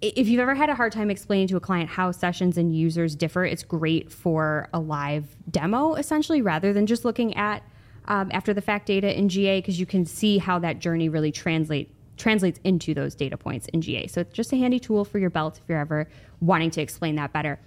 If 0.00 0.28
you've 0.28 0.40
ever 0.40 0.54
had 0.54 0.68
a 0.68 0.74
hard 0.74 0.92
time 0.92 1.10
explaining 1.10 1.48
to 1.48 1.56
a 1.56 1.60
client 1.60 1.88
how 1.90 2.12
sessions 2.12 2.56
and 2.56 2.76
users 2.76 3.16
differ, 3.16 3.44
it's 3.44 3.64
great 3.64 4.12
for 4.12 4.68
a 4.72 4.78
live 4.78 5.34
demo, 5.50 5.94
essentially, 5.94 6.42
rather 6.42 6.72
than 6.72 6.86
just 6.86 7.04
looking 7.04 7.34
at 7.34 7.64
um, 8.06 8.30
after 8.32 8.52
the 8.52 8.60
fact 8.60 8.86
data 8.86 9.16
in 9.16 9.28
GA 9.28 9.60
because 9.60 9.80
you 9.80 9.86
can 9.86 10.04
see 10.04 10.38
how 10.38 10.58
that 10.58 10.78
journey 10.78 11.08
really 11.08 11.32
translate 11.32 11.90
translates 12.16 12.60
into 12.62 12.94
those 12.94 13.14
data 13.14 13.36
points 13.36 13.66
in 13.68 13.80
GA. 13.80 14.06
So 14.06 14.20
it's 14.20 14.32
just 14.32 14.52
a 14.52 14.56
handy 14.56 14.78
tool 14.78 15.04
for 15.04 15.18
your 15.18 15.30
belt 15.30 15.58
if 15.60 15.68
you're 15.68 15.78
ever 15.78 16.08
wanting 16.40 16.70
to 16.70 16.80
explain 16.80 17.16
that 17.16 17.32
better. 17.32 17.58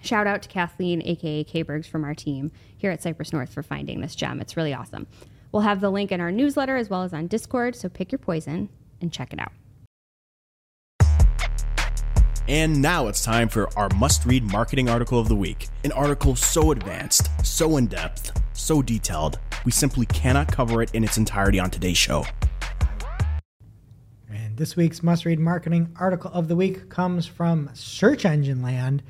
Shout 0.00 0.26
out 0.26 0.42
to 0.42 0.48
Kathleen, 0.48 1.02
aka 1.04 1.44
K-Bergs 1.44 1.86
from 1.86 2.04
our 2.04 2.14
team 2.14 2.50
here 2.76 2.90
at 2.90 3.02
Cypress 3.02 3.32
North 3.32 3.52
for 3.52 3.62
finding 3.62 4.00
this 4.00 4.14
gem. 4.14 4.40
It's 4.40 4.56
really 4.56 4.74
awesome. 4.74 5.06
We'll 5.52 5.62
have 5.62 5.80
the 5.80 5.90
link 5.90 6.10
in 6.10 6.20
our 6.20 6.32
newsletter 6.32 6.76
as 6.76 6.88
well 6.88 7.02
as 7.02 7.12
on 7.12 7.26
Discord, 7.26 7.76
so 7.76 7.88
pick 7.88 8.10
your 8.10 8.18
poison 8.18 8.70
and 9.00 9.12
check 9.12 9.32
it 9.32 9.38
out. 9.38 9.52
And 12.48 12.82
now 12.82 13.06
it's 13.06 13.24
time 13.24 13.48
for 13.48 13.68
our 13.78 13.88
must 13.90 14.26
read 14.26 14.42
marketing 14.42 14.88
article 14.88 15.20
of 15.20 15.28
the 15.28 15.36
week. 15.36 15.68
An 15.84 15.92
article 15.92 16.34
so 16.34 16.72
advanced, 16.72 17.30
so 17.46 17.76
in 17.76 17.86
depth, 17.86 18.32
so 18.52 18.82
detailed, 18.82 19.38
we 19.64 19.70
simply 19.70 20.06
cannot 20.06 20.50
cover 20.50 20.82
it 20.82 20.92
in 20.92 21.04
its 21.04 21.16
entirety 21.16 21.60
on 21.60 21.70
today's 21.70 21.96
show. 21.96 22.26
And 24.28 24.56
this 24.56 24.74
week's 24.74 25.04
must 25.04 25.24
read 25.24 25.38
marketing 25.38 25.94
article 26.00 26.32
of 26.34 26.48
the 26.48 26.56
week 26.56 26.88
comes 26.88 27.26
from 27.26 27.70
Search 27.74 28.24
Engine 28.24 28.60
Land. 28.60 29.04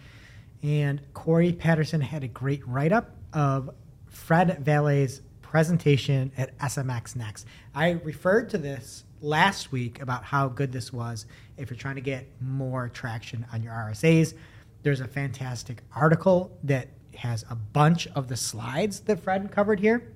And 0.62 1.00
Corey 1.14 1.54
Patterson 1.54 2.02
had 2.02 2.22
a 2.22 2.28
great 2.28 2.66
write 2.68 2.92
up 2.92 3.16
of 3.32 3.70
Fred 4.08 4.62
Vallaeys' 4.62 5.22
presentation 5.40 6.32
at 6.36 6.56
SMX 6.58 7.16
Next. 7.16 7.46
I 7.74 7.92
referred 7.92 8.50
to 8.50 8.58
this 8.58 9.04
last 9.22 9.72
week 9.72 10.02
about 10.02 10.24
how 10.24 10.48
good 10.48 10.72
this 10.72 10.92
was 10.92 11.24
if 11.56 11.70
you're 11.70 11.78
trying 11.78 11.96
to 11.96 12.00
get 12.00 12.26
more 12.40 12.88
traction 12.88 13.46
on 13.52 13.62
your 13.62 13.72
RSAs. 13.72 14.34
There's 14.82 15.00
a 15.00 15.08
fantastic 15.08 15.82
article 15.94 16.56
that 16.64 16.88
has 17.16 17.44
a 17.50 17.54
bunch 17.54 18.06
of 18.08 18.28
the 18.28 18.36
slides 18.36 19.00
that 19.00 19.20
Fred 19.20 19.50
covered 19.52 19.80
here 19.80 20.12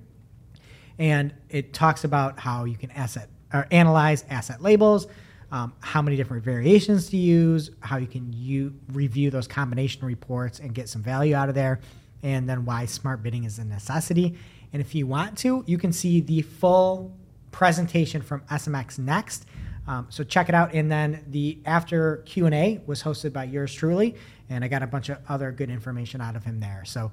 and 0.99 1.33
it 1.49 1.73
talks 1.73 2.03
about 2.03 2.39
how 2.39 2.65
you 2.65 2.75
can 2.75 2.91
asset 2.91 3.29
or 3.53 3.67
analyze 3.71 4.25
asset 4.29 4.61
labels, 4.61 5.07
um, 5.51 5.73
how 5.79 6.01
many 6.01 6.17
different 6.17 6.43
variations 6.43 7.09
to 7.09 7.17
use, 7.17 7.71
how 7.79 7.97
you 7.97 8.07
can 8.07 8.33
you 8.33 8.73
review 8.91 9.29
those 9.29 9.47
combination 9.47 10.05
reports 10.05 10.59
and 10.59 10.73
get 10.73 10.89
some 10.89 11.01
value 11.01 11.35
out 11.35 11.49
of 11.49 11.55
there, 11.55 11.79
and 12.23 12.49
then 12.49 12.65
why 12.65 12.85
smart 12.85 13.23
bidding 13.23 13.45
is 13.45 13.59
a 13.59 13.63
necessity. 13.63 14.37
And 14.73 14.81
if 14.81 14.93
you 14.93 15.07
want 15.07 15.37
to, 15.39 15.63
you 15.65 15.77
can 15.77 15.93
see 15.93 16.19
the 16.19 16.41
full 16.41 17.15
presentation 17.51 18.21
from 18.21 18.41
SMX 18.41 18.99
Next. 18.99 19.45
Um, 19.87 20.07
so 20.09 20.23
check 20.23 20.49
it 20.49 20.55
out. 20.55 20.73
And 20.73 20.91
then 20.91 21.23
the 21.27 21.59
after 21.65 22.17
Q 22.25 22.45
and 22.45 22.55
A 22.55 22.81
was 22.85 23.01
hosted 23.01 23.33
by 23.33 23.45
yours 23.45 23.73
truly, 23.73 24.15
and 24.49 24.63
I 24.63 24.67
got 24.67 24.83
a 24.83 24.87
bunch 24.87 25.09
of 25.09 25.19
other 25.29 25.51
good 25.51 25.69
information 25.69 26.21
out 26.21 26.35
of 26.35 26.43
him 26.43 26.59
there. 26.59 26.83
So 26.85 27.11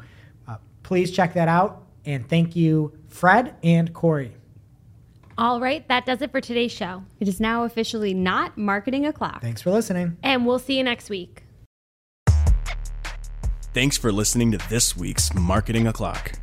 uh, 0.49 0.57
please 0.83 1.11
check 1.11 1.35
that 1.35 1.49
out. 1.49 1.87
And 2.05 2.29
thank 2.29 2.55
you, 2.55 2.93
Fred 3.09 3.55
and 3.62 3.95
Corey. 3.95 4.37
All 5.37 5.61
right, 5.61 5.87
that 5.89 6.07
does 6.07 6.22
it 6.22 6.31
for 6.31 6.41
today's 6.41 6.70
show. 6.70 7.03
It 7.18 7.27
is 7.27 7.41
now 7.41 7.64
officially 7.64 8.14
not 8.14 8.57
marketing 8.57 9.07
o'clock. 9.07 9.41
Thanks 9.41 9.62
for 9.62 9.70
listening. 9.70 10.16
And 10.22 10.47
we'll 10.47 10.61
see 10.61 10.77
you 10.77 10.85
next 10.85 11.11
week. 11.11 11.43
Thanks 13.72 13.97
for 13.97 14.12
listening 14.12 14.53
to 14.53 14.59
this 14.68 14.97
week's 14.97 15.35
Marketing 15.35 15.89
O'Clock. 15.89 16.35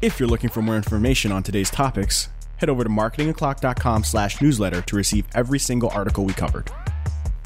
If 0.00 0.20
you're 0.20 0.28
looking 0.28 0.50
for 0.50 0.62
more 0.62 0.76
information 0.76 1.32
on 1.32 1.42
today's 1.42 1.70
topics, 1.70 2.28
head 2.56 2.68
over 2.68 2.84
to 2.84 2.90
marketingoclock.com 2.90 4.04
slash 4.04 4.40
newsletter 4.40 4.82
to 4.82 4.96
receive 4.96 5.26
every 5.34 5.58
single 5.58 5.90
article 5.90 6.24
we 6.24 6.32
covered. 6.32 6.70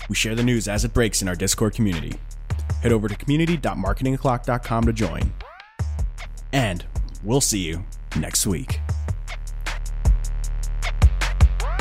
We 0.09 0.14
share 0.14 0.34
the 0.34 0.42
news 0.42 0.68
as 0.68 0.84
it 0.84 0.94
breaks 0.94 1.22
in 1.22 1.28
our 1.28 1.34
Discord 1.34 1.74
community. 1.74 2.14
Head 2.82 2.92
over 2.92 3.09
to 3.09 3.16
community.marketingoclock.com 3.16 4.84
to 4.84 4.92
join. 4.92 5.32
And 6.52 6.84
we'll 7.22 7.40
see 7.40 7.59
you 7.59 7.84
next 8.16 8.46
week. 8.46 8.80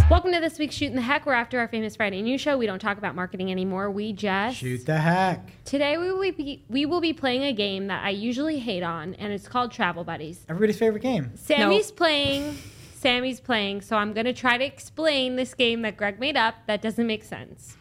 Welcome 0.10 0.32
to 0.32 0.40
this 0.40 0.58
week's 0.58 0.74
Shooting 0.74 0.96
the 0.96 1.02
Heck. 1.02 1.26
We're 1.26 1.34
after 1.34 1.60
our 1.60 1.68
famous 1.68 1.98
Friday 1.98 2.22
news 2.22 2.40
show. 2.40 2.58
We 2.58 2.66
don't 2.66 2.80
talk 2.80 2.98
about 2.98 3.14
marketing 3.14 3.52
anymore. 3.52 3.92
We 3.92 4.14
just 4.14 4.58
Shoot 4.58 4.86
the 4.86 4.98
heck. 4.98 5.64
Today 5.66 5.98
we 5.98 6.12
will 6.14 6.32
be 6.32 6.64
we 6.70 6.86
will 6.86 7.02
be 7.02 7.12
playing 7.12 7.44
a 7.44 7.52
game 7.52 7.88
that 7.88 8.06
I 8.06 8.12
usually 8.12 8.58
hate 8.58 8.84
on, 8.84 9.16
and 9.16 9.34
it's 9.34 9.50
called 9.50 9.74
Travel 9.74 10.06
Buddies. 10.06 10.46
Everybody's 10.48 10.80
favorite 10.80 11.02
game. 11.02 11.32
Sammy's 11.36 11.92
playing. 11.92 12.58
Sammy's 12.98 13.40
playing. 13.40 13.82
So 13.82 13.96
I'm 13.98 14.14
gonna 14.14 14.34
try 14.34 14.58
to 14.58 14.66
explain 14.66 15.36
this 15.36 15.54
game 15.54 15.82
that 15.84 15.98
Greg 15.98 16.20
made 16.20 16.36
up 16.36 16.56
that 16.68 16.82
doesn't 16.82 17.06
make 17.08 17.24
sense. 17.24 17.78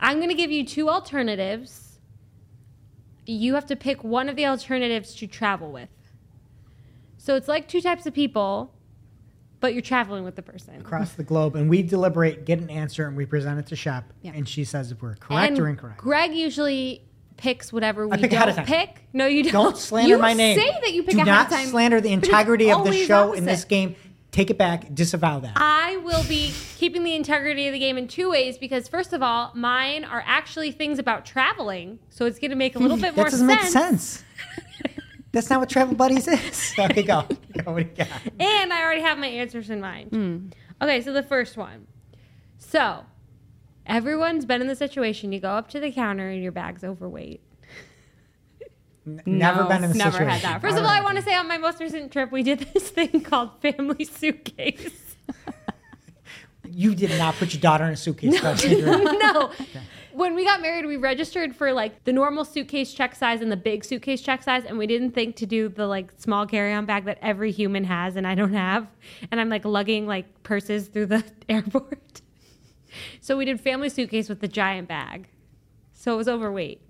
I'm 0.00 0.20
gonna 0.20 0.34
give 0.34 0.50
you 0.50 0.64
two 0.64 0.88
alternatives. 0.88 1.98
You 3.26 3.54
have 3.54 3.66
to 3.66 3.76
pick 3.76 4.04
one 4.04 4.28
of 4.28 4.36
the 4.36 4.46
alternatives 4.46 5.14
to 5.16 5.26
travel 5.26 5.70
with. 5.72 5.88
So 7.18 7.34
it's 7.34 7.48
like 7.48 7.66
two 7.68 7.80
types 7.80 8.06
of 8.06 8.14
people, 8.14 8.72
but 9.60 9.72
you're 9.72 9.82
traveling 9.82 10.22
with 10.22 10.36
the 10.36 10.42
person. 10.42 10.76
Across 10.80 11.14
the 11.14 11.24
globe, 11.24 11.56
and 11.56 11.68
we 11.68 11.82
deliberate, 11.82 12.44
get 12.44 12.60
an 12.60 12.70
answer, 12.70 13.06
and 13.06 13.16
we 13.16 13.26
present 13.26 13.58
it 13.58 13.66
to 13.66 13.76
Shep, 13.76 14.12
Yeah. 14.22 14.32
and 14.34 14.48
she 14.48 14.64
says 14.64 14.92
if 14.92 15.02
we're 15.02 15.16
correct 15.16 15.50
and 15.50 15.58
or 15.58 15.68
incorrect. 15.68 15.98
Greg 15.98 16.32
usually 16.34 17.02
picks 17.36 17.72
whatever 17.72 18.06
we 18.06 18.16
pick 18.16 18.30
don't 18.30 18.64
pick. 18.66 19.02
No, 19.12 19.26
you 19.26 19.42
don't. 19.42 19.52
Don't 19.52 19.76
slander 19.76 20.08
You 20.08 20.18
my 20.18 20.32
name. 20.32 20.58
say 20.58 20.70
that 20.70 20.92
you 20.94 21.02
pick 21.02 21.16
Do 21.16 21.24
not 21.24 21.50
slander 21.52 22.00
the 22.00 22.12
integrity 22.12 22.70
of 22.70 22.84
the 22.84 22.92
show 23.04 23.32
in 23.32 23.44
this 23.44 23.64
game. 23.64 23.96
Take 24.36 24.50
it 24.50 24.58
back. 24.58 24.92
Disavow 24.92 25.40
that. 25.40 25.54
I 25.56 25.96
will 25.96 26.22
be 26.24 26.52
keeping 26.76 27.04
the 27.04 27.14
integrity 27.14 27.68
of 27.68 27.72
the 27.72 27.78
game 27.78 27.96
in 27.96 28.06
two 28.06 28.28
ways 28.28 28.58
because, 28.58 28.86
first 28.86 29.14
of 29.14 29.22
all, 29.22 29.50
mine 29.54 30.04
are 30.04 30.22
actually 30.26 30.72
things 30.72 30.98
about 30.98 31.24
traveling, 31.24 32.00
so 32.10 32.26
it's 32.26 32.38
going 32.38 32.50
to 32.50 32.56
make 32.56 32.76
a 32.76 32.78
little 32.78 32.98
bit 32.98 33.16
more 33.16 33.30
sense. 33.30 33.40
that 33.40 33.48
doesn't 33.48 33.70
sense. 33.70 34.24
make 34.82 34.92
sense. 34.92 35.04
That's 35.32 35.48
not 35.48 35.60
what 35.60 35.70
Travel 35.70 35.94
Buddies 35.94 36.28
is. 36.28 36.74
Okay, 36.78 37.02
go. 37.02 37.24
go 37.64 37.72
what 37.72 37.82
do 37.82 38.02
you 38.02 38.06
got? 38.06 38.20
And 38.38 38.74
I 38.74 38.82
already 38.82 39.00
have 39.00 39.16
my 39.16 39.26
answers 39.26 39.70
in 39.70 39.80
mind. 39.80 40.10
Hmm. 40.10 40.48
Okay, 40.82 41.00
so 41.00 41.14
the 41.14 41.22
first 41.22 41.56
one. 41.56 41.86
So, 42.58 43.06
everyone's 43.86 44.44
been 44.44 44.60
in 44.60 44.66
the 44.66 44.76
situation. 44.76 45.32
You 45.32 45.40
go 45.40 45.52
up 45.52 45.70
to 45.70 45.80
the 45.80 45.90
counter 45.90 46.28
and 46.28 46.42
your 46.42 46.52
bag's 46.52 46.84
overweight. 46.84 47.40
N- 49.06 49.22
never 49.24 49.64
been 49.64 49.84
in 49.84 49.90
this 49.90 49.98
never 49.98 50.24
had 50.24 50.42
that. 50.42 50.60
First 50.60 50.76
of 50.76 50.84
all, 50.84 50.90
I 50.90 51.00
want 51.00 51.16
to 51.16 51.22
say 51.22 51.34
on 51.34 51.46
my 51.46 51.58
most 51.58 51.80
recent 51.80 52.12
trip, 52.12 52.32
we 52.32 52.42
did 52.42 52.58
this 52.74 52.90
thing 52.90 53.20
called 53.20 53.50
family 53.60 54.04
suitcase. 54.04 55.16
You 56.68 56.94
did 56.94 57.16
not 57.16 57.36
put 57.36 57.54
your 57.54 57.60
daughter 57.60 57.84
in 57.84 57.92
a 57.92 57.96
suitcase. 57.96 58.42
No, 58.42 58.96
no. 59.12 59.50
When 60.12 60.34
we 60.34 60.44
got 60.44 60.60
married, 60.60 60.84
we 60.84 60.96
registered 60.96 61.54
for 61.54 61.72
like 61.72 62.04
the 62.04 62.12
normal 62.12 62.44
suitcase 62.44 62.92
check 62.92 63.14
size 63.14 63.40
and 63.40 63.50
the 63.52 63.56
big 63.56 63.84
suitcase 63.84 64.20
check 64.20 64.42
size, 64.42 64.64
and 64.64 64.76
we 64.76 64.86
didn't 64.86 65.12
think 65.12 65.36
to 65.36 65.46
do 65.46 65.68
the 65.68 65.86
like 65.86 66.12
small 66.18 66.46
carry-on 66.46 66.84
bag 66.84 67.04
that 67.04 67.18
every 67.22 67.52
human 67.52 67.84
has 67.84 68.16
and 68.16 68.26
I 68.26 68.34
don't 68.34 68.52
have. 68.52 68.88
And 69.30 69.40
I'm 69.40 69.48
like 69.48 69.64
lugging 69.64 70.06
like 70.06 70.42
purses 70.42 70.88
through 70.88 71.06
the 71.06 71.24
airport. 71.48 72.20
So 73.20 73.36
we 73.36 73.44
did 73.44 73.60
family 73.60 73.88
suitcase 73.88 74.28
with 74.28 74.40
the 74.40 74.48
giant 74.48 74.88
bag. 74.88 75.28
So 75.92 76.14
it 76.14 76.16
was 76.16 76.28
overweight. 76.28 76.82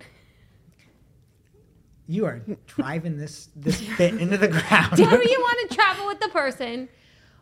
You 2.09 2.25
are 2.27 2.41
driving 2.67 3.19
this 3.19 3.49
this 3.57 3.83
bit 3.99 4.15
into 4.15 4.37
the 4.39 4.49
ground. 4.49 4.93
Do 4.97 5.03
you 5.03 5.09
want 5.09 5.71
to 5.71 5.75
travel 5.77 6.07
with 6.07 6.21
the 6.21 6.29
person 6.29 6.89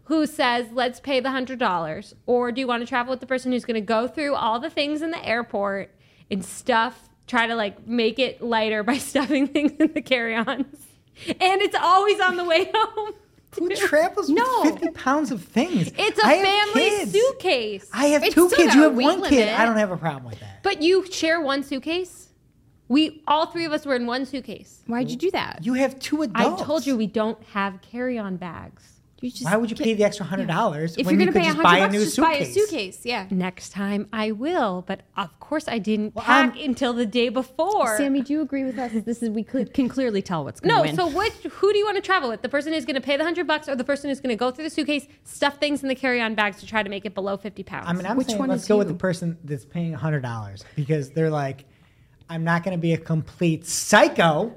who 0.05 0.27
says, 0.27 0.67
let's 0.73 1.01
pay 1.01 1.21
the 1.21 1.29
$100? 1.31 2.15
Or 2.27 2.53
do 2.53 2.61
you 2.61 2.67
want 2.67 2.83
to 2.83 2.87
travel 2.87 3.11
with 3.11 3.21
the 3.21 3.27
person 3.27 3.53
who's 3.53 3.65
going 3.65 3.75
to 3.75 3.81
go 3.81 4.07
through 4.07 4.35
all 4.35 4.61
the 4.61 4.69
things 4.71 5.01
in 5.03 5.11
the 5.11 5.25
airport 5.27 5.91
and 6.31 6.45
stuff, 6.45 7.09
try 7.27 7.47
to 7.47 7.55
like 7.55 7.87
make 7.87 8.19
it 8.19 8.43
lighter 8.43 8.83
by 8.83 8.99
stuffing 9.11 9.49
things 9.49 9.73
in 9.79 9.93
the 9.95 10.03
carry 10.03 10.35
ons? 10.37 10.87
And 11.29 11.62
it's 11.62 11.77
always 11.81 12.21
on 12.21 12.37
the 12.37 12.45
way 12.45 12.71
home. 12.75 13.12
Who 13.59 13.69
travels 13.77 14.29
No. 14.29 14.43
with 14.65 14.81
50 14.81 14.89
pounds 14.91 15.31
of 15.31 15.43
things? 15.45 15.93
It's 15.97 16.19
a 16.19 16.27
I 16.27 16.43
family 16.43 16.81
kids. 16.91 17.12
suitcase. 17.12 17.89
I 17.93 18.07
have 18.07 18.25
It's 18.25 18.35
two 18.35 18.49
kids. 18.51 18.75
You 18.75 18.83
have 18.83 18.95
one 18.97 19.23
kid. 19.23 19.31
limit. 19.47 19.59
I 19.61 19.65
don't 19.65 19.77
have 19.77 19.93
a 19.93 19.97
problem 19.97 20.25
with 20.25 20.41
that. 20.41 20.62
but 20.65 20.83
you 20.83 21.07
share 21.11 21.41
one 21.41 21.62
suitcase? 21.62 22.29
We, 22.89 23.22
all 23.26 23.47
three 23.47 23.64
of 23.64 23.72
us 23.72 23.87
were 23.87 23.97
in 23.97 24.07
one 24.07 24.26
suitcase. 24.26 24.82
Why'd 24.87 25.11
you 25.11 25.16
do 25.16 25.30
that? 25.30 25.61
You 25.62 25.74
have 25.74 25.99
two 25.99 26.22
adults. 26.22 26.62
I 26.62 26.64
told 26.64 26.87
you 26.87 26.97
we 26.97 27.07
don't 27.07 27.43
have 27.55 27.80
carry 27.80 28.18
on 28.18 28.37
bags. 28.37 28.91
You 29.20 29.30
just 29.30 29.45
Why 29.47 29.57
would 29.57 29.70
you 29.70 29.76
pay 29.76 29.95
the 29.95 30.05
extra 30.05 30.26
hundred 30.26 30.49
dollars 30.49 30.99
if 30.99 31.07
when 31.07 31.18
you're 31.18 31.32
gonna 31.32 31.43
pay 31.45 31.51
a 31.51 31.55
buy 31.55 31.78
hundred 31.78 31.78
a 31.78 31.80
bucks, 31.87 31.93
new 31.95 32.05
just 32.05 32.16
buy 32.18 32.32
a 32.35 32.45
suitcase? 32.45 32.55
suitcase. 32.68 33.07
Yeah. 33.07 33.26
Next 33.30 33.70
time 33.70 34.07
I 34.12 34.32
will, 34.32 34.85
but 34.87 35.01
of 35.16 35.41
course 35.41 35.66
I 35.66 35.78
didn't 35.78 36.14
Well, 36.14 36.26
pack 36.26 36.55
I'm- 36.57 36.62
until 36.62 36.93
the 36.93 37.07
day 37.07 37.30
before. 37.30 37.97
Sammy, 37.97 38.20
do 38.20 38.35
you 38.35 38.43
agree 38.43 38.64
with 38.64 38.78
us? 38.78 38.93
This 39.07 39.22
is 39.22 39.30
we 39.30 39.43
cl- 39.51 39.64
can 39.72 39.89
clearly 39.89 40.20
tell 40.20 40.45
what's 40.45 40.61
going 40.61 40.68
to 40.72 40.76
No, 40.76 40.82
win. 40.82 40.95
so 40.97 41.09
which 41.16 41.32
who 41.55 41.72
do 41.72 41.78
you 41.78 41.87
want 41.87 41.97
to 41.97 42.03
travel 42.03 42.28
with? 42.28 42.43
The 42.43 42.51
person 42.51 42.74
who's 42.74 42.85
going 42.85 42.97
to 42.97 43.01
pay 43.01 43.16
the 43.16 43.24
hundred 43.24 43.47
bucks, 43.47 43.66
or 43.66 43.76
the 43.76 43.85
person 43.85 44.11
who's 44.11 44.20
going 44.20 44.28
to 44.37 44.37
go 44.39 44.51
through 44.51 44.64
the 44.64 44.70
suitcase, 44.70 45.07
stuff 45.22 45.57
things 45.59 45.82
in 45.82 45.89
the 45.89 45.95
carry-on 45.95 46.35
bags 46.35 46.59
to 46.61 46.66
try 46.66 46.82
to 46.82 46.91
make 46.91 47.07
it 47.07 47.14
below 47.14 47.39
fifty 47.39 47.62
pounds? 47.62 47.87
I 47.89 47.95
mean, 47.95 48.05
I'm 48.05 48.18
Which 48.18 48.26
saying 48.26 48.39
one 48.39 48.51
let's 48.51 48.64
is 48.64 48.68
go 48.68 48.76
with 48.76 48.89
you? 48.89 48.93
the 48.93 48.99
person 48.99 49.39
that's 49.43 49.64
paying 49.64 49.95
hundred 49.95 50.20
dollars 50.20 50.66
because 50.76 51.12
they're 51.12 51.30
like, 51.30 51.64
I'm 52.29 52.45
not 52.45 52.62
going 52.64 52.77
to 52.77 52.81
be 52.81 52.93
a 52.93 52.99
complete 52.99 53.66
psycho, 53.66 54.55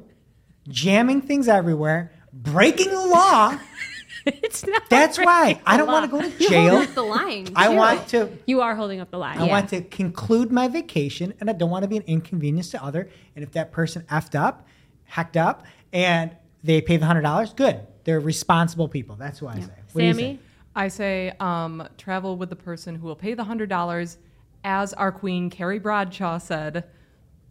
jamming 0.67 1.21
things 1.21 1.47
everywhere, 1.47 2.11
breaking 2.33 2.89
the 2.89 3.05
law. 3.07 3.57
it's 4.25 4.65
not. 4.65 4.83
That's 4.89 5.17
why 5.17 5.59
I 5.65 5.77
don't 5.77 5.87
want 5.87 6.05
to 6.05 6.11
go 6.11 6.21
to 6.21 6.29
You're 6.39 6.49
jail. 6.49 6.69
holding 6.71 6.89
up 6.89 6.95
the 6.95 7.03
line. 7.03 7.47
I 7.55 7.67
too. 7.69 7.75
want 7.75 8.07
to. 8.09 8.29
You 8.45 8.61
are 8.61 8.75
holding 8.75 8.99
up 8.99 9.11
the 9.11 9.17
line. 9.17 9.37
I 9.37 9.45
Yeah. 9.45 9.51
want 9.51 9.69
to 9.69 9.81
conclude 9.81 10.51
my 10.51 10.67
vacation, 10.67 11.33
and 11.39 11.49
I 11.49 11.53
don't 11.53 11.69
want 11.69 11.83
to 11.83 11.87
be 11.89 11.97
an 11.97 12.03
inconvenience 12.07 12.69
to 12.71 12.83
other. 12.83 13.09
And 13.35 13.43
if 13.43 13.51
that 13.51 13.71
person 13.71 14.03
effed 14.09 14.37
up, 14.39 14.65
hacked 15.05 15.37
up, 15.37 15.65
and 15.93 16.35
they 16.63 16.81
pay 16.81 16.97
the 16.97 17.05
hundred 17.05 17.21
dollars, 17.21 17.53
good. 17.53 17.81
They're 18.03 18.19
responsible 18.21 18.87
people. 18.87 19.15
That's 19.17 19.41
what 19.41 19.55
I 19.55 19.59
say. 19.59 19.71
What 19.91 20.01
do 20.01 20.05
you 20.07 20.13
Sammy, 20.13 20.35
say? 20.35 20.39
I 20.75 20.87
say 20.87 21.33
um, 21.41 21.87
travel 21.97 22.37
with 22.37 22.49
the 22.49 22.55
person 22.55 22.95
who 22.95 23.05
will 23.07 23.15
pay 23.15 23.33
the 23.33 23.43
hundred 23.43 23.67
dollars, 23.69 24.17
as 24.63 24.93
our 24.93 25.11
queen 25.11 25.49
Carrie 25.49 25.79
Bradshaw 25.79 26.37
said. 26.37 26.85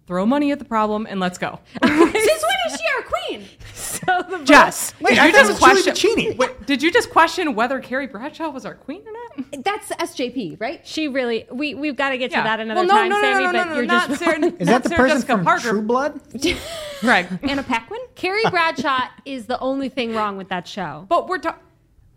Throw 0.07 0.25
money 0.25 0.53
at 0.53 0.61
the 0.61 0.65
problem 0.65 1.07
and 1.11 1.19
let's 1.19 1.37
go. 1.37 1.59
Since 1.83 1.93
when 1.93 2.13
is 2.13 2.81
she 2.81 2.87
our 2.97 3.03
queen? 3.03 3.45
so 3.75 4.23
the 4.39 4.45
Jess, 4.45 4.95
Wait, 5.01 5.11
did 5.11 5.19
I 5.19 5.27
you 5.27 5.33
just 5.33 5.59
question? 5.61 6.37
Wait, 6.39 6.67
did 6.67 6.81
you 6.81 6.93
just 6.93 7.11
question 7.11 7.57
whether 7.57 7.81
Carrie 7.81 8.07
Bradshaw 8.07 8.51
was 8.51 8.65
our 8.65 8.75
queen 8.75 9.03
or 9.05 9.13
not? 9.13 9.65
That's 9.65 9.89
SJP, 9.91 10.61
right? 10.61 10.87
she 10.87 11.09
really 11.09 11.47
we 11.51 11.75
we've 11.75 11.97
got 11.97 12.11
to 12.11 12.19
get 12.19 12.31
to 12.31 12.37
that 12.37 12.61
another 12.61 12.81
well, 12.83 12.87
no, 12.87 12.95
time, 12.95 13.09
no, 13.09 13.17
no, 13.17 13.21
Sammy. 13.21 13.45
no, 13.45 13.51
no, 13.51 13.59
but 13.59 13.69
no, 13.69 13.75
you're 13.75 13.85
not 13.87 14.09
just 14.09 14.21
Sarah. 14.23 14.39
Is 14.59 14.69
not 14.69 14.83
that 14.83 14.83
the 14.85 14.89
Sarah 14.91 15.01
person 15.03 15.17
Jessica 15.17 15.33
from 15.35 15.45
Parker. 15.45 15.69
True 15.71 15.83
Blood? 15.83 16.21
Greg. 17.01 17.27
Anna 17.43 17.63
Paquin? 17.65 17.99
Carrie 18.15 18.43
Bradshaw 18.49 19.09
is 19.25 19.47
the 19.47 19.59
only 19.59 19.89
thing 19.89 20.15
wrong 20.15 20.37
with 20.37 20.49
that 20.51 20.69
show. 20.69 21.05
But 21.09 21.29
we're 21.29 21.39
talking. 21.39 21.63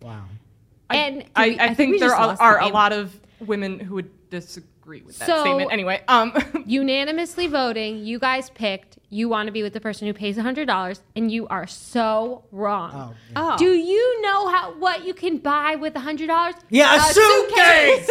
Wow. 0.01 0.25
And 0.91 1.25
I, 1.35 1.49
we- 1.49 1.59
I, 1.59 1.63
I 1.63 1.67
think 1.69 1.77
think, 1.77 1.99
there 2.01 2.13
are, 2.15 2.35
the 2.35 2.41
are 2.41 2.61
a 2.61 2.67
lot 2.67 2.93
of 2.93 3.19
women 3.39 3.79
who 3.79 3.95
would 3.95 4.29
disagree 4.29 4.68
agree 4.89 5.01
with 5.05 5.19
that 5.19 5.27
So- 5.27 5.41
statement. 5.41 5.71
Anyway, 5.71 6.01
um, 6.07 6.33
Unanimously 6.65 7.47
voting, 7.47 8.03
you 8.05 8.17
guys 8.19 8.49
picked 8.49 8.97
you 9.11 9.27
want 9.29 9.47
to 9.47 9.51
be 9.51 9.63
with 9.63 9.73
the 9.73 9.79
person 9.81 10.07
who 10.07 10.13
pays 10.13 10.37
$100, 10.37 10.99
and 11.15 11.31
you 11.31 11.47
are 11.47 11.65
so 11.65 12.43
wrong. 12.51 12.91
Oh, 12.93 13.15
Oh. 13.35 13.57
Do 13.57 13.71
you 13.73 14.21
know 14.21 14.47
how 14.49 14.73
what 14.77 15.03
you 15.05 15.13
can 15.15 15.37
buy 15.37 15.75
with 15.75 15.93
$100? 15.95 16.53
Yeah, 16.69 16.95
a 16.95 16.99
suitcase! 16.99 18.09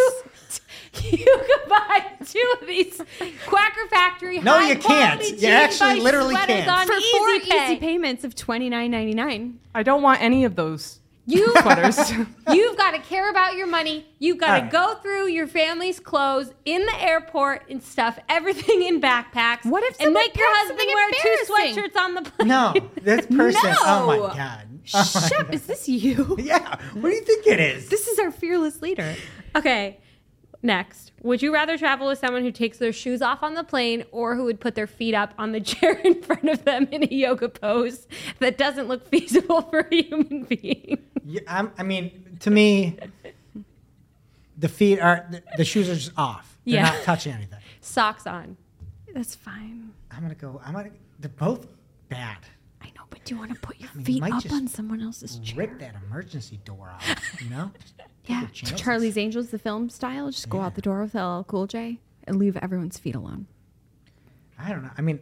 you 1.13 1.25
can 1.47 1.69
buy 1.69 2.05
two 2.25 2.55
of 2.61 2.67
these 2.67 3.01
Quacker 3.47 3.89
Factory 3.91 4.41
No, 4.41 4.59
you 4.59 4.75
can't. 4.77 5.21
high-quality 5.21 5.37
You 5.47 5.53
actually 5.53 6.01
literally 6.01 6.35
can't. 6.35 6.69
on 6.69 6.87
For 6.87 6.95
four 6.95 7.29
Easy 7.31 7.51
Pay. 7.51 7.65
easy 7.67 7.77
payments 7.77 8.25
of 8.25 8.35
twenty 8.35 8.69
nine 8.69 8.91
ninety 8.91 9.15
nine. 9.15 9.61
I 9.75 9.83
don't 9.85 10.03
want 10.03 10.21
any 10.23 10.45
of 10.45 10.57
those 10.57 10.99
You 11.29 11.53
sweaters. 11.61 12.11
You've 12.51 12.79
got 12.79 12.93
to 12.93 13.01
care 13.01 13.29
about 13.29 13.55
your 13.55 13.67
money. 13.67 14.07
You've 14.19 14.39
got 14.39 14.57
to 14.57 14.63
right. 14.63 14.71
go 14.71 14.95
through 14.95 15.27
your 15.27 15.47
family's 15.47 16.01
clothes 16.01 16.55
in 16.65 16.87
the 16.87 17.03
airport 17.03 17.69
and 17.69 17.83
stuff 17.83 18.19
everything 18.31 18.83
in 18.83 18.99
backpacks. 18.99 19.67
What 19.67 19.85
if 19.85 20.01
and 20.01 20.15
make 20.15 20.35
your 20.35 20.49
husband 20.49 20.89
wear 20.95 21.11
two 21.11 21.53
sweatshirts 21.53 22.01
on 22.01 22.15
the 22.15 22.23
plane? 22.23 22.49
No, 22.49 22.75
this 23.03 23.27
person. 23.37 23.61
Oh 23.85 24.07
my 24.07 24.17
god. 24.17 24.69
Oh 24.95 25.29
Shep, 25.29 25.53
is 25.53 25.67
this 25.67 25.87
you? 25.87 26.37
Yeah. 26.49 26.77
What 26.95 27.11
do 27.11 27.15
you 27.15 27.21
think 27.21 27.47
it 27.47 27.61
is? 27.61 27.91
This 27.91 28.09
is 28.09 28.19
our 28.19 28.31
fearless 28.31 28.81
leader. 28.81 29.15
Okay. 29.55 30.01
Next, 30.61 31.13
would 31.23 31.41
you 31.41 31.55
rather 31.55 31.79
travel 31.79 32.09
with 32.09 32.19
someone 32.19 32.43
who 32.43 32.51
takes 32.51 32.79
their 32.79 32.93
shoes 32.93 33.23
off 33.23 33.45
on 33.45 33.55
the 33.55 33.63
plane 33.63 34.05
or 34.11 34.35
who 34.35 34.45
would 34.45 34.59
put 34.61 34.75
their 34.75 34.89
feet 34.89 35.15
up 35.15 35.33
on 35.39 35.53
the 35.53 35.61
chair 35.73 35.93
in 35.93 36.21
front 36.23 36.49
of 36.49 36.65
them 36.65 36.89
in 36.91 37.05
a 37.05 37.15
yoga 37.15 37.49
pose 37.49 38.09
that 38.41 38.59
doesn't 38.59 38.89
look 38.89 39.07
feasible 39.09 39.63
for 39.71 39.81
a 39.91 39.95
human 40.03 40.45
being? 40.45 40.99
Yeah, 41.25 41.41
I'm, 41.47 41.73
I 41.79 41.85
mean, 41.85 42.39
to 42.41 42.51
me, 42.51 42.99
the 44.57 44.69
feet 44.69 44.99
are 44.99 45.27
the, 45.31 45.43
the 45.57 45.65
shoes 45.65 45.89
are 45.89 45.95
just 45.95 46.13
off. 46.17 46.59
They're 46.65 46.75
Yeah. 46.77 46.83
not 46.91 47.03
touching 47.05 47.33
anything. 47.33 47.61
Socks 47.81 48.27
on. 48.27 48.57
That's 49.15 49.35
fine. 49.37 49.91
I'm 50.11 50.23
gonna 50.23 50.35
go. 50.35 50.61
I'm 50.65 50.75
gonna. 50.75 50.91
They're 51.21 51.31
both 51.31 51.67
bad. 52.09 52.39
I 52.83 52.87
know, 52.97 53.03
but 53.11 53.25
do 53.25 53.35
you 53.35 53.39
want 53.41 53.55
to 53.55 53.61
put 53.61 53.79
your 53.81 53.91
mean, 53.95 54.05
feet 54.05 54.21
might 54.21 54.33
up 54.33 54.43
just 54.43 54.55
on 54.55 54.67
someone 54.69 55.01
else's 55.01 55.39
chair? 55.39 55.59
Rip 55.67 55.79
that 55.81 55.95
emergency 56.07 56.61
door 56.65 56.91
off. 56.91 57.41
You 57.43 57.51
know. 57.51 57.71
Just 58.53 58.73
take 58.73 58.79
Yeah. 58.79 58.85
Charlie's 58.85 59.17
Angels, 59.19 59.51
the 59.51 59.59
film 59.59 59.89
style. 59.91 60.31
Just 60.31 60.49
go 60.49 60.61
out 60.61 60.75
the 60.75 60.83
door 60.83 61.01
with 61.03 61.15
LL 61.15 61.43
Cool 61.45 61.67
J 61.67 61.99
and 62.25 62.39
leave 62.39 62.57
everyone's 62.59 62.99
feet 62.99 63.15
alone. 63.15 63.47
I 64.59 64.71
don't 64.71 64.83
know. 64.83 64.91
I 64.99 65.03
mean, 65.03 65.21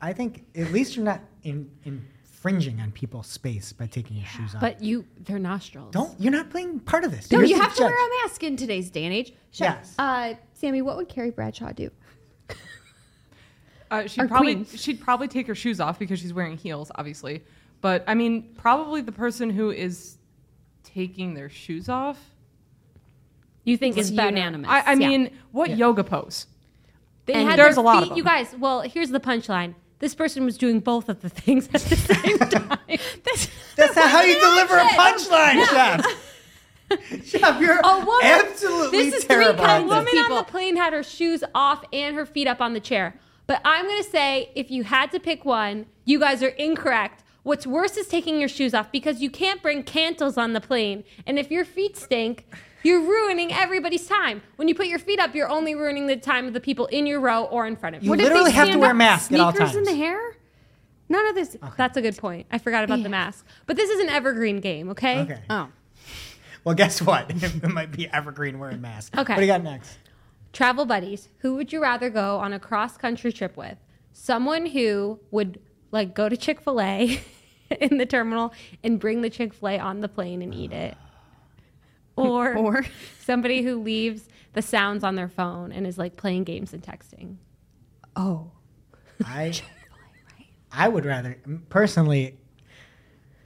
I 0.00 0.12
think 0.12 0.44
at 0.56 0.72
least 0.72 0.96
you're 0.96 1.04
not 1.04 1.20
in, 1.42 1.70
infringing 1.84 2.80
on 2.80 2.90
people's 2.92 3.26
space 3.26 3.72
by 3.72 3.86
taking 3.86 4.16
your 4.16 4.26
shoes 4.26 4.54
off. 4.54 4.60
But 4.60 4.82
you, 4.82 5.04
they're 5.20 5.38
nostrils. 5.38 5.92
don't. 5.92 6.18
You're 6.20 6.32
not 6.32 6.50
playing 6.50 6.80
part 6.80 7.04
of 7.04 7.10
this. 7.10 7.30
No, 7.30 7.38
You're 7.40 7.48
you 7.48 7.56
the 7.58 7.62
have 7.62 7.74
to 7.76 7.82
wear 7.84 7.92
a 7.92 8.08
mask 8.22 8.42
in 8.42 8.56
today's 8.56 8.90
day 8.90 9.04
and 9.04 9.14
age. 9.14 9.32
Sh- 9.52 9.60
Yes. 9.60 9.94
Uh, 9.98 10.34
Sammy, 10.54 10.80
what 10.82 10.96
would 10.96 11.08
Carrie 11.08 11.30
Bradshaw 11.30 11.72
do? 11.72 11.90
Uh, 13.90 14.06
she'd 14.06 14.20
Our 14.20 14.28
probably 14.28 14.54
queen. 14.54 14.64
she'd 14.66 15.00
probably 15.00 15.26
take 15.26 15.48
her 15.48 15.54
shoes 15.56 15.80
off 15.80 15.98
because 15.98 16.20
she's 16.20 16.32
wearing 16.32 16.56
heels, 16.56 16.92
obviously. 16.94 17.42
But 17.80 18.04
I 18.06 18.14
mean, 18.14 18.54
probably 18.56 19.00
the 19.00 19.10
person 19.10 19.50
who 19.50 19.70
is 19.72 20.16
taking 20.84 21.34
their 21.34 21.48
shoes 21.48 21.88
off. 21.88 22.29
You 23.64 23.76
think 23.76 23.96
It's 23.98 24.08
it's 24.10 24.16
unanimous. 24.18 24.68
I, 24.70 24.80
I 24.80 24.92
Yeah. 24.94 25.08
mean, 25.08 25.30
what 25.52 25.76
yoga 25.76 26.02
pose? 26.04 26.46
They 27.26 27.34
And 27.34 27.48
had 27.48 27.58
there's 27.58 27.74
their 27.76 27.84
a 27.84 27.86
lot 27.86 28.02
of 28.02 28.08
them. 28.10 28.18
You 28.18 28.24
guys, 28.24 28.54
well, 28.58 28.80
here's 28.80 29.10
the 29.10 29.20
punchline. 29.20 29.74
This 29.98 30.14
person 30.14 30.44
was 30.46 30.56
doing 30.56 30.80
both 30.80 31.08
of 31.10 31.20
the 31.20 31.28
things 31.42 31.66
at 31.74 31.80
the 31.82 31.96
same 31.96 32.38
time. 32.38 32.78
That's 33.76 33.96
not 33.96 34.10
how 34.10 34.22
you 34.22 34.40
deliver 34.40 34.76
a 34.78 34.84
punchline, 34.88 35.64
Shep. 35.66 36.04
Shep, 37.24 37.60
you're 37.60 37.78
A 37.84 37.98
woman- 38.04 38.10
absolutely 38.24 38.98
this 39.10 39.14
is 39.14 39.24
three 39.24 39.36
terrible. 39.44 39.62
at 39.64 39.66
kinds 39.66 39.90
this. 39.90 39.98
of 39.98 40.06
woman 40.06 40.32
on 40.32 40.38
the 40.38 40.50
plane 40.50 40.76
had 40.76 40.92
her 40.92 41.02
shoes 41.04 41.44
off 41.54 41.84
and 41.92 42.16
her 42.16 42.26
feet 42.26 42.48
up 42.48 42.60
on 42.60 42.72
the 42.72 42.80
chair. 42.80 43.14
But 43.46 43.60
I'm 43.64 43.86
going 43.86 44.02
to 44.02 44.08
say 44.10 44.50
if 44.56 44.70
you 44.70 44.82
had 44.84 45.12
to 45.12 45.20
pick 45.20 45.44
one, 45.44 45.86
you 46.04 46.18
guys 46.18 46.42
are 46.42 46.48
incorrect. 46.48 47.22
What's 47.42 47.66
worse 47.66 47.96
is 47.96 48.06
taking 48.08 48.38
your 48.40 48.48
shoes 48.48 48.74
off 48.74 48.90
because 48.90 49.20
you 49.22 49.30
can't 49.30 49.62
bring 49.62 49.82
candles 49.82 50.36
on 50.36 50.52
the 50.52 50.60
plane. 50.60 51.04
And 51.26 51.38
if 51.38 51.50
your 51.50 51.64
feet 51.64 51.96
stink, 51.96 52.46
you're 52.82 53.00
ruining 53.00 53.52
everybody's 53.52 54.06
time. 54.06 54.42
When 54.56 54.68
you 54.68 54.74
put 54.74 54.86
your 54.86 54.98
feet 54.98 55.18
up, 55.20 55.34
you're 55.34 55.48
only 55.48 55.74
ruining 55.74 56.06
the 56.06 56.16
time 56.16 56.46
of 56.46 56.52
the 56.52 56.60
people 56.60 56.86
in 56.86 57.06
your 57.06 57.20
row 57.20 57.44
or 57.44 57.66
in 57.66 57.76
front 57.76 57.96
of 57.96 58.02
you. 58.02 58.06
You 58.06 58.10
What 58.10 58.18
literally 58.20 58.52
have 58.52 58.70
to 58.70 58.78
wear 58.78 58.88
a 58.88 58.90
up 58.90 58.96
mask 58.96 59.32
at 59.32 59.40
all 59.40 59.52
Sneakers 59.52 59.76
in 59.76 59.84
the 59.84 59.94
hair? 59.94 60.36
None 61.08 61.26
of 61.28 61.34
this. 61.34 61.56
That's 61.76 61.96
a 61.96 62.02
good 62.02 62.16
point. 62.16 62.46
I 62.52 62.58
forgot 62.58 62.84
about 62.84 63.02
the 63.02 63.08
mask. 63.08 63.44
But 63.66 63.76
this 63.76 63.90
is 63.90 64.00
an 64.00 64.08
evergreen 64.08 64.60
game, 64.60 64.90
okay? 64.90 65.20
Okay. 65.20 65.40
Oh. 65.50 65.68
Well, 66.62 66.74
guess 66.74 67.00
what? 67.00 67.30
it 67.34 67.70
might 67.70 67.90
be 67.90 68.06
evergreen 68.08 68.58
wearing 68.58 68.82
mask. 68.82 69.16
Okay. 69.16 69.32
What 69.32 69.40
do 69.40 69.46
you 69.46 69.50
got 69.50 69.62
next? 69.62 69.96
Travel 70.52 70.84
buddies, 70.84 71.30
who 71.38 71.54
would 71.54 71.72
you 71.72 71.80
rather 71.80 72.10
go 72.10 72.36
on 72.36 72.52
a 72.52 72.60
cross 72.60 72.98
country 72.98 73.32
trip 73.32 73.56
with? 73.56 73.78
Someone 74.12 74.66
who 74.66 75.18
would 75.30 75.58
like 75.90 76.14
go 76.14 76.28
to 76.28 76.36
Chick 76.36 76.60
fil 76.60 76.80
A 76.82 77.18
in 77.80 77.96
the 77.96 78.04
terminal 78.04 78.52
and 78.84 79.00
bring 79.00 79.22
the 79.22 79.30
Chick 79.30 79.54
fil 79.54 79.70
A 79.70 79.78
on 79.78 80.00
the 80.00 80.08
plane 80.08 80.42
and 80.42 80.54
eat 80.54 80.72
it. 80.72 80.96
Or, 82.30 82.54
Or- 82.56 82.84
somebody 83.24 83.62
who 83.62 83.80
leaves 83.82 84.28
the 84.52 84.62
sounds 84.62 85.04
on 85.04 85.14
their 85.14 85.28
phone 85.28 85.72
and 85.72 85.86
is 85.86 85.98
like 85.98 86.16
playing 86.16 86.44
games 86.44 86.72
and 86.72 86.82
texting. 86.82 87.36
Oh. 88.16 88.50
I 89.24 89.52
I 90.72 90.88
would 90.88 91.04
rather 91.04 91.38
personally. 91.68 92.36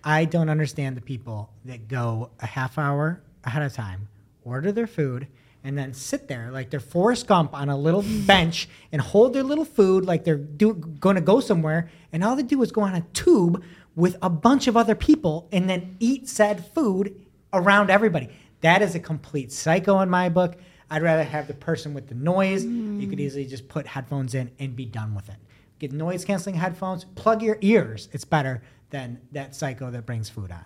I 0.06 0.26
don't 0.26 0.50
understand 0.50 0.96
the 0.98 1.00
people 1.00 1.50
that 1.64 1.88
go 1.88 2.30
a 2.40 2.46
half 2.46 2.76
hour 2.76 3.22
ahead 3.42 3.62
of 3.62 3.72
time, 3.72 4.08
order 4.44 4.70
their 4.70 4.86
food, 4.86 5.28
and 5.64 5.78
then 5.78 5.94
sit 5.94 6.28
there 6.28 6.50
like 6.52 6.68
they're 6.68 6.78
Forrest 6.80 7.26
Gump 7.26 7.54
on 7.54 7.70
a 7.70 7.76
little 7.76 8.04
bench 8.26 8.68
and 8.92 9.00
hold 9.00 9.32
their 9.32 9.42
little 9.42 9.64
food 9.64 10.04
like 10.04 10.24
they're 10.24 10.36
do, 10.36 10.74
going 10.74 11.16
to 11.16 11.22
go 11.22 11.40
somewhere, 11.40 11.88
and 12.12 12.22
all 12.22 12.36
they 12.36 12.42
do 12.42 12.62
is 12.62 12.70
go 12.70 12.82
on 12.82 12.94
a 12.94 13.00
tube 13.14 13.64
with 13.96 14.16
a 14.20 14.28
bunch 14.28 14.66
of 14.66 14.76
other 14.76 14.94
people 14.94 15.48
and 15.52 15.70
then 15.70 15.96
eat 16.00 16.28
said 16.28 16.66
food 16.74 17.18
around 17.52 17.90
everybody. 17.90 18.28
That 18.64 18.80
is 18.80 18.94
a 18.94 18.98
complete 18.98 19.52
psycho 19.52 20.00
in 20.00 20.08
my 20.08 20.30
book. 20.30 20.56
I'd 20.90 21.02
rather 21.02 21.22
have 21.22 21.46
the 21.48 21.52
person 21.52 21.92
with 21.92 22.08
the 22.08 22.14
noise. 22.14 22.64
You 22.64 23.06
could 23.06 23.18
hmm. 23.18 23.24
easily 23.26 23.44
just 23.44 23.68
put 23.68 23.86
headphones 23.86 24.34
in 24.34 24.50
and 24.58 24.74
be 24.74 24.86
done 24.86 25.14
with 25.14 25.28
it. 25.28 25.36
Get 25.78 25.92
noise 25.92 26.24
canceling 26.24 26.54
headphones, 26.54 27.04
plug 27.04 27.42
your 27.42 27.58
ears. 27.60 28.08
It's 28.12 28.24
better 28.24 28.62
than 28.88 29.20
that 29.32 29.54
psycho 29.54 29.90
that 29.90 30.06
brings 30.06 30.30
food 30.30 30.50
on, 30.50 30.64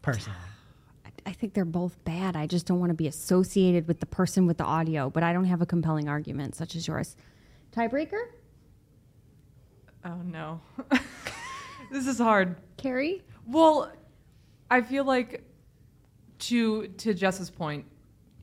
personally. 0.00 0.38
I 1.26 1.32
think 1.32 1.52
they're 1.52 1.66
both 1.66 2.02
bad. 2.06 2.34
I 2.34 2.46
just 2.46 2.64
don't 2.64 2.80
want 2.80 2.88
to 2.88 2.94
be 2.94 3.08
associated 3.08 3.88
with 3.88 4.00
the 4.00 4.06
person 4.06 4.46
with 4.46 4.56
the 4.56 4.64
audio, 4.64 5.10
but 5.10 5.22
I 5.22 5.34
don't 5.34 5.44
have 5.44 5.60
a 5.60 5.66
compelling 5.66 6.08
argument 6.08 6.54
such 6.54 6.74
as 6.74 6.88
yours. 6.88 7.14
Tiebreaker? 7.72 8.22
Oh 10.02 10.16
no, 10.24 10.62
this 11.92 12.06
is 12.06 12.16
hard. 12.16 12.56
Carrie? 12.78 13.22
Well, 13.46 13.92
I 14.70 14.80
feel 14.80 15.04
like 15.04 15.44
to 16.40 16.88
to 16.88 17.14
Jess's 17.14 17.50
point, 17.50 17.84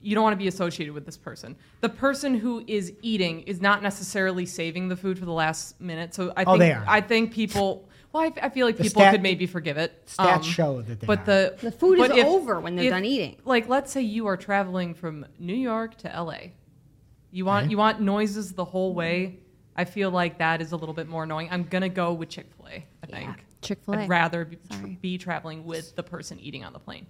you 0.01 0.15
don't 0.15 0.23
want 0.23 0.33
to 0.33 0.37
be 0.37 0.47
associated 0.47 0.93
with 0.93 1.05
this 1.05 1.17
person. 1.17 1.55
The 1.81 1.89
person 1.89 2.35
who 2.35 2.63
is 2.67 2.93
eating 3.01 3.41
is 3.41 3.61
not 3.61 3.83
necessarily 3.83 4.45
saving 4.45 4.87
the 4.89 4.95
food 4.95 5.19
for 5.19 5.25
the 5.25 5.31
last 5.33 5.79
minute. 5.79 6.13
So 6.13 6.33
I 6.35 6.43
Oh, 6.43 6.51
think 6.53 6.59
they 6.59 6.71
are. 6.73 6.83
I 6.87 7.01
think 7.01 7.31
people. 7.33 7.87
Well, 8.13 8.23
I, 8.23 8.27
f- 8.27 8.39
I 8.41 8.49
feel 8.49 8.65
like 8.67 8.75
The 8.75 8.83
people 8.83 9.01
stat- 9.03 9.13
could 9.13 9.21
maybe 9.21 9.45
forgive 9.45 9.77
it. 9.77 10.05
Stats 10.05 10.35
um, 10.35 10.41
show 10.43 10.81
that 10.81 10.99
they 10.99 11.07
But 11.07 11.19
are. 11.19 11.25
the 11.25 11.57
The 11.61 11.71
food 11.71 11.97
is 11.99 12.09
if- 12.09 12.25
over 12.25 12.59
when 12.59 12.75
they're 12.75 12.85
if- 12.85 12.91
done 12.91 13.05
eating. 13.05 13.37
Like, 13.45 13.69
let's 13.69 13.89
say 13.91 14.01
you 14.01 14.27
are 14.27 14.35
traveling 14.35 14.93
from 14.95 15.25
New 15.39 15.55
York 15.55 15.97
to 15.99 16.13
L.A. 16.13 16.53
You 17.31 17.45
want 17.45 17.71
you 17.71 17.77
want 17.77 18.01
noises 18.01 18.51
the 18.53 18.65
whole 18.65 18.93
way. 18.93 19.39
I 19.77 19.85
feel 19.85 20.11
like 20.11 20.39
that 20.39 20.61
is 20.61 20.73
a 20.73 20.75
little 20.75 20.93
bit 20.93 21.07
more 21.07 21.23
annoying. 21.23 21.47
I'm 21.51 21.63
gonna 21.63 21.87
go 21.87 22.11
with 22.11 22.27
Chick 22.27 22.47
Fil 22.57 22.67
A. 22.67 22.85
I 23.03 23.05
think 23.07 23.45
Chick-fil-A. 23.61 23.97
I'd 23.99 24.09
rather 24.09 24.43
be, 24.43 24.57
Sorry. 24.69 24.97
be 25.01 25.17
traveling 25.17 25.63
with 25.63 25.95
the 25.95 26.03
person 26.03 26.37
eating 26.41 26.65
on 26.65 26.73
the 26.73 26.79
plane. 26.79 27.05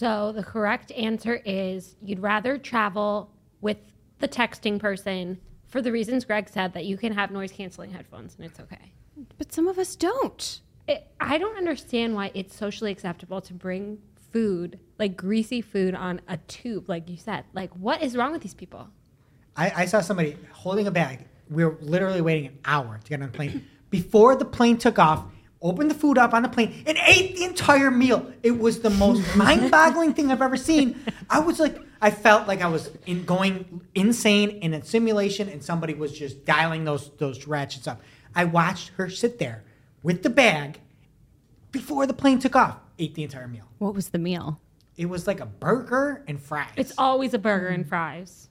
So 0.00 0.32
the 0.32 0.42
correct 0.42 0.92
answer 0.92 1.42
is 1.44 1.94
you'd 2.00 2.20
rather 2.20 2.56
travel 2.56 3.30
with 3.60 3.76
the 4.18 4.28
texting 4.28 4.78
person 4.78 5.38
for 5.68 5.82
the 5.82 5.92
reasons 5.92 6.24
Greg 6.24 6.48
said 6.48 6.72
that 6.72 6.86
you 6.86 6.96
can 6.96 7.12
have 7.12 7.30
noise 7.30 7.52
canceling 7.52 7.90
headphones 7.90 8.34
and 8.36 8.46
it's 8.46 8.58
okay. 8.58 8.94
But 9.36 9.52
some 9.52 9.68
of 9.68 9.78
us 9.78 9.96
don't. 9.96 10.62
It, 10.88 11.06
I 11.20 11.36
don't 11.36 11.58
understand 11.58 12.14
why 12.14 12.30
it's 12.32 12.56
socially 12.56 12.90
acceptable 12.90 13.42
to 13.42 13.52
bring 13.52 13.98
food, 14.32 14.78
like 14.98 15.18
greasy 15.18 15.60
food, 15.60 15.94
on 15.94 16.22
a 16.28 16.38
tube, 16.38 16.88
like 16.88 17.10
you 17.10 17.18
said. 17.18 17.44
Like, 17.52 17.70
what 17.74 18.02
is 18.02 18.16
wrong 18.16 18.32
with 18.32 18.40
these 18.40 18.54
people? 18.54 18.88
I, 19.54 19.82
I 19.82 19.84
saw 19.84 20.00
somebody 20.00 20.34
holding 20.50 20.86
a 20.86 20.90
bag. 20.90 21.26
We 21.50 21.62
were 21.62 21.76
literally 21.82 22.22
waiting 22.22 22.46
an 22.46 22.58
hour 22.64 23.00
to 23.04 23.10
get 23.10 23.20
on 23.20 23.30
the 23.30 23.36
plane. 23.36 23.66
Before 23.90 24.34
the 24.34 24.46
plane 24.46 24.78
took 24.78 24.98
off, 24.98 25.26
opened 25.62 25.90
the 25.90 25.94
food 25.94 26.18
up 26.18 26.32
on 26.32 26.42
the 26.42 26.48
plane 26.48 26.82
and 26.86 26.98
ate 27.06 27.36
the 27.36 27.44
entire 27.44 27.90
meal. 27.90 28.32
It 28.42 28.58
was 28.58 28.80
the 28.80 28.90
most 28.90 29.36
mind-boggling 29.36 30.14
thing 30.14 30.30
I've 30.32 30.42
ever 30.42 30.56
seen. 30.56 30.98
I 31.28 31.40
was 31.40 31.58
like, 31.60 31.78
I 32.00 32.10
felt 32.10 32.48
like 32.48 32.62
I 32.62 32.68
was 32.68 32.90
in, 33.06 33.24
going 33.24 33.82
insane 33.94 34.50
in 34.50 34.72
a 34.72 34.82
simulation, 34.84 35.48
and 35.48 35.62
somebody 35.62 35.94
was 35.94 36.16
just 36.18 36.44
dialing 36.44 36.84
those 36.84 37.10
those 37.18 37.46
ratchets 37.46 37.86
up. 37.86 38.00
I 38.34 38.44
watched 38.44 38.90
her 38.96 39.10
sit 39.10 39.38
there 39.38 39.64
with 40.02 40.22
the 40.22 40.30
bag 40.30 40.80
before 41.72 42.06
the 42.06 42.14
plane 42.14 42.38
took 42.38 42.56
off. 42.56 42.78
Ate 42.98 43.14
the 43.14 43.22
entire 43.22 43.48
meal. 43.48 43.64
What 43.78 43.94
was 43.94 44.10
the 44.10 44.18
meal? 44.18 44.60
It 44.96 45.06
was 45.06 45.26
like 45.26 45.40
a 45.40 45.46
burger 45.46 46.22
and 46.26 46.40
fries. 46.40 46.72
It's 46.76 46.92
always 46.98 47.34
a 47.34 47.38
burger 47.38 47.68
and 47.68 47.86
fries. 47.88 48.48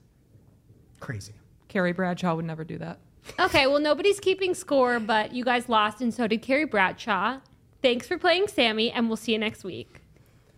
crazy. 0.98 1.32
Carrie 1.68 1.92
Bradshaw 1.92 2.34
would 2.34 2.44
never 2.44 2.64
do 2.64 2.78
that. 2.78 2.98
Okay, 3.38 3.66
well, 3.66 3.80
nobody's 3.80 4.20
keeping 4.20 4.54
score, 4.54 5.00
but 5.00 5.32
you 5.32 5.44
guys 5.44 5.68
lost, 5.68 6.00
and 6.00 6.12
so 6.12 6.26
did 6.26 6.42
Carrie 6.42 6.64
Bradshaw. 6.64 7.38
Thanks 7.82 8.06
for 8.06 8.18
playing 8.18 8.48
Sammy, 8.48 8.90
and 8.90 9.08
we'll 9.08 9.16
see 9.16 9.32
you 9.32 9.38
next 9.38 9.64
week. 9.64 9.99